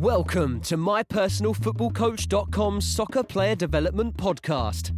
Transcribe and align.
Welcome 0.00 0.60
to 0.60 0.76
mypersonalfootballcoach.com's 0.76 2.86
soccer 2.86 3.24
player 3.24 3.56
development 3.56 4.16
podcast. 4.16 4.92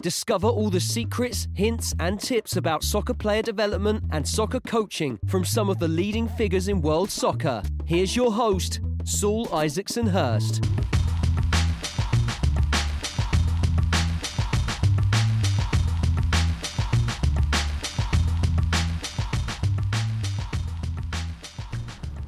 Discover 0.00 0.48
all 0.48 0.70
the 0.70 0.80
secrets, 0.80 1.48
hints, 1.52 1.92
and 2.00 2.18
tips 2.18 2.56
about 2.56 2.82
soccer 2.82 3.12
player 3.12 3.42
development 3.42 4.04
and 4.10 4.26
soccer 4.26 4.60
coaching 4.60 5.18
from 5.26 5.44
some 5.44 5.68
of 5.68 5.80
the 5.80 5.88
leading 5.88 6.28
figures 6.28 6.68
in 6.68 6.80
world 6.80 7.10
soccer. 7.10 7.62
Here's 7.84 8.16
your 8.16 8.32
host, 8.32 8.80
Saul 9.04 9.52
Isaacson 9.52 10.06
Hurst. 10.06 10.64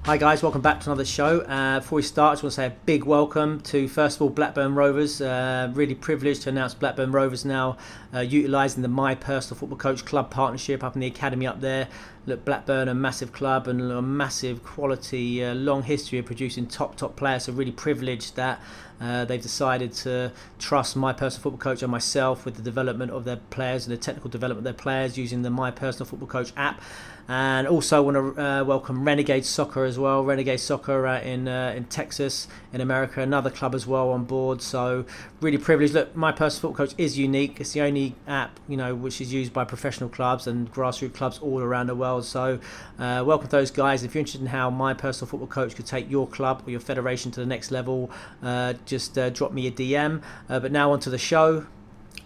Hi 0.06 0.18
guys, 0.18 0.42
welcome 0.42 0.60
back 0.60 0.80
to 0.80 0.90
another 0.90 1.06
show. 1.06 1.40
Uh, 1.40 1.80
before 1.80 1.96
we 1.96 2.02
start, 2.02 2.32
I 2.32 2.34
just 2.34 2.42
want 2.42 2.52
to 2.52 2.56
say 2.56 2.66
a 2.66 2.76
big 2.84 3.04
welcome 3.04 3.62
to 3.62 3.88
first 3.88 4.16
of 4.16 4.22
all 4.22 4.28
Blackburn 4.28 4.74
Rovers. 4.74 5.22
Uh, 5.22 5.72
really 5.72 5.94
privileged 5.94 6.42
to 6.42 6.50
announce 6.50 6.74
Blackburn 6.74 7.10
Rovers 7.10 7.46
now 7.46 7.78
uh, 8.12 8.20
utilising 8.20 8.82
the 8.82 8.88
My 8.88 9.14
Personal 9.14 9.58
Football 9.58 9.78
Coach 9.78 10.04
Club 10.04 10.30
partnership 10.30 10.84
up 10.84 10.94
in 10.94 11.00
the 11.00 11.06
academy 11.06 11.46
up 11.46 11.62
there. 11.62 11.88
Look, 12.26 12.44
Blackburn, 12.44 12.88
a 12.88 12.94
massive 12.94 13.32
club 13.32 13.66
and 13.66 13.80
a 13.80 14.02
massive 14.02 14.62
quality, 14.62 15.42
uh, 15.42 15.54
long 15.54 15.82
history 15.82 16.18
of 16.18 16.26
producing 16.26 16.66
top 16.66 16.96
top 16.96 17.16
players. 17.16 17.44
So 17.44 17.54
really 17.54 17.72
privileged 17.72 18.36
that 18.36 18.60
uh, 19.00 19.24
they've 19.24 19.40
decided 19.40 19.94
to 19.94 20.32
trust 20.58 20.96
My 20.96 21.14
Personal 21.14 21.44
Football 21.44 21.60
Coach 21.60 21.82
and 21.82 21.90
myself 21.90 22.44
with 22.44 22.56
the 22.56 22.62
development 22.62 23.10
of 23.10 23.24
their 23.24 23.36
players 23.36 23.86
and 23.86 23.92
the 23.94 23.98
technical 23.98 24.28
development 24.28 24.58
of 24.58 24.76
their 24.76 24.82
players 24.82 25.16
using 25.16 25.40
the 25.40 25.50
My 25.50 25.70
Personal 25.70 26.04
Football 26.04 26.28
Coach 26.28 26.52
app 26.58 26.82
and 27.28 27.66
also 27.66 28.02
want 28.02 28.36
to 28.36 28.42
uh, 28.42 28.64
welcome 28.64 29.04
Renegade 29.04 29.46
Soccer 29.46 29.84
as 29.84 29.98
well. 29.98 30.24
Renegade 30.24 30.60
Soccer 30.60 31.06
uh, 31.06 31.20
in 31.20 31.48
uh, 31.48 31.72
in 31.74 31.84
Texas, 31.84 32.48
in 32.72 32.80
America, 32.80 33.20
another 33.20 33.50
club 33.50 33.74
as 33.74 33.86
well 33.86 34.10
on 34.10 34.24
board. 34.24 34.60
So 34.60 35.06
really 35.40 35.58
privileged. 35.58 35.94
Look, 35.94 36.14
my 36.14 36.32
personal 36.32 36.70
football 36.70 36.86
coach 36.86 36.94
is 36.98 37.18
unique. 37.18 37.60
It's 37.60 37.72
the 37.72 37.80
only 37.80 38.14
app 38.26 38.60
you 38.68 38.76
know 38.76 38.94
which 38.94 39.20
is 39.20 39.32
used 39.32 39.52
by 39.52 39.64
professional 39.64 40.10
clubs 40.10 40.46
and 40.46 40.72
grassroots 40.72 41.14
clubs 41.14 41.38
all 41.38 41.60
around 41.60 41.86
the 41.86 41.94
world. 41.94 42.24
So 42.24 42.58
uh, 42.98 43.24
welcome 43.26 43.48
those 43.48 43.70
guys. 43.70 44.02
If 44.04 44.14
you're 44.14 44.20
interested 44.20 44.42
in 44.42 44.48
how 44.48 44.68
my 44.68 44.92
personal 44.92 45.28
football 45.28 45.48
coach 45.48 45.74
could 45.74 45.86
take 45.86 46.10
your 46.10 46.26
club 46.26 46.62
or 46.66 46.70
your 46.70 46.80
federation 46.80 47.30
to 47.32 47.40
the 47.40 47.46
next 47.46 47.70
level, 47.70 48.10
uh, 48.42 48.74
just 48.84 49.16
uh, 49.16 49.30
drop 49.30 49.52
me 49.52 49.66
a 49.66 49.70
DM. 49.70 50.22
but 50.48 50.70
now 50.70 50.92
onto 50.92 51.10
the 51.10 51.18
show. 51.18 51.66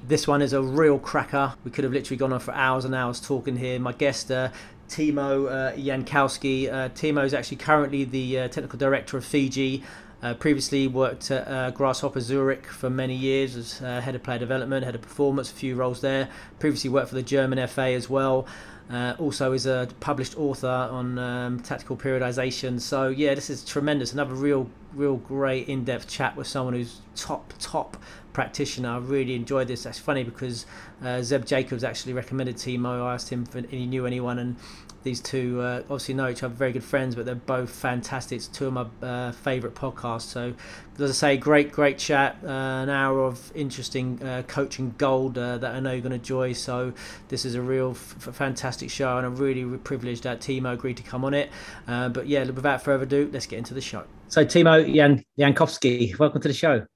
This 0.06 0.28
one 0.28 0.42
is 0.42 0.52
a 0.52 0.62
real 0.62 0.98
cracker. 0.98 1.55
We 1.64 1.70
could 1.70 1.84
have 1.84 1.92
literally 1.92 2.16
gone 2.16 2.33
on 2.33 2.40
for 2.40 2.55
hours 2.55 2.84
and 2.84 2.94
hours 2.94 3.20
talking 3.20 3.56
here. 3.56 3.80
My 3.80 3.92
guest, 3.92 4.30
uh, 4.30 4.50
Timo 4.89 5.48
uh, 5.50 5.77
Jankowski. 5.77 6.72
Uh, 6.72 6.89
Timo 6.91 7.25
is 7.25 7.34
actually 7.34 7.58
currently 7.58 8.05
the 8.05 8.41
uh, 8.41 8.48
technical 8.48 8.78
director 8.78 9.17
of 9.17 9.25
Fiji. 9.25 9.83
Uh, 10.20 10.34
previously 10.34 10.89
worked 10.89 11.30
at 11.30 11.47
uh, 11.47 11.70
Grasshopper 11.70 12.20
Zurich 12.20 12.67
for 12.67 12.91
many 12.91 13.14
years 13.14 13.55
as 13.55 13.80
uh, 13.80 14.00
head 14.00 14.17
of 14.17 14.22
player 14.25 14.39
development, 14.39 14.84
head 14.84 14.97
of 14.97 15.03
performance, 15.03 15.53
a 15.53 15.55
few 15.55 15.77
roles 15.77 16.00
there. 16.00 16.28
Previously 16.58 16.91
worked 16.91 17.11
for 17.11 17.14
the 17.14 17.22
German 17.22 17.64
FA 17.69 17.92
as 17.92 18.11
well. 18.11 18.47
Uh, 18.91 19.14
also 19.19 19.53
is 19.53 19.67
a 19.67 19.86
published 20.00 20.36
author 20.36 20.67
on 20.67 21.19
um, 21.19 21.61
tactical 21.61 21.97
periodization. 21.97 22.80
So 22.80 23.08
yeah, 23.08 23.34
this 23.34 23.48
is 23.48 23.64
tremendous. 23.64 24.12
Another 24.12 24.34
real, 24.34 24.69
real 24.92 25.17
great 25.17 25.69
in-depth 25.69 26.08
chat 26.08 26.34
with 26.36 26.47
someone 26.48 26.75
who's 26.75 27.00
top, 27.14 27.52
top 27.61 27.97
practitioner. 28.39 28.91
I 28.91 28.98
really 28.98 29.34
enjoyed 29.34 29.67
this. 29.67 29.83
That's 29.83 29.98
funny 29.98 30.22
because 30.22 30.64
uh, 31.05 31.22
Zeb 31.22 31.44
Jacobs 31.44 31.83
actually 31.83 32.12
recommended 32.12 32.55
Timo. 32.55 33.05
I 33.05 33.14
asked 33.14 33.30
him 33.30 33.45
if 33.53 33.69
he 33.69 33.84
knew 33.84 34.06
anyone, 34.06 34.39
and 34.39 34.55
these 35.03 35.20
two 35.20 35.61
uh, 35.61 35.80
obviously 35.80 36.14
know 36.14 36.28
each 36.28 36.45
other, 36.45 36.55
very 36.55 36.70
good 36.70 36.84
friends, 36.84 37.17
but 37.17 37.27
they're 37.27 37.34
both 37.34 37.69
fantastic. 37.69 38.36
It's 38.36 38.47
two 38.47 38.69
of 38.69 38.75
my 38.75 38.86
uh, 39.05 39.33
favourite 39.33 39.75
podcasts. 39.75 40.28
So, 40.28 40.55
as 41.00 41.11
I 41.11 41.14
say, 41.14 41.36
great, 41.36 41.72
great 41.72 41.98
chat. 41.98 42.36
Uh, 42.45 42.48
an 42.84 42.91
hour 42.91 43.25
of 43.25 43.50
interesting 43.56 44.22
uh, 44.22 44.45
coaching 44.47 44.95
gold 44.98 45.36
uh, 45.36 45.58
that 45.58 45.74
I 45.74 45.80
know 45.80 45.91
you're 45.91 46.01
going 46.01 46.11
to 46.11 46.18
enjoy. 46.18 46.52
So, 46.52 46.92
this 47.30 47.45
is 47.45 47.57
a 47.57 47.61
real 47.61 47.91
f- 47.91 48.29
fantastic 48.35 48.89
show, 48.89 49.17
and 49.17 49.27
I'm 49.27 49.35
really, 49.35 49.64
really 49.64 49.79
privileged 49.79 50.23
that 50.23 50.39
Timo 50.39 50.74
agreed 50.74 50.98
to 50.98 51.02
come 51.02 51.24
on 51.24 51.35
it. 51.35 51.51
Uh, 51.89 52.08
but 52.08 52.29
yeah, 52.29 52.45
without 52.45 52.83
further 52.83 53.02
ado, 53.02 53.30
let's 53.33 53.46
get 53.46 53.58
into 53.58 53.74
the 53.74 53.80
show. 53.80 54.05
So, 54.29 54.45
Timo 54.45 54.95
Jan- 54.95 55.24
Jankowski, 55.36 56.17
welcome 56.20 56.41
to 56.41 56.46
the 56.46 56.55
show. 56.55 56.86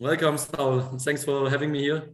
Welcome, 0.00 0.38
Saul. 0.38 0.80
Thanks 0.80 1.24
for 1.24 1.50
having 1.50 1.72
me 1.72 1.80
here. 1.80 2.10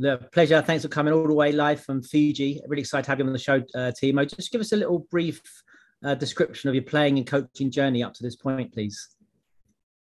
The 0.00 0.18
pleasure. 0.32 0.60
Thanks 0.62 0.82
for 0.82 0.88
coming 0.88 1.14
all 1.14 1.28
the 1.28 1.32
way 1.32 1.52
live 1.52 1.80
from 1.80 2.02
Fiji. 2.02 2.60
Really 2.66 2.80
excited 2.80 3.04
to 3.04 3.10
have 3.12 3.20
you 3.20 3.26
on 3.26 3.32
the 3.32 3.38
show, 3.38 3.62
uh, 3.76 3.92
Timo. 3.92 4.28
Just 4.28 4.50
give 4.50 4.60
us 4.60 4.72
a 4.72 4.76
little 4.76 5.06
brief 5.12 5.40
uh, 6.04 6.16
description 6.16 6.68
of 6.68 6.74
your 6.74 6.82
playing 6.82 7.18
and 7.18 7.26
coaching 7.26 7.70
journey 7.70 8.02
up 8.02 8.14
to 8.14 8.24
this 8.24 8.34
point, 8.34 8.74
please. 8.74 9.10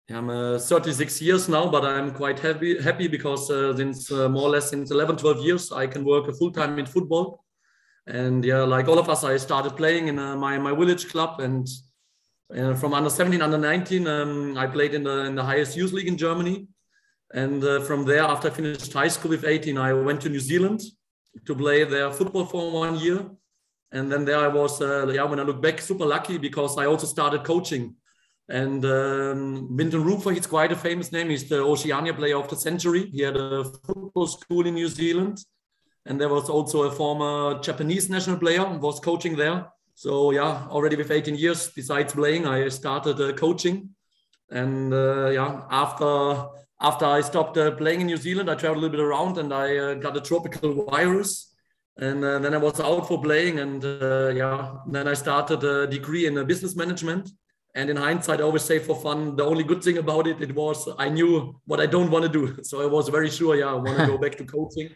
I'm 0.09 0.31
uh, 0.31 0.57
36 0.57 1.21
years 1.21 1.47
now, 1.47 1.69
but 1.69 1.85
I'm 1.85 2.09
quite 2.09 2.39
happy 2.39 2.81
happy 2.81 3.07
because 3.07 3.51
uh, 3.51 3.77
since 3.77 4.11
uh, 4.11 4.27
more 4.27 4.43
or 4.43 4.49
less 4.49 4.72
since 4.72 4.89
11, 4.89 5.17
12 5.17 5.45
years, 5.45 5.72
I 5.72 5.85
can 5.85 6.03
work 6.03 6.25
full 6.39 6.51
time 6.51 6.79
in 6.79 6.87
football. 6.87 7.43
And 8.07 8.43
yeah, 8.43 8.63
like 8.63 8.87
all 8.87 8.97
of 8.97 9.09
us, 9.09 9.23
I 9.23 9.37
started 9.37 9.77
playing 9.77 10.07
in 10.07 10.17
uh, 10.17 10.35
my 10.35 10.57
my 10.57 10.73
village 10.73 11.07
club, 11.09 11.39
and 11.39 11.67
uh, 12.55 12.73
from 12.73 12.95
under 12.95 13.11
17, 13.11 13.43
under 13.43 13.59
19, 13.59 14.07
um, 14.07 14.57
I 14.57 14.66
played 14.66 14.95
in 14.95 15.03
the 15.03 15.25
in 15.25 15.35
the 15.35 15.43
highest 15.43 15.77
youth 15.77 15.93
league 15.93 16.07
in 16.07 16.17
Germany. 16.17 16.67
And 17.33 17.63
uh, 17.63 17.81
from 17.81 18.05
there, 18.05 18.23
after 18.23 18.49
I 18.49 18.51
finished 18.51 18.93
high 18.93 19.07
school 19.07 19.31
with 19.31 19.45
18, 19.45 19.77
I 19.77 19.93
went 19.93 20.21
to 20.21 20.29
New 20.29 20.39
Zealand 20.39 20.81
to 21.45 21.55
play 21.55 21.83
their 21.83 22.11
football 22.11 22.45
for 22.45 22.71
one 22.71 22.99
year. 22.99 23.25
And 23.91 24.11
then 24.11 24.25
there 24.25 24.39
I 24.39 24.47
was, 24.47 24.81
uh, 24.81 25.07
yeah, 25.07 25.23
when 25.23 25.39
I 25.39 25.43
look 25.43 25.61
back, 25.61 25.81
super 25.81 26.05
lucky 26.05 26.37
because 26.37 26.77
I 26.77 26.85
also 26.85 27.07
started 27.07 27.43
coaching. 27.43 27.95
And 28.47 28.85
um, 28.85 29.75
Wynton 29.75 30.03
Rufer, 30.03 30.33
he's 30.33 30.45
quite 30.45 30.71
a 30.71 30.75
famous 30.75 31.11
name. 31.11 31.29
He's 31.29 31.49
the 31.49 31.61
Oceania 31.61 32.13
player 32.13 32.37
of 32.37 32.47
the 32.47 32.55
century. 32.55 33.09
He 33.11 33.21
had 33.21 33.35
a 33.35 33.63
football 33.63 34.27
school 34.27 34.67
in 34.67 34.75
New 34.75 34.87
Zealand. 34.87 35.39
And 36.05 36.21
there 36.21 36.29
was 36.29 36.49
also 36.49 36.83
a 36.83 36.91
former 36.91 37.59
Japanese 37.61 38.09
national 38.09 38.37
player 38.37 38.63
was 38.77 38.99
coaching 38.99 39.35
there. 39.35 39.67
So 39.95 40.31
yeah, 40.31 40.67
already 40.69 40.95
with 40.95 41.09
18 41.09 41.35
years, 41.35 41.71
besides 41.75 42.13
playing, 42.13 42.45
I 42.45 42.67
started 42.69 43.19
uh, 43.19 43.33
coaching. 43.33 43.89
And 44.51 44.93
uh, 44.93 45.29
yeah, 45.29 45.61
after 45.71 46.45
after 46.81 47.05
I 47.05 47.21
stopped 47.21 47.57
uh, 47.57 47.71
playing 47.71 48.01
in 48.01 48.07
New 48.07 48.17
Zealand, 48.17 48.49
I 48.49 48.55
traveled 48.55 48.79
a 48.79 48.81
little 48.81 48.97
bit 48.97 49.05
around 49.05 49.37
and 49.37 49.53
I 49.53 49.77
uh, 49.77 49.93
got 49.95 50.17
a 50.17 50.21
tropical 50.21 50.85
virus. 50.85 51.53
And 51.97 52.23
uh, 52.23 52.39
then 52.39 52.53
I 52.53 52.57
was 52.57 52.79
out 52.81 53.07
for 53.07 53.21
playing. 53.21 53.59
And 53.59 53.83
uh, 53.83 54.29
yeah, 54.29 54.75
then 54.87 55.07
I 55.07 55.13
started 55.13 55.63
a 55.63 55.87
degree 55.87 56.25
in 56.25 56.37
uh, 56.37 56.43
business 56.43 56.75
management. 56.75 57.29
And 57.75 57.89
in 57.89 57.97
hindsight, 57.97 58.39
I 58.39 58.43
always 58.43 58.63
say 58.63 58.79
for 58.79 58.95
fun, 58.95 59.35
the 59.35 59.45
only 59.45 59.63
good 59.63 59.83
thing 59.83 59.97
about 59.97 60.27
it, 60.27 60.41
it 60.41 60.53
was 60.55 60.87
I 60.97 61.09
knew 61.09 61.59
what 61.65 61.79
I 61.79 61.85
don't 61.85 62.11
want 62.11 62.23
to 62.23 62.29
do. 62.29 62.57
So 62.63 62.81
I 62.81 62.85
was 62.85 63.09
very 63.09 63.29
sure, 63.29 63.55
yeah, 63.55 63.67
I 63.67 63.73
want 63.73 63.97
to 63.99 64.07
go 64.07 64.17
back 64.17 64.35
to 64.37 64.45
coaching 64.55 64.89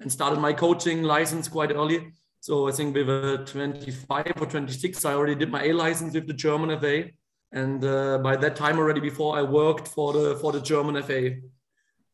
and 0.00 0.10
started 0.10 0.38
my 0.38 0.52
coaching 0.52 1.02
license 1.02 1.48
quite 1.48 1.72
early. 1.72 2.12
So 2.40 2.68
I 2.68 2.72
think 2.72 2.94
with 2.94 3.08
a 3.08 3.44
25 3.46 4.32
or 4.40 4.46
26, 4.46 5.04
I 5.04 5.14
already 5.14 5.34
did 5.34 5.50
my 5.50 5.64
A 5.64 5.72
license 5.72 6.14
with 6.14 6.26
the 6.26 6.34
German 6.34 6.78
FA 6.78 7.10
and 7.54 7.84
uh, 7.84 8.18
by 8.18 8.36
that 8.36 8.56
time 8.56 8.78
already 8.78 9.00
before 9.00 9.38
I 9.38 9.42
worked 9.42 9.86
for 9.86 10.12
the 10.12 10.36
for 10.36 10.52
the 10.52 10.60
German 10.60 11.00
FA. 11.02 11.36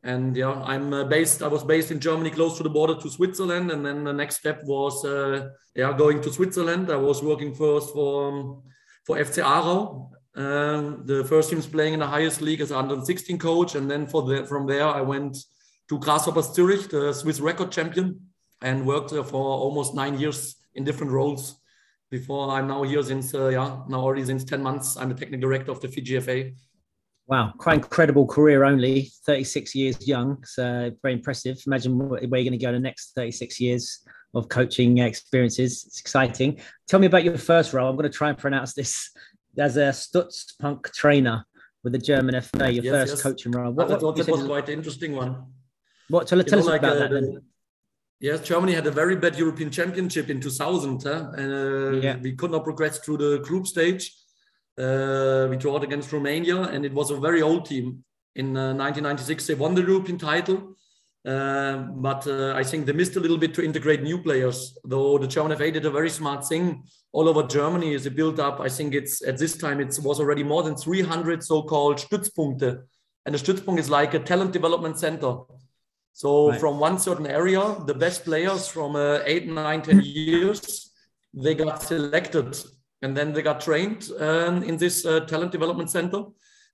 And 0.03 0.34
yeah, 0.37 0.53
I'm 0.65 0.93
uh, 0.95 1.05
based. 1.05 1.43
I 1.43 1.49
was 1.49 1.65
based 1.65 1.91
in 1.91 1.99
Germany, 2.01 2.31
close 2.31 2.56
to 2.56 2.62
the 2.62 2.71
border 2.71 2.95
to 3.01 3.11
Switzerland, 3.11 3.71
and 3.71 3.84
then 3.84 4.05
the 4.05 4.12
next 4.12 4.37
step 4.37 4.62
was 4.65 5.05
uh, 5.05 5.49
yeah 5.75 5.93
going 5.97 6.23
to 6.23 6.33
Switzerland. 6.33 6.91
I 6.91 6.97
was 6.97 7.23
working 7.23 7.55
first 7.55 7.93
for 7.93 8.29
um, 8.29 8.62
for 9.05 9.17
FC 9.17 9.43
Aarau. 9.43 10.11
Um, 10.37 11.03
the 11.06 11.25
first 11.25 11.50
teams 11.50 11.67
playing 11.67 11.95
in 11.95 12.00
the 12.00 12.06
highest 12.06 12.41
league 12.41 12.61
as 12.61 12.73
under 12.73 13.00
16 13.00 13.39
coach, 13.39 13.75
and 13.75 13.91
then 13.91 14.06
for 14.06 14.23
the, 14.23 14.47
from 14.47 14.67
there 14.67 14.87
I 14.87 15.00
went 15.00 15.37
to 15.89 15.99
Grasshoppers 15.99 16.55
Zurich, 16.55 16.89
the 16.89 17.12
Swiss 17.12 17.41
record 17.41 17.73
champion, 17.73 18.21
and 18.62 18.87
worked 18.87 19.11
for 19.11 19.45
almost 19.65 19.95
nine 19.95 20.19
years 20.19 20.56
in 20.75 20.84
different 20.84 21.12
roles 21.12 21.59
before 22.10 22.50
I'm 22.50 22.66
now 22.69 22.82
here 22.82 23.03
since 23.03 23.34
uh, 23.34 23.48
yeah 23.48 23.82
now 23.88 24.00
already 24.00 24.25
since 24.25 24.44
10 24.44 24.62
months 24.62 24.96
I'm 24.96 25.08
the 25.08 25.14
technical 25.14 25.49
director 25.49 25.70
of 25.70 25.81
the 25.81 25.88
Fiji 25.88 26.19
FA. 26.20 26.50
Wow, 27.26 27.52
quite 27.58 27.75
incredible 27.75 28.26
career 28.26 28.64
only, 28.64 29.12
36 29.25 29.76
years 29.76 30.08
young. 30.08 30.43
So 30.44 30.90
very 31.00 31.14
impressive. 31.14 31.58
Imagine 31.64 31.96
where 31.96 32.20
you're 32.20 32.29
going 32.29 32.50
to 32.50 32.58
go 32.58 32.70
in 32.70 32.75
the 32.75 32.81
next 32.81 33.12
36 33.14 33.61
years 33.61 34.05
of 34.35 34.49
coaching 34.49 34.99
experiences. 34.99 35.85
It's 35.87 36.00
exciting. 36.00 36.61
Tell 36.88 36.99
me 36.99 37.06
about 37.06 37.23
your 37.23 37.38
first 37.38 37.73
role. 37.73 37.88
I'm 37.88 37.94
going 37.94 38.11
to 38.11 38.17
try 38.17 38.31
and 38.31 38.38
pronounce 38.38 38.75
this 38.75 39.11
as 39.58 39.76
a 39.76 39.90
Stützpunkt 39.90 40.93
trainer 40.93 41.44
with 41.85 41.93
the 41.93 42.00
German 42.00 42.40
FA, 42.40 42.73
your 42.73 42.85
yes, 42.85 42.93
first 42.93 43.12
yes. 43.12 43.23
coaching 43.23 43.52
role. 43.52 43.73
What, 43.73 43.93
I 43.93 43.99
thought 43.99 44.17
that 44.17 44.29
was 44.29 44.44
quite 44.44 44.69
an 44.69 44.79
interesting 44.79 45.14
one. 45.14 45.44
What, 46.08 46.26
tell, 46.26 46.43
tell 46.43 46.58
us 46.58 46.67
like, 46.67 46.81
about 46.81 46.96
uh, 46.96 47.00
that 47.00 47.11
then. 47.12 47.43
Yes, 48.20 48.43
Germany 48.43 48.75
had 48.75 48.87
a 48.87 48.90
very 48.90 49.17
bad 49.17 49.38
European 49.38 49.70
Championship 49.70 50.28
in 50.28 50.40
2000, 50.40 51.02
huh? 51.02 51.31
and 51.37 51.52
uh, 51.52 52.00
yeah. 52.00 52.17
we 52.19 52.34
could 52.34 52.50
not 52.50 52.64
progress 52.64 52.99
through 52.99 53.17
the 53.17 53.38
group 53.38 53.67
stage. 53.67 54.14
Uh, 54.78 55.46
we 55.49 55.56
drew 55.56 55.75
against 55.76 56.12
Romania, 56.12 56.62
and 56.64 56.84
it 56.84 56.93
was 56.93 57.11
a 57.11 57.17
very 57.17 57.40
old 57.40 57.64
team. 57.64 58.05
In 58.37 58.56
uh, 58.56 58.75
1996, 58.75 59.46
they 59.46 59.55
won 59.55 59.75
the 59.75 59.82
European 59.82 60.19
title, 60.19 60.76
Uh, 61.22 61.76
but 62.00 62.26
uh, 62.26 62.55
I 62.56 62.64
think 62.64 62.87
they 62.87 62.94
missed 62.94 63.17
a 63.17 63.20
little 63.20 63.37
bit 63.37 63.52
to 63.55 63.62
integrate 63.62 64.02
new 64.02 64.23
players. 64.23 64.78
Though 64.84 65.19
the 65.19 65.26
German 65.26 65.56
FA 65.56 65.70
did 65.70 65.84
a 65.84 65.90
very 65.90 66.08
smart 66.08 66.49
thing 66.49 66.84
all 67.12 67.28
over 67.28 67.43
Germany. 67.43 67.93
Is 67.93 68.06
a 68.06 68.11
build 68.11 68.40
up. 68.40 68.61
I 68.61 68.69
think 68.69 68.94
it's 68.94 69.23
at 69.26 69.37
this 69.37 69.56
time 69.56 69.81
it 69.81 69.99
was 70.02 70.19
already 70.19 70.43
more 70.43 70.62
than 70.62 70.76
300 70.76 71.43
so-called 71.43 71.99
Stützpunkte, 71.99 72.82
and 73.26 73.34
a 73.34 73.38
Stützpunkt 73.38 73.78
is 73.78 73.90
like 73.90 74.14
a 74.14 74.19
talent 74.19 74.52
development 74.52 74.99
center. 74.99 75.32
So 76.12 76.51
right. 76.51 76.61
from 76.61 76.79
one 76.79 76.99
certain 76.99 77.27
area, 77.27 77.77
the 77.87 77.95
best 77.95 78.25
players 78.25 78.69
from 78.69 78.97
uh, 78.97 79.21
eight, 79.25 79.49
nine, 79.49 79.83
ten 79.83 80.01
years, 80.03 80.91
they 81.33 81.55
got 81.55 81.83
selected, 81.83 82.59
and 83.03 83.17
then 83.17 83.33
they 83.33 83.43
got 83.43 83.61
trained 83.61 84.11
um, 84.19 84.62
in 84.62 84.77
this 84.77 85.07
uh, 85.07 85.21
talent 85.21 85.53
development 85.53 85.91
center. 85.91 86.25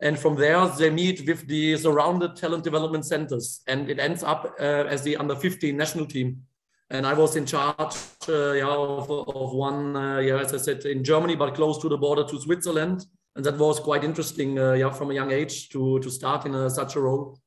And 0.00 0.18
from 0.18 0.36
there 0.36 0.66
they 0.68 0.90
meet 0.90 1.26
with 1.26 1.46
the 1.46 1.76
surrounded 1.78 2.36
talent 2.36 2.64
development 2.64 3.06
centers 3.06 3.62
and 3.66 3.88
it 3.88 3.98
ends 3.98 4.22
up 4.22 4.54
uh, 4.60 4.62
as 4.62 5.02
the 5.02 5.16
under 5.16 5.34
15 5.34 5.74
national 5.76 6.06
team. 6.06 6.42
And 6.90 7.06
i 7.06 7.14
was 7.14 7.34
in 7.34 7.46
charge 7.46 7.96
uh, 8.28 8.52
yeah, 8.52 8.68
of, 8.68 9.10
of 9.10 9.52
one 9.54 9.96
uh, 9.96 10.18
yeah 10.18 10.38
as 10.38 10.54
i 10.54 10.56
said 10.56 10.84
in 10.84 11.02
germany 11.02 11.34
but 11.34 11.54
close 11.54 11.78
to 11.82 11.88
the 11.88 11.96
border 11.96 12.24
to 12.24 12.40
switzerland. 12.40 13.06
And 13.34 13.44
that 13.44 13.56
was 13.56 13.80
quite 13.80 14.04
interesting 14.04 14.58
uh, 14.58 14.72
yeah 14.74 14.90
from 14.90 15.10
a 15.10 15.14
young 15.14 15.32
age 15.32 15.70
to 15.70 15.98
to 16.00 16.10
start 16.10 16.44
in 16.44 16.54
a, 16.54 16.68
such 16.68 16.96
a 16.96 17.00
role 17.00 17.38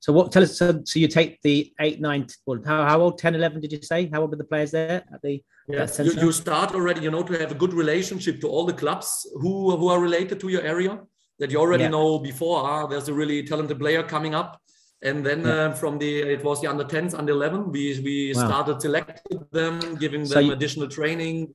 so 0.00 0.12
what 0.12 0.30
tell 0.32 0.42
us 0.42 0.58
so, 0.58 0.80
so 0.84 0.98
you 0.98 1.08
take 1.08 1.40
the 1.42 1.72
8 1.80 2.00
9 2.00 2.26
well, 2.46 2.60
how, 2.64 2.84
how 2.84 3.00
old 3.00 3.18
10 3.18 3.34
11 3.34 3.60
did 3.60 3.72
you 3.72 3.82
say 3.82 4.08
how 4.12 4.20
old 4.20 4.30
were 4.30 4.36
the 4.36 4.44
players 4.44 4.70
there 4.70 5.04
at 5.12 5.22
the 5.22 5.42
yes 5.68 5.98
you, 5.98 6.12
you 6.12 6.32
start 6.32 6.74
already 6.74 7.00
you 7.00 7.10
know 7.10 7.22
to 7.22 7.38
have 7.38 7.50
a 7.50 7.54
good 7.54 7.72
relationship 7.72 8.40
to 8.40 8.48
all 8.48 8.64
the 8.64 8.72
clubs 8.72 9.26
who 9.34 9.76
who 9.76 9.88
are 9.88 10.00
related 10.00 10.40
to 10.40 10.48
your 10.48 10.62
area 10.62 11.00
that 11.38 11.50
you 11.50 11.58
already 11.58 11.84
yeah. 11.84 11.90
know 11.90 12.18
before 12.18 12.62
ah, 12.64 12.86
there's 12.86 13.08
a 13.08 13.14
really 13.14 13.42
talented 13.42 13.78
player 13.78 14.02
coming 14.02 14.34
up 14.34 14.60
and 15.02 15.24
then 15.24 15.44
yeah. 15.44 15.52
uh, 15.52 15.72
from 15.72 15.98
the 15.98 16.20
it 16.20 16.42
was 16.44 16.60
the 16.60 16.66
under 16.66 16.84
10s 16.84 17.16
under 17.16 17.32
11 17.32 17.70
we 17.70 18.00
we 18.00 18.32
wow. 18.34 18.46
started 18.46 18.80
selecting 18.80 19.44
them 19.52 19.96
giving 19.96 20.20
them 20.22 20.26
so 20.26 20.40
you, 20.40 20.52
additional 20.52 20.88
training 20.88 21.54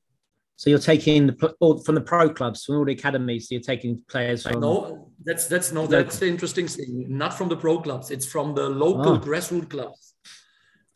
so 0.56 0.70
you're 0.70 0.80
taking 0.80 1.28
the 1.28 1.56
all, 1.60 1.78
from 1.84 1.96
the 1.96 2.02
pro 2.02 2.30
clubs 2.30 2.64
from 2.64 2.76
all 2.76 2.86
the 2.86 2.94
academies 2.94 3.50
so 3.50 3.56
you're 3.56 3.62
taking 3.62 4.02
players 4.10 4.44
from 4.44 4.62
no 4.62 5.10
that's 5.26 5.48
that's 5.48 5.72
no 5.72 5.88
that's 5.88 6.20
the 6.20 6.28
interesting 6.28 6.68
thing. 6.68 7.06
Not 7.10 7.34
from 7.34 7.50
the 7.50 7.56
pro 7.58 7.80
clubs 7.80 8.12
it's 8.12 8.26
from 8.26 8.56
the 8.56 8.70
local 8.70 9.14
oh. 9.14 9.20
grassroots 9.20 9.70
clubs. 9.70 10.14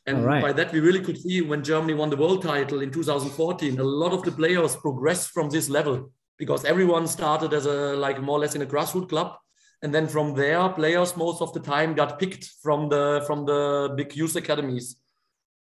And 0.06 0.24
right. 0.24 0.42
by 0.42 0.54
that 0.54 0.72
we 0.72 0.80
really 0.80 1.02
could 1.02 1.18
see 1.18 1.42
when 1.42 1.64
germany 1.64 1.94
won 1.94 2.10
the 2.10 2.16
world 2.16 2.42
title 2.42 2.82
in 2.82 2.92
2014 2.92 3.78
a 3.78 3.84
lot 3.84 4.14
of 4.14 4.24
the 4.24 4.32
players 4.32 4.76
progressed 4.78 5.32
from 5.32 5.50
this 5.50 5.68
level 5.70 6.12
because 6.38 6.64
everyone 6.64 7.08
started 7.08 7.54
as 7.54 7.66
a 7.66 7.96
like 7.98 8.22
more 8.22 8.38
or 8.38 8.42
less 8.42 8.56
in 8.56 8.62
a 8.62 8.66
grassroots 8.66 9.10
club. 9.10 9.36
And 9.82 9.94
then 9.94 10.08
from 10.08 10.34
there 10.34 10.70
players 10.70 11.16
most 11.18 11.42
of 11.42 11.54
the 11.54 11.60
time 11.60 11.94
got 11.94 12.18
picked 12.20 12.46
from 12.64 12.90
the 12.90 13.24
from 13.28 13.46
the 13.46 13.94
big 13.96 14.16
youth 14.16 14.36
academies 14.36 14.96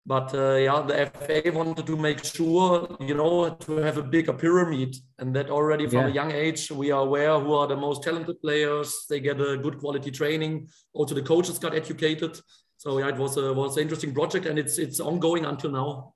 but 0.06 0.34
uh, 0.34 0.56
yeah 0.56 0.82
the 0.82 1.12
fa 1.26 1.52
wanted 1.52 1.86
to 1.86 1.96
make 1.96 2.24
sure 2.24 2.98
you 3.00 3.16
know 3.16 3.50
to 3.50 3.78
have 3.78 3.98
a 3.98 4.04
bigger 4.04 4.34
pyramid 4.34 4.96
and 5.20 5.34
that 5.36 5.50
already 5.50 5.88
from 5.88 6.00
yeah. 6.00 6.08
a 6.08 6.12
young 6.12 6.32
age 6.32 6.70
we 6.72 6.92
are 6.92 7.02
aware 7.02 7.40
who 7.40 7.54
are 7.54 7.68
the 7.68 7.76
most 7.76 8.04
talented 8.04 8.42
players. 8.42 9.06
They 9.10 9.20
get 9.20 9.40
a 9.40 9.58
good 9.58 9.80
quality 9.80 10.12
training. 10.12 10.68
Also 10.94 11.16
the 11.16 11.22
coaches 11.22 11.58
got 11.58 11.74
educated. 11.74 12.40
So 12.78 13.00
yeah 13.00 13.10
it 13.10 13.18
was 13.18 13.38
a 13.38 13.54
was 13.54 13.78
an 13.78 13.84
interesting 13.84 14.14
project 14.14 14.46
and 14.46 14.60
it's 14.60 14.78
it's 14.78 15.00
ongoing 15.00 15.46
until 15.46 15.72
now. 15.72 16.14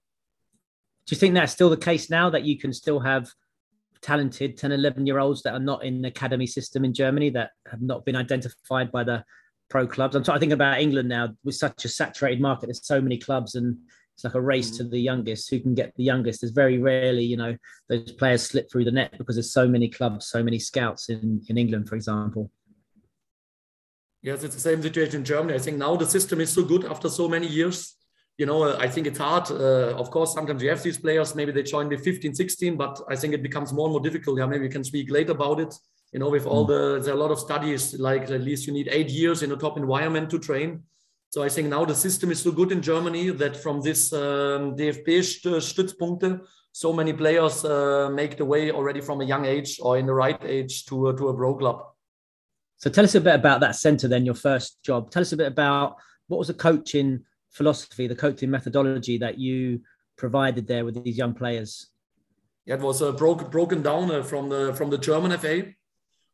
Do 1.05 1.15
you 1.15 1.19
think 1.19 1.33
that's 1.35 1.53
still 1.53 1.69
the 1.69 1.77
case 1.77 2.09
now 2.09 2.29
that 2.29 2.43
you 2.43 2.57
can 2.57 2.73
still 2.73 2.99
have 2.99 3.31
talented 4.01 4.57
10 4.57 4.73
11 4.73 5.07
year 5.07 5.19
olds 5.19 5.41
that 5.43 5.53
are 5.53 5.59
not 5.59 5.83
in 5.83 6.01
the 6.01 6.09
academy 6.09 6.45
system 6.45 6.85
in 6.85 6.93
germany 6.93 7.31
that 7.31 7.49
have 7.69 7.81
not 7.81 8.05
been 8.05 8.15
identified 8.15 8.91
by 8.91 9.03
the 9.03 9.23
pro 9.69 9.87
clubs 9.87 10.15
i'm 10.15 10.23
trying 10.23 10.37
to 10.37 10.39
think 10.39 10.53
about 10.53 10.79
england 10.79 11.09
now 11.09 11.29
with 11.43 11.55
such 11.55 11.85
a 11.85 11.89
saturated 11.89 12.41
market 12.41 12.67
there's 12.67 12.85
so 12.85 13.01
many 13.01 13.17
clubs 13.17 13.55
and 13.55 13.77
it's 14.13 14.23
like 14.23 14.33
a 14.33 14.41
race 14.41 14.71
mm. 14.71 14.77
to 14.77 14.83
the 14.85 14.99
youngest 14.99 15.49
who 15.49 15.59
can 15.59 15.75
get 15.75 15.93
the 15.95 16.03
youngest 16.03 16.41
there's 16.41 16.51
very 16.51 16.77
rarely 16.77 17.23
you 17.23 17.37
know 17.37 17.55
those 17.89 18.11
players 18.13 18.43
slip 18.43 18.69
through 18.71 18.85
the 18.85 18.91
net 18.91 19.15
because 19.17 19.35
there's 19.35 19.51
so 19.51 19.67
many 19.67 19.89
clubs 19.89 20.27
so 20.27 20.43
many 20.43 20.59
scouts 20.59 21.09
in 21.09 21.41
in 21.49 21.57
england 21.57 21.87
for 21.87 21.95
example 21.95 22.49
yes 24.21 24.43
it's 24.43 24.55
the 24.55 24.61
same 24.61 24.81
situation 24.81 25.17
in 25.17 25.25
germany 25.25 25.53
i 25.53 25.59
think 25.59 25.77
now 25.77 25.95
the 25.95 26.05
system 26.05 26.41
is 26.41 26.51
so 26.51 26.63
good 26.63 26.85
after 26.85 27.09
so 27.09 27.27
many 27.27 27.47
years 27.47 27.97
you 28.37 28.45
know, 28.45 28.63
uh, 28.63 28.77
I 28.79 28.87
think 28.87 29.07
it's 29.07 29.17
hard. 29.17 29.49
Uh, 29.49 29.95
of 29.97 30.11
course, 30.11 30.33
sometimes 30.33 30.61
you 30.61 30.69
have 30.69 30.83
these 30.83 30.97
players, 30.97 31.33
maybe 31.33 31.51
they 31.51 31.63
join 31.63 31.89
with 31.89 32.03
15, 32.03 32.35
16, 32.35 32.77
but 32.77 33.01
I 33.09 33.15
think 33.15 33.33
it 33.33 33.41
becomes 33.41 33.73
more 33.73 33.87
and 33.87 33.93
more 33.93 34.01
difficult. 34.01 34.37
Yeah, 34.37 34.45
maybe 34.45 34.67
we 34.67 34.69
can 34.69 34.83
speak 34.83 35.09
later 35.09 35.31
about 35.31 35.59
it. 35.59 35.73
You 36.11 36.19
know, 36.19 36.29
with 36.29 36.45
all 36.45 36.65
mm. 36.65 36.69
the, 36.69 37.01
there 37.03 37.13
are 37.13 37.17
a 37.17 37.19
lot 37.19 37.31
of 37.31 37.39
studies, 37.39 37.99
like 37.99 38.29
at 38.31 38.41
least 38.41 38.67
you 38.67 38.73
need 38.73 38.89
eight 38.91 39.09
years 39.09 39.43
in 39.43 39.51
a 39.51 39.55
top 39.55 39.77
environment 39.77 40.29
to 40.31 40.39
train. 40.39 40.83
So 41.29 41.43
I 41.43 41.49
think 41.49 41.67
now 41.67 41.83
the 41.83 41.95
system 41.95 42.31
is 42.31 42.41
so 42.41 42.51
good 42.51 42.71
in 42.71 42.81
Germany 42.81 43.31
that 43.31 43.57
from 43.57 43.81
this 43.81 44.13
um, 44.13 44.77
DFB 44.77 45.05
Stützpunkte, 45.05 46.41
so 46.71 46.93
many 46.93 47.11
players 47.11 47.65
uh, 47.65 48.09
make 48.13 48.37
the 48.37 48.45
way 48.45 48.71
already 48.71 49.01
from 49.01 49.21
a 49.21 49.25
young 49.25 49.45
age 49.45 49.79
or 49.81 49.97
in 49.97 50.05
the 50.05 50.13
right 50.13 50.41
age 50.45 50.85
to, 50.85 51.11
to 51.17 51.27
a 51.29 51.33
pro 51.33 51.55
club. 51.55 51.83
So 52.77 52.89
tell 52.89 53.03
us 53.03 53.15
a 53.15 53.21
bit 53.21 53.35
about 53.35 53.59
that 53.61 53.75
center 53.75 54.07
then, 54.07 54.25
your 54.25 54.35
first 54.35 54.81
job. 54.83 55.11
Tell 55.11 55.21
us 55.21 55.33
a 55.33 55.37
bit 55.37 55.47
about 55.47 55.97
what 56.27 56.37
was 56.37 56.47
the 56.47 56.53
coaching 56.53 57.25
philosophy, 57.49 58.07
the 58.07 58.15
coaching 58.15 58.51
methodology 58.51 59.17
that 59.17 59.37
you 59.37 59.81
provided 60.17 60.67
there 60.67 60.85
with 60.85 61.03
these 61.03 61.17
young 61.17 61.33
players? 61.33 61.87
Yeah, 62.65 62.75
it 62.75 62.81
was 62.81 63.01
uh, 63.01 63.11
broken 63.13 63.49
broken 63.49 63.81
down 63.81 64.11
uh, 64.11 64.23
from 64.23 64.49
the 64.49 64.73
from 64.73 64.89
the 64.89 64.97
German 64.97 65.37
FA, 65.37 65.73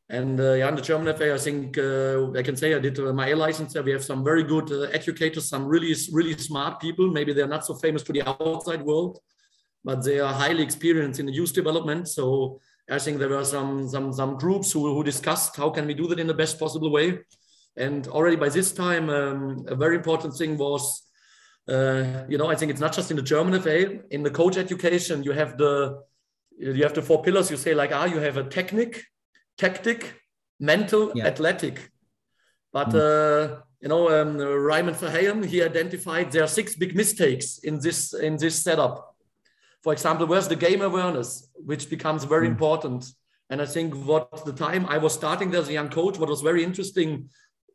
and 0.10 0.40
uh, 0.40 0.54
yeah, 0.54 0.70
in 0.70 0.76
the 0.76 0.82
German 0.82 1.16
FA, 1.16 1.34
I 1.34 1.38
think 1.38 1.78
uh, 1.78 2.32
I 2.34 2.44
can 2.44 2.56
say 2.56 2.74
I 2.74 2.80
did 2.80 3.00
uh, 3.00 3.14
my 3.14 3.30
A 3.30 3.36
license 3.36 3.74
there. 3.74 3.84
We 3.84 3.92
have 3.92 4.04
some 4.04 4.24
very 4.24 4.44
good 4.44 4.72
uh, 4.72 4.82
educators, 4.92 5.50
some 5.50 5.66
really 5.66 5.96
really 6.12 6.38
smart 6.38 6.80
people. 6.80 7.10
Maybe 7.10 7.34
they're 7.34 7.48
not 7.48 7.66
so 7.66 7.76
famous 7.76 8.04
to 8.04 8.14
the 8.14 8.24
outside 8.28 8.82
world, 8.82 9.20
but 9.84 10.04
they 10.04 10.20
are 10.20 10.34
highly 10.34 10.64
experienced 10.64 11.20
in 11.20 11.26
the 11.26 11.32
youth 11.32 11.54
development. 11.54 12.10
So 12.10 12.60
I 12.90 13.00
think 13.00 13.18
there 13.18 13.30
were 13.30 13.46
some 13.46 13.88
some 13.88 14.12
some 14.12 14.36
groups 14.38 14.72
who, 14.72 14.94
who 14.94 15.04
discussed 15.04 15.56
how 15.56 15.70
can 15.70 15.88
we 15.88 15.94
do 15.94 16.08
that 16.08 16.20
in 16.20 16.28
the 16.28 16.34
best 16.34 16.60
possible 16.60 16.92
way. 16.92 17.20
And 17.78 18.08
already 18.08 18.36
by 18.36 18.50
this 18.50 18.72
time, 18.72 19.10
um, 19.10 19.66
a 19.68 19.76
very 19.76 19.96
important 19.96 20.36
thing 20.36 20.58
was 20.58 21.04
uh, 21.68 22.26
you 22.28 22.38
know, 22.38 22.48
I 22.48 22.56
think 22.56 22.72
it's 22.72 22.82
not 22.82 22.94
just 22.94 23.10
in 23.10 23.18
the 23.18 23.24
German 23.24 23.60
FA. 23.62 24.00
In 24.14 24.22
the 24.22 24.30
coach 24.30 24.58
education, 24.58 25.24
you 25.24 25.32
have 25.32 25.58
the 25.58 26.04
you 26.58 26.84
have 26.84 26.94
the 26.94 27.02
four 27.02 27.24
pillars. 27.24 27.50
You 27.50 27.58
say 27.58 27.74
like, 27.74 27.92
ah, 27.94 28.06
you 28.06 28.20
have 28.20 28.38
a 28.38 28.44
technique, 28.44 29.04
tactic, 29.58 30.22
mental, 30.60 31.12
yeah. 31.16 31.26
athletic. 31.26 31.90
But 32.72 32.90
mm. 32.90 32.96
uh, 32.96 33.62
you 33.82 33.90
know, 33.90 34.10
um, 34.10 34.38
Raymond 34.38 34.98
Verheijen, 34.98 35.46
he 35.46 35.62
identified 35.62 36.32
there 36.32 36.44
are 36.44 36.48
six 36.48 36.76
big 36.76 36.96
mistakes 36.96 37.60
in 37.60 37.80
this 37.80 38.14
in 38.14 38.38
this 38.38 38.64
setup. 38.64 39.16
For 39.84 39.92
example, 39.92 40.26
where's 40.26 40.48
the 40.48 40.56
game 40.56 40.82
awareness, 40.82 41.50
which 41.56 41.90
becomes 41.90 42.24
very 42.24 42.48
mm. 42.48 42.52
important. 42.52 43.06
And 43.50 43.62
I 43.62 43.66
think 43.66 43.94
what 43.94 44.46
the 44.46 44.54
time 44.54 44.86
I 44.88 44.98
was 44.98 45.14
starting 45.14 45.52
there 45.52 45.62
as 45.62 45.70
a 45.70 45.74
young 45.74 45.90
coach, 45.90 46.18
what 46.18 46.30
was 46.30 46.42
very 46.42 46.64
interesting. 46.64 47.30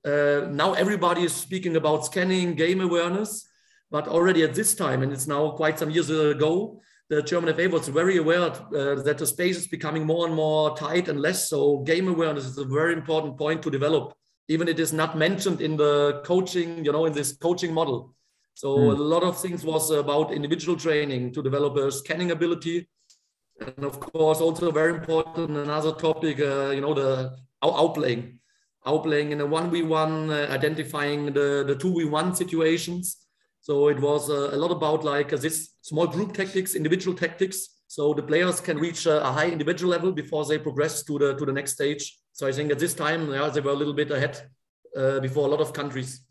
Uh, 0.05 0.47
now 0.51 0.73
everybody 0.73 1.23
is 1.23 1.33
speaking 1.33 1.77
about 1.77 2.07
scanning, 2.07 2.55
game 2.55 2.81
awareness, 2.81 3.47
but 3.91 4.09
already 4.09 4.43
at 4.43 4.55
this 4.55 4.75
time, 4.75 5.03
and 5.03 5.13
it's 5.13 5.27
now 5.27 5.51
quite 5.51 5.79
some 5.79 5.91
years 5.91 6.11
ago, 6.11 6.81
the 7.09 7.23
German 7.23 7.55
FA 7.55 7.69
was 7.69 7.89
very 7.89 8.19
aware 8.19 8.43
uh, 8.43 9.03
that 9.03 9.17
the 9.19 9.27
space 9.27 9.57
is 9.57 9.67
becoming 9.67 10.05
more 10.05 10.27
and 10.27 10.35
more 10.35 10.77
tight 10.77 11.09
and 11.09 11.21
less. 11.21 11.49
So 11.49 11.79
game 11.79 12.09
awareness 12.09 12.45
is 12.45 12.59
a 12.59 12.65
very 12.65 12.93
important 12.93 13.39
point 13.39 13.63
to 13.63 13.71
develop. 13.71 14.15
Even 14.49 14.69
it 14.69 14.79
is 14.79 14.93
not 14.93 15.17
mentioned 15.17 15.61
in 15.61 15.77
the 15.77 16.21
coaching, 16.25 16.85
you 16.85 16.93
know, 16.93 17.07
in 17.07 17.13
this 17.13 17.33
coaching 17.37 17.73
model. 17.73 18.15
So 18.55 18.77
mm. 18.77 18.99
a 18.99 19.03
lot 19.03 19.23
of 19.23 19.41
things 19.41 19.65
was 19.65 19.91
about 19.91 20.33
individual 20.33 20.77
training 20.77 21.33
to 21.33 21.43
develop 21.43 21.77
a 21.77 21.93
scanning 21.93 22.33
ability, 22.33 22.89
and 23.61 23.85
of 23.85 24.01
course 24.01 24.41
also 24.41 24.71
very 24.71 24.95
important 24.95 25.51
another 25.57 25.93
topic, 25.93 26.41
uh, 26.41 26.71
you 26.71 26.81
know, 26.81 26.93
the 26.93 27.37
outplaying, 27.63 28.39
outplaying 28.85 29.31
in 29.31 29.41
a 29.41 29.47
one 29.47 29.71
v 29.71 29.83
one, 29.83 30.31
uh, 30.31 30.49
identifying 30.51 31.27
the 31.27 31.65
the 31.67 31.77
two 31.77 31.95
v 31.95 32.05
one 32.05 32.35
situations 32.35 33.28
so 33.69 33.89
it 33.89 34.01
was 34.01 34.31
uh, 34.31 34.49
a 34.53 34.57
lot 34.57 34.71
about 34.71 35.05
like 35.05 35.31
uh, 35.35 35.37
this 35.37 35.75
small 35.83 36.07
group 36.07 36.33
tactics, 36.33 36.75
individual 36.75 37.15
tactics. 37.15 37.69
So 37.87 38.15
the 38.15 38.23
players 38.23 38.63
can 38.63 38.79
reach 38.79 39.05
a, 39.05 39.23
a, 39.23 39.31
high 39.31 39.51
individual 39.51 39.91
level 39.91 40.11
before 40.11 40.47
they 40.47 40.57
progress 40.59 41.03
to 41.03 41.19
the 41.19 41.35
to 41.35 41.45
the 41.45 41.53
next 41.53 41.73
stage. 41.73 42.17
So 42.33 42.47
I 42.47 42.53
think 42.53 42.73
at 42.73 42.79
this 42.79 42.95
time, 42.95 43.31
yeah, 43.31 43.51
they 43.51 43.61
were 43.61 43.73
a 43.73 43.81
little 43.83 43.93
bit 43.93 44.11
ahead 44.11 44.41
uh, 44.97 45.21
before 45.21 45.47
a 45.47 45.51
lot 45.51 45.61
of 45.61 45.75
countries. 45.75 46.23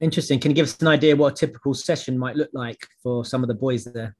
Interesting. 0.00 0.38
Can 0.40 0.50
you 0.50 0.56
give 0.56 0.66
us 0.66 0.78
an 0.82 0.88
idea 0.88 1.16
what 1.16 1.32
a 1.32 1.46
typical 1.46 1.72
session 1.72 2.18
might 2.18 2.36
look 2.36 2.50
like 2.52 2.86
for 3.02 3.24
some 3.24 3.42
of 3.42 3.48
the 3.48 3.54
boys 3.54 3.84
there? 3.84 4.14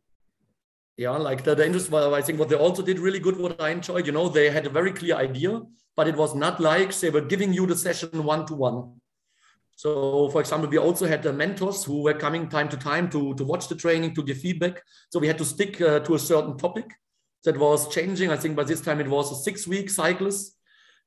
Yeah, 0.97 1.11
like 1.11 1.45
the, 1.45 1.55
the 1.55 1.67
interest. 1.67 1.91
Well, 1.91 2.15
I 2.15 2.23
think 2.23 2.39
what 2.39 2.49
they 2.49 2.57
also 2.57 2.83
did 2.83 2.99
really 2.99 3.19
good, 3.19 3.37
what 3.37 3.61
I 3.61 3.71
enjoyed, 3.71 4.07
you 4.07 4.13
know, 4.13 4.31
they 4.31 4.49
had 4.49 4.65
a 4.65 4.71
very 4.71 4.93
clear 4.93 5.17
idea, 5.17 5.61
but 5.97 6.09
it 6.09 6.17
was 6.17 6.35
not 6.35 6.61
like 6.61 6.95
they 6.95 7.11
were 7.11 7.27
giving 7.33 7.53
you 7.53 7.67
the 7.67 7.77
session 7.77 8.25
one 8.25 8.47
to 8.47 8.55
one. 8.55 9.01
So, 9.77 10.29
for 10.31 10.41
example, 10.41 10.69
we 10.71 10.79
also 10.79 11.07
had 11.07 11.23
the 11.23 11.33
mentors 11.33 11.85
who 11.85 12.03
were 12.03 12.15
coming 12.15 12.49
time 12.49 12.69
to 12.69 12.77
time 12.77 13.11
to, 13.11 13.35
to 13.35 13.45
watch 13.45 13.69
the 13.69 13.75
training, 13.75 14.15
to 14.15 14.23
give 14.23 14.39
feedback. 14.39 14.83
So 15.11 15.19
we 15.19 15.27
had 15.27 15.39
to 15.39 15.45
stick 15.45 15.81
uh, 15.81 16.01
to 16.01 16.15
a 16.15 16.19
certain 16.19 16.57
topic 16.57 16.93
that 17.45 17.59
was 17.59 17.93
changing. 17.93 18.31
I 18.31 18.37
think 18.37 18.57
by 18.57 18.65
this 18.65 18.81
time 18.81 19.01
it 19.01 19.09
was 19.09 19.33
a 19.33 19.43
six 19.43 19.67
week 19.67 19.91
cycles. 19.91 20.55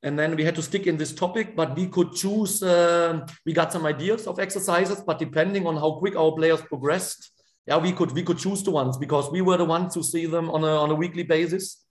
and 0.02 0.18
then 0.18 0.36
we 0.36 0.44
had 0.44 0.54
to 0.54 0.62
stick 0.62 0.86
in 0.86 0.96
this 0.96 1.12
topic 1.12 1.56
but 1.56 1.74
we 1.76 1.86
could 1.86 2.12
choose 2.12 2.62
uh, 2.62 3.26
we 3.44 3.52
got 3.52 3.72
some 3.72 3.84
ideas 3.86 4.26
of 4.26 4.38
exercises 4.38 5.00
but 5.00 5.18
depending 5.18 5.66
on 5.66 5.76
how 5.76 5.92
quick 5.92 6.16
our 6.16 6.32
players 6.32 6.60
progressed 6.62 7.32
yeah 7.66 7.76
we 7.76 7.92
could 7.92 8.12
we 8.12 8.22
could 8.22 8.38
choose 8.38 8.62
the 8.62 8.70
ones 8.70 8.96
because 8.96 9.30
we 9.30 9.40
were 9.40 9.56
the 9.56 9.64
ones 9.64 9.94
who 9.94 10.02
see 10.02 10.26
them 10.26 10.50
on 10.50 10.62
a, 10.62 10.76
on 10.84 10.90
a 10.90 10.94
weekly 10.94 11.24
basis 11.24 11.84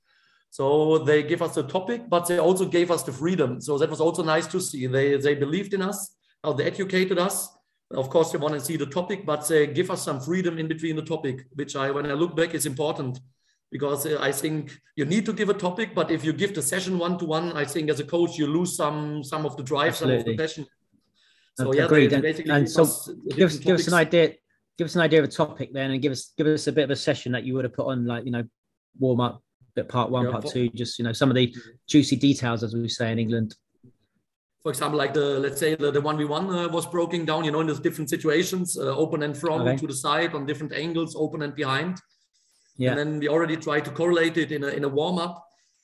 so 0.50 1.00
they 1.00 1.22
gave 1.22 1.42
us 1.42 1.56
the 1.56 1.64
topic 1.64 2.10
but 2.10 2.28
they 2.28 2.40
also 2.40 2.66
gave 2.66 2.92
us 2.92 3.04
the 3.04 3.12
freedom 3.12 3.60
so 3.60 3.78
that 3.78 3.90
was 3.90 4.00
also 4.00 4.24
nice 4.24 4.48
to 4.48 4.62
see 4.62 4.88
they 4.88 5.18
they 5.18 5.36
believed 5.36 5.74
in 5.74 5.82
us 5.82 6.16
how 6.44 6.54
they 6.54 6.66
educated 6.66 7.18
us 7.18 7.50
of 7.92 8.10
course 8.10 8.32
they 8.32 8.38
want 8.38 8.54
to 8.54 8.60
see 8.60 8.78
the 8.78 8.86
topic 8.86 9.26
but 9.26 9.48
they 9.48 9.68
give 9.68 9.90
us 9.90 10.04
some 10.04 10.20
freedom 10.20 10.58
in 10.58 10.68
between 10.68 10.96
the 10.96 11.02
topic 11.02 11.46
which 11.56 11.76
i 11.76 11.90
when 11.90 12.06
i 12.06 12.14
look 12.14 12.36
back 12.36 12.54
is 12.54 12.66
important 12.66 13.20
because 13.72 14.06
uh, 14.06 14.18
I 14.22 14.32
think 14.32 14.80
you 14.96 15.06
need 15.06 15.26
to 15.26 15.34
give 15.34 15.50
a 15.50 15.54
topic, 15.54 15.94
but 15.94 16.12
if 16.12 16.24
you 16.24 16.34
give 16.34 16.56
the 16.56 16.62
session 16.62 16.98
one 16.98 17.18
to 17.18 17.26
one, 17.26 17.54
I 17.54 17.66
think 17.66 17.90
as 17.90 18.00
a 18.00 18.04
coach 18.04 18.38
you 18.38 18.48
lose 18.48 18.76
some 18.76 19.24
some 19.24 19.46
of 19.46 19.58
the 19.58 19.64
drive, 19.64 19.90
Absolutely. 19.90 20.20
some 20.20 20.32
of 20.32 20.38
the 20.38 20.44
passion. 20.44 20.68
So 21.56 21.74
yeah, 21.74 21.86
Agreed. 21.86 22.14
and, 22.14 22.26
and 22.26 22.70
so 22.70 22.86
give 23.36 23.50
us, 23.50 23.58
give 23.58 23.76
us 23.76 23.88
an 23.88 23.94
idea. 23.94 24.34
Give 24.78 24.86
us 24.86 24.96
an 24.96 25.02
idea 25.02 25.20
of 25.20 25.26
a 25.26 25.32
topic 25.32 25.74
then, 25.74 25.92
and 25.92 26.02
give 26.02 26.12
us 26.12 26.34
give 26.38 26.46
us 26.46 26.68
a 26.68 26.72
bit 26.72 26.84
of 26.84 26.92
a 26.92 26.96
session 26.96 27.32
that 27.32 27.44
you 27.44 27.56
would 27.56 27.66
have 27.66 27.74
put 27.74 27.88
on, 27.88 28.06
like 28.06 28.26
you 28.26 28.32
know, 28.32 28.44
warm 29.00 29.20
up, 29.20 29.42
bit 29.76 29.90
part 29.90 30.12
one, 30.12 30.26
yeah, 30.26 30.32
part 30.32 30.44
for, 30.44 30.52
two, 30.52 30.70
just 30.70 31.00
you 31.00 31.04
know, 31.06 31.14
some 31.14 31.30
of 31.30 31.36
the 31.36 31.54
juicy 31.90 32.16
details, 32.16 32.64
as 32.64 32.76
we 32.76 32.88
say 32.88 33.12
in 33.12 33.18
England. 33.18 33.56
For 34.64 34.72
example, 34.72 34.98
like 34.98 35.14
the 35.14 35.40
let's 35.40 35.60
say 35.60 35.76
the 35.76 36.02
one 36.02 36.18
v 36.18 36.26
one 36.26 36.50
uh, 36.50 36.68
was 36.68 36.86
broken 36.86 37.26
down, 37.26 37.46
you 37.46 37.52
know, 37.52 37.62
in 37.62 37.68
those 37.68 37.80
different 37.80 38.10
situations, 38.10 38.78
uh, 38.78 38.96
open 38.96 39.24
and 39.24 39.38
from 39.38 39.62
okay. 39.62 39.78
to 39.78 39.88
the 39.88 39.94
side 39.94 40.34
on 40.34 40.46
different 40.46 40.74
angles, 40.74 41.16
open 41.16 41.42
and 41.42 41.56
behind. 41.56 42.02
Yeah. 42.78 42.92
And 42.92 43.00
then 43.00 43.20
we 43.20 43.28
already 43.30 43.58
try 43.58 43.80
to 43.80 43.92
correlate 43.92 44.38
it 44.38 44.52
in 44.52 44.64
a, 44.64 44.68
in 44.68 44.84
a 44.84 44.90
warm 44.90 45.18
up. 45.18 45.44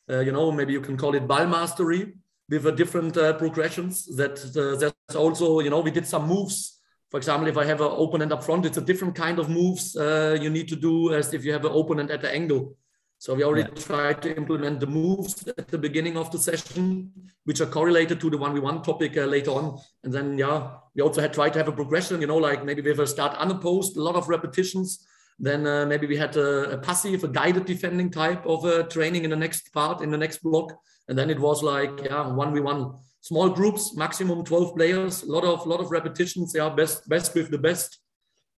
Uh, 0.10 0.20
you 0.20 0.32
know, 0.32 0.52
maybe 0.52 0.74
you 0.74 0.82
can 0.82 0.98
call 0.98 1.16
it 1.16 1.28
ball 1.28 1.48
mastery 1.48 2.14
with 2.50 2.66
a 2.66 2.72
different 2.72 3.16
uh, 3.18 3.34
progressions. 3.34 4.06
That 4.16 4.36
uh, 4.56 4.78
that's 4.80 5.16
also, 5.16 5.60
you 5.62 5.70
know, 5.70 5.80
we 5.80 5.92
did 5.92 6.06
some 6.06 6.28
moves. 6.28 6.80
For 7.10 7.18
example, 7.18 7.48
if 7.48 7.58
I 7.58 7.66
have 7.66 7.80
an 7.80 7.92
opponent 7.92 8.32
up 8.32 8.44
front, 8.44 8.66
it's 8.66 8.78
a 8.78 8.82
different 8.82 9.16
kind 9.16 9.40
of 9.40 9.48
moves 9.48 9.96
uh, 9.96 10.38
you 10.42 10.50
need 10.50 10.68
to 10.70 10.76
do 10.76 11.14
as 11.14 11.34
if 11.34 11.46
you 11.46 11.54
have 11.54 11.64
an 11.64 11.72
opponent 11.72 12.12
at 12.12 12.22
the 12.22 12.32
angle. 12.32 12.76
So 13.24 13.34
we 13.34 13.46
already 13.46 13.70
yeah. 13.74 13.82
tried 13.82 14.22
to 14.24 14.36
implement 14.36 14.82
the 14.82 14.86
moves 14.86 15.48
at 15.48 15.70
the 15.70 15.78
beginning 15.78 16.18
of 16.18 16.30
the 16.30 16.38
session, 16.38 17.10
which 17.46 17.62
are 17.62 17.66
correlated 17.66 18.20
to 18.20 18.30
the 18.30 18.38
one-we-one 18.38 18.84
topic 18.84 19.16
uh, 19.16 19.22
later 19.22 19.52
on. 19.52 19.80
And 20.04 20.14
then, 20.14 20.38
yeah, 20.38 20.72
we 20.94 21.04
also 21.04 21.22
had 21.22 21.32
tried 21.32 21.54
to 21.54 21.60
have 21.60 21.70
a 21.70 21.72
progression, 21.72 22.20
you 22.20 22.28
know, 22.28 22.36
like 22.36 22.66
maybe 22.66 22.82
we 22.82 22.90
have 22.90 23.00
a 23.00 23.08
start 23.08 23.38
unopposed, 23.38 23.96
a 23.96 24.04
lot 24.04 24.18
of 24.18 24.28
repetitions, 24.28 25.08
then 25.40 25.66
uh, 25.66 25.86
maybe 25.86 26.06
we 26.06 26.18
had 26.18 26.36
a, 26.36 26.72
a, 26.72 26.78
passive, 26.78 27.24
a 27.24 27.30
guided 27.30 27.64
defending 27.64 28.12
type 28.12 28.46
of 28.46 28.66
uh, 28.66 28.84
training 28.84 29.24
in 29.24 29.30
the 29.30 29.38
next 29.38 29.72
part, 29.72 30.02
in 30.02 30.12
the 30.12 30.18
next 30.18 30.44
block. 30.44 30.78
And 31.08 31.18
then 31.18 31.30
it 31.30 31.40
was 31.40 31.64
like, 31.64 32.02
yeah, 32.04 32.28
one-we-one. 32.28 32.92
Small 33.22 33.50
groups, 33.50 33.96
maximum 33.96 34.44
12 34.44 34.76
players, 34.76 35.24
a 35.24 35.32
lot 35.32 35.46
of 35.46 35.66
lot 35.66 35.80
of 35.80 35.92
repetitions. 35.92 36.52
Yeah, 36.54 36.68
best 36.68 37.08
best 37.08 37.34
with 37.34 37.52
the 37.52 37.58
best. 37.58 38.00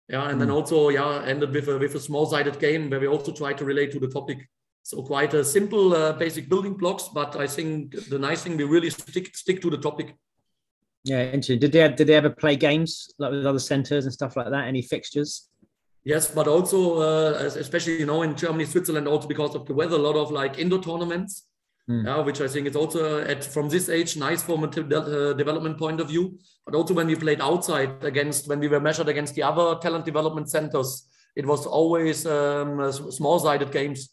Yeah, 0.09 0.29
and 0.29 0.37
mm. 0.37 0.39
then 0.41 0.49
hmm. 0.49 0.55
also 0.55 0.91
yeah, 0.91 1.23
ended 1.25 1.53
with 1.53 1.69
a 1.69 1.79
with 1.79 1.95
a 1.95 2.01
small-sided 2.01 2.59
game 2.59 2.91
where 2.91 3.01
we 3.01 3.07
also 3.07 3.33
try 3.33 3.53
to 3.55 3.65
relate 3.65 3.91
to 3.93 4.01
the 4.01 4.09
topic. 4.09 4.49
So 4.83 5.03
quite 5.03 5.33
a 5.33 5.43
simple 5.43 5.95
uh, 5.95 6.13
basic 6.13 6.49
building 6.49 6.75
blocks, 6.75 7.09
but 7.09 7.37
I 7.37 7.47
think 7.47 7.93
the 8.11 8.19
nice 8.19 8.43
thing 8.43 8.57
we 8.57 8.65
really 8.65 8.91
stick 8.91 9.35
stick 9.35 9.63
to 9.63 9.71
the 9.71 9.79
topic. 9.79 10.15
Yeah, 11.05 11.25
interesting. 11.25 11.59
Did 11.59 11.73
they 11.73 11.79
have, 11.81 11.97
did 11.97 12.07
they 12.07 12.15
ever 12.15 12.31
play 12.31 12.57
games 12.57 13.13
like 13.19 13.31
with 13.31 13.47
other 13.47 13.59
centers 13.59 14.05
and 14.05 14.13
stuff 14.13 14.37
like 14.37 14.51
that? 14.51 14.67
Any 14.67 14.83
fixtures? 14.83 15.49
Yes, 16.05 16.31
but 16.31 16.47
also 16.47 17.01
uh, 17.01 17.33
especially 17.57 17.99
you 17.99 18.07
know 18.07 18.23
in 18.23 18.37
Germany, 18.37 18.67
Switzerland, 18.67 19.09
also 19.09 19.27
because 19.27 19.55
of 19.55 19.65
the 19.65 19.73
weather, 19.73 19.97
a 19.97 19.99
lot 19.99 20.17
of 20.17 20.31
like 20.31 20.59
indoor 20.59 20.83
tournaments, 20.83 21.49
mm. 21.89 22.05
yeah, 22.05 22.21
which 22.21 22.41
I 22.41 22.49
think 22.49 22.67
is 22.67 22.77
also 22.77 23.21
at 23.21 23.45
from 23.45 23.69
this 23.69 23.89
age 23.89 24.17
nice 24.17 24.43
from 24.43 24.65
a 24.65 24.67
uh, 24.67 25.33
development 25.33 25.79
point 25.79 26.01
of 26.01 26.09
view. 26.09 26.39
But 26.65 26.75
also 26.75 26.95
when 26.95 27.07
we 27.07 27.17
played 27.17 27.41
outside 27.41 28.05
against 28.05 28.49
when 28.49 28.61
we 28.61 28.69
were 28.69 28.81
measured 28.81 29.09
against 29.09 29.35
the 29.35 29.43
other 29.43 29.79
talent 29.81 30.05
development 30.05 30.51
centers, 30.51 31.09
it 31.37 31.47
was 31.47 31.67
always 31.67 32.27
um, 32.27 32.91
small-sided 32.93 33.71
games. 33.73 34.11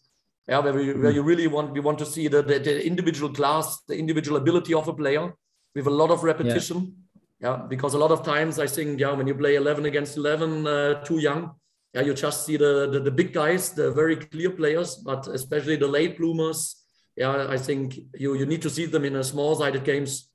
Yeah, 0.47 0.59
where, 0.59 0.73
we, 0.73 0.93
where 0.93 1.11
you 1.11 1.21
really 1.21 1.47
want 1.47 1.71
we 1.71 1.79
want 1.79 1.99
to 1.99 2.05
see 2.05 2.27
the, 2.27 2.41
the, 2.41 2.59
the, 2.59 2.85
individual 2.85 3.31
class, 3.31 3.81
the 3.87 3.97
individual 3.97 4.37
ability 4.37 4.73
of 4.73 4.87
a 4.87 4.93
player 4.93 5.33
with 5.75 5.87
a 5.87 5.91
lot 5.91 6.09
of 6.09 6.23
repetition. 6.23 6.95
Yeah. 7.39 7.57
yeah. 7.57 7.65
because 7.69 7.93
a 7.93 7.97
lot 7.97 8.11
of 8.11 8.23
times 8.23 8.59
I 8.59 8.67
think 8.67 8.99
yeah 8.99 9.13
when 9.13 9.27
you 9.27 9.35
play 9.35 9.55
11 9.55 9.85
against 9.85 10.17
11, 10.17 10.67
uh, 10.67 11.03
too 11.03 11.19
young 11.19 11.51
yeah, 11.93 12.01
you 12.01 12.13
just 12.13 12.45
see 12.45 12.55
the, 12.55 12.89
the, 12.89 12.99
the 12.99 13.11
big 13.11 13.33
guys, 13.33 13.71
the 13.71 13.91
very 13.91 14.15
clear 14.15 14.51
players, 14.51 14.95
but 14.95 15.27
especially 15.27 15.75
the 15.75 15.87
late 15.87 16.17
bloomers. 16.17 16.80
Yeah, 17.15 17.47
I 17.49 17.57
think 17.57 17.99
you 18.15 18.35
you 18.35 18.45
need 18.45 18.61
to 18.61 18.69
see 18.69 18.85
them 18.85 19.05
in 19.05 19.15
a 19.15 19.23
small-sided 19.23 19.83
games. 19.83 20.29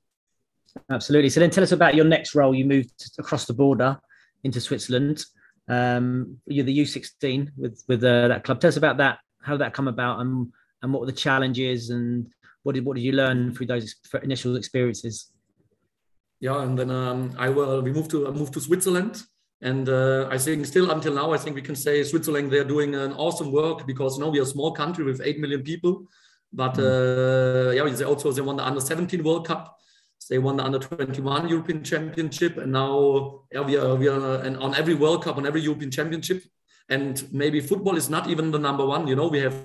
Absolutely. 0.91 1.29
So 1.29 1.39
then, 1.39 1.49
tell 1.49 1.63
us 1.63 1.71
about 1.71 1.95
your 1.95 2.05
next 2.05 2.35
role. 2.35 2.53
You 2.53 2.65
moved 2.65 3.09
across 3.17 3.45
the 3.45 3.53
border 3.53 3.99
into 4.43 4.61
Switzerland. 4.61 5.23
Um, 5.67 6.37
you're 6.45 6.65
the 6.65 6.79
U16 6.79 7.49
with 7.57 7.83
with 7.87 8.03
uh, 8.03 8.27
that 8.27 8.43
club. 8.43 8.59
Tell 8.59 8.69
us 8.69 8.77
about 8.77 8.97
that. 8.97 9.19
How 9.41 9.53
did 9.53 9.61
that 9.61 9.73
come 9.73 9.87
about, 9.87 10.19
and 10.19 10.51
and 10.81 10.93
what 10.93 10.99
were 11.01 11.07
the 11.07 11.13
challenges, 11.13 11.89
and 11.89 12.27
what 12.63 12.75
did 12.75 12.85
what 12.85 12.95
did 12.95 13.03
you 13.03 13.13
learn 13.13 13.53
through 13.53 13.67
those 13.67 13.95
initial 14.23 14.55
experiences? 14.55 15.31
Yeah, 16.39 16.61
and 16.61 16.77
then 16.77 16.91
um, 16.91 17.33
I 17.39 17.49
will. 17.49 17.81
We 17.81 17.91
moved 17.91 18.11
to 18.11 18.27
I 18.27 18.31
moved 18.31 18.53
to 18.53 18.61
Switzerland 18.61 19.23
and 19.61 19.89
uh, 19.89 20.27
I 20.29 20.37
think 20.37 20.65
still 20.65 20.91
until 20.91 21.13
now, 21.15 21.31
I 21.31 21.37
think 21.37 21.55
we 21.55 21.61
can 21.61 21.75
say 21.75 22.03
Switzerland, 22.03 22.51
they're 22.51 22.63
doing 22.63 22.93
an 22.93 23.13
awesome 23.13 23.51
work 23.51 23.87
because 23.87 24.17
you 24.17 24.23
know 24.23 24.29
we 24.29 24.39
are 24.39 24.43
a 24.43 24.45
small 24.45 24.71
country 24.71 25.03
with 25.03 25.21
8 25.23 25.39
million 25.39 25.63
people. 25.63 26.05
But 26.51 26.75
mm. 26.75 27.69
uh, 27.69 27.71
yeah, 27.71 27.89
they 27.93 28.05
also 28.05 28.31
they 28.31 28.41
won 28.41 28.57
the 28.57 28.65
under 28.65 28.79
17 28.79 29.23
World 29.23 29.47
Cup. 29.47 29.77
They 30.29 30.39
won 30.39 30.57
the 30.57 30.63
under 30.63 30.79
21 30.79 31.47
European 31.47 31.83
Championship, 31.83 32.57
and 32.57 32.71
now 32.71 33.45
yeah, 33.51 33.61
we 33.61 33.77
are 33.77 33.95
we 33.95 34.07
are 34.07 34.41
and 34.41 34.57
on 34.57 34.75
every 34.75 34.95
World 34.95 35.23
Cup, 35.23 35.37
on 35.37 35.45
every 35.45 35.61
European 35.61 35.91
Championship. 35.91 36.43
And 36.89 37.21
maybe 37.33 37.59
football 37.59 37.97
is 37.97 38.09
not 38.09 38.27
even 38.29 38.51
the 38.51 38.59
number 38.59 38.85
one. 38.85 39.07
You 39.07 39.15
know, 39.15 39.27
we 39.27 39.39
have. 39.39 39.55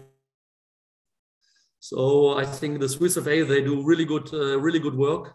So 1.80 2.38
I 2.38 2.44
think 2.44 2.80
the 2.80 2.88
Swiss 2.88 3.14
FA 3.14 3.44
they 3.44 3.62
do 3.62 3.82
really 3.82 4.04
good, 4.04 4.32
uh, 4.32 4.60
really 4.60 4.78
good 4.78 4.94
work, 4.94 5.34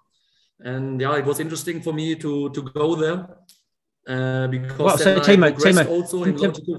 and 0.59 1.01
yeah, 1.01 1.15
it 1.17 1.25
was 1.25 1.39
interesting 1.39 1.81
for 1.81 1.93
me 1.93 2.15
to 2.15 2.49
to 2.51 2.61
go 2.61 2.95
there 2.95 3.27
uh, 4.07 4.47
because 4.47 4.79
well, 4.79 4.97
so 4.97 5.19
Timo, 5.19 5.51
Timo, 5.51 5.87
also 5.89 6.23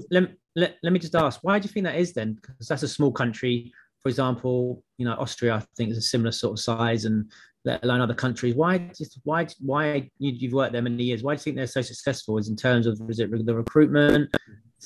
let, 0.09 0.31
let, 0.55 0.77
let, 0.81 0.93
me 0.93 0.97
just 0.97 1.13
ask, 1.13 1.39
why 1.43 1.59
do 1.59 1.67
you 1.67 1.71
think 1.71 1.85
that 1.85 1.95
is 1.95 2.11
then? 2.11 2.33
Because 2.33 2.67
that's 2.67 2.83
a 2.83 2.87
small 2.87 3.11
country. 3.11 3.71
For 4.03 4.09
example, 4.09 4.83
you 4.97 5.05
know, 5.05 5.13
Austria, 5.13 5.55
I 5.55 5.63
think 5.75 5.91
is 5.91 5.97
a 5.97 6.01
similar 6.01 6.31
sort 6.31 6.53
of 6.53 6.63
size, 6.63 7.05
and 7.05 7.29
let 7.65 7.83
alone 7.83 8.01
other 8.01 8.13
countries. 8.13 8.55
Why, 8.55 8.89
why, 9.23 9.47
why 9.59 10.09
you, 10.17 10.47
have 10.47 10.53
worked 10.53 10.73
there 10.73 10.81
many 10.81 11.03
years? 11.03 11.23
Why 11.23 11.35
do 11.35 11.39
you 11.39 11.43
think 11.43 11.55
they're 11.57 11.67
so 11.67 11.81
successful? 11.81 12.37
Is 12.37 12.49
in 12.49 12.55
terms 12.55 12.87
of 12.87 12.99
is 13.09 13.19
it 13.19 13.29
the 13.45 13.55
recruitment? 13.55 14.33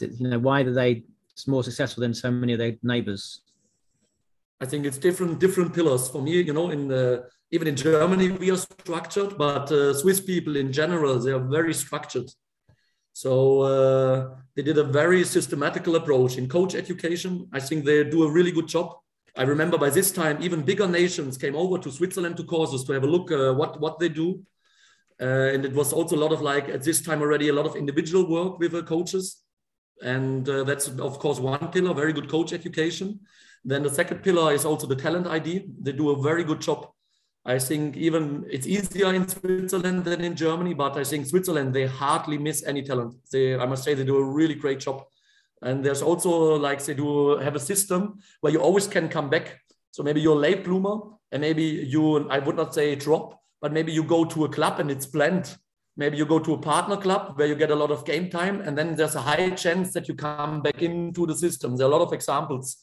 It 0.02 0.12
you 0.20 0.28
know 0.28 0.40
why 0.40 0.62
are 0.62 0.74
they 0.74 1.04
more 1.48 1.64
successful 1.64 2.02
than 2.02 2.14
so 2.14 2.32
many 2.32 2.54
of 2.54 2.60
their 2.60 2.76
neighbours? 2.82 3.42
I 4.60 4.66
think 4.66 4.86
it's 4.86 4.98
different 4.98 5.40
different 5.40 5.74
pillars 5.74 6.10
for 6.10 6.22
me. 6.22 6.42
You 6.42 6.54
know, 6.54 6.72
in 6.72 6.88
the, 6.88 7.26
even 7.52 7.68
in 7.68 7.76
Germany 7.76 8.32
we 8.32 8.50
are 8.50 8.58
structured, 8.58 9.38
but 9.38 9.72
uh, 9.72 9.94
Swiss 9.94 10.20
people 10.20 10.56
in 10.56 10.72
general 10.72 11.20
they 11.20 11.32
are 11.32 11.40
very 11.40 11.74
structured. 11.74 12.30
So 13.14 13.62
uh, 13.62 14.36
they 14.56 14.64
did 14.64 14.78
a 14.78 14.84
very 14.84 15.24
systematical 15.24 15.96
approach 15.96 16.38
in 16.38 16.50
coach 16.50 16.76
education. 16.76 17.48
I 17.54 17.60
think 17.60 17.86
they 17.86 18.04
do 18.04 18.24
a 18.24 18.32
really 18.32 18.52
good 18.52 18.68
job. 18.68 18.96
I 19.36 19.44
remember 19.44 19.78
by 19.78 19.90
this 19.90 20.12
time 20.12 20.38
even 20.42 20.62
bigger 20.62 20.88
nations 20.88 21.38
came 21.38 21.56
over 21.56 21.78
to 21.80 21.92
Switzerland 21.92 22.38
to 22.38 22.44
courses 22.44 22.84
to 22.84 22.94
have 22.94 23.04
a 23.04 23.08
look 23.08 23.32
uh, 23.32 23.54
what 23.54 23.80
what 23.80 24.00
they 24.00 24.10
do. 24.10 24.44
Uh, 25.22 25.54
and 25.54 25.64
it 25.64 25.74
was 25.74 25.94
also 25.94 26.16
a 26.16 26.24
lot 26.26 26.34
of 26.34 26.42
like 26.42 26.70
at 26.70 26.84
this 26.84 27.02
time 27.02 27.22
already 27.22 27.50
a 27.50 27.54
lot 27.54 27.66
of 27.66 27.76
individual 27.76 28.28
work 28.28 28.60
with 28.60 28.72
the 28.72 28.84
coaches 28.84 29.44
and 30.02 30.50
uh, 30.50 30.64
that's 30.64 30.88
of 30.88 31.20
course 31.20 31.40
one 31.40 31.68
pillar 31.72 31.94
very 31.94 32.12
good 32.12 32.28
coach 32.28 32.52
education 32.52 33.20
then 33.66 33.84
the 33.84 33.90
second 33.90 34.24
pillar 34.24 34.54
is 34.54 34.66
also 34.66 34.88
the 34.88 34.96
talent 34.96 35.28
ID. 35.28 35.66
They 35.82 35.94
do 35.94 36.10
a 36.10 36.22
very 36.22 36.44
good 36.44 36.60
job. 36.60 36.90
I 37.46 37.60
think 37.60 37.98
even 37.98 38.46
it's 38.50 38.66
easier 38.66 39.14
in 39.14 39.28
Switzerland 39.28 40.06
than 40.06 40.22
in 40.22 40.36
Germany, 40.36 40.74
but 40.74 40.98
I 40.98 41.04
think 41.04 41.26
Switzerland 41.26 41.74
they 41.74 41.86
hardly 41.86 42.38
miss 42.38 42.64
any 42.64 42.84
talent. 42.84 43.16
They, 43.32 43.56
I 43.56 43.66
must 43.66 43.84
say, 43.84 43.94
they 43.94 44.06
do 44.06 44.18
a 44.18 44.24
really 44.24 44.56
great 44.56 44.80
job. 44.80 45.04
And 45.62 45.84
there's 45.84 46.02
also 46.02 46.56
like 46.56 46.84
they 46.84 46.94
do 46.94 47.38
have 47.38 47.56
a 47.56 47.60
system 47.60 48.20
where 48.42 48.54
you 48.54 48.60
always 48.60 48.88
can 48.88 49.10
come 49.10 49.30
back. 49.30 49.60
So 49.92 50.04
maybe 50.04 50.22
you're 50.22 50.38
a 50.38 50.40
late 50.40 50.64
bloomer, 50.64 51.02
and 51.32 51.42
maybe 51.42 51.64
you, 51.64 52.30
I 52.30 52.40
would 52.40 52.56
not 52.56 52.74
say 52.74 52.96
drop, 52.96 53.40
but 53.62 53.74
maybe 53.74 53.92
you 53.92 54.04
go 54.04 54.26
to 54.26 54.46
a 54.46 54.50
club 54.50 54.80
and 54.80 54.90
it's 54.90 55.06
planned. 55.06 55.56
Maybe 55.96 56.18
you 56.18 56.26
go 56.26 56.40
to 56.40 56.54
a 56.54 56.58
partner 56.58 56.98
club 56.98 57.38
where 57.38 57.48
you 57.48 57.56
get 57.56 57.72
a 57.72 57.76
lot 57.76 57.92
of 57.92 58.06
game 58.06 58.30
time, 58.30 58.62
and 58.62 58.78
then 58.78 58.96
there's 58.96 59.16
a 59.16 59.22
high 59.22 59.52
chance 59.52 59.94
that 59.94 60.08
you 60.08 60.16
come 60.16 60.62
back 60.62 60.82
into 60.82 61.26
the 61.26 61.36
system. 61.36 61.76
There 61.76 61.88
are 61.88 61.92
a 61.92 61.96
lot 61.96 62.02
of 62.02 62.14
examples. 62.14 62.78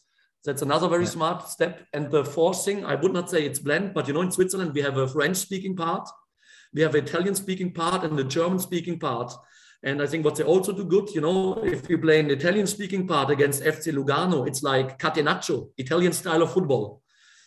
That's 0.45 0.63
another 0.63 0.89
very 0.89 1.05
yeah. 1.05 1.11
smart 1.11 1.49
step. 1.49 1.87
And 1.93 2.11
the 2.11 2.25
fourth 2.25 2.65
thing, 2.65 2.85
I 2.85 2.95
would 2.95 3.13
not 3.13 3.31
say 3.31 3.45
it's 3.45 3.59
blend, 3.59 3.95
but 3.95 4.09
you 4.09 4.15
know, 4.15 4.23
in 4.23 4.31
Switzerland, 4.31 4.73
we 4.75 4.81
have 4.83 4.97
a 4.97 5.07
French 5.07 5.37
speaking 5.37 5.77
part, 5.77 6.09
we 6.73 6.83
have 6.83 6.95
an 6.95 7.05
Italian 7.05 7.35
speaking 7.35 7.73
part, 7.73 8.05
and 8.05 8.19
the 8.19 8.25
German 8.25 8.59
speaking 8.59 8.99
part. 8.99 9.33
And 9.83 10.03
I 10.03 10.07
think 10.07 10.25
what 10.25 10.37
they 10.37 10.45
also 10.45 10.73
do 10.73 10.85
good, 10.85 11.11
you 11.15 11.23
know, 11.23 11.63
if 11.65 11.89
you 11.89 11.99
play 11.99 12.21
an 12.21 12.31
Italian 12.31 12.67
speaking 12.67 13.07
part 13.07 13.31
against 13.31 13.63
FC 13.63 13.93
Lugano, 13.93 14.47
it's 14.47 14.63
like 14.63 14.99
catenaccio, 14.99 15.71
Italian 15.79 16.13
style 16.13 16.43
of 16.43 16.53
football. 16.53 17.03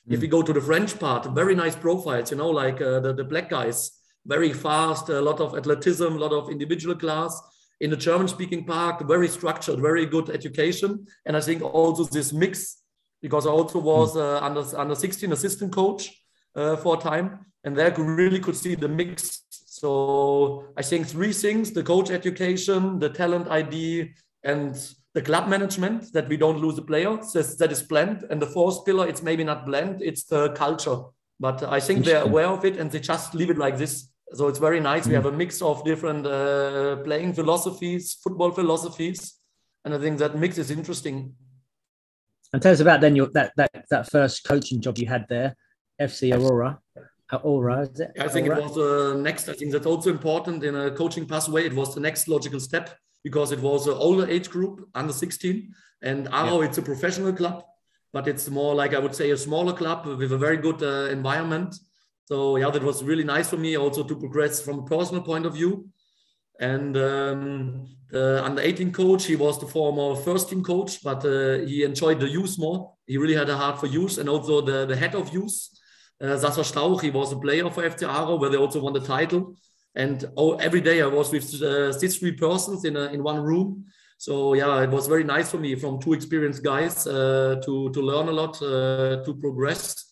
If 0.10 0.22
you 0.22 0.28
go 0.28 0.42
to 0.42 0.52
the 0.52 0.60
French 0.60 1.00
part, 1.00 1.26
very 1.28 1.56
nice 1.56 1.78
profiles, 1.78 2.32
you 2.32 2.38
know, 2.38 2.50
like 2.50 2.82
uh, 2.82 3.00
the, 3.00 3.14
the 3.14 3.24
black 3.24 3.50
guys, 3.50 3.92
very 4.26 4.52
fast, 4.52 5.08
a 5.10 5.22
lot 5.22 5.40
of 5.40 5.56
athleticism, 5.56 6.04
a 6.04 6.10
lot 6.10 6.34
of 6.34 6.50
individual 6.50 6.96
class. 6.96 7.40
In 7.80 7.90
the 7.90 7.98
German 7.98 8.28
speaking 8.28 8.66
part, 8.66 9.06
very 9.08 9.28
structured, 9.28 9.80
very 9.80 10.06
good 10.06 10.30
education. 10.30 11.06
And 11.26 11.38
I 11.38 11.42
think 11.42 11.62
also 11.62 12.04
this 12.04 12.34
mix, 12.34 12.83
because 13.24 13.48
I 13.48 13.52
also 13.52 13.80
was 13.80 14.18
uh, 14.18 14.40
under, 14.42 14.64
under 14.78 14.94
16 14.94 15.32
assistant 15.32 15.72
coach 15.72 16.12
uh, 16.56 16.76
for 16.76 16.98
a 16.98 17.00
time, 17.00 17.46
and 17.64 17.76
there 17.76 17.92
really 17.98 18.40
could 18.40 18.58
see 18.58 18.76
the 18.76 18.90
mix. 18.90 19.44
So 19.50 20.66
I 20.78 20.82
think 20.84 21.08
three 21.08 21.32
things 21.32 21.72
the 21.72 21.84
coach 21.84 22.12
education, 22.12 23.00
the 23.00 23.10
talent 23.10 23.48
ID, 23.50 24.12
and 24.44 24.76
the 25.14 25.22
club 25.22 25.48
management 25.48 26.12
that 26.12 26.28
we 26.28 26.36
don't 26.36 26.60
lose 26.60 26.76
the 26.76 26.82
players 26.82 27.32
that, 27.32 27.58
that 27.60 27.72
is 27.72 27.82
blend 27.82 28.26
and 28.30 28.42
the 28.42 28.48
fourth 28.48 28.84
pillar 28.84 29.08
it's 29.08 29.22
maybe 29.22 29.44
not 29.44 29.66
blend 29.66 30.02
it's 30.02 30.24
the 30.24 30.50
culture. 30.54 31.00
But 31.40 31.64
i 31.64 31.80
think 31.80 32.04
they're 32.04 32.24
aware 32.24 32.48
of 32.48 32.66
it 32.66 32.78
and 32.78 32.90
they 32.92 33.00
just 33.00 33.36
leave 33.36 33.50
it 33.50 33.58
like 33.58 33.78
this. 33.78 34.10
So 34.34 34.48
it's 34.48 34.60
very 34.60 34.80
nice. 34.80 35.04
Mm. 35.06 35.10
we 35.10 35.14
have 35.14 35.28
a 35.28 35.32
mix 35.32 35.62
of 35.62 35.84
different 35.86 36.26
uh, 36.26 36.98
playing 37.08 37.34
philosophies 37.34 38.18
football 38.24 38.52
philosophies 38.52 39.20
and 39.86 39.94
i 39.94 40.00
think 40.00 40.18
that 40.18 40.36
mix 40.36 40.58
is 40.58 40.72
interesting 40.72 41.36
and 42.54 42.62
tell 42.62 42.72
us 42.72 42.80
about 42.80 43.02
then 43.02 43.16
your 43.16 43.28
that 43.34 43.52
that, 43.58 43.86
that 43.90 44.10
first 44.10 44.44
coaching 44.46 44.80
job 44.80 44.98
you 44.98 45.08
had 45.08 45.26
there 45.30 45.56
fc 46.02 46.34
aurora 46.34 46.80
Aurora, 47.32 47.82
is 47.82 48.00
it? 48.00 48.12
I 48.20 48.28
think 48.28 48.48
it 48.48 48.56
was 48.56 48.76
the 48.76 49.12
uh, 49.12 49.14
next. 49.16 49.50
I 49.50 49.54
think 49.54 49.72
that's 49.72 49.86
also 49.88 50.12
important 50.12 50.64
in 50.64 50.76
a 50.76 50.92
coaching 50.92 51.26
pathway. 51.26 51.66
It 51.66 51.74
was 51.74 51.96
the 51.96 52.02
next 52.02 52.28
logical 52.28 52.60
step 52.60 52.96
because 53.24 53.52
it 53.52 53.60
was 53.60 53.88
an 53.88 53.94
older 53.94 54.30
age 54.30 54.50
group, 54.50 54.88
under 54.94 55.14
16. 55.14 55.74
And 56.02 56.28
Aarau, 56.28 56.60
yeah. 56.60 56.68
it's 56.68 56.78
a 56.78 56.82
professional 56.82 57.34
club, 57.34 57.64
but 58.12 58.28
it's 58.28 58.50
more 58.50 58.76
like 58.76 58.94
I 58.94 59.00
would 59.00 59.16
say 59.16 59.32
a 59.32 59.38
smaller 59.38 59.74
club 59.74 60.06
with 60.06 60.32
a 60.32 60.38
very 60.38 60.58
good 60.58 60.84
uh, 60.84 61.10
environment. 61.10 61.76
So 62.26 62.58
yeah, 62.58 62.70
that 62.70 62.84
was 62.84 63.04
really 63.04 63.24
nice 63.24 63.50
for 63.50 63.58
me 63.58 63.78
also 63.78 64.04
to 64.04 64.16
progress 64.16 64.62
from 64.62 64.80
a 64.80 64.86
personal 64.86 65.24
point 65.24 65.46
of 65.46 65.54
view. 65.54 65.88
And 66.60 66.96
um, 66.98 67.88
the 68.10 68.44
under 68.44 68.62
18 68.62 68.92
coach, 68.92 69.26
he 69.26 69.36
was 69.36 69.60
the 69.60 69.68
former 69.68 70.16
first 70.22 70.50
team 70.50 70.64
coach, 70.64 71.04
but 71.04 71.26
uh, 71.26 71.66
he 71.66 71.84
enjoyed 71.84 72.20
the 72.20 72.30
youth 72.30 72.58
more. 72.60 72.94
He 73.08 73.18
really 73.18 73.36
had 73.36 73.50
a 73.50 73.58
heart 73.58 73.80
for 73.80 73.88
youth 73.88 74.18
and 74.18 74.30
also 74.30 74.62
the, 74.62 74.86
the 74.86 74.96
head 74.96 75.16
of 75.16 75.34
youth, 75.34 75.70
uh, 76.22 76.38
Sascha 76.38 76.64
Stauch, 76.64 77.02
he 77.02 77.10
was 77.10 77.34
a 77.34 77.38
player 77.38 77.70
for 77.70 77.84
FC 77.84 78.08
Aarau, 78.08 78.40
where 78.40 78.50
they 78.50 78.58
also 78.58 78.80
won 78.80 78.94
the 78.94 79.00
title 79.00 79.56
and 79.96 80.26
oh, 80.38 80.56
every 80.56 80.82
day 80.82 81.02
I 81.02 81.08
was 81.08 81.32
with 81.32 81.62
uh, 81.62 81.94
six 81.94 82.18
three 82.18 82.32
persons 82.32 82.86
in 82.86 82.96
a, 82.98 83.06
in 83.14 83.24
one 83.24 83.42
room. 83.42 83.86
So 84.18 84.54
yeah, 84.54 84.82
it 84.82 84.90
was 84.90 85.08
very 85.08 85.24
nice 85.24 85.52
for 85.52 85.58
me 85.58 85.76
from 85.76 86.00
two 86.00 86.14
experienced 86.14 86.64
guys 86.64 87.06
uh, 87.06 87.62
to 87.64 87.92
to 87.92 88.02
learn 88.02 88.30
a 88.30 88.32
lot, 88.32 88.62
uh, 88.62 89.24
to 89.24 89.38
progress. 89.40 90.12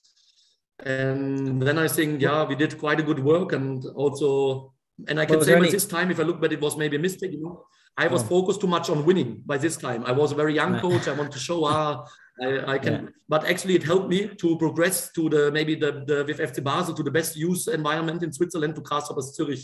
And 0.83 1.61
then 1.61 1.77
I 1.77 1.87
think 1.87 2.21
yeah, 2.21 2.43
we 2.43 2.55
did 2.55 2.77
quite 2.77 2.99
a 2.99 3.03
good 3.03 3.19
work, 3.19 3.53
and 3.53 3.83
also 3.95 4.70
and 5.07 5.19
I 5.19 5.25
can 5.25 5.37
well, 5.37 5.45
say 5.45 5.53
by 5.53 5.59
any... 5.59 5.71
this 5.71 5.85
time, 5.85 6.11
if 6.11 6.19
I 6.19 6.23
look 6.23 6.41
back, 6.41 6.51
it 6.51 6.61
was 6.61 6.77
maybe 6.77 6.97
a 6.97 6.99
mistake. 6.99 7.31
You 7.31 7.43
know, 7.43 7.65
I 7.97 8.07
was 8.07 8.23
oh. 8.23 8.27
focused 8.27 8.61
too 8.61 8.67
much 8.67 8.89
on 8.89 9.05
winning 9.05 9.41
by 9.45 9.57
this 9.57 9.77
time. 9.77 10.05
I 10.05 10.11
was 10.11 10.31
a 10.31 10.35
very 10.35 10.53
young 10.53 10.79
coach. 10.79 11.07
I 11.07 11.13
want 11.13 11.31
to 11.31 11.39
show 11.39 11.65
ah, 11.65 12.05
I, 12.41 12.73
I 12.73 12.77
can, 12.79 12.93
yeah. 12.93 13.09
but 13.27 13.45
actually 13.45 13.75
it 13.75 13.83
helped 13.83 14.09
me 14.09 14.27
to 14.27 14.57
progress 14.57 15.11
to 15.13 15.29
the 15.29 15.51
maybe 15.51 15.75
the, 15.75 16.03
the 16.07 16.23
with 16.27 16.39
FC 16.39 16.63
Basel 16.63 16.93
to 16.95 17.03
the 17.03 17.11
best 17.11 17.35
youth 17.35 17.67
environment 17.67 18.23
in 18.23 18.31
Switzerland 18.31 18.75
to 18.75 18.81
Grasshoppers 18.81 19.33
Zurich, 19.35 19.59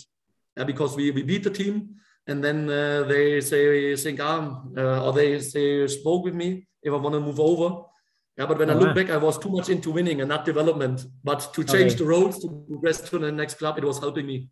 uh, 0.57 0.63
because 0.63 0.95
we, 0.95 1.11
we 1.11 1.23
beat 1.23 1.43
the 1.43 1.49
team 1.49 1.95
and 2.27 2.43
then 2.43 2.69
uh, 2.69 3.03
they 3.03 3.41
say 3.41 3.95
think 3.95 4.19
ah, 4.21 4.61
uh, 4.77 5.05
or 5.05 5.13
they 5.13 5.39
say 5.39 5.87
spoke 5.87 6.25
with 6.25 6.35
me 6.35 6.67
if 6.83 6.93
I 6.93 6.97
want 6.97 7.15
to 7.15 7.21
move 7.21 7.39
over. 7.39 7.83
Yeah, 8.37 8.45
but 8.45 8.59
when 8.59 8.69
oh, 8.69 8.73
I 8.73 8.75
look 8.75 8.93
back, 8.93 9.09
I 9.09 9.17
was 9.17 9.39
too 9.39 9.49
much 9.49 9.69
into 9.69 9.89
winning 9.89 10.21
and 10.21 10.29
not 10.29 10.45
development. 10.45 11.05
But 11.23 11.51
to 11.53 11.63
change 11.63 11.93
okay. 11.93 12.03
the 12.03 12.05
roads 12.05 12.39
to 12.41 12.63
progress 12.69 13.01
to 13.09 13.17
the 13.17 13.31
next 13.31 13.55
club, 13.55 13.79
it 13.79 13.83
was 13.83 13.97
helping 13.97 14.27
me. 14.27 14.49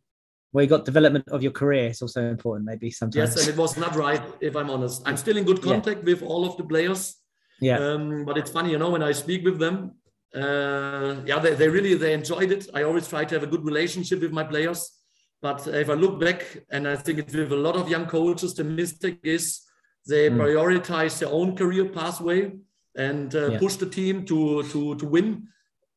Well, 0.56 0.64
you 0.64 0.70
got 0.70 0.86
development 0.86 1.28
of 1.36 1.44
your 1.44 1.52
career. 1.52 1.88
It's 1.92 2.02
also 2.02 2.22
important, 2.22 2.66
maybe 2.66 2.90
sometimes. 2.90 3.36
Yes, 3.36 3.42
and 3.42 3.54
it 3.54 3.60
was 3.60 3.76
not 3.76 3.94
right, 3.96 4.24
if 4.40 4.56
I'm 4.56 4.70
honest. 4.70 5.04
I'm 5.06 5.18
still 5.18 5.36
in 5.36 5.44
good 5.44 5.62
contact 5.62 6.00
yeah. 6.00 6.14
with 6.14 6.24
all 6.24 6.46
of 6.46 6.56
the 6.56 6.64
players 6.64 7.18
yeah. 7.60 7.78
Um, 7.78 8.26
but 8.26 8.38
it's 8.38 8.52
funny, 8.52 8.72
you 8.72 8.78
know, 8.78 8.90
when 8.90 9.04
I 9.04 9.12
speak 9.12 9.46
with 9.46 9.60
them, 9.60 9.92
uh, 10.34 11.16
yeah, 11.26 11.40
they, 11.40 11.56
they 11.56 11.70
really 11.70 11.94
they 11.96 12.14
enjoyed 12.14 12.52
it. 12.52 12.68
I 12.74 12.84
always 12.84 13.08
try 13.08 13.24
to 13.26 13.36
have 13.36 13.44
a 13.44 13.48
good 13.48 13.64
relationship 13.64 14.22
with 14.22 14.32
my 14.32 14.44
players. 14.44 14.92
But 15.42 15.68
if 15.68 15.90
I 15.90 15.94
look 15.94 16.20
back, 16.20 16.64
and 16.70 16.88
I 16.88 16.96
think 16.96 17.20
it's 17.20 17.34
with 17.34 17.52
a 17.52 17.56
lot 17.56 17.76
of 17.76 17.90
young 17.90 18.08
coaches, 18.08 18.54
the 18.54 18.64
mistake 18.64 19.20
is 19.24 19.62
they 20.08 20.30
mm. 20.30 20.38
prioritize 20.38 21.20
their 21.20 21.30
own 21.30 21.56
career 21.56 21.86
pathway 21.86 22.52
and 22.96 23.34
uh, 23.36 23.52
yeah. 23.52 23.60
push 23.60 23.76
the 23.76 23.86
team 23.86 24.26
to 24.26 24.64
to 24.64 24.96
to 24.96 25.06
win. 25.06 25.48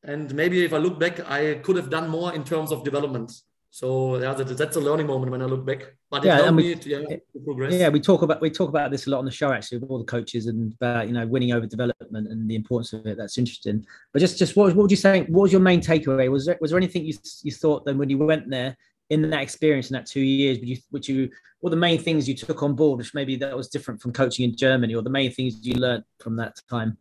And 0.05 0.33
maybe 0.35 0.65
if 0.65 0.73
I 0.73 0.79
look 0.79 1.01
back, 1.01 1.29
I 1.29 1.55
could 1.55 1.77
have 1.77 1.91
done 1.91 2.09
more 2.09 2.35
in 2.35 2.45
terms 2.45 2.71
of 2.71 2.85
development. 2.85 3.33
So 3.71 4.19
yeah, 4.19 4.33
that, 4.33 4.57
that's 4.57 4.77
a 4.77 4.81
learning 4.81 5.07
moment 5.07 5.31
when 5.31 5.43
I 5.43 5.45
look 5.45 5.65
back. 5.65 5.95
But 6.11 6.25
it 6.25 6.29
yeah, 6.29 6.37
helped 6.37 6.57
we, 6.57 6.63
me 6.63 6.75
to, 6.75 6.89
yeah, 6.89 7.01
to 7.01 7.41
progress. 7.45 7.75
Yeah, 7.75 7.91
we 7.91 8.01
talk 8.01 8.23
about 8.23 8.41
we 8.41 8.51
talk 8.51 8.71
about 8.71 8.91
this 8.91 9.07
a 9.07 9.11
lot 9.11 9.19
on 9.19 9.25
the 9.27 9.31
show 9.31 9.53
actually 9.53 9.79
with 9.79 9.91
all 9.91 9.99
the 9.99 10.05
coaches 10.05 10.47
and 10.47 10.73
about 10.73 11.07
you 11.07 11.13
know 11.13 11.27
winning 11.27 11.53
over 11.53 11.67
development 11.67 12.29
and 12.29 12.49
the 12.49 12.55
importance 12.55 12.93
of 12.95 13.07
it. 13.07 13.19
That's 13.19 13.37
interesting. 13.37 13.85
But 14.13 14.21
just 14.21 14.39
just 14.39 14.57
what, 14.57 14.75
what 14.75 14.83
would 14.83 14.91
you 14.91 14.97
say? 14.97 15.23
What 15.23 15.43
was 15.43 15.53
your 15.53 15.61
main 15.61 15.81
takeaway? 15.81 16.31
Was 16.31 16.47
there 16.47 16.57
was 16.61 16.71
there 16.71 16.79
anything 16.79 17.05
you 17.05 17.15
you 17.43 17.53
thought 17.53 17.85
then 17.85 17.99
when 17.99 18.09
you 18.09 18.19
went 18.19 18.49
there 18.49 18.77
in 19.11 19.29
that 19.31 19.43
experience 19.43 19.91
in 19.91 19.95
that 19.95 20.07
two 20.07 20.21
years, 20.21 20.59
which 20.59 20.69
you, 20.69 20.77
which 20.91 21.09
you 21.09 21.31
what 21.61 21.71
the 21.71 21.77
main 21.77 21.99
things 21.99 22.29
you 22.29 22.35
took 22.35 22.63
on 22.63 22.75
board, 22.75 22.99
which 22.99 23.15
maybe 23.15 23.37
that 23.37 23.57
was 23.57 23.69
different 23.69 24.01
from 24.01 24.13
coaching 24.13 24.45
in 24.45 24.57
Germany, 24.57 24.95
or 24.95 25.03
the 25.03 25.11
main 25.11 25.31
things 25.31 25.67
you 25.67 25.75
learned 25.75 26.05
from 26.21 26.37
that 26.37 26.57
time? 26.71 26.97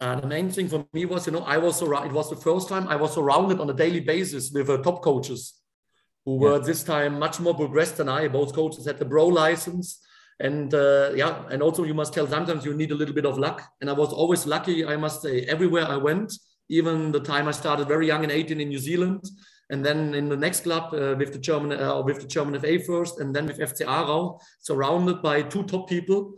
Uh, 0.00 0.20
the 0.20 0.26
main 0.26 0.50
thing 0.50 0.68
for 0.68 0.84
me 0.92 1.04
was, 1.04 1.26
you 1.26 1.32
know, 1.32 1.44
I 1.44 1.56
was 1.58 1.80
it 1.80 2.12
was 2.12 2.28
the 2.28 2.36
first 2.36 2.68
time 2.68 2.88
I 2.88 2.96
was 2.96 3.14
surrounded 3.14 3.60
on 3.60 3.70
a 3.70 3.72
daily 3.72 4.00
basis 4.00 4.50
with 4.50 4.68
uh, 4.68 4.78
top 4.78 5.00
coaches 5.00 5.61
who 6.24 6.36
were 6.36 6.58
this 6.58 6.82
time 6.82 7.18
much 7.18 7.40
more 7.40 7.54
progressed 7.54 7.96
than 7.96 8.08
I. 8.08 8.28
Both 8.28 8.54
coaches 8.54 8.86
had 8.86 8.98
the 8.98 9.06
pro 9.06 9.26
license. 9.26 10.00
And 10.40 10.72
uh, 10.74 11.12
yeah, 11.14 11.44
and 11.50 11.62
also 11.62 11.84
you 11.84 11.94
must 11.94 12.14
tell 12.14 12.26
sometimes 12.26 12.64
you 12.64 12.74
need 12.74 12.90
a 12.90 12.94
little 12.94 13.14
bit 13.14 13.26
of 13.26 13.38
luck. 13.38 13.62
And 13.80 13.90
I 13.90 13.92
was 13.92 14.12
always 14.12 14.46
lucky, 14.46 14.84
I 14.84 14.96
must 14.96 15.22
say, 15.22 15.42
everywhere 15.42 15.86
I 15.86 15.96
went, 15.96 16.32
even 16.68 17.12
the 17.12 17.20
time 17.20 17.48
I 17.48 17.52
started 17.52 17.88
very 17.88 18.06
young 18.06 18.24
in 18.24 18.30
18 18.30 18.60
in 18.60 18.68
New 18.68 18.78
Zealand. 18.78 19.24
And 19.70 19.84
then 19.84 20.14
in 20.14 20.28
the 20.28 20.36
next 20.36 20.64
club 20.64 20.92
uh, 20.92 21.14
with 21.16 21.32
the 21.32 21.38
German 21.38 21.80
uh, 21.80 22.02
with 22.02 22.20
the 22.20 22.26
German 22.26 22.60
FA 22.60 22.78
first, 22.80 23.20
and 23.20 23.34
then 23.34 23.46
with 23.46 23.58
FC 23.58 23.86
Aarau, 23.86 24.38
surrounded 24.60 25.22
by 25.22 25.42
two 25.42 25.62
top 25.64 25.88
people, 25.88 26.34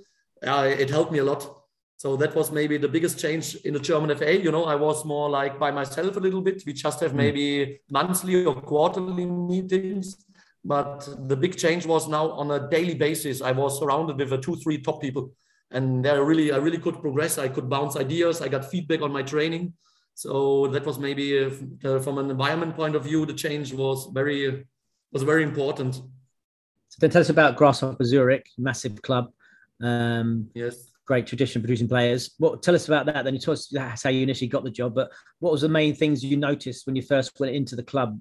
uh, 0.47 0.73
it 0.79 0.91
helped 0.91 1.13
me 1.13 1.19
a 1.19 1.25
lot. 1.25 1.64
So 2.05 2.17
that 2.17 2.35
was 2.35 2.53
maybe 2.53 2.77
the 2.77 2.87
biggest 2.87 3.19
change 3.19 3.55
in 3.65 3.73
the 3.73 3.81
German 3.81 4.15
FA. 4.15 4.39
You 4.39 4.53
know, 4.53 4.65
I 4.65 4.75
was 4.75 5.07
more 5.07 5.31
like 5.31 5.59
by 5.59 5.71
myself 5.71 6.19
a 6.19 6.21
little 6.21 6.43
bit. 6.43 6.63
We 6.67 6.75
just 6.75 7.01
have 7.01 7.13
hmm. 7.13 7.17
maybe 7.17 7.81
monthly 7.91 8.45
or 8.45 8.61
quarterly 8.61 9.25
meetings. 9.25 10.23
But 10.63 11.09
the 11.29 11.35
big 11.35 11.57
change 11.57 11.87
was 11.87 12.07
now 12.07 12.31
on 12.33 12.51
a 12.51 12.69
daily 12.69 12.95
basis. 12.95 13.41
I 13.41 13.53
was 13.53 13.79
surrounded 13.79 14.19
with 14.19 14.35
a 14.35 14.37
two, 14.37 14.57
three 14.57 14.83
top 14.83 15.01
people. 15.01 15.33
And 15.71 16.05
there 16.05 16.23
really, 16.23 16.53
I 16.53 16.59
really 16.59 16.77
could 16.77 17.01
progress. 17.01 17.39
I 17.39 17.49
could 17.49 17.71
bounce 17.71 17.97
ideas. 17.97 18.43
I 18.43 18.49
got 18.49 18.71
feedback 18.71 19.01
on 19.01 19.11
my 19.11 19.23
training. 19.23 19.73
So 20.13 20.67
that 20.75 20.85
was 20.85 20.99
maybe 20.99 21.43
uh, 21.43 22.01
from 22.01 22.19
an 22.19 22.31
environment 22.31 22.77
point 22.77 22.97
of 22.97 23.05
view, 23.05 23.25
the 23.25 23.33
change 23.33 23.73
was 23.73 24.11
very, 24.13 24.67
was 25.11 25.23
very 25.23 25.43
important. 25.43 25.95
So 25.95 26.97
then 27.01 27.09
tell 27.09 27.23
us 27.23 27.31
about 27.31 27.57
Grasshopper 27.57 28.05
Zurich, 28.05 28.51
massive 28.59 29.01
club. 29.01 29.33
Um, 29.81 30.51
yes 30.55 30.91
great 31.07 31.27
tradition 31.27 31.61
producing 31.61 31.89
players. 31.89 32.35
What 32.39 32.63
tell 32.63 32.75
us 32.75 32.89
about 32.89 33.07
that? 33.07 33.25
Then 33.25 33.35
you 33.35 33.41
told 33.41 33.59
us 33.59 33.69
that's 33.69 34.03
how 34.03 34.11
you 34.11 34.23
initially 34.23 34.49
got 34.49 34.65
the 34.65 34.71
job, 34.71 34.95
but 34.95 35.11
what 35.39 35.53
was 35.53 35.61
the 35.63 35.69
main 35.69 35.95
things 35.95 36.25
you 36.25 36.37
noticed 36.37 36.87
when 36.87 36.97
you 36.97 37.03
first 37.03 37.39
went 37.39 37.55
into 37.55 37.77
the 37.77 37.83
club? 37.83 38.19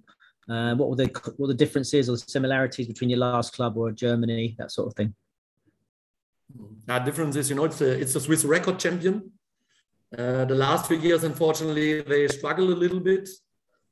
Uh, 0.49 0.75
what 0.75 0.89
were 0.89 0.95
the 0.95 1.09
what 1.23 1.39
were 1.39 1.47
the 1.47 1.53
differences 1.53 2.09
or 2.09 2.13
the 2.13 2.23
similarities 2.27 2.87
between 2.87 3.09
your 3.09 3.19
last 3.19 3.53
club 3.53 3.77
or 3.77 3.91
Germany, 3.91 4.55
that 4.59 4.71
sort 4.71 4.87
of 4.87 4.95
thing? 4.95 5.15
Uh, 6.87 6.99
difference 6.99 7.35
is, 7.35 7.49
you 7.49 7.55
know, 7.55 7.63
it's 7.63 7.81
a, 7.81 7.99
it's 7.99 8.15
a 8.15 8.19
Swiss 8.19 8.43
record 8.43 8.77
champion. 8.77 9.31
Uh, 10.15 10.45
the 10.45 10.55
last 10.55 10.87
few 10.87 10.97
years, 10.97 11.23
unfortunately, 11.23 12.01
they 12.01 12.27
struggled 12.27 12.69
a 12.69 12.75
little 12.75 12.99
bit, 12.99 13.27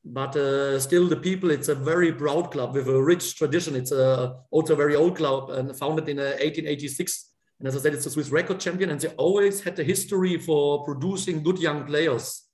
but 0.06 0.36
uh, 0.36 0.80
still 0.80 1.08
the 1.08 1.16
people, 1.16 1.50
it's 1.50 1.70
a 1.70 1.76
very 1.76 2.12
proud 2.12 2.52
club 2.52 2.76
with 2.76 2.88
a 2.88 3.02
rich 3.02 3.36
tradition. 3.36 3.76
It's 3.76 3.92
a, 3.92 4.36
also 4.52 4.74
a 4.74 4.76
very 4.76 4.96
old 4.96 5.18
club 5.18 5.50
and 5.50 5.76
founded 5.76 6.10
in 6.10 6.18
1886 6.18 7.26
uh, 7.26 7.31
and 7.62 7.68
as 7.68 7.76
I 7.76 7.80
said, 7.80 7.94
it's 7.94 8.08
a 8.08 8.10
Swiss 8.10 8.32
record 8.32 8.60
champion, 8.60 8.90
and 8.90 9.00
they 9.00 9.10
always 9.10 9.62
had 9.62 9.78
a 9.78 9.84
history 9.84 10.40
for 10.40 10.84
producing 10.84 11.44
good 11.44 11.60
young 11.60 11.86
players. 11.86 12.48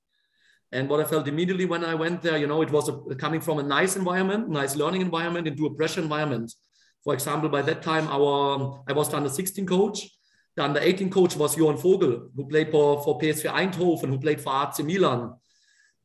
And 0.70 0.86
what 0.86 1.00
I 1.00 1.04
felt 1.04 1.26
immediately 1.26 1.64
when 1.64 1.82
I 1.82 1.94
went 1.94 2.20
there, 2.20 2.36
you 2.36 2.46
know, 2.46 2.60
it 2.60 2.70
was 2.70 2.90
a, 2.90 3.14
coming 3.14 3.40
from 3.40 3.58
a 3.58 3.62
nice 3.62 3.96
environment, 3.96 4.50
nice 4.50 4.76
learning 4.76 5.00
environment, 5.00 5.48
into 5.48 5.64
a 5.64 5.74
pressure 5.74 6.02
environment. 6.02 6.52
For 7.02 7.14
example, 7.14 7.48
by 7.48 7.62
that 7.62 7.80
time, 7.80 8.06
our 8.06 8.84
I 8.86 8.92
was 8.92 9.08
the 9.08 9.16
under 9.16 9.30
16 9.30 9.64
coach. 9.64 10.10
The 10.56 10.64
under 10.64 10.78
18 10.78 11.08
coach 11.08 11.36
was 11.36 11.56
Johann 11.56 11.78
Vogel, 11.78 12.28
who 12.36 12.46
played 12.46 12.70
for, 12.70 13.02
for 13.02 13.18
PSV 13.18 13.50
Eindhoven, 13.50 14.10
who 14.10 14.18
played 14.18 14.42
for 14.42 14.52
AC 14.52 14.82
Milan. 14.82 15.36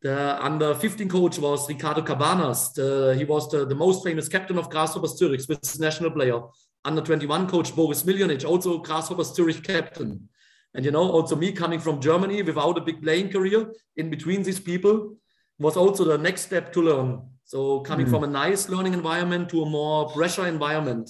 The 0.02 0.42
under 0.42 0.76
15 0.76 1.10
coach 1.10 1.40
was 1.40 1.68
Ricardo 1.68 2.04
Cabanas. 2.04 2.72
The, 2.72 3.16
he 3.18 3.26
was 3.26 3.52
the, 3.52 3.66
the 3.66 3.76
most 3.76 4.02
famous 4.06 4.30
captain 4.30 4.58
of 4.58 4.70
Grasshoppers 4.70 5.18
Zurich, 5.18 5.42
Swiss 5.42 5.78
national 5.78 6.12
player 6.12 6.40
under 6.86 7.02
21 7.02 7.48
coach 7.48 7.76
Boris 7.76 8.04
Smiljanić, 8.04 8.46
also 8.46 8.80
Grasshoppers 8.80 9.34
Zurich 9.34 9.64
captain. 9.64 10.30
And 10.76 10.86
you 10.86 10.92
know, 10.92 11.10
also 11.12 11.36
me 11.36 11.52
coming 11.52 11.80
from 11.80 12.02
Germany 12.02 12.42
without 12.42 12.78
a 12.78 12.82
big 12.82 13.02
playing 13.02 13.30
career, 13.30 13.72
in 13.96 14.10
between 14.10 14.44
these 14.44 14.60
people, 14.60 15.16
was 15.60 15.78
also 15.78 16.04
the 16.04 16.18
next 16.18 16.42
step 16.42 16.74
to 16.74 16.82
learn. 16.82 17.22
So 17.46 17.82
coming 17.82 18.08
mm. 18.08 18.10
from 18.10 18.24
a 18.24 18.28
nice 18.28 18.70
learning 18.70 18.94
environment 18.94 19.50
to 19.50 19.62
a 19.64 19.70
more 19.70 20.10
pressure 20.10 20.48
environment. 20.48 21.10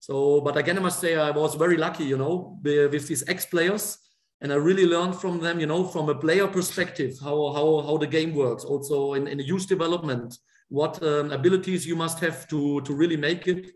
So, 0.00 0.42
but 0.42 0.58
again, 0.58 0.76
I 0.76 0.82
must 0.82 1.00
say 1.00 1.16
I 1.16 1.30
was 1.30 1.54
very 1.54 1.78
lucky, 1.78 2.04
you 2.04 2.18
know, 2.18 2.60
with 2.62 3.08
these 3.08 3.24
ex-players, 3.26 3.98
and 4.42 4.52
I 4.52 4.56
really 4.56 4.84
learned 4.84 5.16
from 5.16 5.40
them, 5.40 5.58
you 5.58 5.66
know, 5.66 5.84
from 5.84 6.10
a 6.10 6.14
player 6.14 6.46
perspective, 6.46 7.16
how 7.22 7.52
how 7.54 7.80
how 7.86 7.96
the 7.96 8.06
game 8.06 8.34
works. 8.34 8.64
Also 8.64 9.14
in 9.14 9.26
in 9.26 9.38
the 9.38 9.44
youth 9.44 9.66
development, 9.66 10.36
what 10.68 11.02
um, 11.02 11.32
abilities 11.32 11.86
you 11.86 11.96
must 11.96 12.20
have 12.20 12.46
to 12.48 12.82
to 12.82 12.92
really 12.92 13.16
make 13.16 13.48
it. 13.48 13.70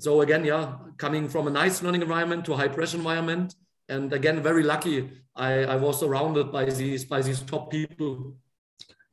So 0.00 0.20
again, 0.22 0.44
yeah, 0.44 0.74
coming 0.98 1.28
from 1.28 1.46
a 1.46 1.50
nice 1.50 1.82
learning 1.82 2.02
environment 2.02 2.44
to 2.46 2.54
a 2.54 2.56
high 2.56 2.68
pressure 2.68 2.96
environment, 2.96 3.54
and 3.88 4.12
again, 4.12 4.42
very 4.42 4.62
lucky 4.62 5.10
I, 5.36 5.64
I 5.64 5.76
was 5.76 6.00
surrounded 6.00 6.52
by 6.52 6.66
these 6.66 7.04
by 7.04 7.22
these 7.22 7.40
top 7.40 7.70
people. 7.70 8.34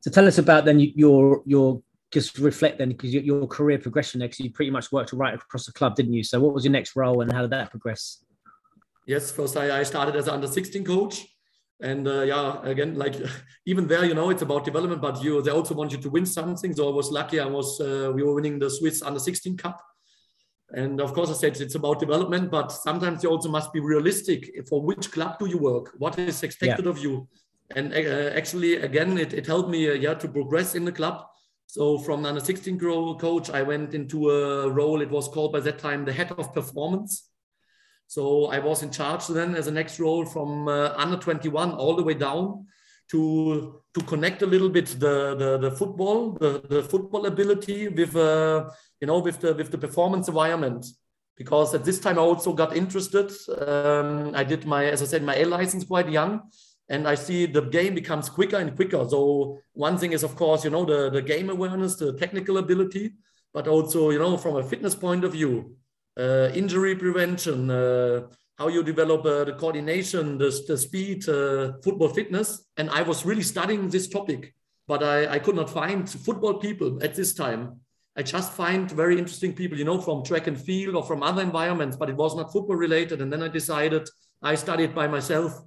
So 0.01 0.11
tell 0.11 0.27
us 0.27 0.37
about 0.37 0.65
then 0.65 0.79
your 0.79 1.41
your 1.45 1.81
just 2.11 2.37
reflect 2.39 2.77
then 2.77 2.89
because 2.89 3.13
your, 3.13 3.23
your 3.23 3.47
career 3.47 3.79
progression 3.79 4.19
next 4.19 4.39
you 4.39 4.51
pretty 4.51 4.71
much 4.71 4.91
worked 4.91 5.13
right 5.13 5.33
across 5.33 5.65
the 5.65 5.71
club 5.71 5.95
didn't 5.95 6.13
you? 6.13 6.23
So 6.23 6.39
what 6.39 6.53
was 6.53 6.65
your 6.65 6.71
next 6.71 6.95
role 6.95 7.21
and 7.21 7.31
how 7.31 7.41
did 7.41 7.51
that 7.51 7.69
progress? 7.71 8.23
Yes 9.07 9.31
first 9.31 9.57
i, 9.57 9.79
I 9.79 9.83
started 9.83 10.15
as 10.15 10.27
an 10.27 10.35
under 10.35 10.47
16 10.47 10.83
coach. 10.85 11.27
And 11.81 12.07
uh, 12.07 12.21
yeah 12.21 12.61
again 12.63 12.95
like 12.95 13.15
even 13.65 13.87
there 13.87 14.05
you 14.05 14.13
know 14.13 14.29
it's 14.29 14.43
about 14.43 14.65
development 14.65 15.01
but 15.01 15.23
you 15.23 15.41
they 15.41 15.51
also 15.51 15.73
want 15.73 15.91
you 15.91 15.97
to 15.97 16.09
win 16.09 16.25
something. 16.25 16.75
So 16.75 16.89
i 16.89 16.91
was 16.91 17.09
lucky 17.11 17.39
i 17.39 17.45
was 17.45 17.79
uh, 17.81 18.11
we 18.13 18.23
were 18.23 18.35
winning 18.35 18.59
the 18.59 18.69
swiss 18.69 19.01
under 19.01 19.19
16 19.19 19.57
cup 19.57 19.81
and 20.73 21.01
of 21.01 21.13
course 21.13 21.29
i 21.29 21.33
said 21.33 21.59
it's 21.59 21.75
about 21.75 21.99
development 21.99 22.49
but 22.49 22.71
sometimes 22.71 23.23
you 23.23 23.29
also 23.29 23.49
must 23.49 23.73
be 23.73 23.79
realistic 23.79 24.51
for 24.69 24.81
which 24.81 25.11
club 25.11 25.37
do 25.39 25.45
you 25.45 25.57
work 25.57 25.93
what 25.97 26.17
is 26.17 26.43
expected 26.43 26.85
yeah. 26.85 26.91
of 26.91 26.97
you 26.97 27.27
and 27.75 27.93
uh, 27.93 28.31
actually 28.35 28.75
again 28.75 29.17
it, 29.17 29.33
it 29.33 29.45
helped 29.45 29.69
me 29.69 29.89
uh, 29.89 29.93
yeah 29.93 30.13
to 30.13 30.27
progress 30.27 30.75
in 30.75 30.85
the 30.85 30.91
club 30.91 31.25
so 31.71 31.97
from 31.97 32.25
under 32.25 32.41
16 32.41 32.77
coach, 33.17 33.49
I 33.49 33.61
went 33.61 33.93
into 33.93 34.29
a 34.29 34.69
role. 34.69 35.01
It 35.01 35.09
was 35.09 35.29
called 35.29 35.53
by 35.53 35.61
that 35.61 35.79
time 35.79 36.03
the 36.03 36.11
head 36.11 36.29
of 36.33 36.53
performance. 36.53 37.29
So 38.07 38.47
I 38.47 38.59
was 38.59 38.83
in 38.83 38.91
charge 38.91 39.25
then 39.27 39.55
as 39.55 39.67
a 39.67 39.71
next 39.71 39.97
role 39.97 40.25
from 40.25 40.67
uh, 40.67 40.89
under 40.97 41.15
21 41.15 41.71
all 41.71 41.95
the 41.95 42.03
way 42.03 42.13
down 42.13 42.65
to 43.11 43.81
to 43.93 44.01
connect 44.05 44.41
a 44.41 44.45
little 44.45 44.69
bit 44.69 44.87
the 44.99 45.35
the, 45.35 45.57
the 45.57 45.71
football 45.71 46.31
the, 46.39 46.61
the 46.69 46.83
football 46.83 47.25
ability 47.25 47.87
with 47.89 48.15
uh, 48.15 48.69
you 48.99 49.07
know 49.07 49.19
with 49.19 49.39
the 49.39 49.53
with 49.53 49.69
the 49.71 49.77
performance 49.77 50.27
environment 50.27 50.85
because 51.37 51.73
at 51.73 51.83
this 51.83 51.99
time 51.99 52.17
I 52.19 52.21
also 52.21 52.53
got 52.53 52.75
interested. 52.75 53.31
Um, 53.67 54.33
I 54.35 54.43
did 54.43 54.65
my 54.65 54.85
as 54.85 55.01
I 55.01 55.05
said 55.05 55.23
my 55.23 55.35
A 55.35 55.45
license 55.45 55.83
quite 55.83 56.09
young 56.09 56.41
and 56.91 57.07
I 57.07 57.15
see 57.15 57.45
the 57.45 57.61
game 57.61 57.95
becomes 57.95 58.29
quicker 58.29 58.57
and 58.57 58.75
quicker. 58.75 59.07
So 59.09 59.59
one 59.73 59.97
thing 59.97 60.11
is, 60.11 60.23
of 60.23 60.35
course, 60.35 60.65
you 60.65 60.69
know, 60.69 60.83
the, 60.83 61.09
the 61.09 61.21
game 61.21 61.49
awareness, 61.49 61.95
the 61.95 62.11
technical 62.13 62.57
ability, 62.57 63.13
but 63.53 63.67
also, 63.69 64.09
you 64.09 64.19
know, 64.19 64.37
from 64.37 64.57
a 64.57 64.63
fitness 64.63 64.93
point 64.93 65.23
of 65.23 65.31
view, 65.31 65.77
uh, 66.19 66.49
injury 66.53 66.95
prevention, 66.95 67.71
uh, 67.71 68.27
how 68.61 68.67
you 68.67 68.83
develop 68.83 69.25
uh, 69.25 69.43
the 69.43 69.53
coordination, 69.53 70.37
the, 70.37 70.51
the 70.67 70.77
speed, 70.77 71.27
uh, 71.27 71.73
football 71.83 72.09
fitness. 72.09 72.63
And 72.77 72.91
I 72.91 73.01
was 73.01 73.25
really 73.25 73.41
studying 73.41 73.89
this 73.89 74.07
topic, 74.07 74.53
but 74.87 75.01
I, 75.01 75.17
I 75.35 75.39
could 75.39 75.55
not 75.55 75.69
find 75.69 76.07
football 76.07 76.55
people 76.65 77.03
at 77.03 77.15
this 77.15 77.33
time. 77.33 77.79
I 78.15 78.21
just 78.21 78.53
find 78.53 78.91
very 78.91 79.17
interesting 79.17 79.53
people, 79.53 79.79
you 79.79 79.85
know, 79.85 79.99
from 79.99 80.23
track 80.23 80.45
and 80.45 80.59
field 80.59 80.93
or 80.95 81.03
from 81.03 81.23
other 81.23 81.41
environments, 81.41 81.97
but 81.97 82.09
it 82.09 82.15
was 82.15 82.35
not 82.35 82.53
football 82.53 82.75
related. 82.75 83.19
And 83.21 83.33
then 83.33 83.41
I 83.41 83.47
decided 83.47 84.07
I 84.43 84.53
studied 84.53 84.93
by 84.93 85.07
myself 85.07 85.59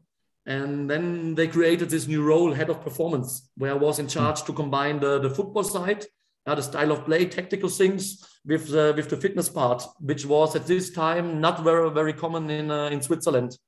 and 0.46 0.88
then 0.88 1.35
they 1.35 1.48
created 1.48 1.90
this 1.90 2.07
new 2.07 2.22
role, 2.22 2.52
head 2.52 2.70
of 2.70 2.83
performance, 2.83 3.50
where 3.57 3.72
I 3.72 3.80
was 3.87 3.98
in 3.98 4.07
charge 4.07 4.44
to 4.44 4.52
combine 4.52 5.00
the, 5.00 5.18
the 5.18 5.30
football 5.30 5.64
side, 5.64 6.04
uh, 6.46 6.54
the 6.54 6.62
style 6.62 6.92
of 6.92 7.04
play, 7.04 7.26
tactical 7.26 7.68
things 7.68 8.26
with 8.44 8.70
the, 8.70 8.92
with 8.96 9.09
the 9.09 9.16
fitness 9.16 9.48
part, 9.48 9.83
which 10.00 10.26
was 10.26 10.54
at 10.54 10.66
this 10.66 10.90
time 10.90 11.40
not 11.40 11.62
very, 11.62 11.90
very 11.90 12.12
common 12.12 12.50
in, 12.50 12.70
uh, 12.70 12.87
in 12.87 13.00
Switzerland. 13.00 13.59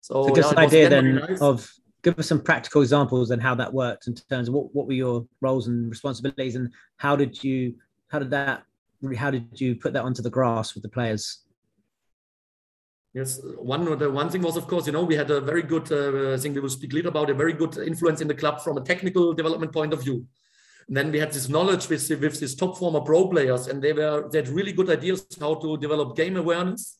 So, 0.00 0.28
so 0.28 0.34
just 0.34 0.52
yeah, 0.54 0.60
idea 0.60 0.88
then 0.88 1.16
nice. 1.16 1.40
of 1.40 1.70
give 2.02 2.18
us 2.18 2.26
some 2.26 2.40
practical 2.40 2.82
examples 2.82 3.30
and 3.30 3.40
how 3.40 3.54
that 3.54 3.72
worked 3.72 4.08
in 4.08 4.14
terms 4.14 4.48
of 4.48 4.54
what, 4.54 4.74
what 4.74 4.86
were 4.86 4.92
your 4.92 5.26
roles 5.40 5.68
and 5.68 5.88
responsibilities 5.88 6.56
and 6.56 6.72
how 6.96 7.14
did 7.14 7.42
you, 7.44 7.74
how 8.08 8.18
did 8.18 8.30
that, 8.30 8.64
how 9.16 9.30
did 9.30 9.60
you 9.60 9.76
put 9.76 9.92
that 9.92 10.02
onto 10.02 10.22
the 10.22 10.30
grass 10.30 10.74
with 10.74 10.82
the 10.82 10.88
players? 10.88 11.42
Yes, 13.14 13.40
one 13.58 13.84
the 13.98 14.10
one 14.10 14.30
thing 14.30 14.40
was, 14.40 14.56
of 14.56 14.66
course, 14.66 14.86
you 14.86 14.92
know, 14.92 15.04
we 15.04 15.14
had 15.14 15.30
a 15.30 15.38
very 15.38 15.62
good. 15.62 15.92
Uh, 15.92 16.32
I 16.32 16.38
think 16.38 16.54
we 16.54 16.62
will 16.62 16.70
speak 16.70 16.94
later 16.94 17.08
about 17.08 17.28
a 17.28 17.34
very 17.34 17.52
good 17.52 17.76
influence 17.76 18.22
in 18.22 18.28
the 18.28 18.34
club 18.34 18.62
from 18.62 18.78
a 18.78 18.80
technical 18.80 19.34
development 19.34 19.70
point 19.70 19.92
of 19.92 20.02
view. 20.02 20.26
And 20.88 20.96
then 20.96 21.12
we 21.12 21.18
had 21.18 21.32
this 21.32 21.48
knowledge 21.48 21.88
with 21.88 22.08
with 22.08 22.40
these 22.40 22.54
top 22.54 22.78
former 22.78 23.00
pro 23.00 23.28
players, 23.28 23.66
and 23.66 23.82
they 23.82 23.92
were 23.92 24.28
they 24.30 24.38
had 24.38 24.48
really 24.48 24.72
good 24.72 24.90
ideas 24.90 25.26
how 25.40 25.54
to 25.54 25.76
develop 25.78 26.16
game 26.16 26.36
awareness. 26.36 26.98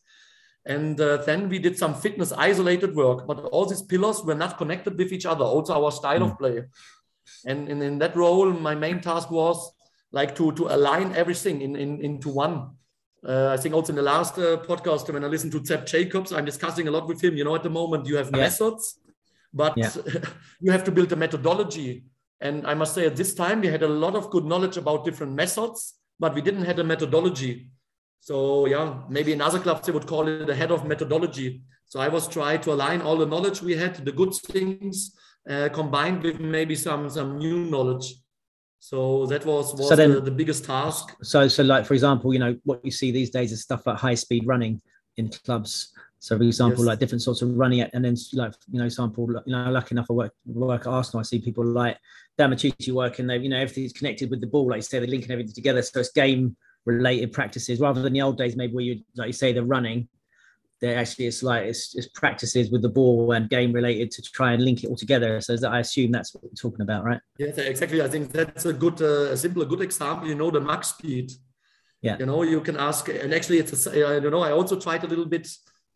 And 0.65 0.99
uh, 0.99 1.17
then 1.17 1.49
we 1.49 1.59
did 1.59 1.77
some 1.77 1.93
fitness 1.93 2.31
isolated 2.31 2.95
work, 2.95 3.27
but 3.27 3.39
all 3.51 3.65
these 3.65 3.81
pillars 3.81 4.23
were 4.23 4.35
not 4.35 4.57
connected 4.57 4.97
with 4.97 5.11
each 5.11 5.25
other. 5.25 5.43
Also, 5.43 5.73
our 5.73 5.91
style 5.91 6.21
mm. 6.21 6.31
of 6.31 6.37
play. 6.37 6.63
And, 7.45 7.67
and 7.67 7.83
in 7.83 7.99
that 7.99 8.15
role, 8.15 8.49
my 8.51 8.73
main 8.73 9.01
task 9.01 9.29
was 9.29 9.73
like 10.11 10.35
to 10.35 10.53
to 10.53 10.67
align 10.67 11.15
everything 11.15 11.61
in, 11.61 11.75
in 11.75 11.99
into 12.01 12.29
one 12.29 12.69
uh, 13.27 13.49
I 13.53 13.57
think 13.57 13.73
also 13.73 13.91
in 13.91 13.95
the 13.95 14.01
last 14.01 14.37
uh, 14.37 14.57
podcast, 14.57 15.11
when 15.11 15.23
I 15.23 15.27
listened 15.27 15.53
to 15.53 15.63
Zeb 15.63 15.85
Jacobs, 15.85 16.33
I'm 16.33 16.45
discussing 16.45 16.87
a 16.87 16.91
lot 16.91 17.07
with 17.07 17.23
him. 17.23 17.37
You 17.37 17.45
know, 17.45 17.55
at 17.55 17.63
the 17.63 17.69
moment 17.69 18.05
you 18.05 18.17
have 18.17 18.29
yeah. 18.31 18.41
methods, 18.41 18.99
but 19.53 19.73
yeah. 19.77 19.91
you 20.59 20.71
have 20.71 20.83
to 20.83 20.91
build 20.91 21.11
a 21.13 21.15
methodology. 21.15 22.03
And 22.43 22.67
I 22.67 22.73
must 22.73 22.93
say, 22.93 23.05
at 23.05 23.15
this 23.15 23.33
time, 23.33 23.61
we 23.61 23.67
had 23.67 23.83
a 23.83 23.87
lot 23.87 24.15
of 24.15 24.29
good 24.29 24.43
knowledge 24.43 24.77
about 24.77 25.05
different 25.05 25.33
methods, 25.33 25.95
but 26.19 26.35
we 26.35 26.41
didn't 26.41 26.65
have 26.65 26.77
a 26.77 26.83
methodology. 26.83 27.69
So 28.19 28.67
yeah, 28.67 29.01
maybe 29.09 29.33
in 29.33 29.41
other 29.41 29.59
clubs 29.59 29.85
they 29.85 29.91
would 29.91 30.07
call 30.07 30.27
it 30.27 30.45
the 30.45 30.55
head 30.55 30.71
of 30.71 30.85
methodology. 30.85 31.61
So 31.85 31.99
I 31.99 32.09
was 32.09 32.27
trying 32.27 32.61
to 32.61 32.73
align 32.73 33.01
all 33.01 33.17
the 33.17 33.25
knowledge 33.25 33.61
we 33.61 33.75
had, 33.75 33.95
the 33.95 34.11
good 34.11 34.33
things, 34.33 35.15
uh, 35.49 35.69
combined 35.73 36.23
with 36.23 36.39
maybe 36.39 36.75
some 36.75 37.09
some 37.09 37.37
new 37.37 37.65
knowledge. 37.65 38.15
So 38.79 39.25
that 39.27 39.45
was, 39.45 39.73
was 39.75 39.89
so 39.89 39.95
then, 39.95 40.11
the, 40.11 40.21
the, 40.21 40.31
biggest 40.31 40.65
task. 40.65 41.15
So, 41.21 41.47
so 41.47 41.63
like 41.63 41.85
for 41.85 41.93
example, 41.93 42.33
you 42.33 42.39
know 42.39 42.57
what 42.63 42.83
you 42.83 42.91
see 42.91 43.11
these 43.11 43.29
days 43.29 43.51
is 43.51 43.61
stuff 43.61 43.85
like 43.85 43.97
high 43.97 44.15
speed 44.15 44.45
running 44.45 44.81
in 45.17 45.29
clubs. 45.29 45.93
So, 46.19 46.37
for 46.37 46.43
example, 46.43 46.85
yes. 46.85 46.87
like 46.87 46.99
different 46.99 47.21
sorts 47.21 47.41
of 47.41 47.49
running, 47.57 47.81
and 47.81 48.05
then 48.05 48.15
like 48.31 48.53
you 48.71 48.79
know, 48.79 48.85
example, 48.85 49.27
you 49.45 49.51
know, 49.53 49.69
lucky 49.69 49.95
enough 49.95 50.07
I 50.09 50.13
work 50.13 50.33
work 50.45 50.81
at 50.81 50.87
Arsenal. 50.87 51.19
I 51.19 51.23
see 51.23 51.39
people 51.39 51.65
like 51.65 51.97
Dan 52.37 52.51
Matucci 52.51 52.91
working. 52.91 53.27
They, 53.27 53.37
you 53.37 53.49
know, 53.49 53.57
everything's 53.57 53.93
connected 53.93 54.29
with 54.29 54.41
the 54.41 54.47
ball. 54.47 54.67
Like 54.67 54.77
you 54.77 54.81
say, 54.81 54.99
they're 54.99 55.07
linking 55.07 55.31
everything 55.31 55.53
together. 55.53 55.81
So 55.81 55.99
it's 55.99 56.11
game 56.11 56.55
related 56.85 57.31
practices 57.31 57.79
rather 57.79 58.01
than 58.01 58.13
the 58.13 58.21
old 58.21 58.37
days, 58.37 58.55
maybe 58.55 58.73
where 58.73 58.83
you 58.83 59.01
like 59.15 59.27
you 59.27 59.33
say, 59.33 59.53
they're 59.53 59.63
running 59.63 60.07
there 60.83 60.97
actually 60.97 61.25
it's 61.27 61.41
like 61.41 61.63
it's, 61.63 61.95
it's 61.95 62.07
practices 62.09 62.69
with 62.69 62.81
the 62.81 62.89
ball 62.89 63.31
and 63.31 63.49
game 63.49 63.71
related 63.71 64.11
to 64.11 64.21
try 64.21 64.51
and 64.51 64.61
link 64.63 64.83
it 64.83 64.87
all 64.89 64.97
together 64.97 65.39
so 65.39 65.55
that 65.55 65.71
i 65.71 65.79
assume 65.79 66.11
that's 66.11 66.33
what 66.33 66.43
we're 66.43 66.61
talking 66.65 66.81
about 66.81 67.05
right 67.05 67.21
yeah 67.39 67.47
exactly 67.47 68.01
i 68.01 68.07
think 68.07 68.29
that's 68.33 68.65
a 68.65 68.73
good 68.73 69.01
uh, 69.01 69.31
a 69.31 69.37
simple 69.37 69.61
a 69.61 69.65
good 69.65 69.81
example 69.81 70.27
you 70.27 70.35
know 70.35 70.51
the 70.51 70.59
max 70.59 70.89
speed 70.89 71.31
yeah 72.01 72.17
you 72.19 72.25
know 72.25 72.43
you 72.43 72.59
can 72.59 72.75
ask 72.75 73.07
and 73.07 73.33
actually 73.33 73.59
it's 73.59 73.87
a, 73.87 73.91
i 73.91 74.19
don't 74.19 74.31
know 74.31 74.43
i 74.43 74.51
also 74.51 74.77
tried 74.77 75.01
a 75.05 75.07
little 75.07 75.25
bit 75.25 75.47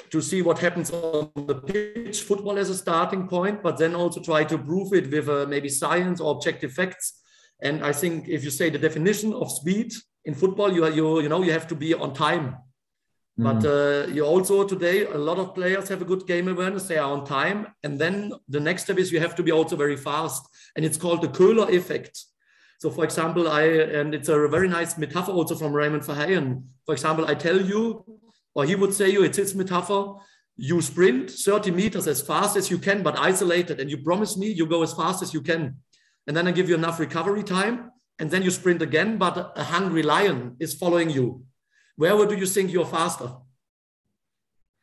to 0.09 0.21
see 0.21 0.41
what 0.41 0.59
happens 0.59 0.91
on 0.91 1.29
the 1.47 1.55
pitch 1.55 2.21
football 2.21 2.57
as 2.57 2.69
a 2.69 2.77
starting 2.77 3.27
point 3.27 3.61
but 3.61 3.77
then 3.77 3.95
also 3.95 4.21
try 4.21 4.43
to 4.43 4.57
prove 4.57 4.93
it 4.93 5.11
with 5.11 5.27
uh, 5.27 5.45
maybe 5.47 5.69
science 5.69 6.21
or 6.21 6.31
objective 6.31 6.71
facts 6.71 7.21
and 7.61 7.83
i 7.83 7.91
think 7.91 8.27
if 8.27 8.43
you 8.43 8.49
say 8.49 8.69
the 8.69 8.77
definition 8.77 9.33
of 9.33 9.51
speed 9.51 9.91
in 10.25 10.33
football 10.33 10.71
you 10.73 10.87
you 10.87 11.21
you 11.21 11.29
know 11.29 11.41
you 11.43 11.51
have 11.51 11.67
to 11.67 11.75
be 11.75 11.93
on 11.93 12.13
time 12.13 12.55
but 13.37 13.59
mm. 13.59 13.65
uh, 13.65 14.11
you 14.11 14.25
also 14.25 14.67
today 14.67 15.05
a 15.05 15.17
lot 15.17 15.37
of 15.37 15.53
players 15.53 15.87
have 15.89 16.01
a 16.01 16.05
good 16.05 16.25
game 16.25 16.47
awareness. 16.47 16.87
They 16.87 16.97
are 16.97 17.11
on 17.11 17.23
time, 17.23 17.67
and 17.83 17.99
then 17.99 18.33
the 18.49 18.59
next 18.59 18.83
step 18.83 18.97
is 18.97 19.11
you 19.11 19.19
have 19.19 19.35
to 19.35 19.43
be 19.43 19.51
also 19.51 19.75
very 19.75 19.95
fast, 19.95 20.47
and 20.75 20.83
it's 20.83 20.97
called 20.97 21.21
the 21.21 21.27
Köhler 21.27 21.69
effect. 21.71 22.19
So, 22.79 22.89
for 22.89 23.03
example, 23.03 23.47
I 23.47 23.63
and 23.99 24.15
it's 24.15 24.29
a 24.29 24.47
very 24.47 24.67
nice 24.67 24.97
metaphor 24.97 25.35
also 25.35 25.55
from 25.55 25.71
Raymond 25.71 26.01
Verheijen. 26.01 26.63
For 26.87 26.93
example, 26.93 27.27
I 27.27 27.35
tell 27.35 27.61
you, 27.61 28.03
or 28.57 28.65
he 28.65 28.75
would 28.75 28.93
say 28.93 29.09
you, 29.09 29.23
it's 29.23 29.37
his 29.37 29.53
metaphor. 29.53 30.19
You 30.55 30.81
sprint 30.81 31.29
30 31.29 31.69
meters 31.69 32.07
as 32.07 32.21
fast 32.21 32.57
as 32.57 32.71
you 32.71 32.79
can, 32.79 33.03
but 33.03 33.17
isolated, 33.17 33.79
and 33.79 33.89
you 33.91 33.99
promise 33.99 34.35
me 34.35 34.47
you 34.47 34.65
go 34.65 34.81
as 34.81 34.93
fast 34.93 35.21
as 35.21 35.31
you 35.31 35.41
can, 35.41 35.75
and 36.25 36.35
then 36.35 36.47
I 36.47 36.51
give 36.51 36.67
you 36.67 36.73
enough 36.73 36.99
recovery 36.99 37.43
time, 37.43 37.91
and 38.17 38.31
then 38.31 38.41
you 38.41 38.49
sprint 38.49 38.81
again, 38.81 39.19
but 39.19 39.53
a 39.55 39.63
hungry 39.63 40.01
lion 40.01 40.55
is 40.59 40.73
following 40.73 41.11
you 41.11 41.45
where 41.97 42.25
do 42.25 42.35
you 42.35 42.45
think 42.45 42.71
you're 42.71 42.85
faster? 42.85 43.25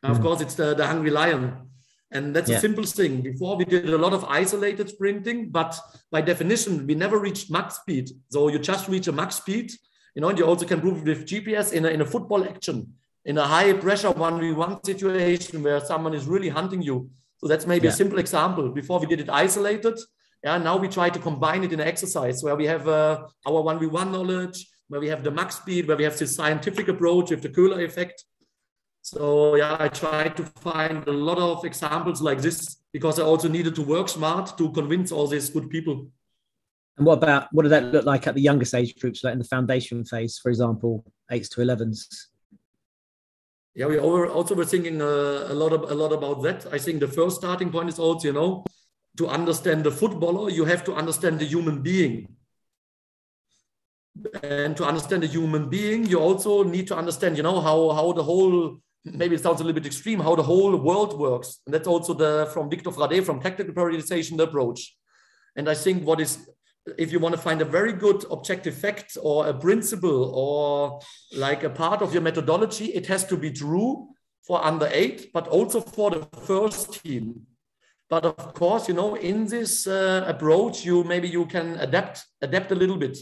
Mm. 0.05 0.11
Of 0.11 0.17
hmm. 0.17 0.23
course, 0.23 0.41
it's 0.41 0.57
the, 0.57 0.75
the 0.75 0.87
hungry 0.87 1.11
lion. 1.11 1.71
And 2.11 2.35
that's 2.37 2.51
yeah. 2.51 2.59
a 2.59 2.61
simple 2.61 2.85
thing. 2.85 3.23
Before 3.23 3.57
we 3.57 3.65
did 3.65 3.89
a 3.89 3.99
lot 3.99 4.13
of 4.13 4.25
isolated 4.25 4.89
sprinting, 4.89 5.51
but 5.51 5.79
by 6.11 6.21
definition, 6.21 6.87
we 6.87 6.95
never 6.95 7.19
reached 7.19 7.51
max 7.51 7.77
speed. 7.77 8.11
So 8.31 8.49
you 8.49 8.59
just 8.59 8.89
reach 8.89 9.09
a 9.09 9.13
max 9.13 9.37
speed. 9.37 9.73
You 10.15 10.23
know, 10.23 10.29
and 10.29 10.39
you 10.39 10.45
also 10.45 10.67
can 10.67 10.81
prove 10.81 10.99
it 10.99 11.05
with 11.05 11.27
GPS 11.27 11.73
in 11.73 11.85
a, 11.85 11.89
in 11.89 12.01
a 12.01 12.07
football 12.07 12.45
action, 12.45 12.95
in 13.25 13.39
a 13.39 13.47
high 13.47 13.73
pressure 13.73 14.11
1v1 14.11 14.85
situation 14.85 15.63
where 15.63 15.81
someone 15.81 16.15
is 16.15 16.27
really 16.27 16.49
hunting 16.49 16.83
you. 16.83 17.11
So 17.39 17.49
that's 17.49 17.67
maybe 17.67 17.87
yeah. 17.87 17.93
a 17.93 17.97
simple 17.97 18.19
example. 18.19 18.69
Before 18.71 19.01
we 19.01 19.07
did 19.07 19.21
it 19.21 19.31
isolated. 19.31 19.99
Yeah, 20.43 20.59
now 20.59 20.77
we 20.77 20.89
try 20.89 21.09
to 21.09 21.19
combine 21.19 21.65
it 21.65 21.73
in 21.73 21.81
an 21.81 21.89
exercise 21.89 22.43
where 22.43 22.55
we 22.55 22.67
have 22.67 22.87
uh, 22.87 23.27
our 23.47 23.63
1v1 23.63 24.11
knowledge, 24.11 24.67
where 24.89 25.01
we 25.01 25.09
have 25.09 25.25
the 25.25 25.31
max 25.31 25.57
speed, 25.57 25.89
where 25.89 25.97
we 25.97 26.05
have 26.05 26.19
this 26.19 26.35
scientific 26.35 26.89
approach 26.89 27.31
with 27.31 27.41
the 27.41 27.49
Köhler 27.49 27.83
effect. 27.83 28.25
So 29.01 29.57
yeah, 29.57 29.77
I 29.79 29.89
tried 29.89 30.37
to 30.37 30.45
find 30.45 31.07
a 31.09 31.13
lot 31.13 31.39
of 31.39 31.65
examples 31.65 32.21
like 32.21 32.43
this 32.43 32.77
because 32.93 33.19
I 33.19 33.23
also 33.23 33.49
needed 33.49 33.75
to 33.77 33.83
work 33.83 34.09
smart 34.11 34.57
to 34.59 34.71
convince 34.73 35.13
all 35.13 35.27
these 35.27 35.49
good 35.49 35.71
people. 35.71 36.09
And 36.97 37.07
what 37.07 37.19
about 37.19 37.49
what 37.53 37.63
did 37.65 37.71
that 37.71 37.85
look 37.85 38.05
like 38.05 38.27
at 38.27 38.35
the 38.35 38.41
youngest 38.41 38.75
age 38.75 38.95
groups, 39.01 39.25
like 39.25 39.33
in 39.33 39.39
the 39.39 39.45
foundation 39.45 40.05
phase, 40.05 40.39
for 40.39 40.51
example, 40.51 41.05
eights 41.31 41.49
to 41.51 41.63
elevens? 41.63 42.29
Yeah, 43.75 43.87
we 43.87 43.99
also 43.99 44.55
were 44.55 44.65
thinking 44.65 45.03
uh, 45.03 45.47
a 45.49 45.55
lot 45.55 45.73
of, 45.73 45.91
a 45.91 45.95
lot 45.95 46.13
about 46.13 46.43
that. 46.43 46.73
I 46.73 46.79
think 46.79 47.01
the 47.01 47.09
first 47.09 47.37
starting 47.37 47.71
point 47.71 47.89
is 47.89 47.99
also, 47.99 48.29
you 48.29 48.33
know, 48.33 48.65
to 49.17 49.27
understand 49.27 49.83
the 49.85 49.91
footballer, 49.91 50.49
you 50.51 50.65
have 50.65 50.85
to 50.85 50.95
understand 50.95 51.41
the 51.41 51.45
human 51.45 51.83
being. 51.83 52.37
And 54.45 54.77
to 54.77 54.85
understand 54.85 55.25
the 55.25 55.27
human 55.27 55.69
being, 55.69 56.07
you 56.07 56.21
also 56.21 56.63
need 56.63 56.87
to 56.87 56.97
understand, 56.97 57.37
you 57.37 57.43
know, 57.43 57.61
how 57.61 57.91
how 57.91 58.13
the 58.13 58.23
whole 58.23 58.79
maybe 59.05 59.35
it 59.35 59.43
sounds 59.43 59.61
a 59.61 59.65
little 59.65 59.81
bit 59.81 59.87
extreme, 59.87 60.21
how 60.21 60.37
the 60.37 60.43
whole 60.43 60.77
world 60.77 61.19
works. 61.19 61.61
And 61.67 61.75
that's 61.75 61.89
also 61.89 62.15
the 62.15 62.49
from 62.53 62.71
Vitor 62.71 62.93
Frade 62.95 63.25
from 63.25 63.41
tactical 63.41 63.75
periodization 63.75 64.39
approach. 64.41 64.97
And 65.57 65.69
I 65.69 65.75
think 65.75 66.07
what 66.07 66.21
is 66.21 66.49
if 66.99 67.13
you 67.13 67.19
want 67.19 67.35
to 67.35 67.41
find 67.41 67.63
a 67.63 67.65
very 67.65 67.93
good 67.93 68.25
objective 68.31 68.75
fact 68.75 69.17
or 69.23 69.47
a 69.47 69.55
principle 69.55 70.33
or 70.35 71.01
like 71.37 71.65
a 71.65 71.71
part 71.71 72.03
of 72.03 72.13
your 72.13 72.23
methodology, 72.23 72.87
it 72.87 73.07
has 73.07 73.25
to 73.27 73.37
be 73.37 73.51
true 73.51 74.09
for 74.47 74.63
under 74.65 74.89
eight, 74.93 75.33
but 75.33 75.49
also 75.49 75.81
for 75.81 76.11
the 76.11 76.27
first 76.47 77.03
team. 77.03 77.47
But 78.11 78.27
of 78.27 78.55
course, 78.55 78.87
you 78.87 78.95
know, 78.95 79.15
in 79.15 79.47
this 79.47 79.87
uh, 79.87 80.25
approach, 80.27 80.85
you 80.85 81.05
maybe 81.05 81.29
you 81.29 81.47
can 81.47 81.77
adapt 81.77 82.25
adapt 82.43 82.71
a 82.71 82.75
little 82.75 82.99
bit. 82.99 83.17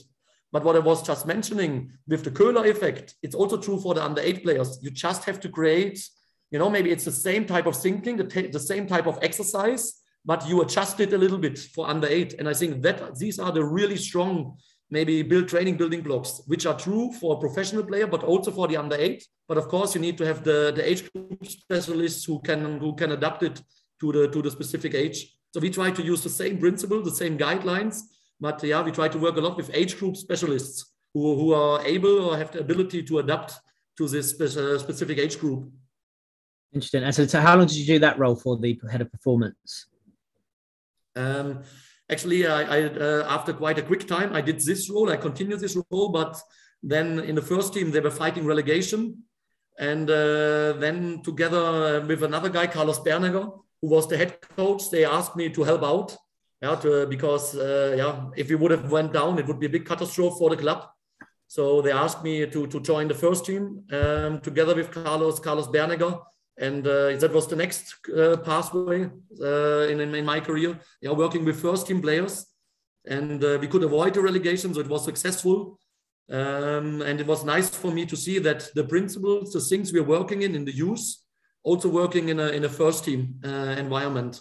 But 0.50 0.64
what 0.64 0.76
I 0.76 0.80
was 0.80 1.02
just 1.02 1.26
mentioning 1.26 1.92
with 2.06 2.24
the 2.24 2.30
Köhler 2.30 2.68
effect, 2.68 3.14
it's 3.22 3.34
also 3.34 3.56
true 3.56 3.80
for 3.80 3.94
the 3.94 4.04
under 4.04 4.20
eight 4.20 4.42
players. 4.42 4.78
You 4.82 4.90
just 4.90 5.24
have 5.24 5.40
to 5.40 5.48
create, 5.48 6.06
you 6.50 6.58
know, 6.58 6.68
maybe 6.68 6.90
it's 6.90 7.06
the 7.06 7.12
same 7.12 7.46
type 7.46 7.66
of 7.66 7.80
thinking, 7.80 8.16
the, 8.18 8.48
the 8.52 8.60
same 8.60 8.86
type 8.86 9.06
of 9.06 9.18
exercise, 9.22 10.01
but 10.24 10.48
you 10.48 10.62
adjust 10.62 11.00
it 11.00 11.12
a 11.12 11.18
little 11.18 11.38
bit 11.38 11.58
for 11.58 11.88
under 11.88 12.06
eight. 12.06 12.34
And 12.38 12.48
I 12.48 12.54
think 12.54 12.82
that 12.82 13.18
these 13.18 13.38
are 13.38 13.52
the 13.52 13.64
really 13.64 13.96
strong, 13.96 14.56
maybe 14.90 15.22
build 15.22 15.48
training 15.48 15.76
building 15.76 16.02
blocks, 16.02 16.42
which 16.46 16.66
are 16.66 16.78
true 16.78 17.12
for 17.12 17.34
a 17.34 17.40
professional 17.40 17.84
player, 17.84 18.06
but 18.06 18.22
also 18.22 18.50
for 18.50 18.68
the 18.68 18.76
under 18.76 18.96
eight. 18.96 19.26
But 19.48 19.58
of 19.58 19.68
course, 19.68 19.94
you 19.94 20.00
need 20.00 20.18
to 20.18 20.26
have 20.26 20.44
the, 20.44 20.72
the 20.74 20.88
age 20.88 21.10
group 21.12 21.46
specialists 21.46 22.24
who 22.24 22.40
can 22.40 22.78
who 22.78 22.94
can 22.94 23.12
adapt 23.12 23.42
it 23.42 23.60
to 24.00 24.12
the 24.12 24.28
to 24.28 24.42
the 24.42 24.50
specific 24.50 24.94
age. 24.94 25.36
So 25.52 25.60
we 25.60 25.70
try 25.70 25.90
to 25.90 26.02
use 26.02 26.22
the 26.22 26.30
same 26.30 26.58
principle, 26.58 27.02
the 27.02 27.10
same 27.10 27.36
guidelines, 27.36 28.00
but 28.40 28.62
yeah, 28.62 28.82
we 28.82 28.90
try 28.90 29.08
to 29.08 29.18
work 29.18 29.36
a 29.36 29.40
lot 29.40 29.56
with 29.56 29.70
age 29.74 29.98
group 29.98 30.16
specialists 30.16 30.92
who, 31.12 31.36
who 31.36 31.52
are 31.52 31.84
able 31.84 32.20
or 32.20 32.38
have 32.38 32.52
the 32.52 32.60
ability 32.60 33.02
to 33.02 33.18
adapt 33.18 33.54
to 33.98 34.08
this 34.08 34.30
specific 34.30 35.18
age 35.18 35.38
group. 35.38 35.70
Interesting. 36.72 37.04
And 37.04 37.14
so, 37.14 37.26
so 37.26 37.40
how 37.40 37.56
long 37.56 37.66
did 37.66 37.76
you 37.76 37.86
do 37.86 37.98
that 37.98 38.18
role 38.18 38.34
for 38.34 38.56
the 38.56 38.80
head 38.90 39.02
of 39.02 39.12
performance? 39.12 39.86
Um, 41.16 41.62
actually, 42.10 42.46
I, 42.46 42.62
I 42.62 42.82
uh, 42.84 43.26
after 43.28 43.52
quite 43.52 43.78
a 43.78 43.82
quick 43.82 44.06
time, 44.06 44.32
I 44.34 44.40
did 44.40 44.60
this 44.60 44.90
role. 44.90 45.10
I 45.10 45.16
continued 45.16 45.60
this 45.60 45.76
role, 45.90 46.08
but 46.08 46.40
then 46.82 47.20
in 47.20 47.34
the 47.34 47.42
first 47.42 47.72
team 47.74 47.90
they 47.90 48.00
were 48.00 48.10
fighting 48.10 48.44
relegation, 48.44 49.22
and 49.78 50.10
uh, 50.10 50.72
then 50.74 51.22
together 51.22 52.00
with 52.06 52.22
another 52.22 52.48
guy, 52.48 52.66
Carlos 52.66 52.98
Bernegger, 53.00 53.50
who 53.80 53.88
was 53.88 54.08
the 54.08 54.16
head 54.16 54.40
coach, 54.56 54.90
they 54.90 55.04
asked 55.04 55.36
me 55.36 55.48
to 55.50 55.62
help 55.64 55.82
out. 55.82 56.16
Yeah, 56.60 56.76
to, 56.76 57.06
because 57.06 57.56
uh, 57.56 57.94
yeah, 57.96 58.26
if 58.36 58.48
we 58.48 58.54
would 58.54 58.70
have 58.70 58.90
went 58.92 59.12
down, 59.12 59.38
it 59.38 59.46
would 59.46 59.58
be 59.58 59.66
a 59.66 59.70
big 59.76 59.84
catastrophe 59.84 60.36
for 60.38 60.50
the 60.50 60.56
club. 60.56 60.88
So 61.48 61.82
they 61.82 61.92
asked 61.92 62.22
me 62.22 62.46
to 62.46 62.66
to 62.66 62.80
join 62.80 63.08
the 63.08 63.14
first 63.14 63.44
team 63.44 63.84
um, 63.92 64.40
together 64.40 64.74
with 64.74 64.90
Carlos 64.90 65.40
Carlos 65.40 65.66
Bernegger 65.66 66.20
and 66.58 66.86
uh, 66.86 67.16
that 67.16 67.32
was 67.32 67.46
the 67.48 67.56
next 67.56 67.94
uh, 68.16 68.36
pathway 68.38 69.10
uh, 69.40 69.88
in, 69.88 70.00
in 70.00 70.24
my 70.24 70.40
career. 70.40 70.78
Yeah, 71.00 71.12
working 71.12 71.44
with 71.44 71.60
first 71.60 71.86
team 71.86 72.02
players, 72.02 72.46
and 73.06 73.42
uh, 73.42 73.58
we 73.60 73.68
could 73.68 73.82
avoid 73.82 74.14
the 74.14 74.20
relegation, 74.20 74.74
so 74.74 74.80
it 74.80 74.88
was 74.88 75.04
successful. 75.04 75.78
Um, 76.30 77.02
and 77.02 77.20
it 77.20 77.26
was 77.26 77.44
nice 77.44 77.68
for 77.68 77.90
me 77.90 78.06
to 78.06 78.16
see 78.16 78.38
that 78.38 78.70
the 78.74 78.84
principles, 78.84 79.52
the 79.52 79.60
things 79.60 79.92
we're 79.92 80.04
working 80.04 80.42
in 80.42 80.54
in 80.54 80.64
the 80.64 80.74
youth, 80.74 81.16
also 81.62 81.88
working 81.88 82.28
in 82.28 82.38
a 82.40 82.48
in 82.48 82.64
a 82.64 82.68
first 82.68 83.04
team 83.04 83.40
uh, 83.44 83.74
environment. 83.78 84.40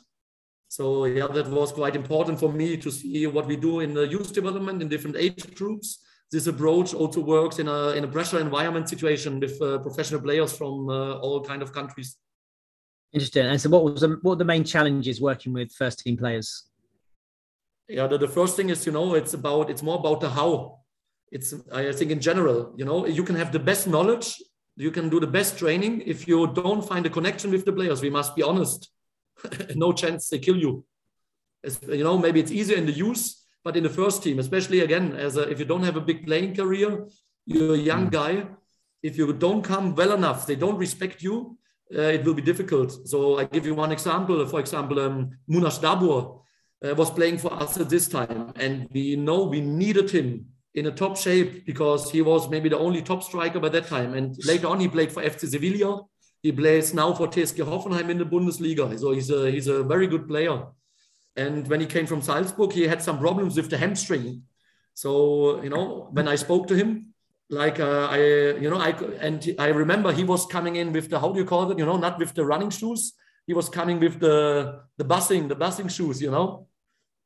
So 0.68 1.06
yeah, 1.06 1.28
that 1.28 1.50
was 1.50 1.72
quite 1.74 1.96
important 1.96 2.40
for 2.40 2.52
me 2.52 2.78
to 2.78 2.92
see 2.92 3.28
what 3.28 3.46
we 3.46 3.58
do 3.58 3.82
in 3.82 3.94
the 3.94 4.08
youth 4.08 4.34
development 4.34 4.82
in 4.82 4.88
different 4.88 5.18
age 5.18 5.54
groups 5.56 6.00
this 6.32 6.48
approach 6.48 6.94
also 6.94 7.20
works 7.20 7.60
in 7.60 7.68
a 7.68 7.90
in 7.90 8.04
a 8.04 8.08
pressure 8.08 8.40
environment 8.40 8.88
situation 8.88 9.40
with 9.40 9.62
uh, 9.62 9.80
professional 9.80 10.22
players 10.22 10.56
from 10.56 10.90
uh, 10.90 11.16
all 11.20 11.44
kind 11.44 11.62
of 11.62 11.74
countries. 11.74 12.18
Interesting. 13.14 13.46
And 13.48 13.60
so, 13.60 13.70
what 13.70 13.84
was 13.84 14.02
the, 14.02 14.10
what 14.22 14.32
were 14.32 14.36
the 14.38 14.46
main 14.46 14.64
challenges 14.64 15.20
working 15.20 15.52
with 15.52 15.74
first 15.74 16.00
team 16.00 16.16
players? 16.16 16.68
Yeah, 17.90 18.08
the, 18.08 18.18
the 18.18 18.28
first 18.30 18.56
thing 18.56 18.70
is 18.70 18.86
you 18.86 18.94
know 18.94 19.16
it's 19.16 19.34
about 19.34 19.70
it's 19.70 19.84
more 19.84 20.00
about 20.00 20.22
the 20.22 20.30
how. 20.30 20.80
It's 21.32 21.54
I 21.74 21.92
think 21.92 22.12
in 22.12 22.22
general 22.22 22.74
you 22.78 22.86
know 22.86 23.06
you 23.06 23.24
can 23.24 23.36
have 23.36 23.52
the 23.52 23.60
best 23.60 23.88
knowledge, 23.88 24.42
you 24.78 24.92
can 24.92 25.10
do 25.10 25.20
the 25.20 25.28
best 25.28 25.58
training 25.58 26.02
if 26.06 26.28
you 26.28 26.48
don't 26.48 26.88
find 26.88 27.06
a 27.06 27.10
connection 27.10 27.52
with 27.52 27.66
the 27.66 27.74
players. 27.74 28.02
We 28.02 28.10
must 28.10 28.36
be 28.38 28.44
honest. 28.44 28.90
no 29.76 29.92
chance 29.92 30.30
they 30.30 30.40
kill 30.40 30.58
you. 30.58 30.86
As, 31.64 31.78
you 31.90 32.06
know 32.06 32.18
maybe 32.18 32.40
it's 32.40 32.52
easier 32.52 32.78
in 32.78 32.86
the 32.86 32.94
youth 32.94 33.36
but 33.64 33.78
in 33.78 33.84
the 33.84 33.90
first 33.90 34.24
team, 34.24 34.40
especially 34.40 34.80
again, 34.82 35.14
as 35.14 35.38
a, 35.38 35.50
if 35.50 35.60
you 35.60 35.66
don't 35.66 35.84
have 35.84 35.98
a 35.98 36.02
big 36.02 36.26
playing 36.26 36.56
career, 36.56 37.08
you're 37.46 37.76
a 37.76 37.78
young 37.78 38.08
mm. 38.08 38.12
guy. 38.12 38.48
If 39.04 39.18
you 39.18 39.32
don't 39.34 39.62
come 39.62 39.96
well 39.96 40.14
enough, 40.14 40.46
they 40.46 40.56
don't 40.56 40.78
respect 40.78 41.22
you. 41.22 41.58
Uh, 41.94 42.02
it 42.02 42.24
will 42.24 42.34
be 42.34 42.42
difficult. 42.42 43.08
So 43.08 43.38
I 43.38 43.46
give 43.46 43.66
you 43.66 43.76
one 43.76 43.92
example. 43.92 44.46
For 44.48 44.60
example, 44.60 45.00
um, 45.00 45.32
Munas 45.50 45.80
Dabbur 45.80 46.40
uh, 46.86 46.96
was 46.96 47.12
playing 47.12 47.38
for 47.38 47.52
us 47.54 47.78
at 47.78 47.90
this 47.90 48.08
time, 48.08 48.54
and 48.56 48.88
we 48.94 49.16
know 49.16 49.44
we 49.44 49.62
needed 49.62 50.10
him 50.10 50.46
in 50.74 50.86
a 50.86 50.92
top 50.92 51.18
shape 51.18 51.66
because 51.66 52.10
he 52.10 52.22
was 52.22 52.50
maybe 52.50 52.70
the 52.70 52.78
only 52.78 53.02
top 53.02 53.24
striker 53.24 53.60
by 53.60 53.70
that 53.70 53.88
time. 53.88 54.14
And 54.14 54.38
later 54.46 54.68
on, 54.68 54.80
he 54.80 54.88
played 54.88 55.12
for 55.12 55.22
FC 55.22 55.50
Sevilla. 55.50 56.04
He 56.42 56.52
plays 56.52 56.94
now 56.94 57.14
for 57.14 57.28
TSG 57.28 57.64
Hoffenheim 57.66 58.10
in 58.10 58.18
the 58.18 58.26
Bundesliga. 58.26 58.98
So 58.98 59.12
he's 59.12 59.30
a 59.30 59.52
he's 59.52 59.68
a 59.68 59.84
very 59.84 60.08
good 60.08 60.28
player. 60.28 60.64
And 61.36 61.68
when 61.68 61.80
he 61.80 61.86
came 61.86 62.06
from 62.06 62.22
Salzburg, 62.22 62.74
he 62.74 62.88
had 62.88 63.02
some 63.02 63.20
problems 63.20 63.56
with 63.56 63.70
the 63.70 63.78
hamstring. 63.78 64.44
So, 64.94 65.62
you 65.64 65.70
know, 65.70 66.10
when 66.12 66.28
I 66.28 66.36
spoke 66.36 66.68
to 66.68 66.76
him, 66.76 67.14
like 67.50 67.80
uh, 67.80 68.08
I, 68.10 68.18
you 68.64 68.70
know, 68.70 68.78
I 68.78 68.90
and 69.20 69.56
I 69.60 69.68
remember 69.68 70.12
he 70.12 70.24
was 70.24 70.46
coming 70.46 70.78
in 70.78 70.94
with 70.94 71.10
the 71.10 71.20
how 71.20 71.32
do 71.32 71.40
you 71.40 71.46
call 71.46 71.70
it? 71.72 71.78
You 71.78 71.86
know, 71.86 71.98
not 71.98 72.20
with 72.20 72.34
the 72.34 72.46
running 72.46 72.70
shoes. 72.70 73.14
He 73.48 73.54
was 73.54 73.70
coming 73.70 74.00
with 74.00 74.20
the 74.20 74.82
the 74.98 75.06
busing, 75.06 75.50
the 75.50 75.56
busing 75.56 75.90
shoes. 75.90 76.22
You 76.22 76.32
know, 76.32 76.68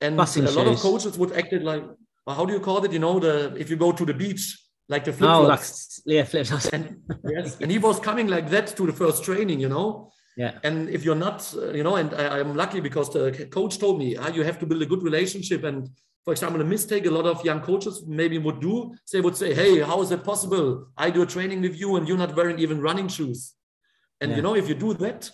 and 0.02 0.18
busing 0.18 0.44
a 0.44 0.48
shoes. 0.48 0.56
lot 0.56 0.68
of 0.68 0.80
coaches 0.80 1.18
would 1.18 1.32
act 1.34 1.54
it 1.54 1.63
like, 1.63 1.84
well, 2.26 2.36
how 2.36 2.46
do 2.46 2.54
you 2.54 2.60
call 2.60 2.84
it? 2.84 2.91
You 2.91 3.00
know, 3.00 3.20
the 3.20 3.56
if 3.56 3.70
you 3.70 3.76
go 3.76 3.91
to 3.91 4.06
the 4.06 4.13
beach, 4.13 4.58
like 4.89 5.04
the 5.04 5.13
flip 5.13 5.30
flops. 5.30 6.02
Oh, 6.08 6.12
yeah, 6.12 6.24
flip 6.24 6.48
flops. 6.48 6.68
and, 6.68 7.02
yes, 7.24 7.58
and 7.62 7.72
he 7.72 7.78
was 7.78 8.00
coming 8.00 8.28
like 8.28 8.50
that 8.50 8.68
to 8.78 8.86
the 8.86 8.94
first 8.94 9.24
training. 9.24 9.60
You 9.60 9.70
know, 9.70 10.12
yeah. 10.36 10.60
And 10.63 10.89
if 10.89 11.04
you're 11.06 11.15
not, 11.15 11.54
uh, 11.56 11.71
you 11.71 11.84
know, 11.84 11.95
and 11.95 12.13
I, 12.13 12.39
am 12.39 12.56
lucky 12.56 12.82
because 12.82 13.12
the 13.12 13.48
coach 13.52 13.80
told 13.80 14.00
me 14.00 14.17
ah, 14.17 14.28
you 14.28 14.43
have 14.43 14.60
to 14.60 14.65
build 14.65 14.82
a 14.82 14.86
good 14.86 15.02
relationship. 15.02 15.63
And 15.63 15.89
for 16.26 16.32
example, 16.34 16.60
a 16.60 16.65
mistake 16.65 17.06
a 17.06 17.12
lot 17.12 17.26
of 17.26 17.43
young 17.45 17.62
coaches 17.62 18.04
maybe 18.06 18.38
would 18.38 18.60
do, 18.60 18.93
they 19.13 19.21
would 19.21 19.38
say, 19.38 19.54
Hey, 19.54 19.80
how 19.80 20.02
is 20.02 20.12
it 20.12 20.24
possible? 20.24 20.88
I 20.98 21.10
do 21.10 21.21
a 21.21 21.26
training 21.26 21.62
with 21.62 21.80
you 21.80 21.95
and 21.95 22.08
you're 22.08 22.17
not 22.17 22.36
wearing 22.36 22.60
even 22.60 22.82
running 22.82 23.08
shoes. 23.08 23.54
And 24.19 24.32
yeah. 24.32 24.38
you 24.38 24.43
know, 24.43 24.56
if 24.56 24.67
you 24.67 24.76
do 24.76 24.93
that, 24.95 25.30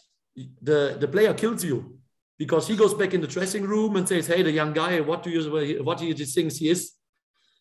the, 0.62 0.98
the 1.00 1.08
player 1.08 1.34
kills 1.34 1.64
you 1.64 1.98
because 2.38 2.68
he 2.68 2.76
goes 2.76 2.94
back 2.94 3.14
in 3.14 3.22
the 3.22 3.28
dressing 3.28 3.64
room 3.64 3.96
and 3.96 4.08
says, 4.08 4.28
Hey, 4.28 4.44
the 4.44 4.52
young 4.52 4.74
guy, 4.74 5.00
what 5.00 5.24
do 5.24 5.32
you 5.32 5.84
what 5.84 5.98
do 5.98 6.06
you 6.06 6.14
think 6.14 6.54
he 6.54 6.70
is? 6.70 6.92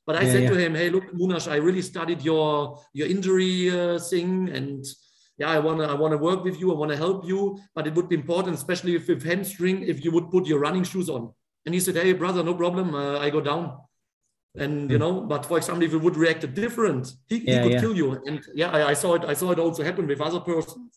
But 0.07 0.17
I 0.17 0.23
yeah, 0.23 0.33
said 0.33 0.43
yeah. 0.43 0.51
to 0.51 0.57
him, 0.59 0.75
Hey, 0.75 0.91
look, 0.91 1.11
Munash, 1.15 1.51
I 1.51 1.57
really 1.57 1.83
studied 1.83 2.21
your 2.21 2.83
your 2.93 3.09
injury 3.09 3.71
uh, 3.71 3.99
thing 3.99 4.51
and 4.51 4.85
yeah, 5.41 5.51
I 5.51 5.59
want 5.59 5.79
to 5.81 5.87
I 5.87 5.95
want 5.95 6.13
to 6.13 6.19
work 6.19 6.45
with 6.45 6.61
you, 6.61 6.71
I 6.71 6.77
want 6.77 6.91
to 6.91 6.99
help 6.99 7.27
you, 7.27 7.59
but 7.75 7.87
it 7.87 7.95
would 7.95 8.09
be 8.11 8.15
important, 8.15 8.55
especially 8.57 8.95
if 8.95 9.09
with 9.09 9.25
hamstring, 9.25 9.83
if 9.93 10.05
you 10.05 10.11
would 10.13 10.31
put 10.31 10.47
your 10.47 10.61
running 10.61 10.85
shoes 10.85 11.09
on. 11.09 11.33
And 11.65 11.75
he 11.75 11.81
said, 11.81 11.97
hey, 11.97 12.13
brother, 12.13 12.43
no 12.43 12.55
problem, 12.55 12.95
uh, 12.95 13.19
I 13.19 13.31
go 13.31 13.41
down. 13.41 13.79
And 14.57 14.91
you 14.91 14.99
hmm. 14.99 15.03
know, 15.03 15.21
but 15.23 15.47
for 15.47 15.57
example, 15.57 15.85
if 15.85 15.93
you 15.93 15.99
would 15.99 16.17
react 16.17 16.43
different, 16.55 17.13
he, 17.27 17.37
yeah, 17.39 17.55
he 17.55 17.63
could 17.63 17.73
yeah. 17.73 17.81
kill 17.81 17.97
you. 17.97 18.23
And 18.27 18.45
yeah, 18.55 18.71
I, 18.71 18.91
I, 18.91 18.95
saw 18.95 19.15
it. 19.15 19.25
I 19.25 19.33
saw 19.33 19.51
it 19.53 19.59
also 19.59 19.83
happen 19.83 20.07
with 20.07 20.21
other 20.21 20.41
persons. 20.41 20.91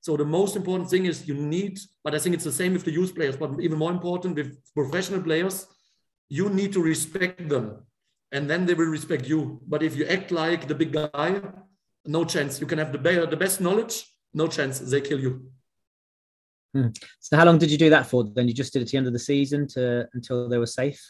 So 0.00 0.16
the 0.16 0.24
most 0.24 0.56
important 0.56 0.90
thing 0.90 1.04
is 1.06 1.28
you 1.28 1.34
need, 1.34 1.78
but 2.02 2.14
I 2.14 2.18
think 2.18 2.34
it's 2.34 2.44
the 2.44 2.58
same 2.60 2.72
with 2.72 2.84
the 2.84 2.90
youth 2.90 3.14
players, 3.14 3.36
but 3.36 3.50
even 3.60 3.78
more 3.78 3.92
important 3.92 4.34
with 4.34 4.58
professional 4.74 5.22
players, 5.22 5.66
you 6.28 6.48
need 6.48 6.72
to 6.72 6.82
respect 6.82 7.48
them, 7.48 7.86
and 8.32 8.48
then 8.48 8.64
they 8.66 8.74
will 8.74 8.86
respect 8.86 9.28
you. 9.28 9.60
But 9.68 9.82
if 9.82 9.94
you 9.96 10.06
act 10.06 10.30
like 10.30 10.66
the 10.66 10.74
big 10.74 10.92
guy, 10.92 11.42
no 12.06 12.24
chance. 12.24 12.60
You 12.60 12.66
can 12.66 12.78
have 12.78 12.92
the, 12.92 13.26
the 13.28 13.36
best 13.36 13.60
knowledge, 13.60 14.06
no 14.34 14.46
chance. 14.46 14.78
They 14.78 15.00
kill 15.00 15.20
you. 15.20 15.50
Hmm. 16.74 16.88
So 17.18 17.36
how 17.36 17.44
long 17.44 17.58
did 17.58 17.70
you 17.70 17.78
do 17.78 17.90
that 17.90 18.06
for? 18.06 18.24
Then 18.24 18.46
you 18.46 18.54
just 18.54 18.72
did 18.72 18.82
it 18.82 18.86
to 18.86 18.92
the 18.92 18.98
end 18.98 19.06
of 19.06 19.12
the 19.12 19.18
season 19.18 19.66
to 19.68 20.08
until 20.14 20.48
they 20.48 20.58
were 20.58 20.66
safe. 20.66 21.00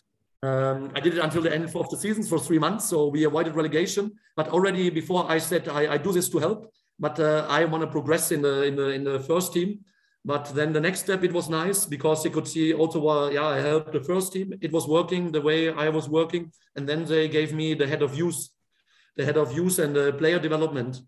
Um, 0.42 0.90
I 0.94 1.00
did 1.00 1.18
it 1.18 1.20
until 1.20 1.42
the 1.42 1.52
end 1.52 1.64
of 1.64 1.90
the 1.90 1.96
season 1.98 2.22
for 2.22 2.38
three 2.38 2.58
months, 2.58 2.88
so 2.88 3.08
we 3.08 3.24
avoided 3.24 3.54
relegation. 3.54 4.12
But 4.36 4.48
already 4.48 4.88
before 4.88 5.30
I 5.30 5.36
said 5.36 5.68
I, 5.68 5.94
I 5.94 5.98
do 5.98 6.12
this 6.12 6.30
to 6.30 6.38
help, 6.38 6.72
but 6.98 7.20
uh, 7.20 7.46
I 7.48 7.66
want 7.66 7.82
to 7.82 7.86
progress 7.86 8.32
in 8.32 8.40
the 8.40 8.62
in 8.62 8.74
the 8.76 8.88
in 8.88 9.04
the 9.04 9.20
first 9.20 9.52
team. 9.52 9.80
But 10.24 10.54
then 10.54 10.72
the 10.72 10.80
next 10.80 11.00
step, 11.00 11.24
it 11.24 11.32
was 11.32 11.48
nice 11.48 11.86
because 11.86 12.22
they 12.22 12.30
could 12.30 12.46
see 12.46 12.74
also, 12.74 13.08
uh, 13.08 13.30
yeah, 13.30 13.46
I 13.46 13.60
helped 13.60 13.92
the 13.92 14.02
first 14.02 14.34
team. 14.34 14.52
It 14.60 14.70
was 14.70 14.86
working 14.86 15.32
the 15.32 15.40
way 15.40 15.70
I 15.72 15.88
was 15.88 16.08
working, 16.08 16.52
and 16.76 16.86
then 16.86 17.04
they 17.06 17.28
gave 17.28 17.54
me 17.54 17.72
the 17.74 17.86
head 17.86 18.02
of 18.02 18.14
youth, 18.14 18.48
the 19.16 19.24
head 19.24 19.36
of 19.36 19.52
youth 19.52 19.78
and 19.78 19.94
the 19.94 20.12
player 20.14 20.38
development. 20.38 21.00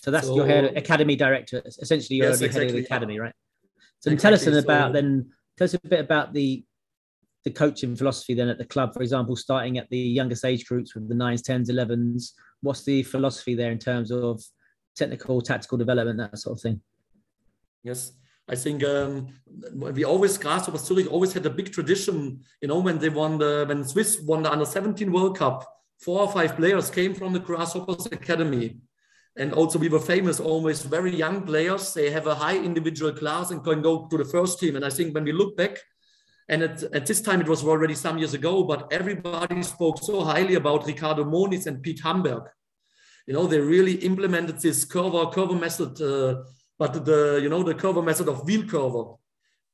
So 0.00 0.10
that's 0.10 0.26
so, 0.26 0.36
your 0.36 0.46
head 0.46 0.76
academy 0.76 1.16
director. 1.16 1.62
Essentially, 1.64 2.18
you're 2.18 2.28
yes, 2.28 2.40
exactly, 2.40 2.60
head 2.60 2.70
of 2.70 2.76
the 2.76 2.84
academy, 2.84 3.18
right? 3.18 3.34
So 4.00 4.10
exactly. 4.10 4.16
tell 4.16 4.34
us 4.34 4.44
then 4.44 4.64
about 4.64 4.88
so, 4.88 4.92
then 4.92 5.30
tell 5.56 5.64
us 5.64 5.74
a 5.74 5.80
bit 5.80 6.00
about 6.00 6.32
the 6.32 6.64
the 7.44 7.50
coaching 7.50 7.96
philosophy 7.96 8.34
then 8.34 8.48
at 8.48 8.58
the 8.58 8.64
club, 8.64 8.92
for 8.92 9.02
example, 9.02 9.36
starting 9.36 9.78
at 9.78 9.88
the 9.90 9.98
youngest 9.98 10.44
age 10.44 10.66
groups 10.66 10.94
with 10.94 11.08
the 11.08 11.14
nines, 11.14 11.42
tens, 11.42 11.70
elevens. 11.70 12.34
What's 12.60 12.84
the 12.84 13.02
philosophy 13.04 13.54
there 13.54 13.70
in 13.70 13.78
terms 13.78 14.10
of 14.10 14.42
technical, 14.96 15.40
tactical 15.40 15.78
development, 15.78 16.18
that 16.18 16.38
sort 16.38 16.58
of 16.58 16.62
thing? 16.62 16.80
Yes. 17.84 18.12
I 18.48 18.56
think 18.56 18.82
um, 18.82 19.28
we 19.74 20.04
always 20.04 20.38
Grasshopper 20.38 20.78
Zurich 20.78 21.12
always 21.12 21.32
had 21.34 21.44
a 21.44 21.50
big 21.50 21.70
tradition. 21.70 22.40
You 22.62 22.68
know, 22.68 22.80
when 22.80 22.98
they 22.98 23.10
won 23.10 23.38
the 23.38 23.66
when 23.68 23.84
Swiss 23.84 24.20
won 24.20 24.42
the 24.42 24.50
under 24.50 24.64
17 24.64 25.12
World 25.12 25.36
Cup, 25.36 25.66
four 25.98 26.20
or 26.20 26.32
five 26.32 26.56
players 26.56 26.90
came 26.90 27.14
from 27.14 27.32
the 27.32 27.38
Grasshoppers 27.38 28.06
Academy. 28.06 28.78
And 29.36 29.52
also 29.52 29.78
we 29.78 29.88
were 29.88 30.00
famous, 30.00 30.40
always 30.40 30.82
very 30.82 31.14
young 31.14 31.42
players. 31.42 31.94
They 31.94 32.10
have 32.10 32.26
a 32.26 32.34
high 32.34 32.56
individual 32.56 33.12
class 33.12 33.50
and 33.50 33.62
can 33.62 33.82
go 33.82 34.08
to 34.08 34.16
the 34.16 34.24
first 34.24 34.58
team. 34.58 34.76
And 34.76 34.84
I 34.84 34.90
think 34.90 35.14
when 35.14 35.24
we 35.24 35.32
look 35.32 35.56
back, 35.56 35.78
and 36.48 36.62
at, 36.62 36.82
at 36.82 37.06
this 37.06 37.20
time 37.20 37.40
it 37.40 37.48
was 37.48 37.62
already 37.62 37.94
some 37.94 38.18
years 38.18 38.34
ago, 38.34 38.64
but 38.64 38.88
everybody 38.90 39.62
spoke 39.62 39.98
so 40.02 40.24
highly 40.24 40.54
about 40.54 40.86
Ricardo 40.86 41.24
Moniz 41.24 41.66
and 41.66 41.82
Piet 41.82 42.00
Hamberg. 42.00 42.44
You 43.26 43.34
know, 43.34 43.46
they 43.46 43.60
really 43.60 43.96
implemented 43.96 44.58
this 44.60 44.84
Coerver 44.84 45.32
Coerver 45.32 45.60
method 45.60 46.00
uh, 46.00 46.42
but 46.78 47.04
the 47.04 47.40
you 47.42 47.48
know 47.48 47.62
the 47.62 47.74
Coerver 47.74 48.04
method 48.04 48.28
of 48.28 48.46
Wiel 48.46 48.62
Coerver 48.62 49.14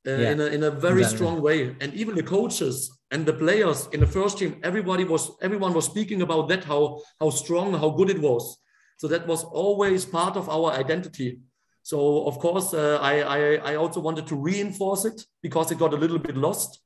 uh, 0.07 0.11
yeah. 0.11 0.31
in, 0.31 0.41
a, 0.41 0.45
in 0.45 0.63
a 0.63 0.71
very 0.71 1.01
exactly. 1.01 1.17
strong 1.17 1.41
way 1.41 1.75
and 1.79 1.93
even 1.93 2.15
the 2.15 2.23
coaches 2.23 2.94
and 3.11 3.25
the 3.25 3.33
players 3.33 3.87
in 3.93 3.99
the 3.99 4.07
first 4.07 4.39
team 4.39 4.59
everybody 4.63 5.03
was 5.03 5.31
everyone 5.41 5.73
was 5.73 5.85
speaking 5.85 6.21
about 6.21 6.47
that 6.49 6.63
how 6.63 7.01
how 7.19 7.29
strong 7.29 7.73
how 7.73 7.89
good 7.89 8.09
it 8.09 8.19
was. 8.19 8.57
So 8.97 9.07
that 9.09 9.27
was 9.27 9.43
always 9.43 10.05
part 10.05 10.37
of 10.37 10.49
our 10.49 10.71
identity. 10.71 11.39
So 11.83 12.25
of 12.25 12.39
course 12.39 12.73
uh, 12.73 12.97
I, 13.01 13.21
I 13.21 13.39
i 13.71 13.75
also 13.75 13.99
wanted 13.99 14.27
to 14.27 14.35
reinforce 14.35 15.05
it 15.05 15.25
because 15.41 15.71
it 15.71 15.79
got 15.79 15.93
a 15.93 15.97
little 15.97 16.19
bit 16.19 16.37
lost. 16.37 16.81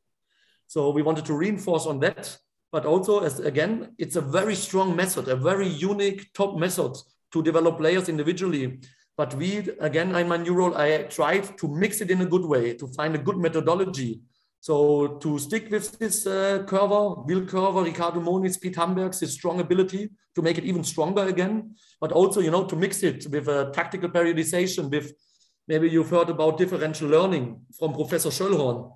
So 0.67 0.89
we 0.89 1.01
wanted 1.01 1.25
to 1.25 1.33
reinforce 1.33 1.85
on 1.85 1.99
that. 2.01 2.37
But 2.71 2.85
also 2.85 3.19
as 3.19 3.39
again 3.39 3.95
it's 3.97 4.15
a 4.15 4.21
very 4.21 4.55
strong 4.55 4.95
method 4.95 5.27
a 5.27 5.35
very 5.35 5.67
unique 5.67 6.33
top 6.33 6.57
method 6.57 6.95
to 7.31 7.43
develop 7.43 7.77
players 7.77 8.09
individually. 8.09 8.79
But 9.19 9.35
we, 9.35 9.67
again, 9.81 10.15
in 10.15 10.29
my 10.29 10.37
new 10.37 10.53
role, 10.53 10.77
I 10.77 11.03
tried 11.03 11.57
to 11.57 11.67
mix 11.67 11.99
it 11.99 12.09
in 12.09 12.21
a 12.21 12.25
good 12.25 12.45
way, 12.45 12.73
to 12.75 12.87
find 12.87 13.13
a 13.15 13.17
good 13.17 13.35
methodology. 13.35 14.21
So 14.61 15.07
to 15.19 15.39
stick 15.39 15.71
with 15.71 15.97
this 15.99 16.27
uh, 16.27 16.63
Coerver, 16.67 17.25
Wiel 17.25 17.45
Coerver, 17.45 17.85
Ricardo 17.85 18.19
Moniz, 18.19 18.57
Piet 18.57 18.75
Hamberg's 18.75 19.21
his 19.21 19.33
strong 19.33 19.59
ability 19.61 20.09
to 20.35 20.41
make 20.41 20.57
it 20.57 20.65
even 20.65 20.83
stronger 20.83 21.27
again, 21.27 21.75
but 22.01 22.11
also, 22.11 22.41
you 22.41 22.51
know, 22.51 22.65
to 22.65 22.75
mix 22.75 23.01
it 23.03 23.25
with 23.29 23.47
a 23.47 23.71
tactical 23.73 24.09
periodization, 24.09 24.89
with 24.91 25.13
maybe 25.67 25.89
you've 25.89 26.09
heard 26.09 26.29
about 26.29 26.57
differential 26.57 27.07
learning 27.07 27.61
from 27.77 27.93
Professor 27.93 28.29
Schöllhorn. 28.29 28.91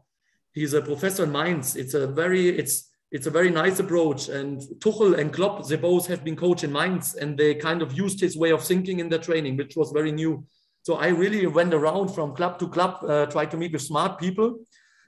He's 0.52 0.74
a 0.74 0.82
professor 0.82 1.24
in 1.24 1.32
Mainz. 1.32 1.76
It's 1.76 1.94
a 1.94 2.08
very, 2.08 2.50
it's 2.50 2.90
it's 3.12 3.28
a 3.28 3.32
very 3.32 3.52
nice 3.52 3.80
approach. 3.80 4.28
And 4.28 4.60
Tuchel 4.80 5.20
and 5.20 5.32
Klopp, 5.32 5.68
they 5.68 5.76
both 5.76 6.08
have 6.08 6.24
been 6.24 6.36
coached 6.36 6.64
in 6.64 6.72
Mainz 6.72 7.14
and 7.14 7.38
they 7.38 7.54
kind 7.54 7.84
of 7.84 7.94
used 7.94 8.20
his 8.20 8.36
way 8.36 8.52
of 8.52 8.64
thinking 8.64 9.00
in 9.00 9.08
their 9.08 9.20
training, 9.20 9.56
which 9.56 9.76
was 9.76 9.92
very 9.92 10.12
new. 10.12 10.44
So 10.82 10.96
I 10.96 11.10
really 11.10 11.46
went 11.46 11.76
around 11.76 12.10
from 12.10 12.36
club 12.36 12.58
to 12.58 12.68
club, 12.68 13.04
uh, 13.08 13.28
tried 13.28 13.52
to 13.52 13.58
meet 13.58 13.72
with 13.72 13.84
smart 13.84 14.20
people 14.20 14.58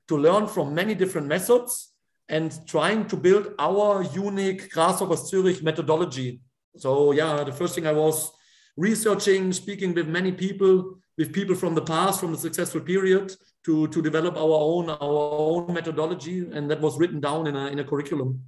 to 0.08 0.18
learn 0.18 0.48
from 0.48 0.74
many 0.74 0.94
different 0.96 1.28
methods 1.28 1.92
and 2.30 2.60
trying 2.68 3.08
to 3.08 3.16
build 3.16 3.54
our 3.60 4.04
unique 4.04 4.72
Grasshopper 4.72 5.16
Zurich 5.16 5.62
methodology. 5.64 6.42
So 6.78 7.12
yeah, 7.12 7.44
the 7.44 7.52
first 7.52 7.76
thing 7.76 7.88
I 7.88 7.92
was 7.92 8.32
researching, 8.78 9.54
speaking 9.54 9.94
with 9.94 10.08
many 10.08 10.32
people, 10.32 11.00
with 11.18 11.32
people 11.32 11.56
from 11.56 11.76
the 11.76 11.82
past, 11.82 12.20
from 12.20 12.32
the 12.32 12.38
successful 12.38 12.82
period, 12.82 13.36
to, 13.66 13.88
to 13.88 14.02
develop 14.02 14.36
our 14.36 14.60
own 14.72 14.90
our 14.90 14.98
own 15.02 15.74
methodology, 15.74 16.40
and 16.52 16.70
that 16.70 16.82
was 16.82 17.00
written 17.00 17.20
down 17.20 17.48
in 17.48 17.56
a 17.56 17.68
in 17.68 17.80
a 17.80 17.84
curriculum. 17.84 18.42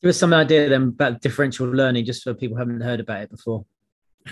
Give 0.00 0.08
us 0.08 0.18
some 0.18 0.32
idea 0.32 0.68
then 0.68 0.88
about 0.88 1.20
differential 1.20 1.66
learning, 1.66 2.04
just 2.04 2.22
for 2.22 2.34
people 2.34 2.56
who 2.56 2.60
haven't 2.60 2.80
heard 2.80 3.00
about 3.00 3.22
it 3.22 3.30
before. 3.30 3.64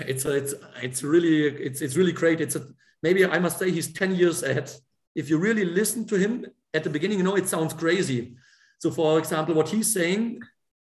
It's 0.06 0.24
a, 0.24 0.34
it's 0.36 0.54
it's 0.82 1.02
really 1.02 1.46
it's 1.46 1.80
it's 1.80 1.96
really 1.96 2.12
great. 2.12 2.40
It's 2.40 2.56
a 2.56 2.66
maybe 3.02 3.24
I 3.26 3.38
must 3.38 3.58
say 3.58 3.70
he's 3.70 3.92
ten 3.92 4.14
years 4.14 4.42
ahead. 4.42 4.72
If 5.14 5.28
you 5.28 5.38
really 5.38 5.64
listen 5.64 6.06
to 6.06 6.16
him 6.16 6.46
at 6.72 6.84
the 6.84 6.90
beginning, 6.90 7.18
you 7.18 7.24
know 7.24 7.36
it 7.36 7.48
sounds 7.48 7.74
crazy. 7.74 8.36
So, 8.78 8.90
for 8.90 9.18
example, 9.18 9.54
what 9.54 9.68
he's 9.68 9.92
saying, 9.92 10.40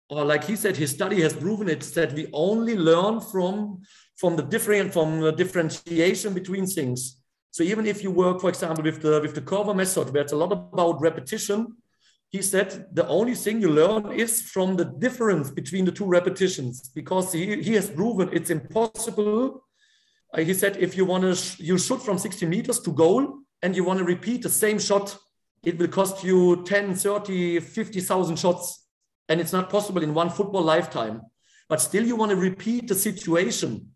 or 0.09 0.25
like 0.25 0.45
he 0.45 0.57
said, 0.57 0.77
his 0.77 0.91
study 0.91 1.21
has 1.23 1.33
proven 1.33 1.69
it 1.69 1.81
that 1.95 2.13
we 2.13 2.29
only 2.33 2.77
learn 2.77 3.21
from 3.21 3.83
from 4.17 4.37
the 4.37 4.43
different 4.43 4.93
from 4.93 5.21
the 5.21 5.33
differentiation 5.33 6.35
between 6.35 6.67
things. 6.67 7.21
So 7.51 7.63
even 7.63 7.87
if 7.87 8.03
you 8.03 8.11
work, 8.11 8.41
for 8.41 8.49
example, 8.49 8.83
with 8.83 9.01
the 9.01 9.21
with 9.21 9.35
the 9.35 9.41
Coerver 9.41 9.77
method, 9.77 10.13
where 10.13 10.23
it's 10.23 10.33
a 10.33 10.37
lot 10.37 10.53
about 10.53 11.01
repetition, 11.01 11.77
he 12.31 12.43
said 12.43 12.87
the 12.93 13.07
only 13.07 13.35
thing 13.35 13.61
you 13.61 13.71
learn 13.71 14.13
is 14.13 14.43
from 14.43 14.77
the 14.77 14.87
difference 14.87 15.51
between 15.51 15.85
the 15.85 15.93
two 15.93 16.07
repetitions, 16.07 16.91
because 16.95 17.33
he, 17.33 17.63
he 17.63 17.75
has 17.75 17.89
proven 17.89 18.29
it's 18.33 18.51
impossible. 18.51 19.65
Uh, 20.33 20.41
he 20.41 20.53
said 20.53 20.77
if 20.79 20.97
you 20.97 21.05
want 21.05 21.23
to 21.23 21.37
sh- 21.37 21.61
you 21.61 21.79
shoot 21.79 22.03
from 22.03 22.19
60 22.19 22.45
meters 22.47 22.81
to 22.81 22.91
goal 22.93 23.44
and 23.65 23.75
you 23.75 23.83
want 23.83 23.99
to 23.99 24.05
repeat 24.05 24.43
the 24.43 24.49
same 24.49 24.79
shot, 24.79 25.17
it 25.65 25.77
will 25.79 25.89
cost 25.89 26.23
you 26.23 26.63
10, 26.65 26.95
30, 26.95 27.59
50,000 27.59 28.39
shots. 28.39 28.87
And 29.29 29.41
it's 29.41 29.53
not 29.53 29.71
possible 29.71 30.03
in 30.03 30.15
one 30.15 30.31
football 30.31 30.63
lifetime. 30.63 31.23
But 31.69 31.81
still 31.81 32.05
you 32.05 32.15
want 32.15 32.31
to 32.31 32.37
repeat 32.37 32.87
the 32.87 32.95
situation 32.95 33.91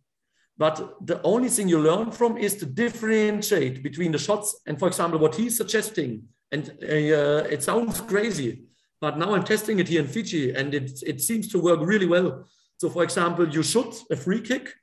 but 0.59 1.07
the 1.07 1.22
only 1.22 1.48
thing 1.48 1.68
you 1.68 1.78
learn 1.78 2.11
from 2.11 2.37
is 2.37 2.57
to 2.57 2.66
differentiate 2.66 3.81
between 3.83 4.11
the 4.11 4.18
shots. 4.18 4.61
And 4.66 4.76
for 4.76 4.88
example, 4.88 5.20
what 5.20 5.37
he's 5.37 5.57
suggesting, 5.57 6.24
and 6.50 6.68
uh, 6.83 7.46
it 7.48 7.62
sounds 7.62 8.00
crazy, 8.00 8.64
but 9.00 9.16
now 9.16 9.35
I'm 9.35 9.44
testing 9.44 9.78
it 9.78 9.87
here 9.87 10.00
in 10.00 10.09
Fiji, 10.09 10.52
and 10.52 10.74
it, 10.74 11.00
it 11.07 11.20
seems 11.20 11.46
to 11.48 11.61
work 11.61 11.78
really 11.81 12.07
well. 12.07 12.44
So, 12.78 12.90
for 12.90 13.04
example, 13.04 13.48
you 13.48 13.62
shoot 13.62 13.94
a 14.11 14.16
free 14.16 14.40
kick 14.40 14.74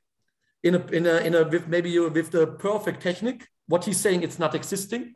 in 0.62 0.76
a 0.76 0.86
in 0.86 1.06
a 1.06 1.16
in 1.18 1.34
a 1.34 1.44
with 1.44 1.68
maybe 1.68 1.90
you 1.90 2.08
with 2.08 2.30
the 2.30 2.46
perfect 2.46 3.02
technique. 3.02 3.46
What 3.68 3.84
he's 3.84 4.00
saying, 4.00 4.22
it's 4.22 4.38
not 4.38 4.54
existing. 4.54 5.14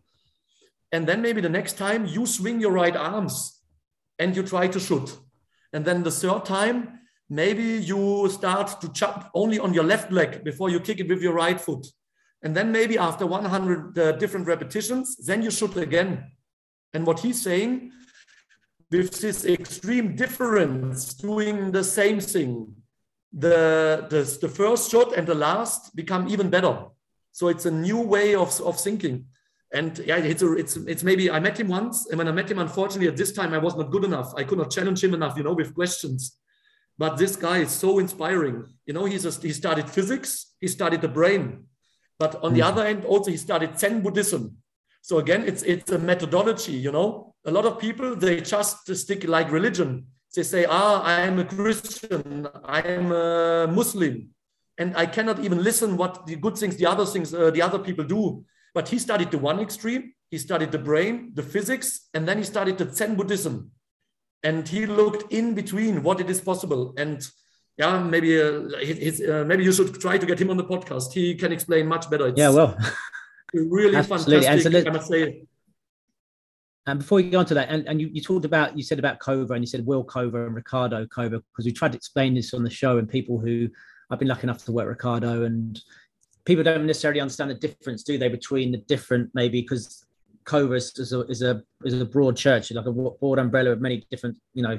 And 0.92 1.06
then 1.06 1.22
maybe 1.22 1.40
the 1.40 1.48
next 1.48 1.74
time 1.78 2.06
you 2.06 2.26
swing 2.26 2.60
your 2.60 2.72
right 2.72 2.96
arms 2.96 3.60
and 4.18 4.34
you 4.34 4.42
try 4.42 4.66
to 4.68 4.80
shoot. 4.80 5.16
And 5.72 5.84
then 5.84 6.02
the 6.02 6.10
third 6.10 6.44
time 6.44 7.00
maybe 7.28 7.62
you 7.62 8.28
start 8.28 8.80
to 8.80 8.92
jump 8.92 9.30
only 9.34 9.58
on 9.58 9.72
your 9.72 9.84
left 9.84 10.10
leg 10.10 10.42
before 10.42 10.68
you 10.68 10.80
kick 10.80 10.98
it 10.98 11.08
with 11.08 11.22
your 11.22 11.32
right 11.32 11.60
foot. 11.60 11.86
And 12.42 12.56
then 12.56 12.72
maybe 12.72 12.98
after 12.98 13.26
100 13.26 13.98
uh, 13.98 14.12
different 14.12 14.46
repetitions, 14.46 15.16
then 15.16 15.42
you 15.42 15.50
shoot 15.50 15.76
again. 15.76 16.32
And 16.92 17.06
what 17.06 17.20
he's 17.20 17.40
saying, 17.40 17.92
with 18.90 19.20
this 19.20 19.44
extreme 19.44 20.16
difference 20.16 21.14
doing 21.14 21.70
the 21.70 21.84
same 21.84 22.18
thing, 22.18 22.74
the, 23.32 24.06
the, 24.10 24.38
the 24.40 24.48
first 24.48 24.90
shot 24.90 25.16
and 25.16 25.26
the 25.26 25.34
last 25.34 25.94
become 25.94 26.28
even 26.28 26.50
better. 26.50 26.86
So 27.32 27.48
it's 27.48 27.66
a 27.66 27.70
new 27.70 28.00
way 28.00 28.34
of, 28.34 28.58
of 28.60 28.78
thinking. 28.80 29.26
And 29.72 29.98
yeah, 30.00 30.16
it's, 30.16 30.42
a, 30.42 30.52
it's, 30.54 30.76
it's 30.76 31.04
maybe 31.04 31.30
I 31.30 31.38
met 31.38 31.58
him 31.58 31.68
once. 31.68 32.08
And 32.08 32.18
when 32.18 32.28
I 32.28 32.32
met 32.32 32.50
him, 32.50 32.58
unfortunately, 32.58 33.08
at 33.08 33.16
this 33.16 33.32
time, 33.32 33.54
I 33.54 33.58
was 33.58 33.76
not 33.76 33.90
good 33.90 34.04
enough. 34.04 34.32
I 34.36 34.44
could 34.44 34.58
not 34.58 34.70
challenge 34.70 35.02
him 35.02 35.14
enough, 35.14 35.36
you 35.36 35.44
know, 35.44 35.52
with 35.52 35.74
questions. 35.74 36.36
But 36.98 37.16
this 37.16 37.36
guy 37.36 37.58
is 37.58 37.70
so 37.70 37.98
inspiring. 37.98 38.64
You 38.84 38.94
know, 38.94 39.04
he's 39.04 39.24
a, 39.24 39.30
he 39.30 39.52
studied 39.52 39.88
physics, 39.88 40.54
he 40.60 40.68
studied 40.68 41.00
the 41.00 41.08
brain. 41.08 41.64
But 42.18 42.42
on 42.44 42.52
the 42.52 42.60
hmm. 42.60 42.66
other 42.66 42.84
end, 42.84 43.04
also 43.04 43.30
he 43.30 43.36
studied 43.36 43.78
Zen 43.78 44.02
Buddhism. 44.02 44.58
So 45.02 45.18
again, 45.18 45.44
it's 45.46 45.62
it's 45.62 45.90
a 45.90 45.98
methodology. 45.98 46.72
You 46.72 46.92
know, 46.92 47.34
a 47.46 47.50
lot 47.50 47.64
of 47.64 47.78
people 47.78 48.14
they 48.14 48.40
just 48.42 48.94
stick 48.94 49.26
like 49.26 49.50
religion. 49.50 50.06
They 50.36 50.42
say, 50.42 50.66
ah, 50.68 51.02
I 51.02 51.22
am 51.22 51.38
a 51.38 51.44
Christian, 51.44 52.46
I 52.64 52.82
am 52.82 53.10
a 53.10 53.66
Muslim, 53.66 54.28
and 54.80 54.96
I 54.96 55.06
cannot 55.06 55.38
even 55.38 55.62
listen 55.62 55.96
what 55.96 56.26
the 56.26 56.34
good 56.34 56.58
things, 56.58 56.76
the 56.76 56.86
other 56.86 57.06
things, 57.06 57.32
uh, 57.32 57.50
the 57.52 57.62
other 57.62 57.78
people 57.78 58.04
do. 58.04 58.44
But 58.74 58.88
he 58.88 58.98
studied 58.98 59.30
the 59.30 59.38
one 59.38 59.60
extreme. 59.60 60.14
He 60.30 60.38
studied 60.38 60.72
the 60.72 60.78
brain, 60.78 61.32
the 61.34 61.42
physics, 61.42 62.08
and 62.14 62.26
then 62.26 62.38
he 62.38 62.44
studied 62.44 62.78
the 62.78 62.92
Zen 62.92 63.14
Buddhism 63.14 63.70
and 64.42 64.66
he 64.66 64.86
looked 64.86 65.32
in 65.32 65.54
between 65.54 66.02
what 66.02 66.20
it 66.20 66.30
is 66.30 66.40
possible 66.40 66.94
and 66.96 67.28
yeah 67.76 68.02
maybe 68.02 68.40
uh, 68.40 68.62
his, 68.80 69.20
uh, 69.20 69.44
maybe 69.46 69.64
you 69.64 69.72
should 69.72 70.00
try 70.00 70.16
to 70.16 70.26
get 70.26 70.40
him 70.40 70.50
on 70.50 70.56
the 70.56 70.64
podcast 70.64 71.12
he 71.12 71.34
can 71.34 71.52
explain 71.52 71.86
much 71.86 72.08
better 72.10 72.28
it's, 72.28 72.38
yeah 72.38 72.50
well 72.50 72.76
really 73.54 73.96
Absolutely. 73.96 74.46
fantastic, 74.46 74.86
I 74.86 74.90
must 74.90 75.08
say. 75.08 75.42
And 76.86 76.98
before 76.98 77.20
you 77.20 77.30
go 77.30 77.40
on 77.40 77.46
to 77.46 77.54
that, 77.54 77.68
and, 77.68 77.86
and 77.86 78.00
you, 78.00 78.08
you 78.12 78.22
talked 78.22 78.46
about, 78.46 78.76
you 78.76 78.82
said 78.82 78.98
about 78.98 79.20
Coerver 79.20 79.54
and 79.54 79.62
you 79.62 79.66
said 79.66 79.84
Wiel 79.84 80.04
Coerver 80.04 80.46
and 80.46 80.54
Ricardo 80.54 81.04
Kova, 81.06 81.42
because 81.52 81.66
we 81.66 81.72
tried 81.72 81.92
to 81.92 81.96
explain 81.96 82.34
this 82.34 82.54
on 82.54 82.64
the 82.64 82.70
show 82.70 82.98
and 82.98 83.08
people 83.08 83.38
who 83.38 83.68
I've 84.10 84.18
been 84.18 84.28
lucky 84.28 84.44
enough 84.44 84.64
to 84.64 84.72
work 84.72 84.88
Ricardo 84.88 85.44
and 85.44 85.80
people 86.44 86.64
don't 86.64 86.86
necessarily 86.86 87.20
understand 87.20 87.50
the 87.50 87.54
difference, 87.54 88.02
do 88.02 88.18
they, 88.18 88.28
between 88.28 88.72
the 88.72 88.78
different, 88.78 89.30
maybe 89.34 89.60
because 89.60 90.06
Coerver 90.44 90.76
is, 90.76 91.12
a, 91.12 91.20
is 91.26 91.42
a 91.42 91.62
is 91.84 92.00
a 92.00 92.04
broad 92.04 92.36
church, 92.36 92.72
like 92.72 92.86
a 92.86 92.92
broad 92.92 93.38
umbrella 93.38 93.70
of 93.70 93.80
many 93.80 94.04
different 94.10 94.36
you 94.54 94.62
know 94.62 94.78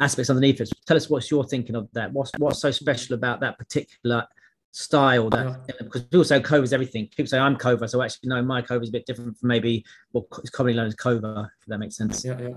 aspects 0.00 0.30
underneath 0.30 0.60
it. 0.60 0.70
Tell 0.86 0.96
us 0.96 1.08
what's 1.08 1.30
your 1.30 1.44
thinking 1.44 1.74
of 1.74 1.88
that. 1.92 2.12
What's 2.12 2.30
what's 2.38 2.60
so 2.60 2.70
special 2.70 3.14
about 3.14 3.40
that 3.40 3.58
particular 3.58 4.26
style 4.70 5.30
that 5.30 5.66
because 5.78 6.02
people 6.02 6.24
say 6.24 6.40
Coerver 6.40 6.62
is 6.62 6.72
everything. 6.72 7.08
People 7.08 7.26
say 7.26 7.38
I'm 7.38 7.56
Coerver, 7.56 7.88
so 7.88 8.02
actually 8.02 8.28
no, 8.28 8.42
my 8.42 8.62
Coerver 8.62 8.82
is 8.82 8.90
a 8.90 8.92
bit 8.92 9.06
different 9.06 9.36
from 9.38 9.48
maybe 9.48 9.84
what 10.12 10.26
is 10.44 10.50
commonly 10.50 10.76
known 10.76 10.86
as 10.86 10.94
Coerver, 10.94 11.48
if 11.60 11.66
that 11.66 11.78
makes 11.78 11.96
sense. 11.96 12.24
Yeah, 12.24 12.38
yeah. 12.40 12.54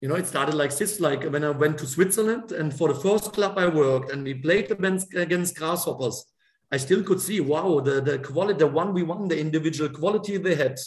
You 0.00 0.08
know, 0.08 0.16
it 0.16 0.26
started 0.26 0.54
like 0.54 0.76
this, 0.76 1.00
like 1.00 1.24
when 1.24 1.42
I 1.42 1.50
went 1.50 1.78
to 1.78 1.86
Switzerland 1.86 2.52
and 2.52 2.72
for 2.72 2.88
the 2.92 3.00
first 3.00 3.32
club 3.32 3.58
I 3.58 3.66
worked 3.66 4.12
and 4.12 4.22
we 4.22 4.34
played 4.34 4.70
against, 4.70 5.14
against 5.14 5.56
grasshoppers, 5.56 6.26
I 6.70 6.76
still 6.76 7.02
could 7.02 7.20
see, 7.20 7.40
wow, 7.40 7.80
the, 7.80 8.00
the 8.00 8.18
quality, 8.18 8.58
the 8.58 8.66
one 8.66 8.92
we 8.92 9.02
won, 9.02 9.28
the 9.28 9.38
individual 9.38 9.88
quality 9.88 10.36
they 10.36 10.54
had. 10.54 10.78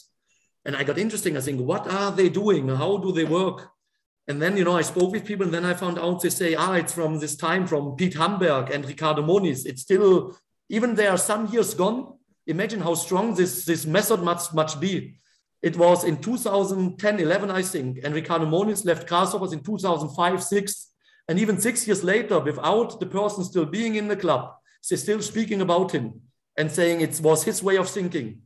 And 0.65 0.75
I 0.75 0.83
got 0.83 0.97
interesting. 0.97 1.37
I 1.37 1.41
think, 1.41 1.61
what 1.61 1.87
are 1.91 2.11
they 2.11 2.29
doing? 2.29 2.67
How 2.67 2.97
do 2.97 3.11
they 3.11 3.23
work? 3.23 3.69
And 4.27 4.39
then, 4.39 4.57
you 4.57 4.63
know, 4.63 4.77
I 4.77 4.83
spoke 4.83 5.11
with 5.11 5.25
people 5.25 5.45
and 5.45 5.53
then 5.53 5.65
I 5.65 5.73
found 5.73 5.97
out 5.97 6.21
they 6.21 6.29
say, 6.29 6.53
ah, 6.53 6.73
it's 6.73 6.93
from 6.93 7.19
this 7.19 7.35
time 7.35 7.65
from 7.65 7.95
Piet 7.95 8.13
Hamberg 8.13 8.69
and 8.69 8.85
Ricardo 8.85 9.23
Moniz. 9.23 9.65
It's 9.65 9.81
still, 9.81 10.37
even 10.69 10.93
there 10.93 11.09
are 11.09 11.17
some 11.17 11.47
years 11.47 11.73
gone. 11.73 12.13
Imagine 12.45 12.81
how 12.81 12.93
strong 12.93 13.33
this, 13.33 13.65
this 13.65 13.87
method 13.87 14.21
must, 14.21 14.53
must 14.53 14.79
be. 14.79 15.15
It 15.61 15.77
was 15.77 16.03
in 16.03 16.21
2010, 16.21 17.19
11, 17.19 17.51
I 17.51 17.61
think. 17.61 17.99
And 18.03 18.15
Ricardo 18.15 18.45
Moniz 18.45 18.85
left 18.85 19.07
Grasshoppers 19.07 19.51
in 19.51 19.61
2005, 19.61 20.43
6. 20.43 20.87
And 21.27 21.39
even 21.39 21.59
six 21.59 21.85
years 21.85 22.03
later, 22.03 22.39
without 22.39 22.99
the 22.99 23.05
person 23.05 23.43
still 23.43 23.65
being 23.65 23.95
in 23.95 24.07
the 24.07 24.15
club, 24.15 24.53
they're 24.89 24.97
still 24.97 25.21
speaking 25.21 25.61
about 25.61 25.91
him 25.91 26.21
and 26.57 26.71
saying 26.71 27.01
it 27.01 27.19
was 27.21 27.43
his 27.43 27.61
way 27.61 27.77
of 27.77 27.89
thinking 27.89 28.41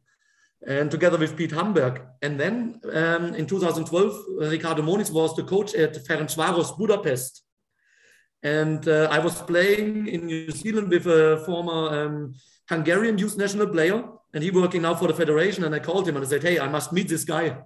and 0.68 0.89
together 0.89 1.18
with 1.18 1.36
Piet 1.36 1.51
Hamberg. 1.51 2.01
And 2.22 2.39
then 2.39 2.80
um, 2.91 3.36
in 3.36 3.45
2012, 3.45 4.16
Ricardo 4.39 4.82
Moniz 4.82 5.11
was 5.11 5.36
the 5.36 5.43
coach 5.43 5.74
at 5.76 5.93
Ferencváros 6.05 6.78
Budapest. 6.78 7.43
And 8.41 8.88
uh, 8.88 9.07
I 9.09 9.20
was 9.20 9.41
playing 9.41 10.07
in 10.07 10.26
New 10.26 10.51
Zealand 10.51 10.89
with 10.89 11.05
a 11.07 11.43
former 11.45 12.05
um, 12.05 12.36
Hungarian 12.70 13.18
youth 13.18 13.38
national 13.38 13.68
player, 13.68 14.03
and 14.34 14.43
he 14.43 14.51
working 14.51 14.81
now 14.81 14.95
for 14.95 15.07
the 15.07 15.13
federation. 15.13 15.63
And 15.63 15.75
I 15.75 15.79
called 15.79 16.07
him 16.07 16.15
and 16.15 16.25
I 16.25 16.29
said, 16.29 16.43
"Hey, 16.43 16.59
I 16.59 16.67
must 16.67 16.91
meet 16.91 17.07
this 17.07 17.23
guy." 17.23 17.57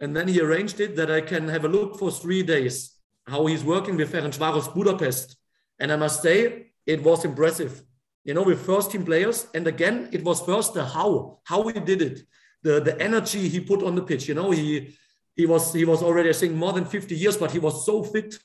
And 0.00 0.14
then 0.14 0.28
he 0.28 0.40
arranged 0.40 0.80
it 0.80 0.96
that 0.96 1.10
I 1.10 1.20
can 1.22 1.48
have 1.48 1.64
a 1.64 1.68
look 1.68 1.98
for 1.98 2.10
three 2.10 2.42
days 2.42 2.92
how 3.26 3.46
he's 3.46 3.64
working 3.64 3.96
with 3.96 4.12
Ferencváros 4.12 4.72
Budapest. 4.74 5.36
And 5.78 5.90
I 5.90 5.96
must 5.96 6.22
say, 6.22 6.72
it 6.86 7.02
was 7.02 7.24
impressive 7.24 7.82
you 8.26 8.34
know, 8.34 8.42
with 8.42 8.66
first 8.66 8.90
team 8.90 9.04
players. 9.04 9.46
And 9.54 9.68
again, 9.68 10.08
it 10.10 10.24
was 10.24 10.42
first 10.42 10.74
the 10.74 10.84
how, 10.84 11.38
how 11.44 11.66
he 11.68 11.78
did 11.78 12.02
it, 12.02 12.22
the, 12.62 12.80
the 12.80 13.00
energy 13.00 13.48
he 13.48 13.60
put 13.60 13.84
on 13.84 13.94
the 13.94 14.02
pitch. 14.02 14.28
You 14.28 14.34
know, 14.34 14.50
he 14.50 14.96
he 15.36 15.46
was 15.46 15.72
he 15.72 15.84
was 15.84 16.02
already 16.02 16.30
I 16.30 16.32
think 16.32 16.54
more 16.54 16.72
than 16.72 16.84
50 16.84 17.14
years, 17.14 17.36
but 17.36 17.52
he 17.52 17.60
was 17.60 17.86
so 17.86 18.02
fit. 18.02 18.36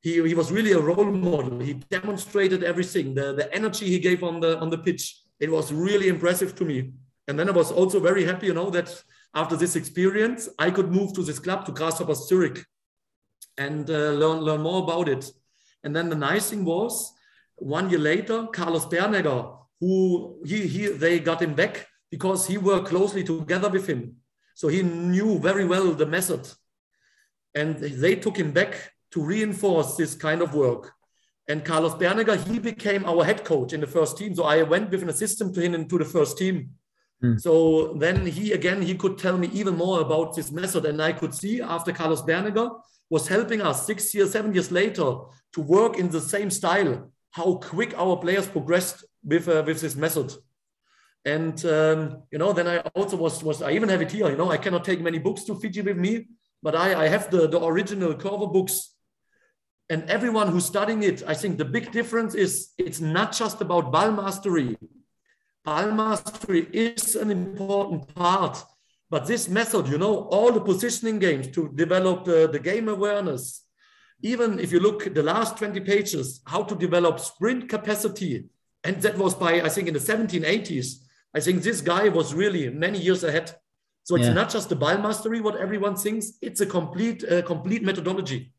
He, 0.00 0.14
he 0.26 0.34
was 0.34 0.50
really 0.50 0.72
a 0.72 0.80
role 0.80 1.04
model. 1.04 1.60
He 1.60 1.74
demonstrated 1.74 2.64
everything, 2.64 3.14
the, 3.14 3.32
the 3.34 3.54
energy 3.54 3.86
he 3.86 4.00
gave 4.00 4.24
on 4.24 4.40
the 4.40 4.58
on 4.58 4.70
the 4.70 4.78
pitch. 4.78 5.21
It 5.42 5.50
was 5.50 5.72
really 5.72 6.06
impressive 6.06 6.54
to 6.54 6.64
me. 6.64 6.92
And 7.26 7.36
then 7.36 7.48
I 7.48 7.52
was 7.52 7.72
also 7.72 7.98
very 7.98 8.24
happy, 8.24 8.46
you 8.46 8.54
know, 8.54 8.70
that 8.70 8.88
after 9.34 9.56
this 9.56 9.74
experience, 9.74 10.48
I 10.56 10.70
could 10.70 10.92
move 10.92 11.14
to 11.14 11.24
this 11.24 11.40
club 11.40 11.66
to 11.66 11.72
Grasshoppers 11.72 12.28
Zurich 12.28 12.64
and 13.58 13.90
uh, 13.90 14.12
learn 14.22 14.38
learn 14.40 14.62
more 14.62 14.84
about 14.84 15.08
it. 15.08 15.24
And 15.82 15.96
then 15.96 16.08
the 16.08 16.22
nice 16.30 16.50
thing 16.50 16.64
was 16.64 17.12
one 17.56 17.90
year 17.90 17.98
later, 17.98 18.46
Carlos 18.52 18.86
Bernegger, 18.86 19.40
who 19.80 20.40
he, 20.44 20.68
he 20.68 20.86
they 20.86 21.18
got 21.18 21.42
him 21.42 21.54
back 21.54 21.88
because 22.08 22.46
he 22.46 22.56
worked 22.56 22.88
closely 22.88 23.24
together 23.24 23.68
with 23.68 23.88
him. 23.88 24.16
So 24.54 24.68
he 24.68 24.82
knew 24.82 25.40
very 25.40 25.64
well 25.64 25.90
the 25.92 26.06
method. 26.06 26.46
And 27.52 27.76
they 27.78 28.14
took 28.14 28.36
him 28.36 28.52
back 28.52 28.92
to 29.10 29.24
reinforce 29.24 29.96
this 29.96 30.14
kind 30.14 30.40
of 30.40 30.54
work. 30.54 30.92
And 31.48 31.64
Carlos 31.64 31.94
Bernegger, 31.94 32.36
he 32.46 32.58
became 32.58 33.04
our 33.04 33.24
head 33.24 33.44
coach 33.44 33.72
in 33.72 33.80
the 33.80 33.86
first 33.86 34.16
team. 34.16 34.34
So 34.34 34.44
I 34.44 34.62
went 34.62 34.90
with 34.90 35.02
an 35.02 35.08
assistant 35.08 35.54
to 35.54 35.60
him 35.60 35.74
into 35.74 35.98
the 35.98 36.04
first 36.04 36.38
team. 36.38 36.70
Mm. 37.22 37.40
So 37.40 37.94
then 37.94 38.26
he 38.26 38.52
again 38.52 38.82
he 38.82 38.94
could 38.94 39.18
tell 39.18 39.38
me 39.38 39.48
even 39.52 39.76
more 39.76 40.00
about 40.00 40.34
this 40.34 40.50
method, 40.50 40.84
and 40.86 41.00
I 41.00 41.12
could 41.12 41.34
see 41.34 41.60
after 41.60 41.92
Carlos 41.92 42.22
Bernegger 42.22 42.70
was 43.10 43.28
helping 43.28 43.60
us 43.60 43.86
six 43.86 44.14
years, 44.14 44.32
seven 44.32 44.54
years 44.54 44.72
later 44.72 45.14
to 45.54 45.60
work 45.60 45.98
in 45.98 46.08
the 46.10 46.20
same 46.20 46.50
style 46.50 47.12
how 47.32 47.54
quick 47.54 47.94
our 47.96 48.16
players 48.16 48.46
progressed 48.46 49.04
with 49.24 49.48
uh, 49.48 49.62
with 49.66 49.80
this 49.80 49.96
method. 49.96 50.32
And 51.24 51.64
um, 51.66 52.22
you 52.30 52.38
know, 52.38 52.52
then 52.52 52.66
I 52.66 52.78
also 52.94 53.16
was 53.16 53.42
was 53.42 53.62
I 53.62 53.72
even 53.72 53.88
have 53.88 54.02
it 54.02 54.10
here. 54.10 54.28
You 54.30 54.36
know, 54.36 54.50
I 54.50 54.58
cannot 54.58 54.84
take 54.84 55.00
many 55.00 55.18
books 55.18 55.44
to 55.44 55.54
Fiji 55.54 55.82
with 55.82 55.96
me, 55.96 56.26
but 56.62 56.74
I 56.74 57.04
I 57.04 57.08
have 57.08 57.30
the 57.30 57.48
the 57.48 57.62
original 57.64 58.14
Coerver 58.14 58.52
books. 58.52 58.96
And 59.92 60.08
everyone 60.08 60.48
who's 60.48 60.64
studying 60.64 61.02
it, 61.02 61.22
I 61.26 61.34
think 61.34 61.58
the 61.58 61.66
big 61.66 61.92
difference 61.92 62.34
is 62.34 62.70
it's 62.78 63.02
not 63.02 63.30
just 63.30 63.60
about 63.60 63.92
ball 63.92 64.10
mastery. 64.10 64.78
Ball 65.66 65.92
mastery 65.92 66.66
is 66.72 67.14
an 67.14 67.30
important 67.30 68.14
part, 68.14 68.64
but 69.10 69.26
this 69.26 69.50
method, 69.50 69.88
you 69.88 69.98
know, 69.98 70.20
all 70.30 70.50
the 70.50 70.62
positioning 70.62 71.18
games 71.18 71.48
to 71.48 71.68
develop 71.74 72.24
the, 72.24 72.48
the 72.50 72.58
game 72.58 72.88
awareness, 72.88 73.66
even 74.22 74.58
if 74.58 74.72
you 74.72 74.80
look 74.80 75.06
at 75.06 75.14
the 75.14 75.22
last 75.22 75.58
20 75.58 75.80
pages, 75.80 76.40
how 76.46 76.62
to 76.62 76.74
develop 76.74 77.20
sprint 77.20 77.68
capacity, 77.68 78.46
and 78.84 78.96
that 79.02 79.18
was 79.18 79.34
by, 79.34 79.60
I 79.60 79.68
think, 79.68 79.88
in 79.88 79.94
the 79.94 80.00
1780s. 80.00 81.04
I 81.34 81.40
think 81.40 81.62
this 81.62 81.82
guy 81.82 82.08
was 82.08 82.32
really 82.32 82.70
many 82.70 82.98
years 82.98 83.24
ahead. 83.24 83.54
So 84.04 84.16
it's 84.16 84.24
yeah. 84.24 84.32
not 84.32 84.48
just 84.48 84.70
the 84.70 84.76
ball 84.76 84.96
mastery, 84.96 85.42
what 85.42 85.56
everyone 85.56 85.96
thinks, 85.96 86.32
it's 86.40 86.62
a 86.62 86.66
complete, 86.66 87.30
uh, 87.30 87.42
complete 87.42 87.82
methodology. 87.82 88.54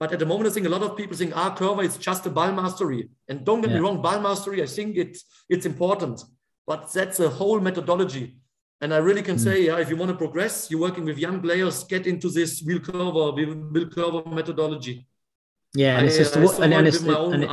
But 0.00 0.12
at 0.12 0.20
the 0.20 0.26
moment, 0.26 0.48
I 0.48 0.52
think 0.52 0.66
a 0.66 0.70
lot 0.70 0.82
of 0.82 0.96
people 0.96 1.16
think, 1.16 1.36
ah, 1.36 1.54
Coerver 1.56 1.84
is 1.84 1.96
just 1.96 2.24
a 2.26 2.30
ball 2.30 2.52
mastery. 2.52 3.08
And 3.28 3.44
don't 3.44 3.60
get 3.60 3.70
yeah. 3.70 3.76
me 3.76 3.82
wrong, 3.82 4.00
ball 4.00 4.20
mastery, 4.20 4.62
I 4.62 4.66
think 4.66 4.96
it's, 4.96 5.24
it's 5.48 5.66
important. 5.66 6.22
But 6.66 6.92
that's 6.92 7.18
a 7.18 7.28
whole 7.28 7.60
methodology. 7.60 8.36
And 8.80 8.94
I 8.94 8.98
really 8.98 9.22
can 9.22 9.36
mm. 9.36 9.40
say, 9.40 9.66
yeah, 9.66 9.78
if 9.78 9.90
you 9.90 9.96
want 9.96 10.10
to 10.10 10.16
progress, 10.16 10.70
you're 10.70 10.80
working 10.80 11.04
with 11.04 11.18
young 11.18 11.40
players, 11.40 11.82
get 11.84 12.06
into 12.06 12.30
this 12.30 12.62
Wiel 12.62 12.78
Coerver, 12.78 13.34
Wiel 13.34 13.90
Coerver 13.90 14.32
methodology. 14.32 15.06
Yeah, 15.74 15.98
and 15.98 16.06
it's 16.06 16.16
just 16.16 16.36
I, 16.36 16.40
the, 16.40 16.46
I 16.46 16.64
and, 16.64 16.74
and 16.74 16.86
it's 16.86 17.00
the, 17.00 17.20
and, 17.20 17.44
it, 17.44 17.50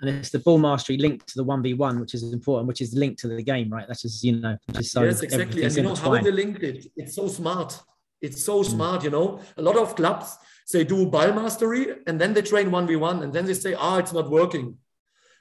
and, 0.00 0.08
it's 0.08 0.30
the 0.30 0.38
ball 0.38 0.58
mastery 0.58 0.96
linked 0.96 1.26
to 1.28 1.34
the 1.36 1.44
one 1.44 1.62
v 1.62 1.74
one, 1.74 2.00
which 2.00 2.14
is 2.14 2.22
important, 2.32 2.68
which 2.68 2.80
is 2.80 2.94
linked 2.94 3.20
to 3.20 3.28
the 3.28 3.42
game, 3.42 3.68
right? 3.70 3.86
That's 3.86 4.02
just 4.02 4.24
you 4.24 4.36
know, 4.36 4.56
just 4.72 4.92
so 4.92 5.02
yes, 5.02 5.20
exactly. 5.20 5.64
And 5.64 5.76
you 5.76 5.82
know 5.82 5.94
how 5.94 6.16
they 6.16 6.30
linked 6.30 6.62
it? 6.62 6.86
It's 6.96 7.16
so 7.16 7.28
smart. 7.28 7.78
It's 8.22 8.42
so 8.42 8.62
mm. 8.62 8.66
smart. 8.66 9.04
You 9.04 9.10
know, 9.10 9.40
a 9.56 9.62
lot 9.62 9.76
of 9.76 9.94
clubs 9.96 10.38
they 10.70 10.84
do 10.84 11.06
ball 11.06 11.32
mastery 11.32 11.86
and 12.06 12.20
then 12.20 12.34
they 12.34 12.42
train 12.42 12.70
one 12.70 12.86
v 12.86 12.96
one, 12.96 13.22
and 13.22 13.32
then 13.32 13.46
they 13.46 13.54
say, 13.54 13.74
ah, 13.74 13.94
oh, 13.94 13.98
it's 13.98 14.12
not 14.12 14.30
working. 14.30 14.76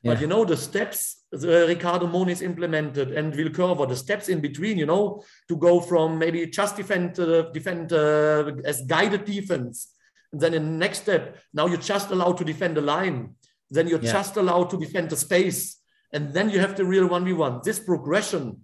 Yeah. 0.01 0.13
But 0.13 0.21
you 0.21 0.27
know, 0.27 0.45
the 0.45 0.57
steps 0.57 1.19
the 1.31 1.65
Ricardo 1.67 2.07
Moniz 2.07 2.41
implemented 2.41 3.11
and 3.11 3.33
Wiel 3.33 3.49
Coerver, 3.49 3.87
the 3.87 3.95
steps 3.95 4.29
in 4.29 4.39
between, 4.39 4.77
you 4.77 4.85
know, 4.85 5.23
to 5.47 5.55
go 5.55 5.79
from 5.79 6.17
maybe 6.17 6.45
just 6.47 6.75
defend, 6.75 7.19
uh, 7.19 7.43
defend 7.51 7.93
uh, 7.93 8.51
as 8.65 8.81
guided 8.81 9.25
defense. 9.25 9.93
And 10.31 10.41
then 10.41 10.53
in 10.53 10.63
the 10.65 10.77
next 10.77 11.01
step, 11.01 11.37
now 11.53 11.67
you're 11.67 11.77
just 11.77 12.09
allowed 12.09 12.37
to 12.39 12.43
defend 12.43 12.77
the 12.77 12.81
line. 12.81 13.35
Then 13.69 13.87
you're 13.87 14.01
yeah. 14.01 14.11
just 14.11 14.37
allowed 14.37 14.71
to 14.71 14.77
defend 14.77 15.11
the 15.11 15.15
space. 15.15 15.77
And 16.11 16.33
then 16.33 16.49
you 16.49 16.59
have 16.59 16.75
the 16.75 16.85
real 16.85 17.07
1v1. 17.07 17.63
This 17.63 17.79
progression, 17.79 18.61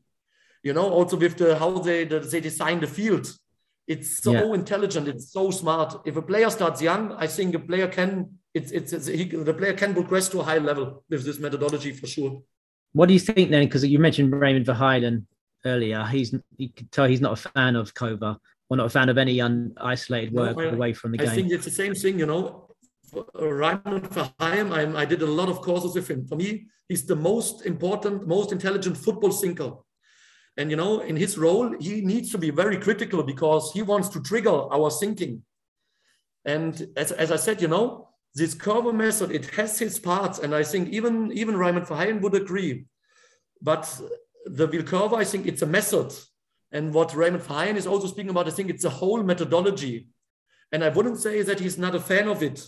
you 0.63 0.74
know, 0.74 0.89
also 0.89 1.18
with 1.18 1.38
the 1.38 1.57
how 1.57 1.78
they, 1.78 2.05
the, 2.05 2.20
they 2.20 2.39
design 2.39 2.80
the 2.80 2.88
field. 2.88 3.32
It's 3.88 4.23
so 4.23 4.33
yeah. 4.33 4.53
intelligent. 4.53 5.07
It's 5.07 5.31
so 5.31 5.51
smart. 5.51 6.01
If 6.05 6.15
a 6.17 6.21
player 6.21 6.49
starts 6.49 6.81
young, 6.81 7.11
I 7.13 7.27
think 7.27 7.53
a 7.55 7.59
player 7.59 7.88
can 7.88 8.39
it's, 8.55 8.71
it's, 8.71 8.93
it's 8.93 9.07
he, 9.07 9.25
the 9.25 9.53
player 9.53 9.73
can 9.73 9.93
progress 9.93 10.29
to 10.29 10.39
a 10.39 10.43
high 10.43 10.57
level 10.57 11.03
with 11.09 11.25
this 11.25 11.39
methodology 11.39 11.91
for 11.91 12.07
sure. 12.07 12.41
What 12.93 13.07
do 13.07 13.13
you 13.13 13.19
think 13.19 13.51
then? 13.51 13.65
Because 13.65 13.86
you 13.86 13.99
mentioned 13.99 14.33
Raymond 14.33 14.65
Verheijen 14.65 15.25
earlier. 15.65 16.03
He's 16.05 16.33
you 16.57 16.69
can 16.69 16.88
tell 16.88 17.05
he's 17.05 17.19
not 17.19 17.33
a 17.33 17.49
fan 17.49 17.75
of 17.75 17.93
Coerver 17.93 18.38
or 18.69 18.77
not 18.77 18.86
a 18.86 18.89
fan 18.89 19.09
of 19.09 19.17
any 19.17 19.41
isolated 19.41 20.33
work 20.33 20.57
no, 20.57 20.63
I, 20.63 20.67
away 20.67 20.93
from 20.93 21.11
the 21.11 21.19
I 21.19 21.25
game. 21.25 21.31
I 21.31 21.36
think 21.36 21.51
it's 21.51 21.65
the 21.65 21.71
same 21.71 21.93
thing, 21.93 22.17
you 22.17 22.25
know. 22.25 22.69
Uh, 23.13 23.45
Raymond 23.45 24.09
Verheijen, 24.09 24.71
I, 24.71 25.01
I 25.01 25.05
did 25.05 25.21
a 25.21 25.27
lot 25.27 25.49
of 25.49 25.61
courses 25.61 25.93
with 25.93 26.09
him. 26.09 26.25
For 26.25 26.36
me, 26.36 26.67
he's 26.88 27.05
the 27.05 27.15
most 27.15 27.65
important, 27.65 28.25
most 28.25 28.51
intelligent 28.53 28.97
football 28.97 29.31
thinker. 29.31 29.73
And 30.58 30.70
you 30.72 30.78
know, 30.78 31.01
in 31.01 31.16
his 31.16 31.38
role, 31.38 31.76
he 31.80 32.01
needs 32.01 32.32
to 32.32 32.38
be 32.38 32.49
very 32.49 32.78
critical 32.78 33.24
because 33.24 33.72
he 33.74 33.82
wants 33.82 34.10
to 34.10 34.22
trigger 34.22 34.74
our 34.74 34.89
thinking. 34.89 35.43
And 36.45 36.88
as, 36.95 37.12
as 37.12 37.32
I 37.32 37.36
said, 37.36 37.62
you 37.62 37.68
know, 37.68 38.10
this 38.36 38.56
Coerver 38.56 38.93
method, 38.93 39.32
it 39.32 39.45
has 39.56 39.82
its 39.82 39.97
parts, 39.97 40.39
and 40.39 40.53
I 40.53 40.64
think 40.64 40.89
even 40.89 41.32
even 41.32 41.58
Raymond 41.58 41.88
Verheijen 41.88 42.22
would 42.22 42.36
agree. 42.36 42.86
But 43.62 43.84
the 44.45 44.68
Coerver, 44.68 45.18
I 45.18 45.24
think 45.24 45.47
it's 45.47 45.62
a 45.62 45.66
method. 45.66 46.14
And 46.72 46.93
what 46.93 47.16
Raymond 47.16 47.43
Verheijen 47.43 47.78
is 47.78 47.88
also 47.88 48.08
speaking 48.08 48.32
about, 48.32 48.47
I 48.47 48.51
think 48.51 48.70
it's 48.70 48.84
a 48.84 48.89
whole 48.89 49.24
methodology. 49.24 50.10
And 50.72 50.84
I 50.84 50.89
wouldn't 50.89 51.20
say 51.20 51.41
that 51.41 51.60
he's 51.60 51.78
not 51.78 51.95
a 51.95 51.99
fan 51.99 52.28
of 52.28 52.43
it. 52.43 52.68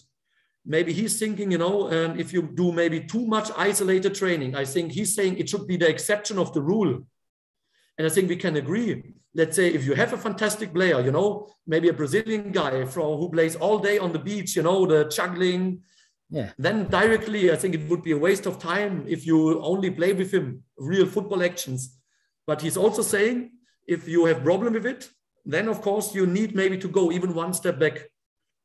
Maybe 0.66 0.94
he's 0.94 1.20
thinking, 1.20 1.52
you 1.52 1.58
know, 1.58 1.92
um, 1.92 2.20
if 2.20 2.32
you 2.32 2.42
do 2.42 2.72
maybe 2.72 3.02
too 3.02 3.26
much 3.26 3.50
isolated 3.58 4.16
training, 4.16 4.56
I 4.56 4.66
think 4.66 4.92
he's 4.92 5.14
saying 5.14 5.38
it 5.38 5.50
should 5.50 5.68
be 5.68 5.78
the 5.78 5.90
exception 5.90 6.40
of 6.40 6.54
the 6.54 6.62
rule. 6.62 7.06
And 7.98 8.06
I 8.06 8.10
think 8.10 8.30
we 8.30 8.36
can 8.36 8.56
agree. 8.58 9.14
Let's 9.34 9.56
say 9.56 9.68
if 9.68 9.86
you 9.86 9.94
have 9.94 10.14
a 10.14 10.18
fantastic 10.18 10.74
player, 10.74 11.02
you 11.02 11.12
know, 11.12 11.48
maybe 11.66 11.90
a 11.90 11.94
Brazilian 11.94 12.52
guy 12.52 12.86
from 12.86 13.18
who 13.18 13.30
plays 13.30 13.56
all 13.56 13.80
day 13.80 13.98
on 13.98 14.12
the 14.14 14.20
beach, 14.20 14.56
you 14.56 14.64
know, 14.64 14.86
the 14.86 15.06
juggling, 15.06 15.82
yeah. 16.30 16.52
Then 16.58 16.88
directly, 16.90 17.52
I 17.52 17.56
think 17.56 17.74
it 17.74 17.88
would 17.90 18.04
be 18.04 18.12
a 18.12 18.18
waste 18.18 18.46
of 18.46 18.60
time 18.60 19.06
if 19.08 19.26
you 19.26 19.62
only 19.62 19.90
play 19.90 20.14
with 20.14 20.34
him 20.34 20.64
real 20.78 21.06
football 21.06 21.44
actions. 21.44 21.98
But 22.46 22.62
he's 22.62 22.78
also 22.78 23.02
saying 23.02 23.52
if 23.88 24.08
you 24.08 24.26
have 24.26 24.44
problem 24.44 24.74
with 24.74 24.86
it, 24.86 25.10
then 25.46 25.70
of 25.70 25.82
course 25.82 26.14
you 26.14 26.26
need 26.26 26.56
maybe 26.56 26.78
to 26.80 26.88
go 26.88 27.12
even 27.12 27.34
one 27.34 27.54
step 27.54 27.80
back. 27.80 28.10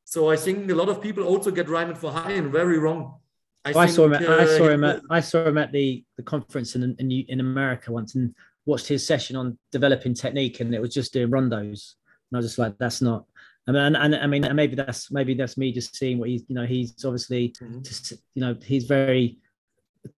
So 0.03 0.29
I 0.29 0.35
think 0.35 0.69
a 0.69 0.75
lot 0.75 0.89
of 0.89 1.01
people 1.01 1.23
also 1.23 1.51
get 1.51 1.69
Raymond 1.69 1.97
Verheijen 1.97 2.51
very 2.51 2.77
wrong. 2.77 3.19
I, 3.63 3.73
I 3.73 3.85
saw 3.85 4.05
him. 4.05 4.13
At, 4.13 4.25
uh, 4.25 4.41
I 4.41 4.45
saw 4.45 4.67
him. 4.67 4.83
At, 4.83 5.01
I 5.09 5.19
saw 5.21 5.47
him 5.47 5.57
at 5.57 5.71
the 5.71 6.03
the 6.17 6.23
conference 6.23 6.75
in, 6.75 6.95
in 6.99 7.09
in 7.11 7.39
America 7.39 7.93
once, 7.93 8.15
and 8.15 8.35
watched 8.65 8.87
his 8.87 9.05
session 9.05 9.35
on 9.35 9.57
developing 9.71 10.13
technique, 10.13 10.59
and 10.59 10.73
it 10.73 10.81
was 10.81 10.93
just 10.93 11.13
doing 11.13 11.29
rondos. 11.29 11.93
And 12.31 12.35
I 12.35 12.37
was 12.37 12.47
just 12.47 12.59
like, 12.59 12.77
that's 12.77 13.01
not 13.01 13.25
I 13.67 13.71
mean, 13.71 13.81
and, 13.81 13.95
and 13.95 14.15
I 14.15 14.27
mean, 14.27 14.55
maybe 14.55 14.75
that's 14.75 15.11
maybe 15.11 15.33
that's 15.33 15.57
me 15.57 15.71
just 15.71 15.95
seeing 15.95 16.19
what 16.19 16.29
he's, 16.29 16.43
you 16.47 16.55
know, 16.55 16.65
he's 16.65 16.93
obviously 17.05 17.49
mm-hmm. 17.61 17.81
just, 17.81 18.11
you 18.33 18.41
know, 18.41 18.57
he's 18.61 18.83
very, 18.85 19.37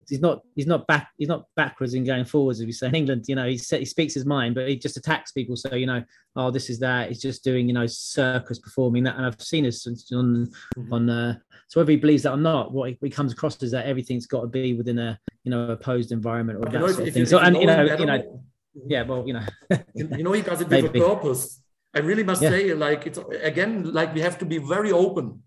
he's 0.10 0.20
not, 0.20 0.42
he's 0.56 0.66
not 0.66 0.88
back, 0.88 1.10
he's 1.18 1.28
not 1.28 1.46
backwards 1.56 1.94
in 1.94 2.04
going 2.04 2.26
forwards. 2.26 2.60
As 2.60 2.66
we 2.66 2.72
say 2.72 2.88
in 2.88 2.96
England, 2.96 3.26
you 3.28 3.36
know, 3.36 3.48
he 3.48 3.58
he 3.58 3.86
speaks 3.86 4.16
his 4.16 4.26
mind, 4.26 4.56
but 4.56 4.68
he 4.68 4.76
just 4.76 4.98
attacks 4.98 5.32
people. 5.32 5.56
So 5.56 5.76
you 5.76 5.86
know, 5.86 6.04
oh, 6.36 6.50
this 6.50 6.72
is 6.72 6.80
that. 6.80 7.10
He's 7.10 7.22
just 7.22 7.44
doing, 7.44 7.68
you 7.68 7.74
know, 7.74 7.86
circus 7.86 8.58
performing 8.58 9.04
that, 9.04 9.16
and 9.16 9.26
I've 9.28 9.40
seen 9.40 9.66
this 9.66 9.86
on 9.86 9.96
mm-hmm. 9.96 10.94
on. 10.94 11.10
Uh, 11.10 11.38
so 11.68 11.80
whether 11.80 11.92
he 11.92 11.98
believes 11.98 12.24
that 12.24 12.34
or 12.34 12.38
not, 12.38 12.74
what 12.74 12.90
he, 12.90 12.98
he 13.02 13.10
comes 13.12 13.32
across 13.32 13.62
is 13.62 13.72
that 13.72 13.86
everything's 13.86 14.28
got 14.28 14.42
to 14.42 14.48
be 14.48 14.74
within 14.74 14.98
a, 15.00 15.20
you 15.46 15.52
know, 15.52 15.70
opposed 15.72 16.12
environment 16.12 16.60
or 16.60 16.66
that 16.66 16.80
know, 16.80 16.88
sort 16.88 17.08
of 17.08 17.14
thing. 17.14 17.26
So 17.26 17.40
and 17.40 17.56
you 17.56 17.68
know, 17.68 17.84
you 18.02 18.06
know, 18.06 18.44
yeah, 18.86 19.04
well, 19.04 19.24
you 19.26 19.34
know, 19.34 19.46
you 19.96 20.24
know, 20.24 20.34
he 20.34 20.42
does 20.42 20.60
it 20.60 20.68
with 20.70 20.94
a 20.94 21.00
purpose 21.00 21.62
I 21.96 22.00
really 22.00 22.24
must 22.24 22.42
yeah. 22.42 22.50
say, 22.50 22.74
like 22.74 23.08
it's 23.08 23.20
again, 23.42 23.94
like 23.94 24.14
we 24.14 24.20
have 24.20 24.38
to 24.40 24.46
be 24.46 24.58
very 24.58 24.92
open, 24.92 25.42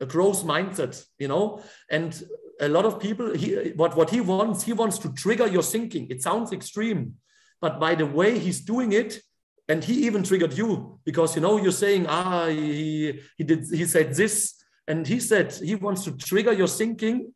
a 0.00 0.06
growth 0.06 0.44
mindset, 0.44 1.02
you 1.18 1.28
know. 1.28 1.62
And 1.90 2.22
a 2.60 2.68
lot 2.68 2.84
of 2.84 3.00
people, 3.00 3.34
he 3.34 3.72
what 3.74 3.96
what 3.96 4.10
he 4.10 4.20
wants, 4.20 4.64
he 4.64 4.74
wants 4.74 4.98
to 4.98 5.12
trigger 5.14 5.46
your 5.46 5.62
thinking. 5.62 6.06
It 6.10 6.22
sounds 6.22 6.52
extreme, 6.52 7.14
but 7.60 7.80
by 7.80 7.94
the 7.94 8.04
way 8.04 8.38
he's 8.38 8.60
doing 8.60 8.92
it, 8.92 9.18
and 9.66 9.82
he 9.82 10.06
even 10.06 10.22
triggered 10.22 10.52
you 10.52 11.00
because 11.04 11.34
you 11.36 11.40
know 11.40 11.56
you're 11.56 11.72
saying 11.72 12.06
ah 12.06 12.48
he 12.48 13.20
he 13.38 13.44
did 13.44 13.64
he 13.72 13.86
said 13.86 14.14
this, 14.14 14.62
and 14.86 15.06
he 15.06 15.18
said 15.18 15.54
he 15.54 15.74
wants 15.74 16.04
to 16.04 16.12
trigger 16.12 16.52
your 16.52 16.68
thinking 16.68 17.32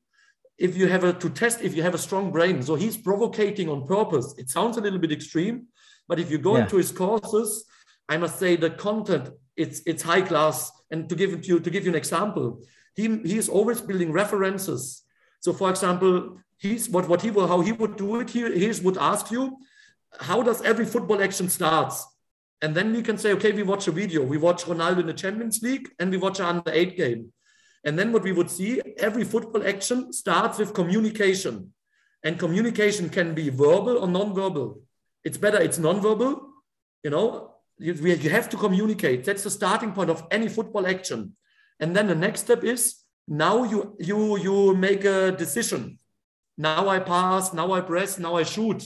if 0.58 0.76
you 0.76 0.88
have 0.88 1.04
a 1.04 1.12
to 1.12 1.30
test 1.30 1.62
if 1.62 1.74
you 1.74 1.82
have 1.82 1.94
a 1.94 1.98
strong 1.98 2.30
brain. 2.30 2.62
So 2.62 2.74
he's 2.74 2.96
provocating 2.96 3.68
on 3.68 3.86
purpose. 3.86 4.34
It 4.38 4.50
sounds 4.50 4.76
a 4.76 4.80
little 4.80 4.98
bit 4.98 5.12
extreme, 5.12 5.66
but 6.08 6.18
if 6.18 6.30
you 6.30 6.38
go 6.38 6.56
yeah. 6.56 6.62
into 6.62 6.76
his 6.76 6.92
courses 6.92 7.64
I 8.08 8.16
must 8.16 8.38
say 8.38 8.56
the 8.56 8.70
content 8.70 9.30
it's 9.56 9.82
it's 9.86 10.02
high 10.02 10.22
class. 10.22 10.70
And 10.90 11.08
to 11.10 11.14
give 11.14 11.32
it 11.34 11.42
to 11.42 11.48
you 11.48 11.60
to 11.60 11.70
give 11.70 11.84
you 11.84 11.90
an 11.90 11.96
example, 11.96 12.62
he 12.94 13.18
he 13.18 13.36
is 13.36 13.48
always 13.48 13.80
building 13.80 14.12
references. 14.12 15.02
So 15.40 15.52
for 15.52 15.68
example, 15.70 16.38
he's 16.56 16.88
what 16.88 17.08
what 17.08 17.22
he 17.22 17.30
will 17.30 17.46
how 17.46 17.60
he 17.60 17.72
would 17.72 17.96
do 17.96 18.20
it. 18.20 18.30
He, 18.30 18.40
he 18.58 18.80
would 18.80 18.96
ask 18.96 19.30
you, 19.30 19.58
how 20.20 20.42
does 20.42 20.62
every 20.62 20.86
football 20.86 21.22
action 21.22 21.48
starts? 21.48 22.06
And 22.62 22.74
then 22.74 22.92
we 22.92 23.02
can 23.02 23.18
say, 23.18 23.32
okay, 23.34 23.52
we 23.52 23.62
watch 23.62 23.86
a 23.86 23.92
video. 23.92 24.22
We 24.22 24.38
watch 24.38 24.64
Ronaldo 24.64 25.00
in 25.00 25.06
the 25.06 25.12
Champions 25.12 25.62
League 25.62 25.90
and 26.00 26.10
we 26.10 26.16
watch 26.16 26.40
an 26.40 26.46
under 26.46 26.72
eight 26.72 26.96
game. 26.96 27.32
And 27.88 27.98
then 27.98 28.12
what 28.12 28.22
we 28.22 28.32
would 28.32 28.50
see, 28.50 28.82
every 28.98 29.24
football 29.24 29.66
action 29.66 30.12
starts 30.12 30.58
with 30.58 30.74
communication. 30.74 31.72
And 32.22 32.38
communication 32.38 33.08
can 33.08 33.32
be 33.32 33.48
verbal 33.48 33.96
or 33.96 34.06
non-verbal. 34.06 34.82
It's 35.24 35.38
better 35.38 35.58
it's 35.58 35.78
non-verbal, 35.78 36.32
you 37.02 37.08
know, 37.08 37.54
you, 37.78 37.94
you 37.94 38.28
have 38.28 38.50
to 38.50 38.58
communicate. 38.58 39.24
That's 39.24 39.44
the 39.44 39.50
starting 39.50 39.92
point 39.92 40.10
of 40.10 40.26
any 40.30 40.48
football 40.50 40.86
action. 40.86 41.34
And 41.80 41.96
then 41.96 42.08
the 42.08 42.14
next 42.14 42.40
step 42.40 42.62
is 42.62 42.96
now 43.26 43.64
you 43.64 43.96
you 43.98 44.36
you 44.36 44.76
make 44.76 45.06
a 45.06 45.32
decision. 45.32 45.98
Now 46.58 46.88
I 46.88 46.98
pass, 46.98 47.54
now 47.54 47.72
I 47.72 47.80
press, 47.80 48.18
now 48.18 48.34
I 48.36 48.42
shoot. 48.42 48.84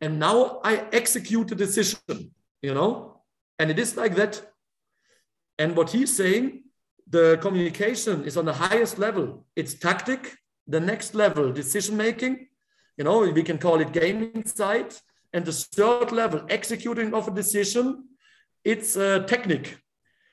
And 0.00 0.18
now 0.18 0.60
I 0.64 0.88
execute 0.90 1.46
the 1.48 1.54
decision, 1.54 2.32
you 2.62 2.74
know? 2.74 3.22
And 3.60 3.70
it 3.70 3.78
is 3.78 3.96
like 3.96 4.16
that. 4.16 4.42
And 5.56 5.76
what 5.76 5.90
he's 5.90 6.16
saying, 6.16 6.63
the 7.16 7.38
communication 7.44 8.16
is 8.24 8.36
on 8.36 8.44
the 8.44 8.58
highest 8.66 8.98
level. 8.98 9.26
It's 9.60 9.74
tactic, 9.74 10.20
the 10.74 10.80
next 10.80 11.14
level, 11.14 11.52
decision 11.52 11.96
making. 11.96 12.34
You 12.98 13.04
know, 13.04 13.18
we 13.38 13.42
can 13.42 13.58
call 13.58 13.80
it 13.80 13.92
game 13.92 14.18
insight. 14.34 14.90
And 15.32 15.44
the 15.44 15.52
third 15.78 16.12
level, 16.12 16.40
executing 16.48 17.14
of 17.14 17.28
a 17.28 17.34
decision 17.42 17.86
it's 18.64 18.96
a 18.96 19.24
technique. 19.24 19.76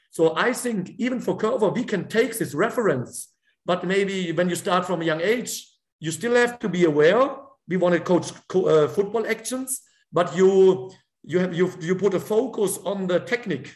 So 0.09 0.33
I 0.37 0.53
think 0.53 0.91
even 0.97 1.19
for 1.19 1.37
Coerver, 1.37 1.75
we 1.75 1.83
can 1.83 2.07
take 2.07 2.37
this 2.37 2.53
reference, 2.53 3.33
but 3.65 3.85
maybe 3.85 4.31
when 4.31 4.49
you 4.49 4.55
start 4.55 4.85
from 4.85 5.01
a 5.01 5.05
young 5.05 5.21
age, 5.21 5.67
you 5.99 6.11
still 6.11 6.35
have 6.35 6.57
to 6.59 6.69
be 6.69 6.85
aware. 6.85 7.35
We 7.67 7.77
want 7.77 7.93
to 7.95 8.01
coach 8.01 8.31
uh, 8.55 8.87
football 8.87 9.27
actions, 9.27 9.81
but 10.11 10.35
you 10.35 10.91
you 11.23 11.39
have 11.39 11.53
you 11.53 11.71
you 11.79 11.95
put 11.95 12.13
a 12.13 12.19
focus 12.19 12.79
on 12.83 13.07
the 13.07 13.19
technique. 13.19 13.75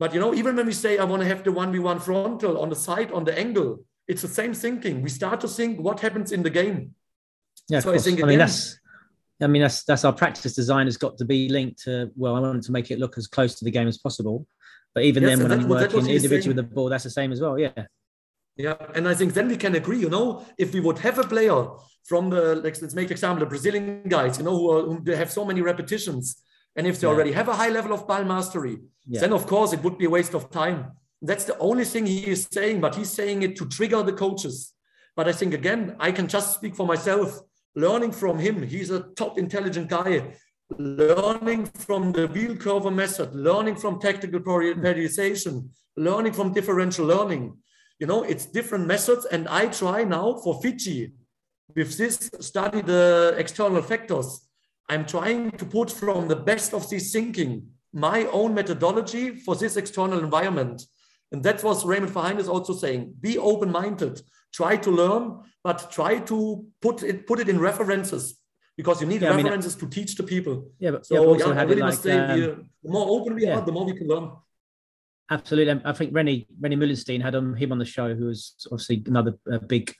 But 0.00 0.14
you 0.14 0.18
know, 0.18 0.34
even 0.34 0.56
when 0.56 0.66
we 0.66 0.72
say 0.72 0.98
I 0.98 1.04
want 1.04 1.22
to 1.22 1.28
have 1.28 1.44
the 1.44 1.52
one 1.52 1.70
v 1.70 1.78
one 1.78 2.00
frontal 2.00 2.58
on 2.58 2.70
the 2.70 2.74
side 2.74 3.12
on 3.12 3.22
the 3.24 3.38
angle, 3.38 3.84
it's 4.08 4.22
the 4.22 4.34
same 4.40 4.54
thinking. 4.54 5.02
We 5.02 5.10
start 5.10 5.40
to 5.42 5.48
think 5.48 5.78
what 5.78 6.00
happens 6.00 6.32
in 6.32 6.42
the 6.42 6.50
game. 6.50 6.94
Yeah, 7.68 7.80
so 7.80 7.92
I 7.92 7.98
think 7.98 8.24
I 8.24 8.26
mean 8.26 8.38
that's 8.38 8.80
I 9.42 9.46
mean, 9.46 9.62
that's 9.62 9.84
that's 9.84 10.04
our 10.04 10.12
practice 10.12 10.54
design 10.54 10.86
has 10.86 10.96
got 10.96 11.16
to 11.18 11.24
be 11.24 11.48
linked 11.48 11.82
to. 11.84 12.10
Well, 12.16 12.36
I 12.36 12.40
wanted 12.40 12.62
to 12.62 12.72
make 12.72 12.90
it 12.90 12.98
look 12.98 13.16
as 13.16 13.26
close 13.26 13.54
to 13.56 13.64
the 13.64 13.70
game 13.70 13.88
as 13.88 13.98
possible, 13.98 14.46
but 14.94 15.04
even 15.04 15.22
yes, 15.22 15.38
then, 15.38 15.48
when 15.48 15.60
I'm 15.60 15.68
working 15.68 16.06
individually 16.06 16.54
with 16.54 16.56
the 16.56 16.74
ball, 16.74 16.88
that's 16.88 17.04
the 17.04 17.10
same 17.10 17.32
as 17.32 17.40
well. 17.40 17.58
Yeah. 17.58 17.86
Yeah, 18.56 18.76
and 18.94 19.08
I 19.08 19.14
think 19.14 19.32
then 19.32 19.48
we 19.48 19.56
can 19.56 19.74
agree. 19.74 19.98
You 19.98 20.10
know, 20.10 20.44
if 20.58 20.74
we 20.74 20.80
would 20.80 20.98
have 20.98 21.18
a 21.18 21.24
player 21.24 21.68
from 22.04 22.28
the 22.28 22.56
like, 22.56 22.80
let's 22.82 22.94
make 22.94 23.10
example 23.10 23.40
the 23.40 23.48
Brazilian 23.48 24.02
guys, 24.06 24.36
you 24.36 24.44
know, 24.44 24.56
who, 24.58 24.70
are, 24.70 24.82
who 24.82 25.12
have 25.12 25.30
so 25.30 25.44
many 25.46 25.62
repetitions, 25.62 26.42
and 26.76 26.86
if 26.86 27.00
they 27.00 27.06
yeah. 27.06 27.12
already 27.12 27.32
have 27.32 27.48
a 27.48 27.54
high 27.54 27.68
level 27.68 27.92
of 27.92 28.06
ball 28.06 28.24
mastery, 28.24 28.78
yeah. 29.06 29.20
then 29.20 29.32
of 29.32 29.46
course 29.46 29.72
it 29.72 29.82
would 29.82 29.98
be 29.98 30.06
a 30.06 30.10
waste 30.10 30.34
of 30.34 30.50
time. 30.50 30.92
That's 31.22 31.44
the 31.44 31.58
only 31.58 31.84
thing 31.84 32.06
he 32.06 32.26
is 32.26 32.48
saying, 32.50 32.80
but 32.80 32.94
he's 32.94 33.10
saying 33.10 33.42
it 33.42 33.56
to 33.56 33.68
trigger 33.68 34.02
the 34.02 34.12
coaches. 34.12 34.72
But 35.16 35.28
I 35.28 35.32
think 35.32 35.52
again, 35.52 35.96
I 35.98 36.12
can 36.12 36.28
just 36.28 36.54
speak 36.54 36.74
for 36.74 36.86
myself 36.86 37.40
learning 37.74 38.12
from 38.12 38.38
him. 38.38 38.62
He's 38.62 38.90
a 38.90 39.00
top 39.16 39.38
intelligent 39.38 39.88
guy. 39.88 40.34
Learning 40.78 41.66
from 41.66 42.12
the 42.12 42.28
Wiel 42.28 42.56
Coerver 42.56 42.94
method, 42.94 43.34
learning 43.34 43.74
from 43.74 44.00
tactical 44.00 44.40
periodization, 44.40 45.68
learning 45.96 46.32
from 46.32 46.52
differential 46.52 47.06
learning. 47.06 47.56
You 47.98 48.06
know, 48.06 48.22
it's 48.22 48.46
different 48.46 48.86
methods. 48.86 49.26
And 49.26 49.48
I 49.48 49.66
try 49.66 50.04
now 50.04 50.38
for 50.44 50.60
Fiji 50.62 51.12
with 51.74 51.98
this 51.98 52.30
study 52.40 52.82
the 52.82 53.34
external 53.36 53.82
factors. 53.82 54.48
I'm 54.90 55.06
trying 55.06 55.52
to 55.52 55.64
put 55.64 55.90
from 55.90 56.28
the 56.28 56.36
best 56.36 56.74
of 56.74 56.88
this 56.90 57.12
thinking 57.12 57.68
my 57.92 58.24
own 58.26 58.54
methodology 58.54 59.36
for 59.44 59.54
this 59.56 59.76
external 59.76 60.18
environment. 60.18 60.82
And 61.32 61.42
that 61.44 61.62
was 61.62 61.84
Raymond 61.84 62.12
Verheijen 62.12 62.38
is 62.38 62.48
also 62.48 62.74
saying. 62.74 63.14
Be 63.20 63.38
open-minded 63.38 64.20
try 64.52 64.76
to 64.76 64.90
learn, 64.90 65.40
but 65.62 65.90
try 65.90 66.18
to 66.18 66.66
put 66.80 67.02
it 67.02 67.26
put 67.26 67.40
it 67.40 67.48
in 67.48 67.58
references 67.58 68.38
because 68.76 69.00
you 69.00 69.06
need 69.06 69.22
yeah, 69.22 69.34
references 69.34 69.76
I 69.76 69.80
mean, 69.80 69.90
to 69.90 70.00
teach 70.00 70.14
the 70.16 70.22
people. 70.22 70.70
Yeah, 70.78 70.92
but 70.92 71.06
so 71.06 71.36
yeah, 71.36 71.46
I 71.46 71.62
really 71.62 71.76
like, 71.76 71.90
must 71.90 72.02
say, 72.02 72.18
um, 72.18 72.68
the 72.82 72.90
more 72.90 73.20
open 73.20 73.34
we 73.34 73.46
yeah. 73.46 73.58
are, 73.58 73.64
the 73.64 73.72
more 73.72 73.84
we 73.84 73.94
can 73.94 74.08
learn. 74.08 74.30
Absolutely, 75.30 75.80
I 75.84 75.92
think 75.92 76.12
René 76.12 76.46
René 76.60 76.76
Meulensteen 76.76 77.22
had 77.22 77.34
him, 77.34 77.54
him 77.54 77.72
on 77.72 77.78
the 77.78 77.84
show, 77.84 78.14
who 78.14 78.26
was 78.26 78.54
obviously 78.72 79.02
another 79.06 79.38
uh, 79.50 79.58
big 79.58 79.94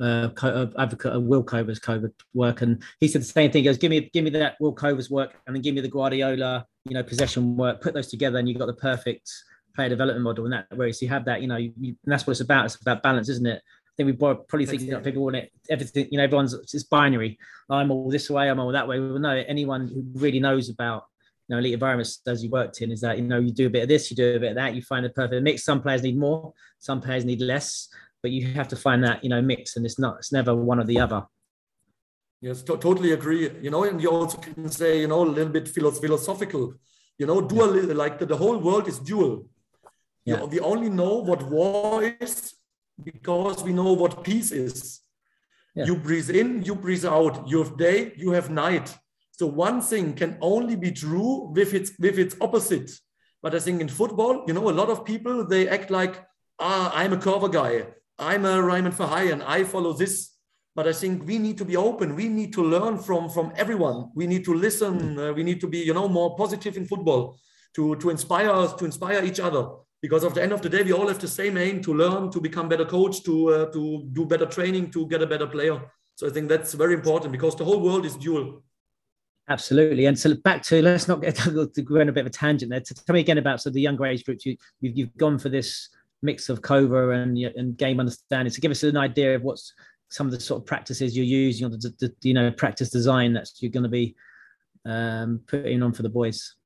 uh, 0.00 0.28
uh, 0.42 0.66
advocate 0.78 1.12
of 1.12 1.22
Wiel 1.22 1.44
Coerver's 1.44 1.80
COVID 1.80 2.12
work, 2.34 2.62
and 2.62 2.82
he 3.00 3.08
said 3.08 3.22
the 3.22 3.26
same 3.26 3.50
thing. 3.50 3.62
He 3.62 3.68
goes, 3.68 3.78
"Give 3.78 3.90
me, 3.90 4.10
give 4.12 4.24
me 4.24 4.30
that 4.30 4.56
Wiel 4.60 4.74
Coerver's 4.74 5.10
work, 5.10 5.34
and 5.46 5.54
then 5.54 5.62
give 5.62 5.74
me 5.74 5.80
the 5.80 5.88
Guardiola, 5.88 6.66
you 6.84 6.94
know, 6.94 7.02
possession 7.02 7.56
work. 7.56 7.80
Put 7.80 7.94
those 7.94 8.08
together, 8.08 8.38
and 8.38 8.48
you 8.48 8.54
have 8.54 8.60
got 8.60 8.66
the 8.66 8.74
perfect 8.74 9.30
player 9.74 9.88
development 9.88 10.24
model. 10.24 10.44
And 10.44 10.54
that, 10.54 10.66
whereas 10.74 11.00
you 11.02 11.08
have 11.08 11.24
that, 11.26 11.42
you 11.42 11.48
know, 11.48 11.56
you, 11.56 11.72
and 11.80 11.96
that's 12.06 12.26
what 12.26 12.32
it's 12.32 12.40
about. 12.40 12.66
It's 12.66 12.76
about 12.76 13.02
balance, 13.02 13.28
isn't 13.28 13.46
it? 13.46 13.62
I 13.62 13.92
think 13.96 14.06
we 14.08 14.12
probably 14.12 14.66
think 14.66 14.90
that 14.90 15.04
people 15.04 15.22
want 15.22 15.36
it 15.36 15.52
everything. 15.70 16.08
You 16.10 16.18
know, 16.18 16.24
everyone's 16.24 16.54
it's 16.54 16.82
binary. 16.82 17.38
I'm 17.70 17.92
all 17.92 18.10
this 18.10 18.28
way. 18.28 18.50
I'm 18.50 18.58
all 18.58 18.72
that 18.72 18.88
way. 18.88 18.98
Well, 18.98 19.18
no, 19.18 19.30
anyone 19.30 19.86
who 19.86 20.04
really 20.14 20.40
knows 20.40 20.68
about 20.68 21.04
you 21.48 21.54
know 21.54 21.60
elite 21.60 21.74
environments 21.74 22.20
as 22.26 22.42
you 22.42 22.50
worked 22.50 22.80
in 22.82 22.90
is 22.90 23.02
that 23.02 23.18
you 23.18 23.24
know 23.24 23.38
you 23.38 23.52
do 23.52 23.66
a 23.66 23.70
bit 23.70 23.82
of 23.82 23.88
this, 23.88 24.10
you 24.10 24.16
do 24.16 24.34
a 24.34 24.40
bit 24.40 24.50
of 24.50 24.56
that, 24.56 24.74
you 24.74 24.82
find 24.82 25.06
a 25.06 25.10
perfect 25.10 25.42
mix. 25.42 25.64
Some 25.64 25.80
players 25.80 26.02
need 26.02 26.18
more, 26.18 26.52
some 26.80 27.00
players 27.00 27.24
need 27.24 27.40
less, 27.40 27.88
but 28.24 28.30
you 28.30 28.46
have 28.54 28.68
to 28.68 28.76
find 28.76 29.04
that 29.04 29.22
you 29.22 29.28
know 29.28 29.42
mix, 29.42 29.76
and 29.76 29.84
it's 29.84 29.98
not 29.98 30.16
it's 30.20 30.32
never 30.32 30.52
one 30.56 30.80
or 30.80 30.84
the 30.84 30.98
other. 30.98 31.20
Yes, 32.40 32.62
to- 32.62 32.78
totally 32.78 33.12
agree. 33.12 33.50
You 33.60 33.70
know, 33.70 33.84
and 33.84 34.00
you 34.00 34.10
also 34.10 34.38
can 34.38 34.70
say, 34.70 35.00
you 35.02 35.08
know, 35.08 35.22
a 35.24 35.32
little 35.38 35.52
bit 35.52 35.68
philosophical. 35.68 36.72
You 37.18 37.26
know, 37.26 37.42
dual 37.42 37.76
yeah. 37.76 37.92
like 37.92 38.18
the, 38.18 38.24
the, 38.24 38.38
whole 38.38 38.58
world 38.58 38.88
is 38.88 38.98
dual. 38.98 39.46
Yeah. 40.24 40.40
You 40.40 40.46
we 40.46 40.60
only 40.60 40.88
know 40.88 41.14
what 41.16 41.42
war 41.42 42.02
is 42.02 42.54
because 43.10 43.62
we 43.62 43.74
know 43.74 43.92
what 43.92 44.24
peace 44.24 44.52
is. 44.52 45.00
Yeah. 45.74 45.84
You 45.84 45.96
breathe 45.96 46.30
in, 46.30 46.62
you 46.62 46.74
breathe 46.74 47.04
out. 47.04 47.46
You 47.46 47.58
have 47.62 47.76
day, 47.76 48.14
you 48.16 48.30
have 48.30 48.48
night. 48.48 48.88
So 49.32 49.44
one 49.46 49.82
thing 49.82 50.14
can 50.14 50.38
only 50.40 50.76
be 50.76 50.92
true 50.92 51.52
with 51.56 51.74
its 51.74 51.90
with 51.98 52.18
its 52.18 52.34
opposite. 52.40 52.90
But 53.42 53.54
I 53.54 53.60
think 53.60 53.82
in 53.82 53.88
football, 53.88 54.44
you 54.46 54.54
know, 54.54 54.70
a 54.70 54.78
lot 54.80 54.88
of 54.88 55.04
people 55.04 55.46
they 55.46 55.68
act 55.68 55.90
like, 55.90 56.14
ah, 56.58 56.90
I'm 56.94 57.12
a 57.12 57.18
Coerver 57.18 57.52
guy. 57.52 57.74
I'm 58.18 58.44
a 58.44 58.62
Raymond 58.62 58.94
Verheijen 58.94 59.32
and 59.32 59.42
I 59.42 59.64
follow 59.64 59.92
this 59.92 60.34
but 60.74 60.88
i 60.88 60.92
think 60.92 61.26
we 61.26 61.38
need 61.38 61.56
to 61.58 61.64
be 61.64 61.76
open 61.76 62.14
we 62.14 62.28
need 62.28 62.52
to 62.52 62.62
learn 62.62 62.98
from 62.98 63.28
from 63.28 63.52
everyone 63.56 64.10
we 64.14 64.26
need 64.26 64.44
to 64.44 64.54
listen 64.54 64.98
mm. 65.00 65.30
uh, 65.30 65.32
we 65.32 65.42
need 65.42 65.60
to 65.60 65.66
be 65.66 65.78
you 65.78 65.94
know 65.94 66.08
more 66.08 66.36
positive 66.36 66.76
in 66.76 66.86
football 66.86 67.38
to 67.74 67.96
to 67.96 68.10
inspire 68.10 68.50
us 68.50 68.74
to 68.74 68.84
inspire 68.84 69.24
each 69.24 69.40
other 69.40 69.66
because 70.00 70.24
at 70.24 70.34
the 70.34 70.42
end 70.42 70.52
of 70.52 70.60
the 70.62 70.68
day 70.68 70.82
we 70.82 70.92
all 70.92 71.08
have 71.08 71.20
the 71.20 71.28
same 71.28 71.56
aim 71.56 71.80
to 71.80 71.94
learn 71.94 72.30
to 72.30 72.40
become 72.40 72.68
better 72.68 72.84
coach 72.84 73.22
to 73.22 73.34
uh, 73.54 73.66
to 73.72 74.08
do 74.12 74.26
better 74.26 74.46
training 74.46 74.90
to 74.90 75.06
get 75.06 75.22
a 75.22 75.26
better 75.26 75.46
player 75.46 75.80
so 76.14 76.26
i 76.26 76.30
think 76.30 76.48
that's 76.48 76.74
very 76.74 76.94
important 76.94 77.32
because 77.32 77.56
the 77.56 77.64
whole 77.64 77.80
world 77.80 78.04
is 78.04 78.16
dual 78.16 78.62
Absolutely, 79.46 80.06
and 80.06 80.18
so 80.18 80.34
back 80.42 80.62
to 80.62 80.80
let's 80.80 81.06
not 81.06 81.20
get 81.20 81.34
to 81.74 81.82
go 81.82 82.00
on 82.00 82.08
a 82.08 82.12
bit 82.12 82.22
of 82.22 82.28
a 82.28 82.30
tangent 82.30 82.70
there. 82.70 82.80
Tell 82.80 83.12
me 83.12 83.20
again 83.20 83.36
about 83.36 83.60
so 83.60 83.68
the 83.68 83.78
younger 83.78 84.06
age 84.06 84.24
groups. 84.24 84.46
You 84.46 84.56
you've, 84.80 84.96
you've 84.96 85.16
gone 85.18 85.38
for 85.38 85.50
this 85.50 85.90
mix 86.24 86.48
of 86.48 86.62
Kova 86.62 87.22
and 87.22 87.38
and 87.38 87.76
game 87.76 88.00
understanding. 88.00 88.52
So 88.52 88.60
give 88.60 88.72
us 88.72 88.82
an 88.82 88.96
idea 88.96 89.36
of 89.36 89.42
what's 89.42 89.72
some 90.10 90.26
of 90.26 90.32
the 90.32 90.40
sort 90.40 90.62
of 90.62 90.66
practices 90.66 91.16
you're 91.16 91.24
using 91.24 91.66
or 91.66 91.70
the, 91.70 91.92
the 92.00 92.14
you 92.22 92.34
know 92.34 92.50
practice 92.50 92.90
design 92.90 93.32
that 93.34 93.48
you're 93.60 93.70
going 93.70 93.82
to 93.82 93.88
be 93.88 94.14
um, 94.86 95.40
putting 95.46 95.82
on 95.82 95.92
for 95.92 96.02
the 96.02 96.08
boys 96.08 96.56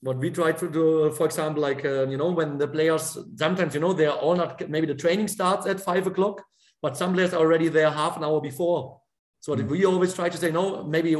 what 0.00 0.16
we 0.18 0.30
try 0.30 0.52
to 0.52 0.68
do 0.70 1.10
for 1.12 1.26
example 1.26 1.62
like 1.62 1.84
uh, 1.84 2.06
you 2.06 2.16
know 2.16 2.30
when 2.30 2.56
the 2.56 2.68
players 2.68 3.18
sometimes 3.36 3.74
you 3.74 3.80
know 3.80 3.92
they're 3.92 4.12
all 4.12 4.36
not 4.36 4.68
maybe 4.68 4.86
the 4.86 4.94
training 4.94 5.28
starts 5.28 5.66
at 5.66 5.80
five 5.80 6.06
o'clock 6.06 6.42
but 6.80 6.96
some 6.96 7.12
players 7.12 7.34
are 7.34 7.40
already 7.40 7.68
there 7.68 7.90
half 7.90 8.16
an 8.16 8.24
hour 8.24 8.40
before 8.40 9.00
so 9.40 9.54
mm. 9.54 9.68
we 9.68 9.84
always 9.84 10.14
try 10.14 10.28
to 10.28 10.38
say 10.38 10.50
no 10.50 10.84
maybe 10.84 11.16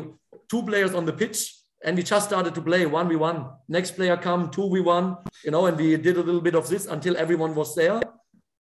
two 0.49 0.63
players 0.63 0.95
on 0.95 1.05
the 1.05 1.13
pitch 1.13 1.58
and 1.85 1.97
we 1.97 2.03
just 2.03 2.27
started 2.27 2.55
to 2.55 2.63
play 2.63 2.85
1v1 2.85 3.57
next 3.69 3.93
player 3.93 4.17
come 4.17 4.51
2v1 4.51 5.05
you 5.45 5.51
know 5.51 5.67
and 5.67 5.77
we 5.77 5.97
did 5.97 6.17
a 6.17 6.23
little 6.23 6.41
bit 6.41 6.55
of 6.55 6.69
this 6.69 6.87
until 6.87 7.17
everyone 7.17 7.55
was 7.55 7.75
there. 7.75 8.01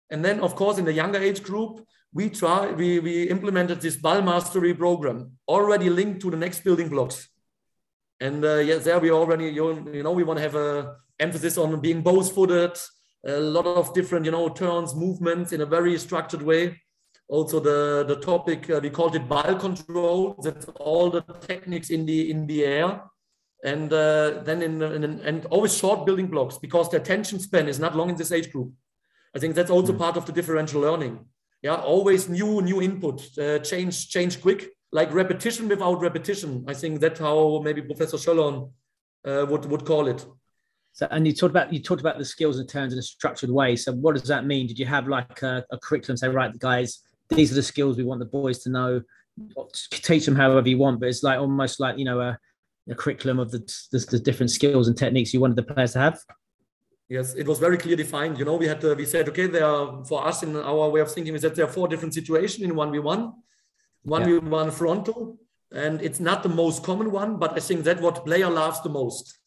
And 0.09 0.24
then 0.24 0.39
of 0.39 0.55
course 0.55 0.78
in 0.78 0.86
the 0.86 0.93
younger 0.93 1.20
age 1.20 1.43
group 1.43 1.86
we 2.13 2.30
try 2.30 2.72
we, 2.72 2.99
we 2.99 3.24
implemented 3.24 3.82
this 3.82 3.97
ball 3.97 4.22
mastery 4.22 4.74
program 4.74 5.32
already 5.47 5.89
linked 5.89 6.22
to 6.22 6.32
the 6.32 6.38
next 6.38 6.63
building 6.63 6.89
blocks. 6.89 7.28
And 8.20 8.43
uh, 8.45 8.57
yes 8.57 8.84
there 8.86 8.99
we 8.99 9.11
already 9.11 9.49
you 9.49 10.03
know 10.03 10.11
we 10.11 10.24
want 10.24 10.38
to 10.38 10.43
have 10.43 10.55
a 10.55 10.95
emphasis 11.20 11.57
on 11.57 11.80
being 11.82 12.01
both 12.01 12.34
footed 12.34 12.78
a 13.26 13.39
lot 13.39 13.65
of 13.65 13.93
different 13.93 14.26
you 14.26 14.32
know 14.32 14.47
turns 14.49 14.95
movements 14.95 15.51
in 15.51 15.61
a 15.61 15.65
very 15.65 15.97
structured 15.97 16.41
way 16.41 16.80
also 17.28 17.59
the 17.59 18.05
the 18.07 18.15
topic 18.17 18.69
uh, 18.69 18.80
we 18.82 18.89
called 18.89 19.15
it 19.15 19.28
ball 19.28 19.55
control. 19.55 20.36
That's 20.41 20.65
all 20.80 21.09
the 21.09 21.21
techniques 21.41 21.89
in 21.89 22.05
the 22.05 22.32
in 22.32 22.47
the 22.47 22.65
air. 22.65 23.01
And 23.63 23.91
uh, 23.91 24.43
then 24.43 24.61
in, 24.61 24.82
in, 24.82 25.03
and 25.21 25.45
always 25.47 25.75
short 25.75 26.05
building 26.05 26.28
blocks 26.28 26.57
because 26.59 26.89
the 26.89 26.97
attention 26.97 27.39
span 27.39 27.67
is 27.67 27.80
not 27.80 27.95
long 27.95 28.09
in 28.09 28.15
this 28.15 28.32
age 28.32 28.51
group. 28.51 28.71
I 29.36 29.39
think 29.39 29.55
that's 29.55 29.71
also 29.71 29.93
mm. 29.93 29.97
part 29.97 30.15
of 30.15 30.25
the 30.25 30.32
differential 30.32 30.82
learning. 30.82 31.25
Yeah 31.63 31.75
always 31.75 32.30
new 32.30 32.61
new 32.61 32.82
input 32.82 33.21
uh, 33.39 33.59
change 33.59 34.09
change 34.09 34.41
quick 34.41 34.69
like 34.91 35.11
repetition 35.13 35.67
without 35.67 35.99
repetition. 35.99 36.63
I 36.67 36.73
think 36.73 37.01
that's 37.01 37.19
how 37.19 37.61
maybe 37.63 37.82
professor 37.82 38.17
Schöllhorn 38.17 38.71
uh, 39.25 39.45
would 39.49 39.65
would 39.65 39.86
call 39.86 40.07
it. 40.07 40.25
So 40.93 41.07
and 41.09 41.28
you 41.28 41.34
talked 41.34 41.51
about 41.51 41.73
you 41.73 41.82
talked 41.82 42.01
about 42.01 42.19
the 42.19 42.25
skills 42.25 42.59
and 42.59 42.69
turns 42.69 42.93
in 42.93 42.99
a 42.99 43.03
structured 43.03 43.49
way. 43.49 43.75
So 43.75 43.91
what 43.91 44.13
does 44.13 44.28
that 44.28 44.45
mean? 44.45 44.67
Did 44.67 44.80
you 44.80 44.86
have 44.86 45.07
like 45.07 45.41
a, 45.41 45.65
a 45.71 45.80
curriculum 45.80 46.17
say 46.17 46.30
right 46.30 46.57
guys 46.57 47.01
these 47.30 47.51
are 47.51 47.55
the 47.55 47.63
skills 47.63 47.97
we 47.97 48.03
want 48.03 48.19
the 48.19 48.25
boys 48.25 48.59
to 48.59 48.69
know 48.69 49.01
teach 49.91 50.25
them 50.25 50.36
however 50.36 50.67
you 50.67 50.78
want 50.78 50.99
but 50.99 51.09
it's 51.09 51.23
like 51.23 51.39
almost 51.39 51.80
like 51.80 51.97
you 51.97 52.05
know 52.05 52.19
a, 52.19 52.38
a 52.89 52.95
curriculum 52.95 53.39
of 53.39 53.51
the, 53.51 53.59
the, 53.91 53.99
the 54.11 54.19
different 54.19 54.49
skills 54.49 54.88
and 54.88 54.97
techniques 54.97 55.34
you 55.34 55.39
wanted 55.39 55.55
the 55.55 55.63
players 55.63 55.93
to 55.93 55.99
have 55.99 56.19
Yes, 57.09 57.36
it 57.36 57.47
was 57.47 57.59
very 57.59 57.78
clear 57.78 57.95
defined. 57.95 58.38
You 58.38 58.43
know, 58.43 58.55
we 58.55 58.67
had 58.67 58.82
to, 58.82 58.93
we 58.93 59.05
said, 59.05 59.30
okay, 59.30 59.47
there 59.47 59.65
are 59.65 60.03
for 60.03 60.28
us 60.28 60.43
in 60.43 60.57
our 60.57 60.89
way 60.89 60.99
of 60.99 61.11
thinking 61.11 61.36
is 61.36 61.41
that 61.41 61.55
there 61.55 61.65
are 61.65 61.71
four 61.71 61.88
different 61.88 62.13
situations 62.13 62.63
in 62.63 62.75
one 62.75 62.91
v 62.91 62.99
one, 62.99 63.34
one 64.03 64.25
v 64.25 64.39
one 64.39 64.71
frontal, 64.71 65.38
and 65.71 66.01
it's 66.01 66.19
not 66.19 66.43
the 66.43 66.49
most 66.49 66.84
common 66.84 67.11
one, 67.11 67.38
but 67.38 67.53
I 67.55 67.61
think 67.61 67.86
that 67.86 68.01
what 68.01 68.25
player 68.25 68.49
loves 68.49 68.82
the 68.82 68.89
most. 68.89 69.39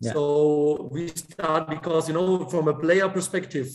Yeah. 0.00 0.12
So 0.12 0.88
we 0.90 1.08
start 1.08 1.68
because 1.68 2.08
you 2.08 2.14
know 2.14 2.44
from 2.46 2.66
a 2.66 2.74
player 2.74 3.08
perspective, 3.08 3.68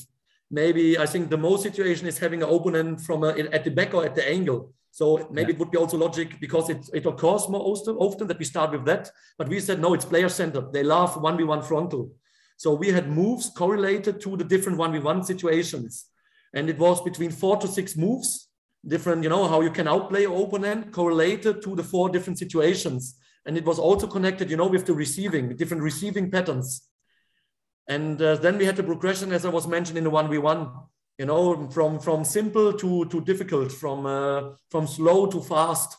maybe 0.54 1.00
I 1.00 1.08
think 1.08 1.30
the 1.30 1.38
most 1.38 1.64
situation 1.64 2.06
is 2.08 2.20
having 2.20 2.44
an 2.44 2.50
opponent 2.50 3.02
from 3.02 3.24
a, 3.24 3.30
at 3.30 3.64
the 3.64 3.72
back 3.72 3.94
or 3.96 4.06
at 4.06 4.14
the 4.14 4.26
angle. 4.30 4.72
So 4.92 5.28
maybe 5.32 5.52
yeah. 5.52 5.56
it 5.56 5.60
would 5.60 5.72
be 5.72 5.80
also 5.80 5.98
logic 5.98 6.40
because 6.40 6.70
it, 6.70 6.88
it 6.94 7.08
occurs 7.08 7.50
more 7.50 7.62
often, 7.62 7.96
often 7.96 8.28
that 8.28 8.38
we 8.38 8.46
start 8.46 8.72
with 8.72 8.86
that. 8.86 9.10
But 9.40 9.50
we 9.50 9.60
said 9.60 9.82
no, 9.82 9.96
it's 9.96 10.06
player 10.06 10.30
centered. 10.30 10.72
They 10.72 10.84
love 10.84 11.20
one 11.20 11.38
v 11.38 11.44
one 11.44 11.64
frontal. 11.64 12.12
So 12.58 12.76
we 12.76 12.90
had 12.90 13.10
moves 13.10 13.50
correlated 13.50 14.22
to 14.22 14.38
the 14.38 14.44
different 14.44 14.78
1v1 14.78 15.26
situations. 15.26 16.06
And 16.54 16.70
it 16.70 16.78
was 16.78 17.02
between 17.02 17.32
four 17.32 17.58
to 17.58 17.68
six 17.68 17.98
moves, 17.98 18.50
different, 18.88 19.24
you 19.24 19.30
know, 19.30 19.48
how 19.48 19.62
you 19.62 19.72
can 19.72 19.88
outplay 19.88 20.22
your 20.22 20.46
opponent 20.46 20.92
correlated 20.92 21.64
to 21.64 21.76
the 21.76 21.84
four 21.84 22.10
different 22.10 22.38
situations. 22.38 23.16
And 23.46 23.58
it 23.58 23.66
was 23.66 23.80
also 23.80 24.06
connected, 24.08 24.52
you 24.52 24.58
know, 24.58 24.68
with 24.68 24.86
the 24.86 24.94
receiving, 24.94 25.56
different 25.58 25.82
receiving 25.82 26.30
patterns. 26.30 26.88
And 27.88 28.22
uh, 28.22 28.36
then 28.36 28.58
we 28.58 28.66
had 28.66 28.76
the 28.76 28.84
progression, 28.84 29.32
as 29.32 29.46
I 29.46 29.50
was 29.50 29.68
mentioned 29.68 29.98
in 29.98 30.04
the 30.04 30.12
1v1, 30.12 30.88
you 31.18 31.26
know, 31.26 31.70
from, 31.70 32.00
from 32.00 32.24
simple 32.24 32.74
to, 32.74 33.06
to 33.06 33.22
difficult, 33.22 33.72
from, 33.72 34.06
uh, 34.06 34.52
from 34.70 34.88
slow 34.88 35.28
to 35.28 35.42
fast, 35.42 35.98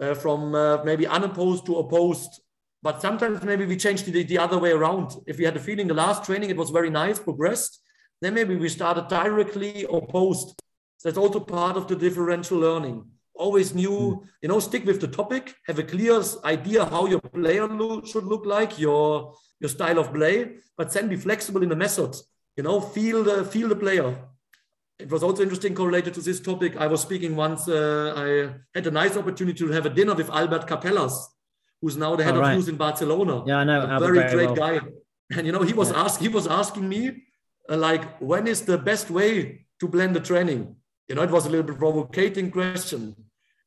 uh, 0.00 0.14
from 0.14 0.54
uh, 0.54 0.82
maybe 0.84 1.06
unopposed 1.06 1.64
to 1.66 1.76
opposed, 1.76 2.40
but 2.82 3.00
sometimes 3.00 3.42
maybe 3.42 3.66
we 3.66 3.76
changed 3.76 4.06
the, 4.06 4.22
the 4.22 4.38
other 4.38 4.58
way 4.58 4.70
around. 4.70 5.16
If 5.26 5.38
we 5.38 5.44
had 5.44 5.56
a 5.56 5.60
feeling 5.60 5.88
the 5.88 5.94
last 5.94 6.24
training 6.24 6.50
it 6.50 6.56
was 6.56 6.70
very 6.70 6.90
nice, 6.90 7.18
progressed, 7.18 7.80
then 8.20 8.34
maybe 8.34 8.56
we 8.56 8.68
started 8.68 9.08
directly 9.08 9.84
opposed. 9.90 10.60
That's 11.02 11.18
also 11.18 11.40
part 11.40 11.76
of 11.76 11.88
the 11.88 11.96
differential 11.96 12.58
learning. 12.58 13.04
Always 13.38 13.74
new, 13.74 13.90
mm. 13.90 14.28
you 14.42 14.48
know, 14.48 14.60
stick 14.60 14.84
with 14.86 15.00
the 15.00 15.08
topic, 15.08 15.54
have 15.66 15.78
a 15.78 15.82
clear 15.82 16.22
idea 16.44 16.84
how 16.86 17.06
your 17.06 17.20
player 17.20 17.68
should 18.04 18.24
look 18.24 18.46
like, 18.46 18.78
your 18.78 19.34
your 19.60 19.68
style 19.68 19.98
of 19.98 20.12
play, 20.12 20.56
but 20.78 20.92
then 20.92 21.08
be 21.08 21.16
flexible 21.16 21.62
in 21.62 21.68
the 21.68 21.76
method. 21.76 22.14
You 22.56 22.64
know, 22.64 22.80
feel 22.80 23.22
the 23.24 23.44
feel 23.44 23.68
the 23.68 23.76
player. 23.76 24.16
It 24.98 25.10
was 25.10 25.22
also 25.22 25.42
interesting 25.42 25.74
correlated 25.74 26.14
to 26.14 26.22
this 26.22 26.40
topic. 26.40 26.76
I 26.78 26.86
was 26.86 27.02
speaking 27.02 27.36
once. 27.36 27.68
Uh, 27.68 28.14
I 28.16 28.28
had 28.74 28.86
a 28.86 28.90
nice 28.90 29.16
opportunity 29.16 29.58
to 29.58 29.72
have 29.72 29.84
a 29.84 29.90
dinner 29.90 30.14
with 30.14 30.30
Albert 30.30 30.66
Capellas, 30.66 31.12
who's 31.82 31.96
now 31.98 32.16
the 32.16 32.24
head 32.24 32.36
oh, 32.36 32.40
right. 32.40 32.52
of 32.52 32.58
youth 32.58 32.68
in 32.68 32.76
Barcelona. 32.76 33.44
Yeah, 33.46 33.58
I 33.58 33.64
know. 33.64 33.82
A 33.82 34.00
very, 34.00 34.18
very 34.20 34.30
great 34.32 34.58
well. 34.58 34.80
guy. 34.80 34.80
And 35.36 35.46
you 35.46 35.52
know, 35.52 35.62
he 35.62 35.74
was 35.74 35.90
yeah. 35.90 36.02
asked, 36.02 36.20
he 36.20 36.28
was 36.28 36.46
asking 36.46 36.88
me, 36.88 37.24
uh, 37.68 37.76
like, 37.76 38.18
when 38.20 38.46
is 38.46 38.62
the 38.62 38.78
best 38.78 39.10
way 39.10 39.66
to 39.80 39.88
blend 39.88 40.16
the 40.16 40.20
training? 40.20 40.76
You 41.08 41.14
know, 41.16 41.22
it 41.22 41.30
was 41.30 41.46
a 41.46 41.50
little 41.50 41.66
bit 41.66 41.78
provocating 41.78 42.50
question. 42.50 43.14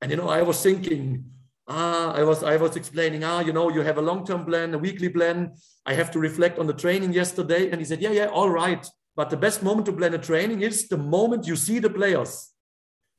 And 0.01 0.11
you 0.11 0.17
know, 0.17 0.29
I 0.29 0.41
was 0.41 0.61
thinking, 0.61 1.25
ah, 1.67 2.13
I 2.13 2.23
was 2.23 2.43
I 2.43 2.57
was 2.57 2.75
explaining, 2.75 3.23
ah, 3.23 3.39
you 3.41 3.53
know, 3.53 3.69
you 3.69 3.81
have 3.81 3.97
a 3.97 4.01
long-term 4.01 4.45
plan, 4.45 4.73
a 4.73 4.77
weekly 4.77 5.09
plan. 5.09 5.53
I 5.85 5.93
have 5.93 6.11
to 6.11 6.19
reflect 6.19 6.59
on 6.59 6.67
the 6.67 6.73
training 6.73 7.13
yesterday. 7.13 7.69
And 7.69 7.79
he 7.79 7.85
said, 7.85 8.01
Yeah, 8.01 8.11
yeah, 8.11 8.27
all 8.27 8.49
right. 8.49 8.85
But 9.15 9.29
the 9.29 9.37
best 9.37 9.63
moment 9.63 9.85
to 9.87 9.93
plan 9.93 10.13
a 10.13 10.17
training 10.17 10.61
is 10.61 10.87
the 10.87 10.97
moment 10.97 11.47
you 11.47 11.55
see 11.55 11.79
the 11.79 11.89
players. 11.89 12.53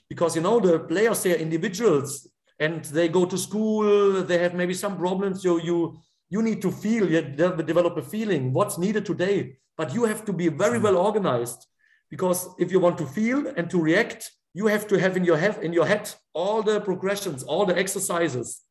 Because 0.09 0.35
you 0.35 0.43
know, 0.43 0.59
the 0.59 0.78
players, 0.81 1.22
they 1.22 1.35
are 1.35 1.37
individuals 1.37 2.26
and 2.61 2.85
they 2.85 3.09
go 3.09 3.24
to 3.24 3.39
school 3.39 4.22
they 4.22 4.39
have 4.39 4.55
maybe 4.55 4.74
some 4.74 4.97
problems 4.97 5.43
so 5.43 5.57
you 5.57 5.99
you 6.28 6.43
need 6.43 6.62
to 6.62 6.70
feel 6.70 7.11
you 7.11 7.22
develop 7.22 7.97
a 7.97 8.03
feeling 8.03 8.53
what's 8.53 8.78
needed 8.78 9.05
today 9.05 9.57
but 9.76 9.93
you 9.95 10.05
have 10.05 10.24
to 10.24 10.33
be 10.33 10.49
very 10.49 10.78
well 10.78 10.97
organized 10.97 11.66
because 12.11 12.49
if 12.59 12.70
you 12.70 12.78
want 12.78 12.99
to 12.99 13.07
feel 13.07 13.47
and 13.57 13.68
to 13.70 13.81
react 13.81 14.31
you 14.55 14.66
have 14.66 14.86
to 14.86 14.98
have 14.98 15.16
in 15.16 15.24
your 15.24 15.36
head 15.36 15.59
in 15.62 15.72
your 15.72 15.86
head 15.86 16.11
all 16.32 16.62
the 16.62 16.80
progressions 16.80 17.42
all 17.42 17.64
the 17.66 17.76
exercises 17.76 18.62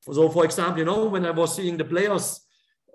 so 0.00 0.28
for 0.28 0.44
example 0.44 0.78
you 0.78 0.84
know 0.84 1.06
when 1.06 1.26
i 1.26 1.30
was 1.30 1.54
seeing 1.54 1.76
the 1.76 1.84
players 1.84 2.40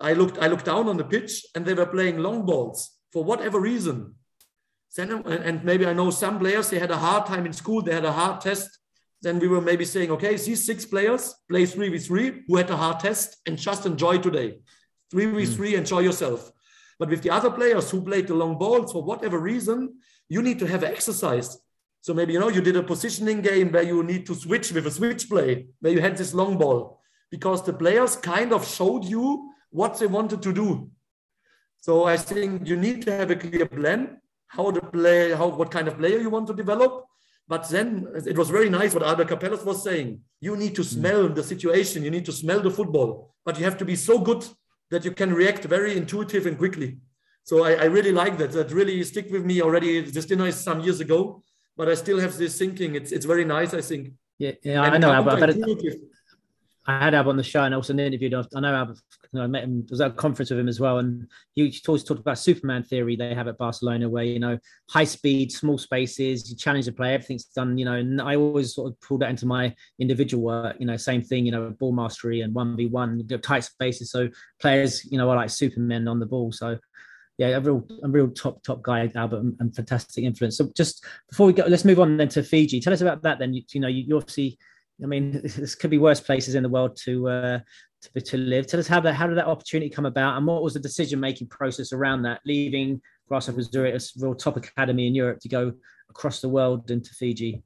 i 0.00 0.12
looked 0.12 0.38
i 0.38 0.46
looked 0.46 0.66
down 0.66 0.88
on 0.88 0.96
the 0.96 1.04
pitch 1.04 1.46
and 1.54 1.64
they 1.64 1.74
were 1.74 1.86
playing 1.86 2.18
long 2.18 2.44
balls 2.44 2.90
for 3.12 3.24
whatever 3.24 3.60
reason 3.60 4.14
and 4.98 5.64
maybe 5.64 5.86
i 5.86 5.92
know 5.92 6.10
some 6.10 6.38
players 6.38 6.70
they 6.70 6.78
had 6.78 6.90
a 6.90 6.96
hard 6.96 7.26
time 7.26 7.46
in 7.46 7.52
school 7.52 7.82
they 7.82 7.94
had 7.94 8.04
a 8.04 8.12
hard 8.12 8.40
test 8.40 8.78
then 9.22 9.38
we 9.38 9.48
were 9.48 9.60
maybe 9.60 9.84
saying, 9.84 10.10
okay, 10.10 10.36
these 10.36 10.64
six 10.64 10.84
players 10.84 11.34
play 11.48 11.64
3v3 11.64 12.42
who 12.46 12.56
had 12.56 12.70
a 12.70 12.76
hard 12.76 13.00
test 13.00 13.36
and 13.46 13.58
just 13.58 13.86
enjoy 13.86 14.18
today. 14.18 14.58
3v3, 15.12 15.56
mm. 15.56 15.78
enjoy 15.78 16.00
yourself. 16.00 16.52
But 16.98 17.10
with 17.10 17.22
the 17.22 17.30
other 17.30 17.50
players 17.50 17.90
who 17.90 18.02
played 18.02 18.28
the 18.28 18.34
long 18.34 18.58
balls 18.58 18.92
for 18.92 19.02
whatever 19.02 19.38
reason, 19.38 19.98
you 20.28 20.42
need 20.42 20.58
to 20.60 20.66
have 20.66 20.84
exercise. 20.84 21.58
So 22.06 22.14
maybe 22.14 22.34
you 22.34 22.38
know 22.38 22.50
you 22.50 22.60
did 22.60 22.76
a 22.76 22.84
positioning 22.84 23.40
game 23.40 23.72
where 23.72 23.82
you 23.82 24.00
need 24.04 24.26
to 24.26 24.34
switch 24.36 24.70
with 24.70 24.86
a 24.86 24.92
switch 24.92 25.28
play, 25.28 25.66
where 25.80 25.92
you 25.92 26.00
had 26.00 26.16
this 26.16 26.32
long 26.32 26.56
ball, 26.56 27.00
because 27.32 27.64
the 27.64 27.72
players 27.72 28.14
kind 28.14 28.52
of 28.52 28.64
showed 28.64 29.04
you 29.04 29.50
what 29.70 29.98
they 29.98 30.06
wanted 30.06 30.40
to 30.42 30.52
do. 30.52 30.88
So 31.80 32.04
I 32.04 32.16
think 32.16 32.68
you 32.68 32.76
need 32.76 33.02
to 33.06 33.10
have 33.10 33.32
a 33.32 33.34
clear 33.34 33.66
plan 33.66 34.20
how 34.46 34.70
the 34.70 34.82
play, 34.82 35.32
how 35.32 35.48
what 35.48 35.72
kind 35.72 35.88
of 35.88 35.98
player 35.98 36.20
you 36.20 36.30
want 36.30 36.46
to 36.46 36.54
develop. 36.54 37.06
But 37.48 37.68
then 37.70 38.06
it 38.24 38.38
was 38.38 38.50
very 38.50 38.70
nice 38.70 38.94
what 38.94 39.02
Albert 39.02 39.26
Capellas 39.26 39.64
was 39.64 39.82
saying. 39.82 40.20
You 40.40 40.56
need 40.56 40.76
to 40.76 40.84
smell 40.84 41.28
the 41.28 41.42
situation. 41.42 42.04
You 42.04 42.12
need 42.12 42.26
to 42.26 42.32
smell 42.32 42.60
the 42.60 42.70
football, 42.70 43.34
but 43.44 43.58
you 43.58 43.64
have 43.64 43.78
to 43.78 43.84
be 43.84 43.96
so 43.96 44.20
good 44.20 44.46
that 44.92 45.04
you 45.04 45.10
can 45.10 45.34
react 45.34 45.64
very 45.64 45.96
intuitive 45.96 46.46
and 46.46 46.56
quickly. 46.56 46.98
So 47.42 47.64
I, 47.64 47.72
I 47.72 47.84
really 47.86 48.12
like 48.12 48.38
that. 48.38 48.52
That 48.52 48.70
really 48.70 49.02
stick 49.02 49.28
with 49.28 49.44
me 49.44 49.60
already. 49.60 50.02
This 50.02 50.26
dinner 50.26 50.46
is 50.46 50.54
some 50.54 50.82
years 50.82 51.00
ago, 51.00 51.42
but 51.76 51.88
I 51.88 51.94
still 51.94 52.18
have 52.18 52.36
this 52.36 52.58
thinking. 52.58 52.94
It's 52.94 53.12
it's 53.12 53.26
very 53.26 53.44
nice. 53.44 53.74
I 53.74 53.80
think. 53.80 54.12
Yeah, 54.38 54.52
yeah, 54.62 54.82
I 54.82 54.98
know, 54.98 55.12
Albert. 55.12 55.40
But 55.40 55.56
I 56.88 57.04
had 57.04 57.14
Ab 57.14 57.26
on 57.26 57.36
the 57.36 57.42
show 57.42 57.64
and 57.64 57.74
also 57.74 57.92
interviewed. 57.94 58.34
I 58.34 58.60
know 58.60 58.74
Ab. 58.74 58.96
I 59.34 59.46
met 59.46 59.64
him. 59.64 59.86
Was 59.90 60.00
at 60.00 60.12
a 60.12 60.14
conference 60.14 60.50
with 60.50 60.58
him 60.58 60.68
as 60.68 60.78
well, 60.78 60.98
and 60.98 61.26
he 61.54 61.74
always 61.88 62.04
talked 62.04 62.20
about 62.20 62.38
Superman 62.38 62.84
theory 62.84 63.16
they 63.16 63.34
have 63.34 63.48
at 63.48 63.58
Barcelona, 63.58 64.08
where 64.08 64.24
you 64.24 64.38
know 64.38 64.58
high 64.88 65.04
speed, 65.04 65.52
small 65.52 65.78
spaces, 65.78 66.48
you 66.48 66.56
challenge 66.56 66.86
the 66.86 66.92
player, 66.92 67.14
everything's 67.14 67.44
done. 67.44 67.76
You 67.76 67.86
know, 67.86 67.94
and 67.94 68.22
I 68.22 68.36
always 68.36 68.74
sort 68.74 68.92
of 68.92 69.00
pull 69.00 69.18
that 69.18 69.30
into 69.30 69.46
my 69.46 69.74
individual 69.98 70.44
work. 70.44 70.76
You 70.78 70.86
know, 70.86 70.96
same 70.96 71.22
thing. 71.22 71.44
You 71.44 71.52
know, 71.52 71.70
ball 71.70 71.92
mastery 71.92 72.42
and 72.42 72.54
one 72.54 72.76
v 72.76 72.86
one, 72.86 73.26
tight 73.42 73.64
spaces. 73.64 74.10
So 74.10 74.28
players, 74.60 75.04
you 75.10 75.18
know, 75.18 75.28
are 75.28 75.36
like 75.36 75.50
Supermen 75.50 76.08
on 76.08 76.20
the 76.20 76.26
ball. 76.26 76.52
So 76.52 76.78
yeah, 77.38 77.48
a 77.48 77.60
real, 77.60 77.86
a 78.02 78.08
real 78.08 78.28
top, 78.28 78.62
top 78.62 78.82
guy, 78.82 79.10
Albert, 79.14 79.40
and, 79.40 79.56
and, 79.60 79.76
fantastic 79.76 80.24
influence. 80.24 80.56
So 80.56 80.70
just 80.74 81.04
before 81.28 81.46
we 81.46 81.52
go, 81.52 81.64
let's 81.66 81.84
move 81.84 82.00
on 82.00 82.16
then 82.16 82.28
to 82.30 82.42
Fiji. 82.42 82.80
Tell 82.80 82.94
us 82.94 83.02
about 83.02 83.22
that. 83.22 83.38
Then 83.38 83.52
you, 83.52 83.62
you 83.72 83.80
know, 83.80 83.88
you, 83.88 84.04
you 84.04 84.16
obviously 84.16 84.58
I 85.02 85.06
mean, 85.06 85.32
this 85.56 85.74
could 85.74 85.90
be 85.90 85.98
worse 85.98 86.20
places 86.20 86.54
in 86.54 86.62
the 86.62 86.68
world 86.68 86.96
to 87.04 87.28
uh, 87.28 87.60
to, 88.02 88.20
to 88.20 88.36
live. 88.36 88.66
Tell 88.66 88.80
us 88.80 88.86
how 88.86 89.00
that 89.00 89.14
how 89.14 89.26
did 89.26 89.36
that 89.36 89.46
opportunity 89.46 89.90
come 89.90 90.06
about, 90.06 90.36
and 90.36 90.46
what 90.46 90.62
was 90.62 90.74
the 90.74 90.80
decision 90.80 91.20
making 91.20 91.48
process 91.48 91.92
around 91.92 92.22
that, 92.22 92.40
leaving 92.44 93.00
Grasshopper 93.28 93.62
Zurich, 93.62 93.94
a 93.94 94.00
real 94.18 94.34
top 94.34 94.56
academy 94.56 95.06
in 95.06 95.14
Europe, 95.14 95.40
to 95.40 95.48
go 95.48 95.72
across 96.08 96.40
the 96.40 96.48
world 96.48 96.90
into 96.90 97.12
Fiji. 97.14 97.62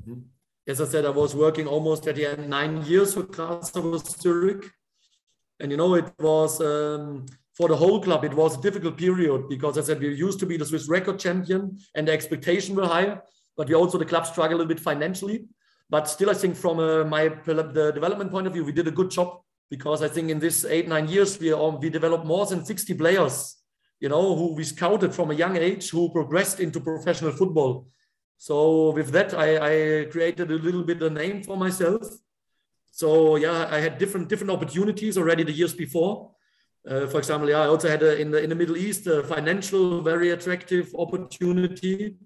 Mm-hmm. 0.00 0.20
As 0.66 0.80
I 0.80 0.84
said, 0.84 1.06
I 1.06 1.10
was 1.10 1.34
working 1.34 1.66
almost 1.66 2.06
at 2.06 2.16
the 2.16 2.26
end 2.26 2.50
nine 2.50 2.84
years 2.84 3.16
with 3.16 3.30
Grasshopper 3.32 3.98
Zurich, 3.98 4.70
and 5.60 5.70
you 5.70 5.76
know 5.76 5.94
it 5.94 6.12
was. 6.18 6.60
Um, 6.60 7.26
for 7.58 7.66
the 7.68 7.76
whole 7.76 8.00
club, 8.00 8.24
it 8.24 8.32
was 8.32 8.56
a 8.56 8.60
difficult 8.60 8.96
period 8.96 9.48
because 9.48 9.76
I 9.76 9.82
said 9.82 9.98
we 9.98 10.14
used 10.14 10.38
to 10.38 10.46
be 10.46 10.56
the 10.56 10.64
Swiss 10.64 10.88
record 10.88 11.18
champion 11.18 11.76
and 11.96 12.06
the 12.06 12.12
expectation 12.12 12.76
were 12.76 12.86
high, 12.86 13.18
but 13.56 13.66
we 13.66 13.74
also 13.74 13.98
the 13.98 14.04
club 14.04 14.26
struggled 14.26 14.60
a 14.60 14.64
bit 14.64 14.78
financially. 14.78 15.44
But 15.90 16.08
still, 16.08 16.30
I 16.30 16.34
think 16.34 16.54
from 16.54 16.78
uh, 16.78 17.04
my 17.04 17.30
the 17.44 17.90
development 17.92 18.30
point 18.30 18.46
of 18.46 18.52
view, 18.52 18.64
we 18.64 18.70
did 18.70 18.86
a 18.86 18.92
good 18.92 19.10
job 19.10 19.40
because 19.70 20.04
I 20.04 20.08
think 20.08 20.30
in 20.30 20.38
this 20.38 20.64
eight 20.64 20.86
nine 20.86 21.08
years 21.08 21.40
we 21.40 21.52
um, 21.52 21.80
we 21.80 21.90
developed 21.90 22.26
more 22.26 22.46
than 22.46 22.64
60 22.64 22.94
players, 22.94 23.56
you 23.98 24.08
know, 24.08 24.36
who 24.36 24.54
we 24.54 24.62
scouted 24.62 25.12
from 25.12 25.32
a 25.32 25.34
young 25.34 25.56
age 25.56 25.90
who 25.90 26.12
progressed 26.12 26.60
into 26.60 26.78
professional 26.78 27.32
football. 27.32 27.88
So 28.36 28.90
with 28.90 29.10
that, 29.10 29.34
I, 29.34 29.48
I 29.70 30.04
created 30.04 30.52
a 30.52 30.54
little 30.54 30.84
bit 30.84 31.02
a 31.02 31.10
name 31.10 31.42
for 31.42 31.56
myself. 31.56 32.02
So 32.92 33.34
yeah, 33.34 33.66
I 33.68 33.80
had 33.80 33.98
different 33.98 34.28
different 34.28 34.52
opportunities 34.52 35.18
already 35.18 35.42
the 35.42 35.58
years 35.60 35.74
before. 35.74 36.37
Uh, 36.86 37.06
for 37.06 37.18
example, 37.18 37.48
yeah, 37.48 37.60
I 37.60 37.66
also 37.66 37.88
had 37.88 38.02
a, 38.02 38.18
in 38.20 38.30
the 38.30 38.42
in 38.42 38.50
the 38.50 38.54
Middle 38.54 38.76
East 38.76 39.06
a 39.06 39.22
financial 39.22 40.02
very 40.02 40.30
attractive 40.30 40.94
opportunity. 40.98 42.16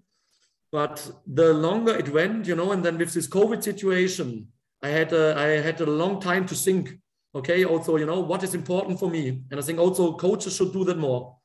But 0.71 1.11
the 1.27 1.53
longer 1.53 1.95
it 1.95 2.09
went, 2.09 2.47
you 2.47 2.57
know, 2.57 2.73
and 2.73 2.83
then 2.83 2.97
with 2.97 3.13
this 3.13 3.29
COVID 3.29 3.63
situation, 3.63 4.49
I 4.83 4.89
had 4.89 5.13
a, 5.13 5.35
I 5.37 5.61
had 5.61 5.81
a 5.81 5.87
long 5.87 6.21
time 6.21 6.47
to 6.47 6.55
think. 6.55 6.99
Okay, 7.35 7.65
also, 7.65 7.97
you 7.97 8.05
know, 8.05 8.21
what 8.21 8.43
is 8.43 8.55
important 8.55 8.99
for 8.99 9.09
me, 9.09 9.43
and 9.51 9.59
I 9.59 9.63
think 9.63 9.79
also 9.79 10.15
coaches 10.17 10.55
should 10.55 10.73
do 10.73 10.85
that 10.85 10.99
more, 10.99 11.37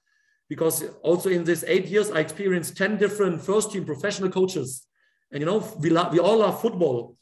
because 0.49 0.84
also 1.01 1.30
in 1.30 1.45
this 1.45 1.64
eight 1.66 1.86
years, 1.86 2.12
I 2.12 2.20
experienced 2.20 2.76
ten 2.76 2.97
different 2.97 3.41
first 3.41 3.72
team 3.72 3.86
professional 3.86 4.30
coaches, 4.30 4.86
and 5.32 5.39
you 5.41 5.45
know, 5.45 5.60
we 5.80 5.89
love, 5.89 6.12
we 6.12 6.20
all 6.20 6.39
love 6.39 6.62
football, 6.62 7.16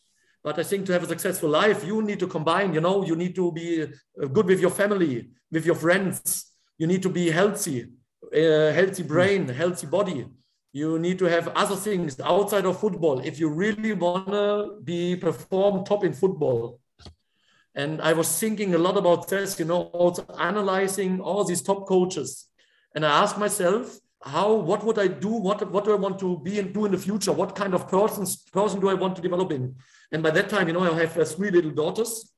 but 0.46 0.60
I 0.60 0.64
think 0.64 0.86
to 0.86 0.94
have 0.94 1.04
a 1.04 1.08
successful 1.08 1.50
life, 1.50 1.80
you 1.84 2.02
need 2.10 2.20
to 2.20 2.28
combine. 2.28 2.70
You 2.76 2.82
know, 2.82 3.04
you 3.04 3.16
need 3.16 3.34
to 3.42 3.52
be 3.52 3.68
uh, 3.84 4.28
good 4.36 4.46
with 4.46 4.62
your 4.66 4.70
family, 4.82 5.14
with 5.52 5.66
your 5.66 5.76
friends. 5.86 6.52
You 6.78 6.88
need 6.92 7.02
to 7.02 7.10
be 7.10 7.32
healthy, 7.32 7.80
uh, 8.42 8.72
healthy 8.80 9.04
brain, 9.04 9.50
healthy 9.50 9.88
body 9.88 10.26
you 10.76 11.00
need 11.00 11.18
to 11.18 11.24
have 11.24 11.48
other 11.56 11.78
things 11.78 12.20
outside 12.20 12.66
of 12.66 12.78
football 12.78 13.20
if 13.20 13.40
you 13.40 13.48
really 13.48 13.94
want 13.94 14.28
to 14.28 14.78
be 14.84 15.16
perform 15.16 15.86
top 15.86 16.04
in 16.04 16.12
football 16.12 16.82
and 17.76 18.02
i 18.02 18.12
was 18.12 18.28
thinking 18.42 18.76
a 18.76 18.78
lot 18.78 18.98
about 18.98 19.30
this 19.30 19.58
you 19.58 19.64
know 19.64 19.84
also 20.02 20.26
analyzing 20.38 21.22
all 21.22 21.46
these 21.46 21.62
top 21.62 21.88
coaches 21.88 22.50
and 22.94 23.06
i 23.06 23.12
asked 23.22 23.38
myself 23.38 23.98
how 24.26 24.54
what 24.54 24.84
would 24.84 25.00
i 25.00 25.08
do 25.08 25.30
what 25.30 25.72
what 25.72 25.86
do 25.86 25.92
i 25.94 25.96
want 25.96 26.18
to 26.20 26.40
be 26.40 26.60
and 26.60 26.74
do 26.74 26.86
in 26.86 26.92
the 26.92 26.98
future 26.98 27.32
what 27.32 27.56
kind 27.56 27.74
of 27.74 27.88
person 27.88 28.26
person 28.52 28.80
do 28.80 28.90
i 28.90 28.94
want 28.94 29.16
to 29.16 29.22
develop 29.22 29.52
in 29.52 29.76
and 30.12 30.24
by 30.24 30.32
that 30.32 30.50
time 30.50 30.68
you 30.68 30.74
know 30.74 30.84
i 30.84 30.94
have 31.00 31.18
uh, 31.18 31.26
three 31.26 31.52
little 31.52 31.72
daughters 31.72 32.34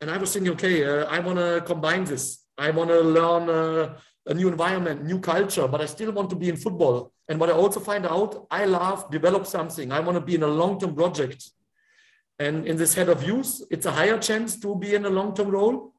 and 0.00 0.10
i 0.10 0.16
was 0.16 0.32
thinking 0.32 0.52
okay 0.52 0.84
uh, 0.84 1.06
i 1.06 1.18
want 1.18 1.38
to 1.38 1.62
combine 1.64 2.04
this 2.04 2.44
i 2.58 2.70
want 2.70 2.90
to 2.90 3.00
learn 3.00 3.48
uh, 3.48 3.94
a 4.28 4.34
new 4.34 4.48
environment, 4.48 5.04
new 5.04 5.18
culture, 5.18 5.66
but 5.66 5.80
I 5.80 5.86
still 5.86 6.12
want 6.12 6.30
to 6.30 6.36
be 6.36 6.48
in 6.48 6.56
football. 6.56 7.12
And 7.28 7.40
what 7.40 7.48
I 7.48 7.52
also 7.52 7.80
find 7.80 8.06
out, 8.06 8.46
I 8.50 8.66
love 8.66 9.10
develop 9.10 9.46
something. 9.46 9.90
I 9.90 10.00
want 10.00 10.16
to 10.16 10.20
be 10.20 10.34
in 10.34 10.42
a 10.42 10.46
long-term 10.46 10.94
project. 10.94 11.50
And 12.38 12.66
in 12.66 12.76
this 12.76 12.94
head 12.94 13.08
of 13.08 13.24
youth, 13.24 13.62
it's 13.70 13.86
a 13.86 13.90
higher 13.90 14.18
chance 14.18 14.60
to 14.60 14.76
be 14.76 14.94
in 14.94 15.06
a 15.06 15.10
long-term 15.10 15.48
role. 15.48 15.92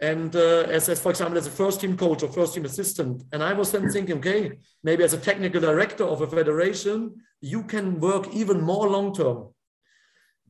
And 0.00 0.34
uh, 0.36 0.64
as, 0.68 0.88
as, 0.88 1.00
for 1.00 1.10
example, 1.10 1.38
as 1.38 1.46
a 1.48 1.50
first 1.50 1.80
team 1.80 1.96
coach 1.96 2.22
or 2.22 2.28
first 2.28 2.54
team 2.54 2.64
assistant. 2.64 3.24
And 3.32 3.42
I 3.42 3.52
was 3.52 3.72
then 3.72 3.90
thinking, 3.90 4.18
okay, 4.18 4.52
maybe 4.84 5.02
as 5.02 5.12
a 5.12 5.18
technical 5.18 5.60
director 5.60 6.04
of 6.04 6.20
a 6.20 6.26
federation, 6.26 7.16
you 7.40 7.64
can 7.64 7.98
work 7.98 8.28
even 8.32 8.60
more 8.60 8.88
long-term. 8.88 9.48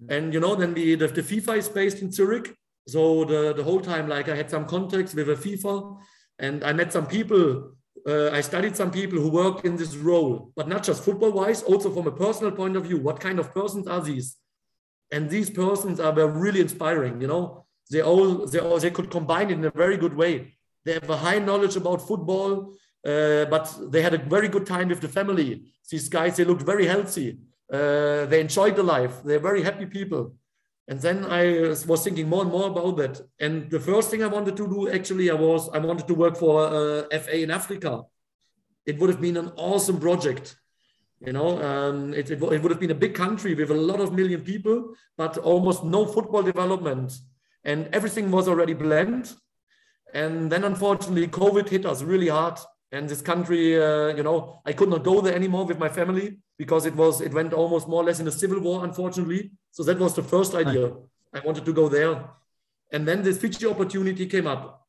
And, 0.08 0.34
you 0.34 0.40
know, 0.40 0.54
then 0.54 0.74
the, 0.74 0.94
the, 0.96 1.08
the 1.08 1.22
FIFA 1.22 1.56
is 1.56 1.68
based 1.68 2.02
in 2.02 2.12
Zurich. 2.12 2.54
So 2.86 3.24
the, 3.24 3.54
the 3.54 3.64
whole 3.64 3.80
time, 3.80 4.08
like 4.08 4.28
I 4.28 4.36
had 4.36 4.50
some 4.50 4.66
contacts 4.66 5.14
with 5.14 5.28
a 5.30 5.34
FIFA 5.34 5.98
and 6.38 6.62
I 6.62 6.72
met 6.72 6.92
some 6.92 7.06
people, 7.06 7.72
uh, 8.06 8.30
I 8.30 8.40
studied 8.42 8.76
some 8.76 8.90
people 8.90 9.18
who 9.18 9.30
work 9.30 9.64
in 9.64 9.76
this 9.76 9.96
role, 9.96 10.52
but 10.56 10.68
not 10.68 10.84
just 10.84 11.04
football 11.04 11.32
wise, 11.32 11.62
also 11.62 11.90
from 11.90 12.06
a 12.06 12.12
personal 12.12 12.52
point 12.52 12.76
of 12.76 12.84
view. 12.84 12.98
What 12.98 13.18
kind 13.18 13.38
of 13.38 13.52
persons 13.52 13.86
are 13.86 14.00
these? 14.00 14.36
And 15.10 15.28
these 15.28 15.50
persons 15.50 16.00
are 16.00 16.14
really 16.28 16.60
inspiring, 16.60 17.20
you 17.20 17.26
know. 17.26 17.66
They 17.90 18.02
all, 18.02 18.46
they 18.46 18.58
all 18.58 18.78
they 18.78 18.90
could 18.90 19.10
combine 19.10 19.50
it 19.50 19.54
in 19.54 19.64
a 19.64 19.70
very 19.70 19.96
good 19.96 20.14
way. 20.14 20.54
They 20.84 20.94
have 20.94 21.10
a 21.10 21.16
high 21.16 21.38
knowledge 21.38 21.76
about 21.76 22.06
football, 22.06 22.74
uh, 23.04 23.44
but 23.46 23.64
they 23.90 24.02
had 24.02 24.14
a 24.14 24.18
very 24.18 24.48
good 24.48 24.66
time 24.66 24.88
with 24.88 25.00
the 25.00 25.08
family. 25.08 25.64
These 25.90 26.08
guys, 26.08 26.36
they 26.36 26.44
looked 26.44 26.62
very 26.62 26.86
healthy. 26.86 27.38
Uh, 27.72 28.26
they 28.26 28.40
enjoyed 28.40 28.76
the 28.76 28.82
life. 28.82 29.22
They're 29.24 29.38
very 29.38 29.62
happy 29.62 29.86
people. 29.86 30.34
And 30.88 30.98
then 31.00 31.26
I 31.26 31.68
was 31.86 32.02
thinking 32.02 32.28
more 32.28 32.42
and 32.42 32.50
more 32.50 32.68
about 32.68 32.96
that. 32.96 33.20
And 33.38 33.70
the 33.70 33.78
first 33.78 34.10
thing 34.10 34.22
I 34.22 34.26
wanted 34.26 34.56
to 34.56 34.66
do, 34.66 34.88
actually, 34.88 35.30
I 35.30 35.34
was 35.34 35.68
I 35.68 35.78
wanted 35.78 36.06
to 36.08 36.14
work 36.14 36.36
for 36.36 36.66
uh, 36.66 37.18
FA 37.22 37.42
in 37.42 37.50
Africa. 37.50 38.04
It 38.86 38.98
would 38.98 39.10
have 39.10 39.20
been 39.20 39.36
an 39.36 39.52
awesome 39.56 40.00
project. 40.00 40.56
You 41.20 41.32
know, 41.32 41.60
um, 41.62 42.14
it, 42.14 42.30
it, 42.30 42.40
it 42.42 42.62
would 42.62 42.70
have 42.70 42.80
been 42.80 42.92
a 42.92 43.02
big 43.04 43.14
country 43.14 43.54
with 43.54 43.70
a 43.70 43.74
lot 43.74 44.00
of 44.00 44.14
million 44.14 44.40
people, 44.40 44.94
but 45.16 45.36
almost 45.36 45.84
no 45.84 46.06
football 46.06 46.42
development. 46.42 47.12
And 47.64 47.88
everything 47.92 48.30
was 48.30 48.48
already 48.48 48.74
planned. 48.74 49.34
And 50.14 50.50
then, 50.50 50.64
unfortunately, 50.64 51.28
COVID 51.28 51.68
hit 51.68 51.84
us 51.84 52.02
really 52.02 52.28
hard. 52.28 52.58
And 52.90 53.08
this 53.08 53.20
country, 53.20 53.80
uh, 53.80 54.08
you 54.16 54.22
know, 54.22 54.62
I 54.64 54.72
could 54.72 54.88
not 54.88 55.04
go 55.04 55.20
there 55.20 55.34
anymore 55.34 55.66
with 55.66 55.78
my 55.78 55.90
family 55.90 56.38
because 56.56 56.86
it 56.86 56.94
was 56.94 57.20
it 57.20 57.34
went 57.34 57.52
almost 57.52 57.86
more 57.86 58.02
or 58.02 58.06
less 58.06 58.20
in 58.20 58.26
a 58.26 58.32
civil 58.32 58.60
war, 58.60 58.84
unfortunately. 58.84 59.50
So 59.72 59.82
that 59.84 59.98
was 59.98 60.14
the 60.14 60.22
first 60.22 60.54
idea. 60.54 60.92
I 61.34 61.40
wanted 61.40 61.66
to 61.66 61.72
go 61.72 61.88
there. 61.88 62.30
And 62.90 63.06
then 63.06 63.22
this 63.22 63.38
Fiji 63.38 63.66
opportunity 63.66 64.26
came 64.26 64.46
up 64.46 64.86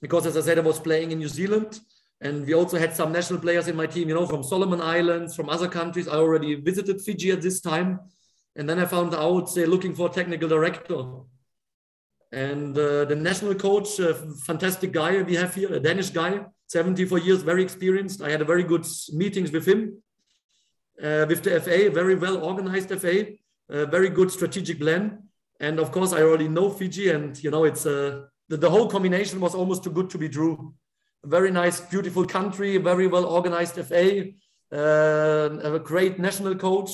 because, 0.00 0.24
as 0.26 0.36
I 0.36 0.40
said, 0.40 0.58
I 0.58 0.62
was 0.62 0.78
playing 0.78 1.12
in 1.12 1.18
New 1.18 1.28
Zealand. 1.28 1.80
And 2.20 2.46
we 2.46 2.54
also 2.54 2.78
had 2.78 2.96
some 2.96 3.12
national 3.12 3.40
players 3.40 3.68
in 3.68 3.76
my 3.76 3.86
team, 3.86 4.08
you 4.08 4.14
know, 4.14 4.26
from 4.26 4.42
Solomon 4.42 4.80
Islands, 4.80 5.36
from 5.36 5.50
other 5.50 5.68
countries. 5.68 6.08
I 6.08 6.14
already 6.14 6.54
visited 6.54 7.02
Fiji 7.02 7.32
at 7.32 7.42
this 7.42 7.60
time. 7.60 8.00
And 8.56 8.68
then 8.68 8.78
I 8.78 8.86
found 8.86 9.14
out 9.14 9.54
they're 9.54 9.66
looking 9.66 9.94
for 9.94 10.08
a 10.08 10.12
technical 10.12 10.48
director. 10.48 11.04
And 12.34 12.76
uh, 12.76 13.04
the 13.04 13.14
national 13.14 13.54
coach, 13.54 13.98
a 14.00 14.14
fantastic 14.44 14.90
guy 14.92 15.22
we 15.22 15.36
have 15.36 15.54
here, 15.54 15.72
a 15.72 15.78
Danish 15.78 16.10
guy, 16.10 16.44
74 16.66 17.18
years, 17.18 17.42
very 17.42 17.62
experienced. 17.62 18.22
I 18.22 18.30
had 18.30 18.40
a 18.40 18.44
very 18.44 18.64
good 18.64 18.84
meetings 19.12 19.52
with 19.52 19.66
him, 19.66 20.02
uh, 21.00 21.26
with 21.28 21.44
the 21.44 21.60
FA, 21.60 21.90
very 21.90 22.16
well 22.16 22.44
organized 22.44 22.88
FA 22.88 23.26
very 23.68 24.10
good 24.10 24.30
strategic 24.30 24.78
plan. 24.78 25.22
And 25.60 25.78
of 25.78 25.92
course, 25.92 26.12
I 26.12 26.22
already 26.22 26.48
know 26.48 26.70
Fiji, 26.70 27.10
and 27.10 27.42
you 27.42 27.50
know, 27.50 27.64
it's 27.64 27.86
uh, 27.86 28.22
the, 28.48 28.56
the 28.56 28.70
whole 28.70 28.88
combination 28.88 29.40
was 29.40 29.54
almost 29.54 29.84
too 29.84 29.90
good 29.90 30.10
to 30.10 30.18
be 30.18 30.28
true. 30.28 30.74
Very 31.24 31.50
nice, 31.50 31.80
beautiful 31.80 32.26
country, 32.26 32.76
very 32.76 33.06
well 33.06 33.24
organized 33.24 33.76
FA, 33.86 34.26
uh, 34.72 35.74
a 35.74 35.78
great 35.78 36.18
national 36.18 36.56
coach, 36.56 36.90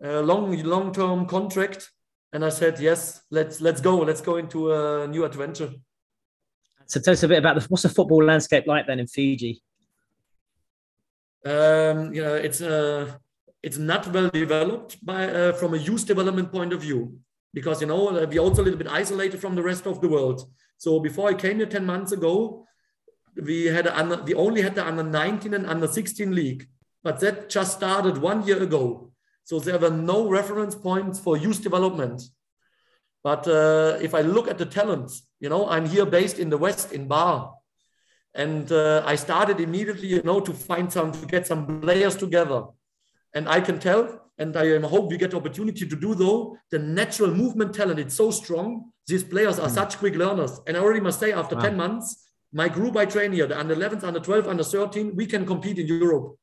long 0.00 0.56
long 0.62 0.92
term 0.92 1.26
contract, 1.26 1.90
and 2.34 2.44
I 2.44 2.48
said 2.48 2.80
yes, 2.80 3.22
let's 3.30 3.60
let's 3.60 3.80
go, 3.80 3.98
let's 3.98 4.20
go 4.20 4.36
into 4.36 4.72
a 4.72 5.06
new 5.06 5.24
adventure. 5.24 5.72
So 6.86 7.00
tell 7.00 7.12
us 7.12 7.22
a 7.22 7.28
bit 7.28 7.38
about 7.38 7.54
the, 7.60 7.66
what's 7.68 7.84
the 7.84 7.88
football 7.88 8.24
landscape 8.24 8.66
like 8.66 8.86
then 8.86 8.98
in 8.98 9.06
Fiji. 9.06 9.62
Um, 11.46 12.12
you 12.12 12.22
know, 12.22 12.34
it's 12.34 12.60
uh, 12.60 13.12
it's 13.62 13.78
not 13.78 14.08
well 14.08 14.28
developed 14.30 15.04
by 15.06 15.28
uh, 15.28 15.52
from 15.52 15.74
a 15.74 15.78
youth 15.78 16.06
development 16.06 16.50
point 16.50 16.72
of 16.72 16.80
view 16.80 17.16
because 17.54 17.80
you 17.80 17.86
know 17.86 18.26
we're 18.28 18.40
also 18.40 18.62
a 18.62 18.64
little 18.64 18.78
bit 18.78 18.88
isolated 18.88 19.40
from 19.40 19.54
the 19.54 19.62
rest 19.62 19.86
of 19.86 20.00
the 20.00 20.08
world. 20.08 20.50
So 20.76 20.98
before 20.98 21.30
I 21.30 21.34
came 21.34 21.58
here 21.58 21.66
ten 21.66 21.86
months 21.86 22.10
ago, 22.10 22.66
we 23.40 23.66
had 23.66 23.86
a 23.86 23.96
under, 23.96 24.20
we 24.22 24.34
only 24.34 24.62
had 24.62 24.74
the 24.74 24.84
under 24.84 25.04
19 25.04 25.54
and 25.54 25.66
under 25.66 25.86
16 25.86 26.34
league, 26.34 26.68
but 27.04 27.20
that 27.20 27.48
just 27.48 27.76
started 27.76 28.18
one 28.18 28.44
year 28.44 28.60
ago. 28.60 29.12
So 29.44 29.58
there 29.60 29.78
were 29.78 29.90
no 29.90 30.28
reference 30.28 30.74
points 30.74 31.20
for 31.20 31.36
youth 31.36 31.62
development. 31.62 32.22
But 33.22 33.46
uh, 33.46 33.98
if 34.00 34.14
I 34.14 34.22
look 34.22 34.48
at 34.48 34.58
the 34.58 34.66
talents, 34.66 35.26
you 35.38 35.48
know, 35.48 35.68
I'm 35.68 35.86
here 35.86 36.06
based 36.06 36.38
in 36.38 36.48
the 36.50 36.58
West 36.58 36.92
in 36.92 37.06
Ba. 37.08 37.50
And 38.34 38.70
uh, 38.72 39.02
I 39.06 39.14
started 39.14 39.60
immediately, 39.60 40.08
you 40.08 40.22
know, 40.22 40.40
to 40.40 40.52
find 40.52 40.92
some, 40.92 41.12
to 41.12 41.26
get 41.26 41.46
some 41.46 41.80
players 41.80 42.16
together. 42.16 42.64
And 43.34 43.48
I 43.48 43.60
can 43.60 43.78
tell, 43.78 44.30
and 44.38 44.56
I 44.56 44.78
hope 44.80 45.10
we 45.10 45.18
get 45.18 45.30
the 45.30 45.36
opportunity 45.36 45.86
to 45.86 45.96
do 45.96 46.14
though, 46.14 46.56
the 46.70 46.78
natural 46.78 47.30
movement 47.30 47.74
talent, 47.74 48.00
it's 48.00 48.14
so 48.14 48.30
strong. 48.30 48.90
These 49.06 49.24
players 49.24 49.58
are 49.58 49.68
mm. 49.68 49.74
such 49.74 49.98
quick 49.98 50.16
learners. 50.16 50.60
And 50.66 50.76
I 50.76 50.80
already 50.80 51.00
must 51.00 51.20
say, 51.20 51.32
after 51.32 51.54
wow. 51.54 51.62
10 51.62 51.76
months, 51.76 52.28
my 52.52 52.68
group 52.68 52.96
I 52.96 53.04
train 53.04 53.32
here, 53.32 53.46
the 53.46 53.58
under 53.58 53.76
11s, 53.76 54.04
under 54.04 54.20
12, 54.20 54.48
under 54.48 54.64
13, 54.64 55.14
we 55.14 55.26
can 55.26 55.44
compete 55.44 55.78
in 55.78 55.86
Europe 55.86 56.36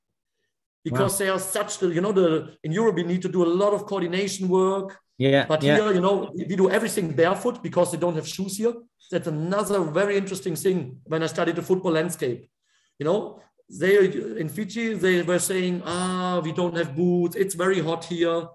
because 0.84 1.14
wow. 1.14 1.18
they 1.20 1.30
are 1.30 1.40
such 1.40 1.78
the, 1.80 1.88
you 1.88 2.02
know, 2.02 2.12
the 2.12 2.56
in 2.64 2.72
Europe 2.72 2.96
we 2.96 3.04
need 3.04 3.22
to 3.22 3.30
do 3.30 3.44
a 3.44 3.52
lot 3.62 3.74
of 3.74 3.86
coordination 3.86 4.48
work. 4.48 4.98
Yeah. 5.18 5.46
But 5.46 5.62
yeah. 5.62 5.76
here, 5.76 5.94
you 5.94 6.02
know, 6.02 6.32
we 6.36 6.56
do 6.56 6.70
everything 6.70 7.12
barefoot 7.12 7.62
because 7.62 7.92
they 7.92 7.98
don't 7.98 8.16
have 8.16 8.28
shoes 8.28 8.58
here. 8.58 8.74
That's 9.12 9.28
another 9.28 9.82
very 9.84 10.18
interesting 10.18 10.56
thing 10.56 10.98
when 11.04 11.22
I 11.22 11.28
studied 11.28 11.58
the 11.58 11.62
football 11.62 11.92
landscape. 11.92 12.50
You 12.98 13.06
know, 13.06 13.42
they 13.70 14.06
in 14.40 14.50
Fiji, 14.50 14.96
they 14.96 15.22
were 15.22 15.40
saying, 15.40 15.84
ah, 15.86 16.42
we 16.44 16.52
don't 16.52 16.76
have 16.76 16.96
boots, 16.96 17.36
it's 17.36 17.56
very 17.56 17.80
hot 17.80 18.06
here. 18.06 18.48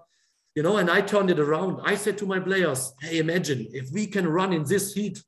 You 0.55 0.63
know, 0.63 0.77
and 0.77 0.89
I 0.89 1.01
turned 1.01 1.29
it 1.29 1.39
around. 1.39 1.81
I 1.83 1.95
said 1.95 2.17
to 2.17 2.25
my 2.25 2.39
players, 2.39 2.91
hey, 2.99 3.19
imagine 3.19 3.67
if 3.71 3.91
we 3.91 4.07
can 4.07 4.27
run 4.27 4.51
in 4.53 4.63
this 4.63 4.93
heat, 4.93 5.21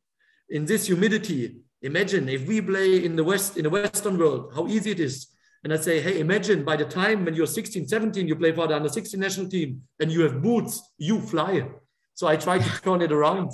in 0.49 0.65
this 0.65 0.87
humidity, 0.87 1.57
imagine 1.83 2.27
if 2.27 2.47
we 2.47 2.59
play 2.61 3.05
in 3.05 3.15
the 3.15 3.23
West, 3.23 3.55
in 3.55 3.63
the 3.63 3.69
Western 3.69 4.17
world, 4.17 4.51
how 4.55 4.67
easy 4.67 4.91
it 4.91 4.99
is 4.99 5.27
and 5.63 5.73
I 5.73 5.77
say, 5.77 5.99
hey, 5.99 6.19
imagine 6.19 6.63
by 6.63 6.77
the 6.77 6.85
time 6.85 7.25
when 7.25 7.33
you're 7.33 7.47
16, 7.47 7.87
17, 7.87 8.27
you 8.27 8.35
play 8.35 8.53
for 8.53 8.67
the 8.67 8.75
under 8.75 8.87
16 8.87 9.19
national 9.19 9.49
team 9.49 9.81
and 9.99 10.11
you 10.11 10.21
have 10.21 10.41
boots, 10.41 10.81
you 10.97 11.19
fly. 11.19 11.67
So 12.13 12.27
I 12.27 12.37
tried 12.37 12.63
to 12.63 12.81
turn 12.81 13.01
it 13.01 13.11
around. 13.11 13.51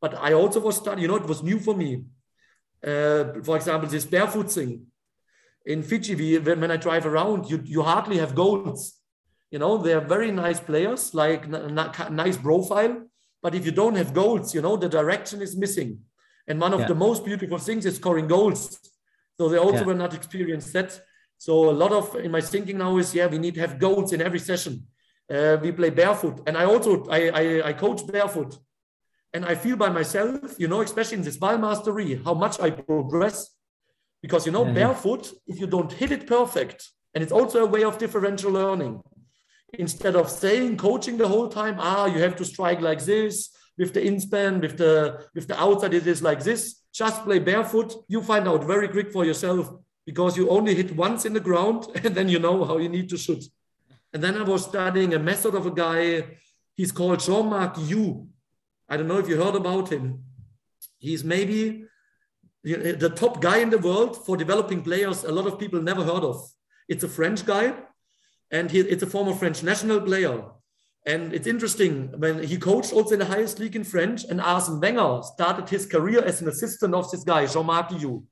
But 0.00 0.14
I 0.14 0.32
also 0.32 0.60
was 0.60 0.76
studying, 0.76 1.02
you 1.02 1.08
know, 1.08 1.16
it 1.16 1.26
was 1.26 1.42
new 1.42 1.58
for 1.58 1.74
me. 1.74 2.04
Uh, 2.86 3.40
for 3.42 3.56
example, 3.56 3.88
this 3.88 4.04
barefoot 4.04 4.50
thing. 4.50 4.86
In 5.64 5.82
Fiji, 5.82 6.14
we, 6.14 6.38
when, 6.38 6.60
when 6.60 6.70
I 6.70 6.76
drive 6.76 7.06
around, 7.06 7.50
you, 7.50 7.60
you 7.64 7.82
hardly 7.82 8.18
have 8.18 8.34
goals. 8.34 8.94
You 9.50 9.58
know, 9.58 9.78
they're 9.78 10.00
very 10.00 10.30
nice 10.30 10.60
players, 10.60 11.12
like 11.14 11.48
nice 11.48 12.36
profile. 12.36 13.02
But 13.42 13.54
if 13.54 13.64
you 13.66 13.72
don't 13.72 13.96
have 13.96 14.14
goals, 14.14 14.54
you 14.54 14.62
know, 14.62 14.76
the 14.76 14.88
direction 14.88 15.42
is 15.42 15.56
missing. 15.56 16.00
And 16.48 16.60
one 16.60 16.72
of 16.72 16.80
yeah. 16.80 16.88
the 16.88 16.94
most 16.94 17.24
beautiful 17.24 17.58
things 17.58 17.84
is 17.86 17.96
scoring 17.96 18.26
goals. 18.26 18.78
So 19.38 19.48
they 19.48 19.58
also 19.58 19.80
yeah. 19.80 19.84
were 19.84 19.94
not 19.94 20.14
experienced 20.14 20.72
that. 20.72 20.98
So 21.38 21.70
a 21.70 21.76
lot 21.82 21.92
of 21.92 22.14
in 22.16 22.30
my 22.30 22.40
thinking 22.40 22.78
now 22.78 22.96
is, 22.98 23.14
yeah, 23.14 23.26
we 23.26 23.38
need 23.38 23.54
to 23.54 23.60
have 23.60 23.78
goals 23.78 24.12
in 24.12 24.20
every 24.20 24.38
session. 24.38 24.86
Uh, 25.28 25.56
we 25.60 25.72
play 25.72 25.90
barefoot, 25.90 26.40
and 26.46 26.56
I 26.56 26.64
also 26.64 27.04
I, 27.06 27.28
I, 27.28 27.68
I 27.68 27.72
coach 27.72 28.06
barefoot, 28.06 28.56
and 29.32 29.44
I 29.44 29.56
feel 29.56 29.76
by 29.76 29.88
myself, 29.88 30.54
you 30.56 30.68
know, 30.68 30.82
especially 30.82 31.18
in 31.18 31.24
this 31.24 31.36
ball 31.36 31.58
mastery, 31.58 32.20
how 32.24 32.34
much 32.34 32.60
I 32.60 32.70
progress, 32.70 33.50
because 34.22 34.46
you 34.46 34.52
know, 34.52 34.64
barefoot, 34.64 35.32
if 35.48 35.58
you 35.58 35.66
don't 35.66 35.92
hit 35.92 36.12
it 36.12 36.28
perfect, 36.28 36.88
and 37.12 37.24
it's 37.24 37.32
also 37.32 37.64
a 37.64 37.66
way 37.66 37.82
of 37.82 37.98
differential 37.98 38.52
learning. 38.52 39.02
Instead 39.72 40.14
of 40.14 40.30
saying 40.30 40.76
coaching 40.76 41.16
the 41.16 41.26
whole 41.26 41.48
time, 41.48 41.76
ah, 41.80 42.06
you 42.06 42.20
have 42.20 42.36
to 42.36 42.44
strike 42.44 42.80
like 42.80 43.04
this 43.04 43.50
with 43.76 43.92
the 43.92 44.00
inspan, 44.00 44.60
with 44.60 44.78
the 44.78 45.26
with 45.34 45.48
the 45.48 45.60
outside, 45.60 45.92
it 45.92 46.06
is 46.06 46.22
like 46.22 46.42
this. 46.42 46.82
Just 46.94 47.24
play 47.24 47.40
barefoot. 47.40 47.94
You 48.08 48.22
find 48.22 48.46
out 48.48 48.64
very 48.64 48.88
quick 48.88 49.12
for 49.12 49.24
yourself 49.24 49.70
because 50.06 50.36
you 50.36 50.48
only 50.48 50.74
hit 50.74 50.96
once 50.96 51.26
in 51.26 51.34
the 51.34 51.40
ground 51.40 51.86
and 52.04 52.14
then 52.14 52.28
you 52.28 52.38
know 52.38 52.64
how 52.64 52.78
you 52.78 52.88
need 52.88 53.08
to 53.10 53.18
shoot. 53.18 53.44
And 54.12 54.22
then 54.22 54.36
I 54.36 54.42
was 54.42 54.64
studying 54.64 55.12
a 55.12 55.18
method 55.18 55.54
of 55.54 55.66
a 55.66 55.70
guy, 55.70 56.24
he's 56.74 56.92
called 56.92 57.20
Jean 57.20 57.50
Marc 57.50 57.74
Guillou. 57.74 58.26
I 58.88 58.96
don't 58.96 59.08
know 59.08 59.18
if 59.18 59.28
you 59.28 59.36
heard 59.36 59.56
about 59.56 59.92
him. 59.92 60.22
He's 60.98 61.24
maybe 61.24 61.84
the 62.62 63.12
top 63.14 63.40
guy 63.40 63.58
in 63.58 63.70
the 63.70 63.78
world 63.78 64.24
for 64.24 64.36
developing 64.36 64.82
players 64.82 65.24
a 65.24 65.32
lot 65.32 65.46
of 65.46 65.58
people 65.58 65.82
never 65.82 66.02
heard 66.02 66.24
of. 66.24 66.48
It's 66.88 67.04
a 67.04 67.08
French 67.08 67.44
guy 67.44 67.74
and 68.50 68.70
he, 68.70 68.80
it's 68.80 69.02
a 69.02 69.06
former 69.06 69.34
French 69.34 69.62
national 69.62 70.00
player. 70.00 70.44
And 71.04 71.32
it's 71.32 71.46
interesting 71.46 72.12
when 72.18 72.42
he 72.42 72.56
coached 72.56 72.92
also 72.92 73.12
in 73.12 73.20
the 73.20 73.26
highest 73.26 73.60
league 73.60 73.76
in 73.76 73.84
French, 73.84 74.24
and 74.24 74.40
Arsene 74.40 74.80
Wenger 74.80 75.20
started 75.22 75.68
his 75.68 75.86
career 75.86 76.20
as 76.24 76.42
an 76.42 76.48
assistant 76.48 76.94
of 76.94 77.08
this 77.12 77.22
guy, 77.22 77.46
Jean-Marc 77.46 77.90
Guillou. 77.90 78.24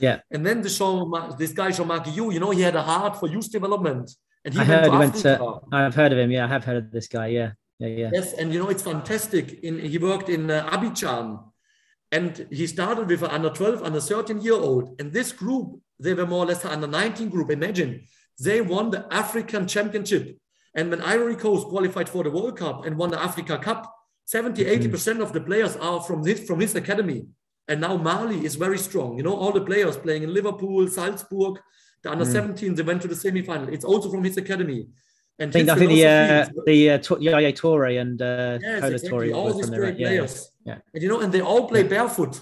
Yeah. 0.00 0.20
And 0.30 0.44
then 0.44 0.62
the 0.62 0.68
Jean, 0.68 1.12
this 1.38 1.52
guy 1.52 1.70
Jean-Marc 1.70 2.04
Guillou, 2.04 2.32
you 2.32 2.40
know, 2.40 2.50
he 2.50 2.62
had 2.62 2.76
a 2.76 2.82
heart 2.82 3.18
for 3.20 3.28
youth 3.28 3.50
development. 3.50 4.10
And 4.44 4.54
he 4.54 4.60
I 4.60 4.64
heard 4.64 4.84
he 4.84 4.98
went 4.98 5.14
to. 5.16 5.60
I've 5.70 5.94
heard 5.94 6.12
of 6.12 6.18
him. 6.18 6.30
Yeah, 6.30 6.46
I 6.46 6.48
have 6.48 6.64
heard 6.64 6.78
of 6.84 6.90
this 6.90 7.08
guy. 7.08 7.28
Yeah, 7.28 7.52
yeah, 7.78 7.88
yeah. 7.88 8.10
Yes, 8.12 8.32
and 8.32 8.52
you 8.52 8.58
know 8.58 8.70
it's 8.70 8.82
fantastic. 8.82 9.60
In 9.62 9.78
he 9.78 9.98
worked 9.98 10.30
in 10.30 10.50
uh, 10.50 10.68
Abidjan, 10.70 11.44
and 12.10 12.46
he 12.50 12.66
started 12.66 13.08
with 13.08 13.22
an 13.22 13.30
under 13.30 13.50
12, 13.50 13.82
under 13.82 14.00
13 14.00 14.40
year 14.40 14.54
old. 14.54 14.98
And 14.98 15.12
this 15.12 15.32
group, 15.32 15.80
they 15.98 16.14
were 16.14 16.26
more 16.26 16.44
or 16.44 16.46
less 16.46 16.62
the 16.62 16.72
under 16.72 16.86
19 16.86 17.28
group. 17.28 17.50
Imagine 17.50 18.02
they 18.38 18.60
won 18.62 18.90
the 18.90 19.06
African 19.12 19.68
Championship. 19.68 20.38
And 20.74 20.90
when 20.90 21.02
Ivory 21.02 21.36
Coast 21.36 21.66
qualified 21.66 22.08
for 22.08 22.24
the 22.24 22.30
World 22.30 22.56
Cup 22.56 22.86
and 22.86 22.96
won 22.96 23.10
the 23.10 23.22
Africa 23.22 23.58
Cup, 23.58 23.92
70, 24.24 24.64
80% 24.64 24.80
mm-hmm. 24.88 25.22
of 25.22 25.32
the 25.32 25.40
players 25.40 25.76
are 25.76 26.00
from 26.00 26.22
this 26.22 26.46
from 26.46 26.60
his 26.60 26.74
academy. 26.74 27.26
And 27.70 27.80
now 27.80 27.96
Mali 27.96 28.44
is 28.44 28.56
very 28.56 28.78
strong. 28.78 29.16
You 29.16 29.22
know, 29.22 29.36
all 29.42 29.52
the 29.52 29.60
players 29.60 29.96
playing 29.96 30.24
in 30.24 30.34
Liverpool, 30.34 30.88
Salzburg, 30.88 31.60
the 32.02 32.10
under 32.10 32.24
mm. 32.24 32.32
17, 32.32 32.74
they 32.74 32.82
went 32.82 33.00
to 33.02 33.08
the 33.08 33.14
semi 33.14 33.42
final. 33.42 33.68
It's 33.68 33.84
also 33.84 34.10
from 34.10 34.24
his 34.24 34.36
academy. 34.36 34.88
And 35.38 35.50
I 35.50 35.52
think, 35.52 35.68
I 35.68 35.74
think 35.76 35.90
the 35.92 36.06
uh, 36.06 36.48
the 36.66 36.90
uh, 36.90 37.16
Yaya 37.18 37.52
Toure 37.52 38.00
and 38.00 38.20
uh, 38.20 38.58
yes, 38.60 38.82
exactly. 38.82 39.32
all 39.32 39.54
these 39.54 39.70
great 39.70 39.96
players. 39.96 40.50
Yeah. 40.66 40.78
And 40.92 41.02
you 41.02 41.08
know, 41.08 41.20
and 41.20 41.32
they 41.32 41.40
all 41.40 41.68
play 41.68 41.84
barefoot. 41.84 42.34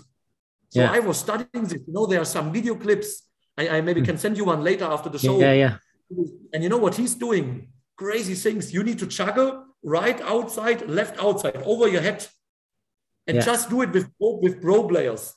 So 0.71 0.81
yeah. 0.81 0.93
I 0.93 1.01
was 1.01 1.19
studying 1.19 1.65
this. 1.65 1.75
You 1.87 1.93
know, 1.93 2.07
there 2.07 2.23
are 2.23 2.31
some 2.39 2.51
video 2.51 2.75
clips. 2.75 3.23
I, 3.59 3.69
I 3.69 3.81
maybe 3.83 4.01
mm. 4.01 4.07
can 4.07 4.19
send 4.19 4.39
you 4.39 4.47
one 4.47 4.65
later 4.65 4.87
after 4.87 5.11
the 5.11 5.19
show. 5.19 5.39
Yeah, 5.39 5.53
yeah. 5.53 5.77
And 6.55 6.63
you 6.63 6.71
know 6.71 6.79
what 6.79 6.95
he's 6.95 7.15
doing? 7.15 7.69
Crazy 7.97 8.35
things. 8.35 8.73
You 8.73 8.83
need 8.83 8.99
to 9.01 9.07
juggle 9.07 9.67
right 9.83 10.21
outside, 10.23 10.89
left 10.89 11.23
outside, 11.23 11.57
over 11.67 11.87
your 11.87 12.01
head 12.01 12.27
and 13.29 13.37
yeah. 13.37 13.45
just 13.45 13.71
do 13.71 13.83
it 13.83 13.91
with 13.93 14.11
with 14.19 14.61
pro 14.61 14.89
players. 14.89 15.35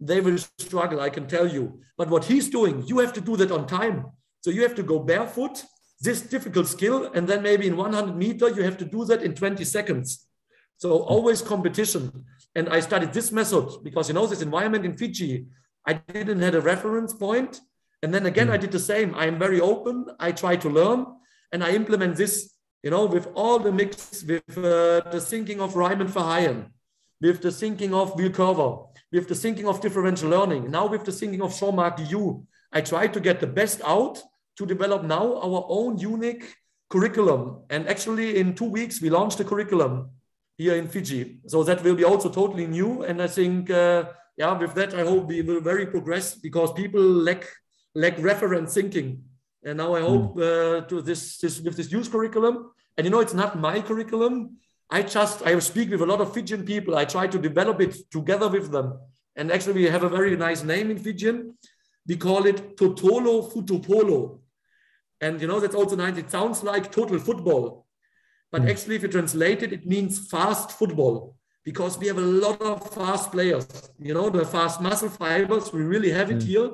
They 0.00 0.20
will 0.20 0.38
struggle, 0.58 1.00
I 1.00 1.10
can 1.10 1.26
tell 1.26 1.46
you. 1.46 1.80
But 1.96 2.08
what 2.08 2.24
he's 2.24 2.48
doing, 2.48 2.82
you 2.86 2.98
have 2.98 3.12
to 3.14 3.20
do 3.20 3.36
that 3.36 3.50
on 3.50 3.66
time. 3.66 4.06
So 4.40 4.50
you 4.50 4.62
have 4.62 4.74
to 4.76 4.82
go 4.82 4.98
barefoot, 4.98 5.64
this 6.00 6.22
difficult 6.22 6.66
skill, 6.66 7.10
and 7.14 7.28
then 7.28 7.42
maybe 7.42 7.66
in 7.66 7.76
100 7.76 8.16
meter 8.16 8.48
you 8.48 8.62
have 8.62 8.78
to 8.78 8.84
do 8.84 9.04
that 9.04 9.22
in 9.22 9.34
20 9.34 9.64
seconds. 9.64 10.26
So 10.78 11.02
always 11.02 11.42
competition. 11.42 12.24
And 12.54 12.68
I 12.68 12.80
studied 12.80 13.12
this 13.12 13.30
method 13.30 13.84
because 13.84 14.08
you 14.08 14.14
know 14.14 14.26
this 14.26 14.42
environment 14.42 14.84
in 14.84 14.96
Fiji, 14.96 15.46
I 15.86 15.92
didn't 15.94 16.40
have 16.40 16.54
a 16.54 16.60
reference 16.60 17.12
point. 17.12 17.60
And 18.02 18.14
then 18.14 18.26
again, 18.26 18.50
I 18.50 18.56
did 18.56 18.72
the 18.72 18.78
same. 18.78 19.14
I 19.14 19.26
am 19.26 19.38
very 19.38 19.60
open. 19.60 20.06
I 20.18 20.32
try 20.32 20.56
to 20.56 20.68
learn, 20.70 21.06
and 21.52 21.62
I 21.62 21.72
implement 21.72 22.16
this. 22.16 22.54
You 22.82 22.90
know, 22.90 23.04
with 23.04 23.28
all 23.34 23.58
the 23.58 23.70
mix, 23.70 24.22
with 24.22 24.56
uh, 24.56 25.02
the 25.10 25.20
thinking 25.20 25.60
of 25.60 25.76
Raymond 25.76 26.08
Verheijen, 26.08 26.70
with 27.20 27.42
the 27.42 27.50
thinking 27.50 27.94
of 27.94 28.14
Wiel 28.14 28.30
Coerver, 28.30 28.88
with 29.12 29.28
the 29.28 29.34
thinking 29.34 29.66
of 29.68 29.80
differential 29.80 30.30
learning, 30.30 30.70
now 30.70 30.86
with 30.86 31.04
the 31.04 31.12
thinking 31.12 31.42
of 31.42 31.58
Jean-Marc 31.58 31.98
Guillou, 31.98 32.44
I 32.72 32.80
try 32.80 33.06
to 33.06 33.20
get 33.20 33.40
the 33.40 33.46
best 33.46 33.80
out 33.84 34.22
to 34.56 34.66
develop 34.66 35.04
now 35.04 35.36
our 35.40 35.66
own 35.68 35.98
unique 35.98 36.54
curriculum. 36.88 37.62
And 37.70 37.88
actually, 37.88 38.38
in 38.38 38.54
two 38.54 38.70
weeks, 38.70 39.00
we 39.00 39.10
launched 39.10 39.38
the 39.38 39.44
curriculum 39.44 40.10
here 40.56 40.76
in 40.76 40.88
Fiji. 40.88 41.40
So 41.46 41.62
that 41.64 41.82
will 41.82 41.94
be 41.94 42.04
also 42.04 42.28
totally 42.28 42.66
new. 42.66 43.02
And 43.02 43.22
I 43.22 43.26
think, 43.26 43.70
uh, 43.70 44.04
yeah, 44.36 44.52
with 44.58 44.74
that, 44.74 44.94
I 44.94 45.02
hope 45.02 45.26
we 45.26 45.42
will 45.42 45.60
very 45.60 45.86
progress 45.86 46.34
because 46.34 46.72
people 46.72 47.00
lack 47.00 47.46
lack 47.94 48.18
reference 48.18 48.74
thinking. 48.74 49.22
And 49.64 49.78
now 49.78 49.94
I 49.94 50.00
hope 50.00 50.34
hmm. 50.34 50.42
uh, 50.42 50.80
to 50.82 51.02
this, 51.02 51.38
this 51.38 51.60
with 51.60 51.76
this 51.76 51.90
youth 51.90 52.10
curriculum. 52.10 52.70
And 52.96 53.04
you 53.04 53.10
know, 53.10 53.20
it's 53.20 53.34
not 53.34 53.58
my 53.58 53.80
curriculum. 53.80 54.56
I 54.90 55.02
just 55.02 55.46
I 55.46 55.58
speak 55.60 55.90
with 55.90 56.00
a 56.00 56.06
lot 56.06 56.20
of 56.20 56.34
Fijian 56.34 56.64
people. 56.64 56.96
I 56.96 57.04
try 57.04 57.26
to 57.28 57.38
develop 57.38 57.80
it 57.80 57.96
together 58.10 58.48
with 58.48 58.70
them. 58.72 58.98
And 59.36 59.52
actually, 59.52 59.74
we 59.74 59.84
have 59.84 60.02
a 60.02 60.08
very 60.08 60.36
nice 60.36 60.64
name 60.64 60.90
in 60.90 60.98
Fijian. 60.98 61.56
We 62.06 62.16
call 62.16 62.46
it 62.46 62.76
Totolo 62.76 63.52
Futupolo. 63.52 64.40
And 65.20 65.40
you 65.40 65.46
know, 65.46 65.60
that's 65.60 65.74
also 65.74 65.96
nice. 65.96 66.16
It 66.16 66.30
sounds 66.30 66.62
like 66.62 66.90
total 66.90 67.18
football. 67.18 67.86
But 68.50 68.62
mm. 68.62 68.70
actually, 68.70 68.96
if 68.96 69.02
you 69.02 69.08
translate 69.08 69.62
it, 69.62 69.72
it 69.72 69.86
means 69.86 70.28
fast 70.28 70.72
football 70.72 71.36
because 71.64 71.98
we 71.98 72.08
have 72.08 72.18
a 72.18 72.22
lot 72.22 72.60
of 72.60 72.92
fast 72.92 73.30
players. 73.30 73.66
You 73.98 74.14
know, 74.14 74.28
the 74.28 74.44
fast 74.44 74.80
muscle 74.80 75.08
fibers, 75.08 75.72
we 75.72 75.82
really 75.82 76.10
have 76.10 76.30
it 76.30 76.38
mm. 76.38 76.46
here. 76.46 76.70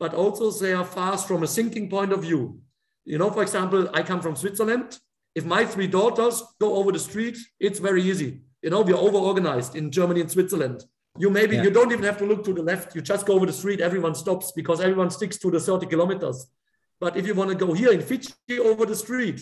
But 0.00 0.14
also, 0.14 0.50
they 0.50 0.72
are 0.72 0.84
fast 0.84 1.28
from 1.28 1.42
a 1.42 1.46
thinking 1.46 1.88
point 1.88 2.12
of 2.12 2.22
view. 2.22 2.60
You 3.04 3.18
know, 3.18 3.30
for 3.30 3.42
example, 3.42 3.88
I 3.94 4.02
come 4.02 4.20
from 4.20 4.36
Switzerland. 4.36 4.98
If 5.38 5.44
my 5.44 5.64
three 5.64 5.86
daughters 5.86 6.42
go 6.58 6.74
over 6.74 6.90
the 6.90 6.98
street, 6.98 7.38
it's 7.60 7.78
very 7.78 8.02
easy. 8.02 8.40
You 8.60 8.70
know, 8.70 8.80
we're 8.80 9.04
over 9.06 9.18
organized 9.18 9.76
in 9.76 9.92
Germany 9.92 10.20
and 10.22 10.28
Switzerland. 10.28 10.82
You 11.16 11.30
maybe 11.30 11.54
yeah. 11.54 11.62
you 11.62 11.70
don't 11.70 11.92
even 11.92 12.04
have 12.10 12.18
to 12.18 12.26
look 12.26 12.42
to 12.46 12.52
the 12.52 12.64
left. 12.70 12.96
You 12.96 13.02
just 13.02 13.24
go 13.24 13.34
over 13.34 13.46
the 13.46 13.52
street. 13.52 13.80
Everyone 13.80 14.16
stops 14.16 14.50
because 14.50 14.80
everyone 14.80 15.10
sticks 15.10 15.38
to 15.38 15.48
the 15.52 15.60
30 15.60 15.86
kilometers. 15.86 16.50
But 16.98 17.16
if 17.16 17.24
you 17.24 17.34
want 17.34 17.50
to 17.50 17.56
go 17.66 17.72
here 17.72 17.92
in 17.92 18.00
Fiji 18.00 18.58
over 18.58 18.84
the 18.84 18.96
street, 18.96 19.40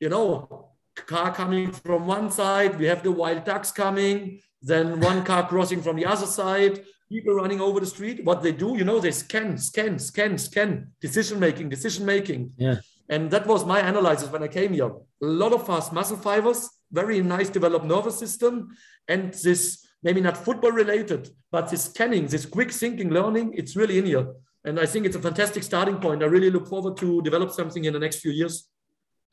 you 0.00 0.08
know, 0.08 0.70
car 0.96 1.32
coming 1.32 1.70
from 1.70 2.08
one 2.08 2.28
side, 2.32 2.76
we 2.76 2.86
have 2.86 3.04
the 3.04 3.12
wild 3.12 3.44
ducks 3.44 3.70
coming, 3.70 4.40
then 4.62 4.98
one 4.98 5.24
car 5.24 5.46
crossing 5.46 5.80
from 5.80 5.94
the 5.94 6.06
other 6.06 6.26
side, 6.26 6.82
people 7.08 7.34
running 7.34 7.60
over 7.60 7.78
the 7.78 7.86
street. 7.86 8.24
What 8.24 8.42
they 8.42 8.50
do, 8.50 8.76
you 8.76 8.84
know, 8.84 8.98
they 8.98 9.12
scan, 9.12 9.58
scan, 9.58 10.00
scan, 10.00 10.38
scan, 10.38 10.90
decision 11.00 11.38
making, 11.38 11.68
decision 11.68 12.04
making. 12.04 12.50
Yeah. 12.56 12.78
And 13.08 13.30
that 13.30 13.46
was 13.46 13.66
my 13.66 13.80
analysis 13.80 14.30
when 14.30 14.42
I 14.42 14.48
came 14.48 14.72
here. 14.72 14.88
A 14.88 15.26
lot 15.26 15.52
of 15.52 15.66
fast 15.66 15.92
muscle 15.92 16.16
fibers, 16.16 16.68
very 16.90 17.20
nice 17.20 17.50
developed 17.50 17.84
nervous 17.84 18.18
system, 18.18 18.76
and 19.08 19.34
this 19.34 19.86
maybe 20.02 20.20
not 20.20 20.36
football 20.36 20.70
related, 20.70 21.30
but 21.50 21.68
this 21.68 21.84
scanning, 21.84 22.26
this 22.26 22.46
quick 22.46 22.70
thinking, 22.70 23.10
learning, 23.10 23.54
it's 23.54 23.74
really 23.74 23.98
in 23.98 24.06
here. 24.06 24.26
And 24.64 24.80
I 24.80 24.86
think 24.86 25.04
it's 25.06 25.16
a 25.16 25.20
fantastic 25.20 25.62
starting 25.62 25.96
point. 25.96 26.22
I 26.22 26.26
really 26.26 26.50
look 26.50 26.66
forward 26.66 26.96
to 26.98 27.20
develop 27.22 27.50
something 27.50 27.84
in 27.84 27.92
the 27.92 27.98
next 27.98 28.20
few 28.20 28.30
years. 28.32 28.68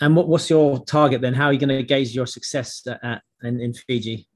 And 0.02 0.16
what, 0.16 0.28
what's 0.28 0.50
your 0.50 0.84
target 0.84 1.22
then? 1.22 1.34
How 1.34 1.46
are 1.46 1.54
you 1.54 1.60
going 1.60 1.70
to 1.70 1.84
gauge 1.84 2.14
your 2.16 2.26
success 2.26 2.82
at, 2.88 3.04
at 3.04 3.22
in, 3.44 3.62
in 3.62 3.74
Fiji? 3.74 4.28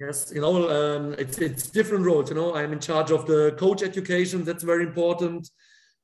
Yes, 0.00 0.32
you 0.34 0.40
know, 0.40 0.68
um, 0.68 1.14
it's 1.16 1.38
it's 1.38 1.70
different 1.70 2.04
roles. 2.04 2.28
You 2.30 2.34
know, 2.34 2.56
I'm 2.56 2.72
in 2.72 2.80
charge 2.80 3.12
of 3.12 3.24
the 3.26 3.54
coach 3.56 3.82
education. 3.84 4.42
That's 4.42 4.64
very 4.64 4.82
important. 4.82 5.48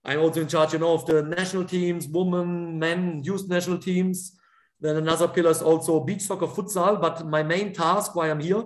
I'm 0.09 0.21
also 0.21 0.41
in 0.41 0.49
charge, 0.49 0.73
you 0.73 0.79
know, 0.79 0.95
of 0.95 1.05
the 1.05 1.23
national 1.23 1.65
teams, 1.65 2.09
women, 2.09 2.79
men, 2.79 3.23
youth 3.23 3.47
national 3.47 3.77
teams. 3.77 4.39
Then 4.81 4.97
another 4.97 5.29
pillar 5.29 5.51
is 5.51 5.61
also 5.61 6.01
beach 6.01 6.23
soccer, 6.23 6.47
futsal. 6.47 6.99
But 6.99 7.27
my 7.27 7.43
main 7.43 7.75
task, 7.75 8.17
why 8.17 8.31
I'm 8.31 8.41
here, 8.41 8.65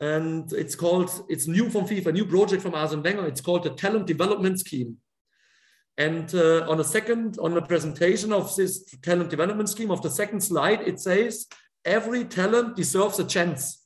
and 0.00 0.50
it's 0.54 0.74
called, 0.74 1.10
it's 1.28 1.46
new 1.46 1.68
from 1.68 1.84
FIFA, 1.86 2.14
new 2.14 2.24
project 2.24 2.62
from 2.62 2.74
Arsene 2.74 3.02
Wenger. 3.02 3.26
It's 3.26 3.42
called 3.42 3.64
the 3.64 3.70
Talent 3.70 4.06
Development 4.06 4.58
Scheme. 4.58 4.96
And 5.98 6.34
uh, 6.34 6.64
on 6.70 6.80
a 6.80 6.84
second, 6.84 7.36
on 7.38 7.52
the 7.52 7.60
presentation 7.60 8.32
of 8.32 8.56
this 8.56 8.84
talent 9.02 9.28
development 9.28 9.68
scheme, 9.68 9.90
of 9.90 10.00
the 10.00 10.08
second 10.08 10.40
slide, 10.40 10.80
it 10.80 11.00
says 11.00 11.48
every 11.84 12.24
talent 12.24 12.76
deserves 12.76 13.18
a 13.18 13.24
chance. 13.24 13.84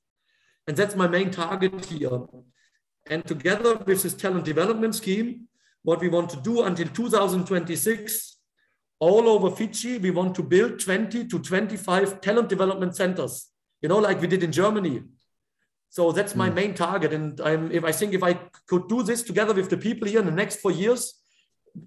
And 0.69 0.77
that's 0.77 0.95
my 0.95 1.09
main 1.09 1.33
target 1.33 1.85
here. 1.87 2.21
And 3.07 3.27
together 3.27 3.75
with 3.75 4.05
this 4.05 4.15
talent 4.15 4.45
development 4.45 4.95
scheme, 4.95 5.49
what 5.83 6.01
we 6.01 6.09
want 6.09 6.31
to 6.31 6.37
do 6.37 6.63
until 6.63 6.89
2026, 6.89 8.37
all 9.01 9.29
over 9.29 9.51
Fiji, 9.51 9.99
we 9.99 10.11
want 10.11 10.35
to 10.37 10.43
build 10.43 10.79
20 10.79 11.27
to 11.27 11.39
25 11.39 12.21
talent 12.21 12.49
development 12.49 12.95
centers, 12.95 13.49
you 13.81 13.89
know, 13.89 13.99
like 13.99 14.21
we 14.21 14.29
did 14.29 14.43
in 14.43 14.53
Germany. 14.53 15.03
So 15.91 16.13
that's 16.13 16.35
my 16.35 16.49
mm. 16.49 16.55
main 16.55 16.75
target. 16.75 17.13
And 17.13 17.41
I'm, 17.41 17.71
if 17.73 17.85
I 17.85 17.93
think 17.93 18.15
if 18.15 18.23
I 18.23 18.35
could 18.67 18.89
do 18.89 19.03
this 19.03 19.23
together 19.23 19.53
with 19.53 19.69
the 19.69 19.77
people 19.77 20.09
here 20.09 20.21
in 20.21 20.27
the 20.27 20.33
next 20.33 20.61
four 20.61 20.71
years, 20.71 21.23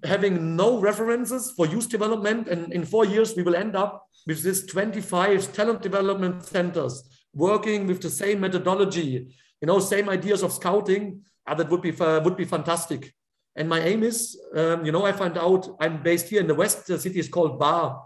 having 0.04 0.56
no 0.56 0.78
references 0.78 1.52
for 1.52 1.66
youth 1.66 1.88
development. 1.88 2.48
And 2.48 2.72
in 2.72 2.84
four 2.84 3.04
years, 3.04 3.34
we 3.36 3.42
will 3.42 3.56
end 3.56 3.76
up 3.76 4.08
with 4.26 4.42
this 4.42 4.66
25 4.66 5.52
talent 5.52 5.82
development 5.82 6.44
centers 6.44 7.02
working 7.32 7.86
with 7.86 8.00
the 8.00 8.10
same 8.10 8.40
methodology, 8.40 9.28
you 9.60 9.66
know, 9.66 9.78
same 9.78 10.08
ideas 10.08 10.42
of 10.42 10.52
scouting. 10.52 11.22
Uh, 11.46 11.54
that 11.54 11.70
would 11.70 11.82
be, 11.82 11.92
uh, 12.00 12.20
would 12.20 12.36
be 12.36 12.44
fantastic. 12.44 13.14
And 13.56 13.68
my 13.68 13.80
aim 13.80 14.02
is, 14.02 14.38
um, 14.54 14.84
you 14.84 14.92
know, 14.92 15.04
I 15.04 15.12
find 15.12 15.36
out 15.38 15.76
I'm 15.80 16.02
based 16.02 16.28
here 16.28 16.40
in 16.40 16.46
the 16.46 16.54
west. 16.54 16.86
The 16.86 16.98
city 16.98 17.18
is 17.18 17.28
called 17.28 17.58
Ba. 17.58 17.96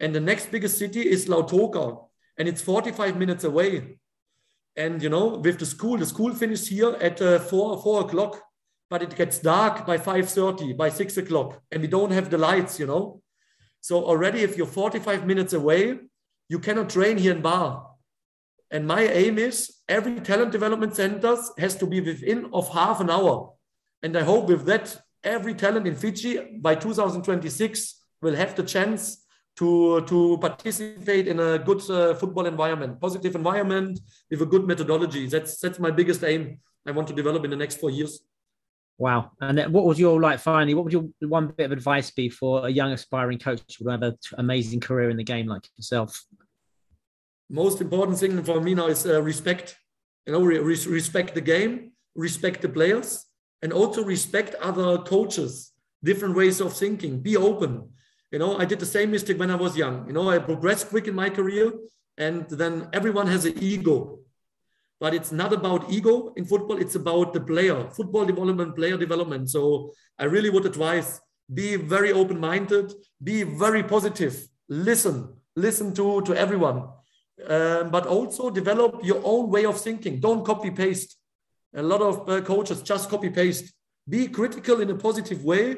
And 0.00 0.14
the 0.14 0.20
next 0.20 0.50
biggest 0.50 0.78
city 0.78 1.00
is 1.00 1.26
Lautoka. 1.26 2.06
And 2.38 2.48
it's 2.48 2.62
45 2.62 3.16
minutes 3.16 3.44
away. 3.44 3.98
And, 4.76 5.02
you 5.02 5.08
know, 5.08 5.38
with 5.38 5.58
the 5.58 5.66
school, 5.66 5.98
the 5.98 6.06
school 6.06 6.34
finishes 6.34 6.68
here 6.68 6.96
at 7.00 7.20
uh, 7.22 7.38
four, 7.38 7.80
four 7.82 8.00
o'clock 8.02 8.40
but 8.90 9.02
it 9.02 9.14
gets 9.14 9.38
dark 9.38 9.86
by 9.86 9.96
5.30, 9.96 10.76
by 10.76 10.90
6 10.90 11.16
o'clock, 11.16 11.62
and 11.70 11.80
we 11.80 11.86
don't 11.86 12.10
have 12.10 12.28
the 12.28 12.36
lights, 12.36 12.80
you 12.80 12.86
know? 12.86 13.22
So 13.80 14.04
already 14.04 14.40
if 14.40 14.56
you're 14.56 14.66
45 14.66 15.26
minutes 15.26 15.52
away, 15.52 15.98
you 16.48 16.58
cannot 16.58 16.90
train 16.90 17.16
here 17.16 17.32
in 17.32 17.40
Ba. 17.40 17.82
And 18.72 18.86
my 18.86 19.02
aim 19.02 19.38
is 19.38 19.72
every 19.88 20.20
talent 20.20 20.50
development 20.50 20.96
centers 20.96 21.52
has 21.56 21.76
to 21.76 21.86
be 21.86 22.00
within 22.00 22.50
of 22.52 22.68
half 22.68 23.00
an 23.00 23.10
hour. 23.10 23.52
And 24.02 24.16
I 24.16 24.22
hope 24.22 24.48
with 24.48 24.64
that, 24.66 24.96
every 25.22 25.54
talent 25.54 25.86
in 25.86 25.94
Fiji 25.94 26.58
by 26.60 26.74
2026 26.74 28.00
will 28.22 28.34
have 28.34 28.54
the 28.54 28.62
chance 28.62 29.24
to, 29.56 30.00
to 30.06 30.38
participate 30.40 31.28
in 31.28 31.38
a 31.38 31.58
good 31.58 31.82
uh, 31.90 32.14
football 32.14 32.46
environment, 32.46 33.00
positive 33.00 33.34
environment 33.34 34.00
with 34.30 34.40
a 34.40 34.46
good 34.46 34.66
methodology. 34.66 35.26
That's, 35.26 35.58
that's 35.60 35.78
my 35.78 35.90
biggest 35.90 36.24
aim 36.24 36.60
I 36.86 36.92
want 36.92 37.08
to 37.08 37.14
develop 37.14 37.44
in 37.44 37.50
the 37.50 37.56
next 37.56 37.76
four 37.76 37.90
years. 37.90 38.20
Wow. 39.00 39.32
And 39.40 39.72
what 39.72 39.86
was 39.86 39.98
your 39.98 40.20
like 40.20 40.40
finally, 40.40 40.74
what 40.74 40.84
would 40.84 40.92
your 40.92 41.08
one 41.20 41.48
bit 41.48 41.64
of 41.64 41.72
advice 41.72 42.10
be 42.10 42.28
for 42.28 42.66
a 42.66 42.70
young 42.70 42.92
aspiring 42.92 43.38
coach 43.38 43.62
who 43.78 43.86
would 43.86 43.92
have 43.92 44.02
an 44.02 44.18
amazing 44.36 44.80
career 44.80 45.08
in 45.08 45.16
the 45.16 45.24
game 45.24 45.46
like 45.46 45.66
yourself? 45.78 46.22
Most 47.48 47.80
important 47.80 48.18
thing 48.18 48.42
for 48.44 48.60
me 48.60 48.74
now 48.74 48.88
is 48.88 49.06
uh, 49.06 49.22
respect. 49.22 49.76
You 50.26 50.34
know, 50.34 50.42
re- 50.42 50.58
respect 50.58 51.34
the 51.34 51.40
game, 51.40 51.92
respect 52.14 52.60
the 52.60 52.68
players, 52.68 53.24
and 53.62 53.72
also 53.72 54.04
respect 54.04 54.54
other 54.56 54.98
coaches, 54.98 55.72
different 56.02 56.34
ways 56.34 56.60
of 56.60 56.72
thinking. 56.72 57.20
Be 57.20 57.36
open. 57.36 57.88
You 58.30 58.38
know, 58.38 58.58
I 58.58 58.64
did 58.64 58.78
the 58.78 58.86
same 58.86 59.10
mistake 59.10 59.38
when 59.38 59.50
I 59.50 59.56
was 59.56 59.76
young. 59.76 60.06
You 60.06 60.12
know, 60.12 60.30
I 60.30 60.38
progressed 60.38 60.88
quick 60.88 61.08
in 61.08 61.14
my 61.14 61.30
career, 61.30 61.72
and 62.16 62.48
then 62.48 62.88
everyone 62.92 63.26
has 63.26 63.44
an 63.44 63.58
ego 63.58 64.20
but 65.00 65.14
it's 65.14 65.32
not 65.32 65.52
about 65.52 65.90
ego 65.90 66.32
in 66.36 66.44
football. 66.44 66.76
It's 66.76 66.94
about 66.94 67.32
the 67.32 67.40
player, 67.40 67.88
football 67.90 68.26
development, 68.26 68.76
player 68.76 68.98
development. 68.98 69.48
So 69.48 69.94
I 70.18 70.24
really 70.24 70.50
would 70.50 70.66
advise 70.66 71.20
be 71.52 71.76
very 71.76 72.12
open 72.12 72.38
minded, 72.38 72.92
be 73.22 73.42
very 73.42 73.82
positive, 73.82 74.46
listen, 74.68 75.34
listen 75.56 75.92
to, 75.94 76.22
to 76.22 76.34
everyone, 76.34 76.88
um, 77.48 77.90
but 77.90 78.06
also 78.06 78.50
develop 78.50 79.00
your 79.02 79.20
own 79.24 79.50
way 79.50 79.64
of 79.64 79.80
thinking. 79.80 80.20
Don't 80.20 80.44
copy 80.44 80.70
paste. 80.70 81.16
A 81.74 81.82
lot 81.82 82.00
of 82.00 82.28
uh, 82.28 82.40
coaches 82.40 82.82
just 82.82 83.08
copy 83.08 83.30
paste. 83.30 83.72
Be 84.08 84.28
critical 84.28 84.80
in 84.80 84.90
a 84.90 84.94
positive 84.94 85.44
way 85.44 85.76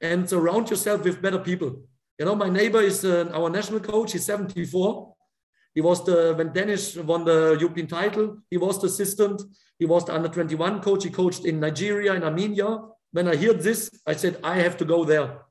and 0.00 0.28
surround 0.28 0.70
yourself 0.70 1.04
with 1.04 1.22
better 1.22 1.38
people. 1.38 1.82
You 2.18 2.26
know, 2.26 2.34
my 2.36 2.48
neighbor 2.48 2.80
is 2.80 3.04
uh, 3.04 3.30
our 3.32 3.50
national 3.50 3.80
coach. 3.80 4.12
He's 4.12 4.24
74 4.24 5.12
he 5.74 5.80
was 5.80 6.04
the 6.04 6.34
when 6.36 6.52
Danish 6.52 6.96
won 6.96 7.24
the 7.24 7.56
European 7.58 7.86
title. 7.86 8.38
He 8.50 8.58
was 8.58 8.80
the 8.80 8.88
assistant. 8.88 9.42
He 9.78 9.86
was 9.86 10.04
the 10.04 10.14
under 10.14 10.28
21 10.28 10.80
coach. 10.80 11.04
He 11.04 11.10
coached 11.10 11.44
in 11.44 11.60
Nigeria 11.60 12.14
in 12.14 12.22
Armenia. 12.22 12.78
When 13.12 13.28
I 13.28 13.36
heard 13.36 13.60
this, 13.60 13.90
I 14.06 14.14
said 14.14 14.38
I 14.44 14.56
have 14.56 14.76
to 14.78 14.84
go 14.84 15.04
there. 15.04 15.42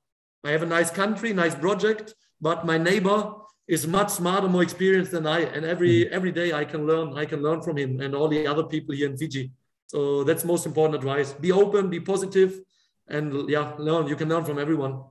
I 0.43 0.51
have 0.51 0.63
a 0.63 0.67
nice 0.67 0.91
country, 0.91 1.33
nice 1.33 1.55
project, 1.55 2.15
but 2.39 2.65
my 2.65 2.77
neighbor 2.77 3.33
is 3.67 3.87
much 3.87 4.09
smarter, 4.09 4.47
more 4.47 4.63
experienced 4.63 5.11
than 5.11 5.25
I. 5.25 5.41
And 5.41 5.65
every 5.65 6.11
every 6.11 6.31
day 6.31 6.53
I 6.53 6.65
can 6.65 6.85
learn. 6.85 7.17
I 7.17 7.25
can 7.25 7.41
learn 7.41 7.61
from 7.61 7.77
him 7.77 7.99
and 7.99 8.13
all 8.13 8.27
the 8.27 8.45
other 8.45 8.63
people 8.63 8.93
here 8.95 9.09
in 9.09 9.17
Fiji. 9.17 9.51
So 9.91 10.23
that's 10.23 10.45
most 10.45 10.65
important 10.65 10.95
advice. 10.95 11.33
Be 11.33 11.51
open, 11.51 11.89
be 11.89 11.99
positive, 11.99 12.61
and 13.09 13.49
yeah, 13.49 13.73
learn. 13.77 14.07
You 14.07 14.15
can 14.15 14.29
learn 14.29 14.45
from 14.45 14.57
everyone. 14.57 15.03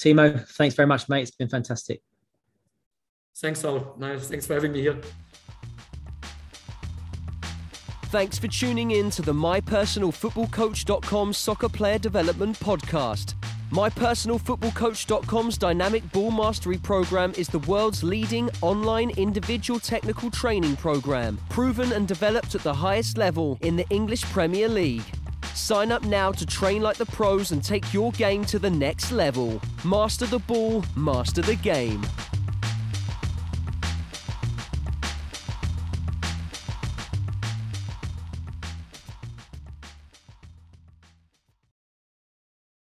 Timo, 0.00 0.48
thanks 0.48 0.74
very 0.74 0.86
much, 0.86 1.10
mate. 1.10 1.24
It's 1.24 1.32
been 1.32 1.50
fantastic. 1.50 2.00
Thanks, 3.36 3.62
all. 3.66 3.94
Nice. 3.98 4.28
Thanks 4.28 4.46
for 4.46 4.54
having 4.54 4.72
me 4.72 4.80
here. 4.80 4.98
Thanks 8.04 8.38
for 8.38 8.48
tuning 8.48 8.92
in 8.92 9.10
to 9.10 9.20
the 9.20 9.34
MyPersonalFootballCoach.com 9.34 11.34
Soccer 11.34 11.68
Player 11.68 11.98
Development 11.98 12.58
Podcast. 12.60 13.34
MyPersonalFootballCoach.com's 13.72 15.56
Dynamic 15.56 16.12
Ball 16.12 16.30
Mastery 16.30 16.76
program 16.76 17.32
is 17.38 17.48
the 17.48 17.60
world's 17.60 18.04
leading 18.04 18.50
online 18.60 19.08
individual 19.16 19.80
technical 19.80 20.30
training 20.30 20.76
program, 20.76 21.38
proven 21.48 21.90
and 21.92 22.06
developed 22.06 22.54
at 22.54 22.62
the 22.62 22.74
highest 22.74 23.16
level 23.16 23.56
in 23.62 23.74
the 23.76 23.88
English 23.88 24.24
Premier 24.24 24.68
League. 24.68 25.04
Sign 25.54 25.90
up 25.90 26.04
now 26.04 26.30
to 26.32 26.44
train 26.44 26.82
like 26.82 26.98
the 26.98 27.06
pros 27.06 27.52
and 27.52 27.64
take 27.64 27.94
your 27.94 28.12
game 28.12 28.44
to 28.44 28.58
the 28.58 28.68
next 28.68 29.10
level. 29.10 29.58
Master 29.86 30.26
the 30.26 30.40
ball, 30.40 30.84
master 30.94 31.40
the 31.40 31.56
game. 31.56 32.04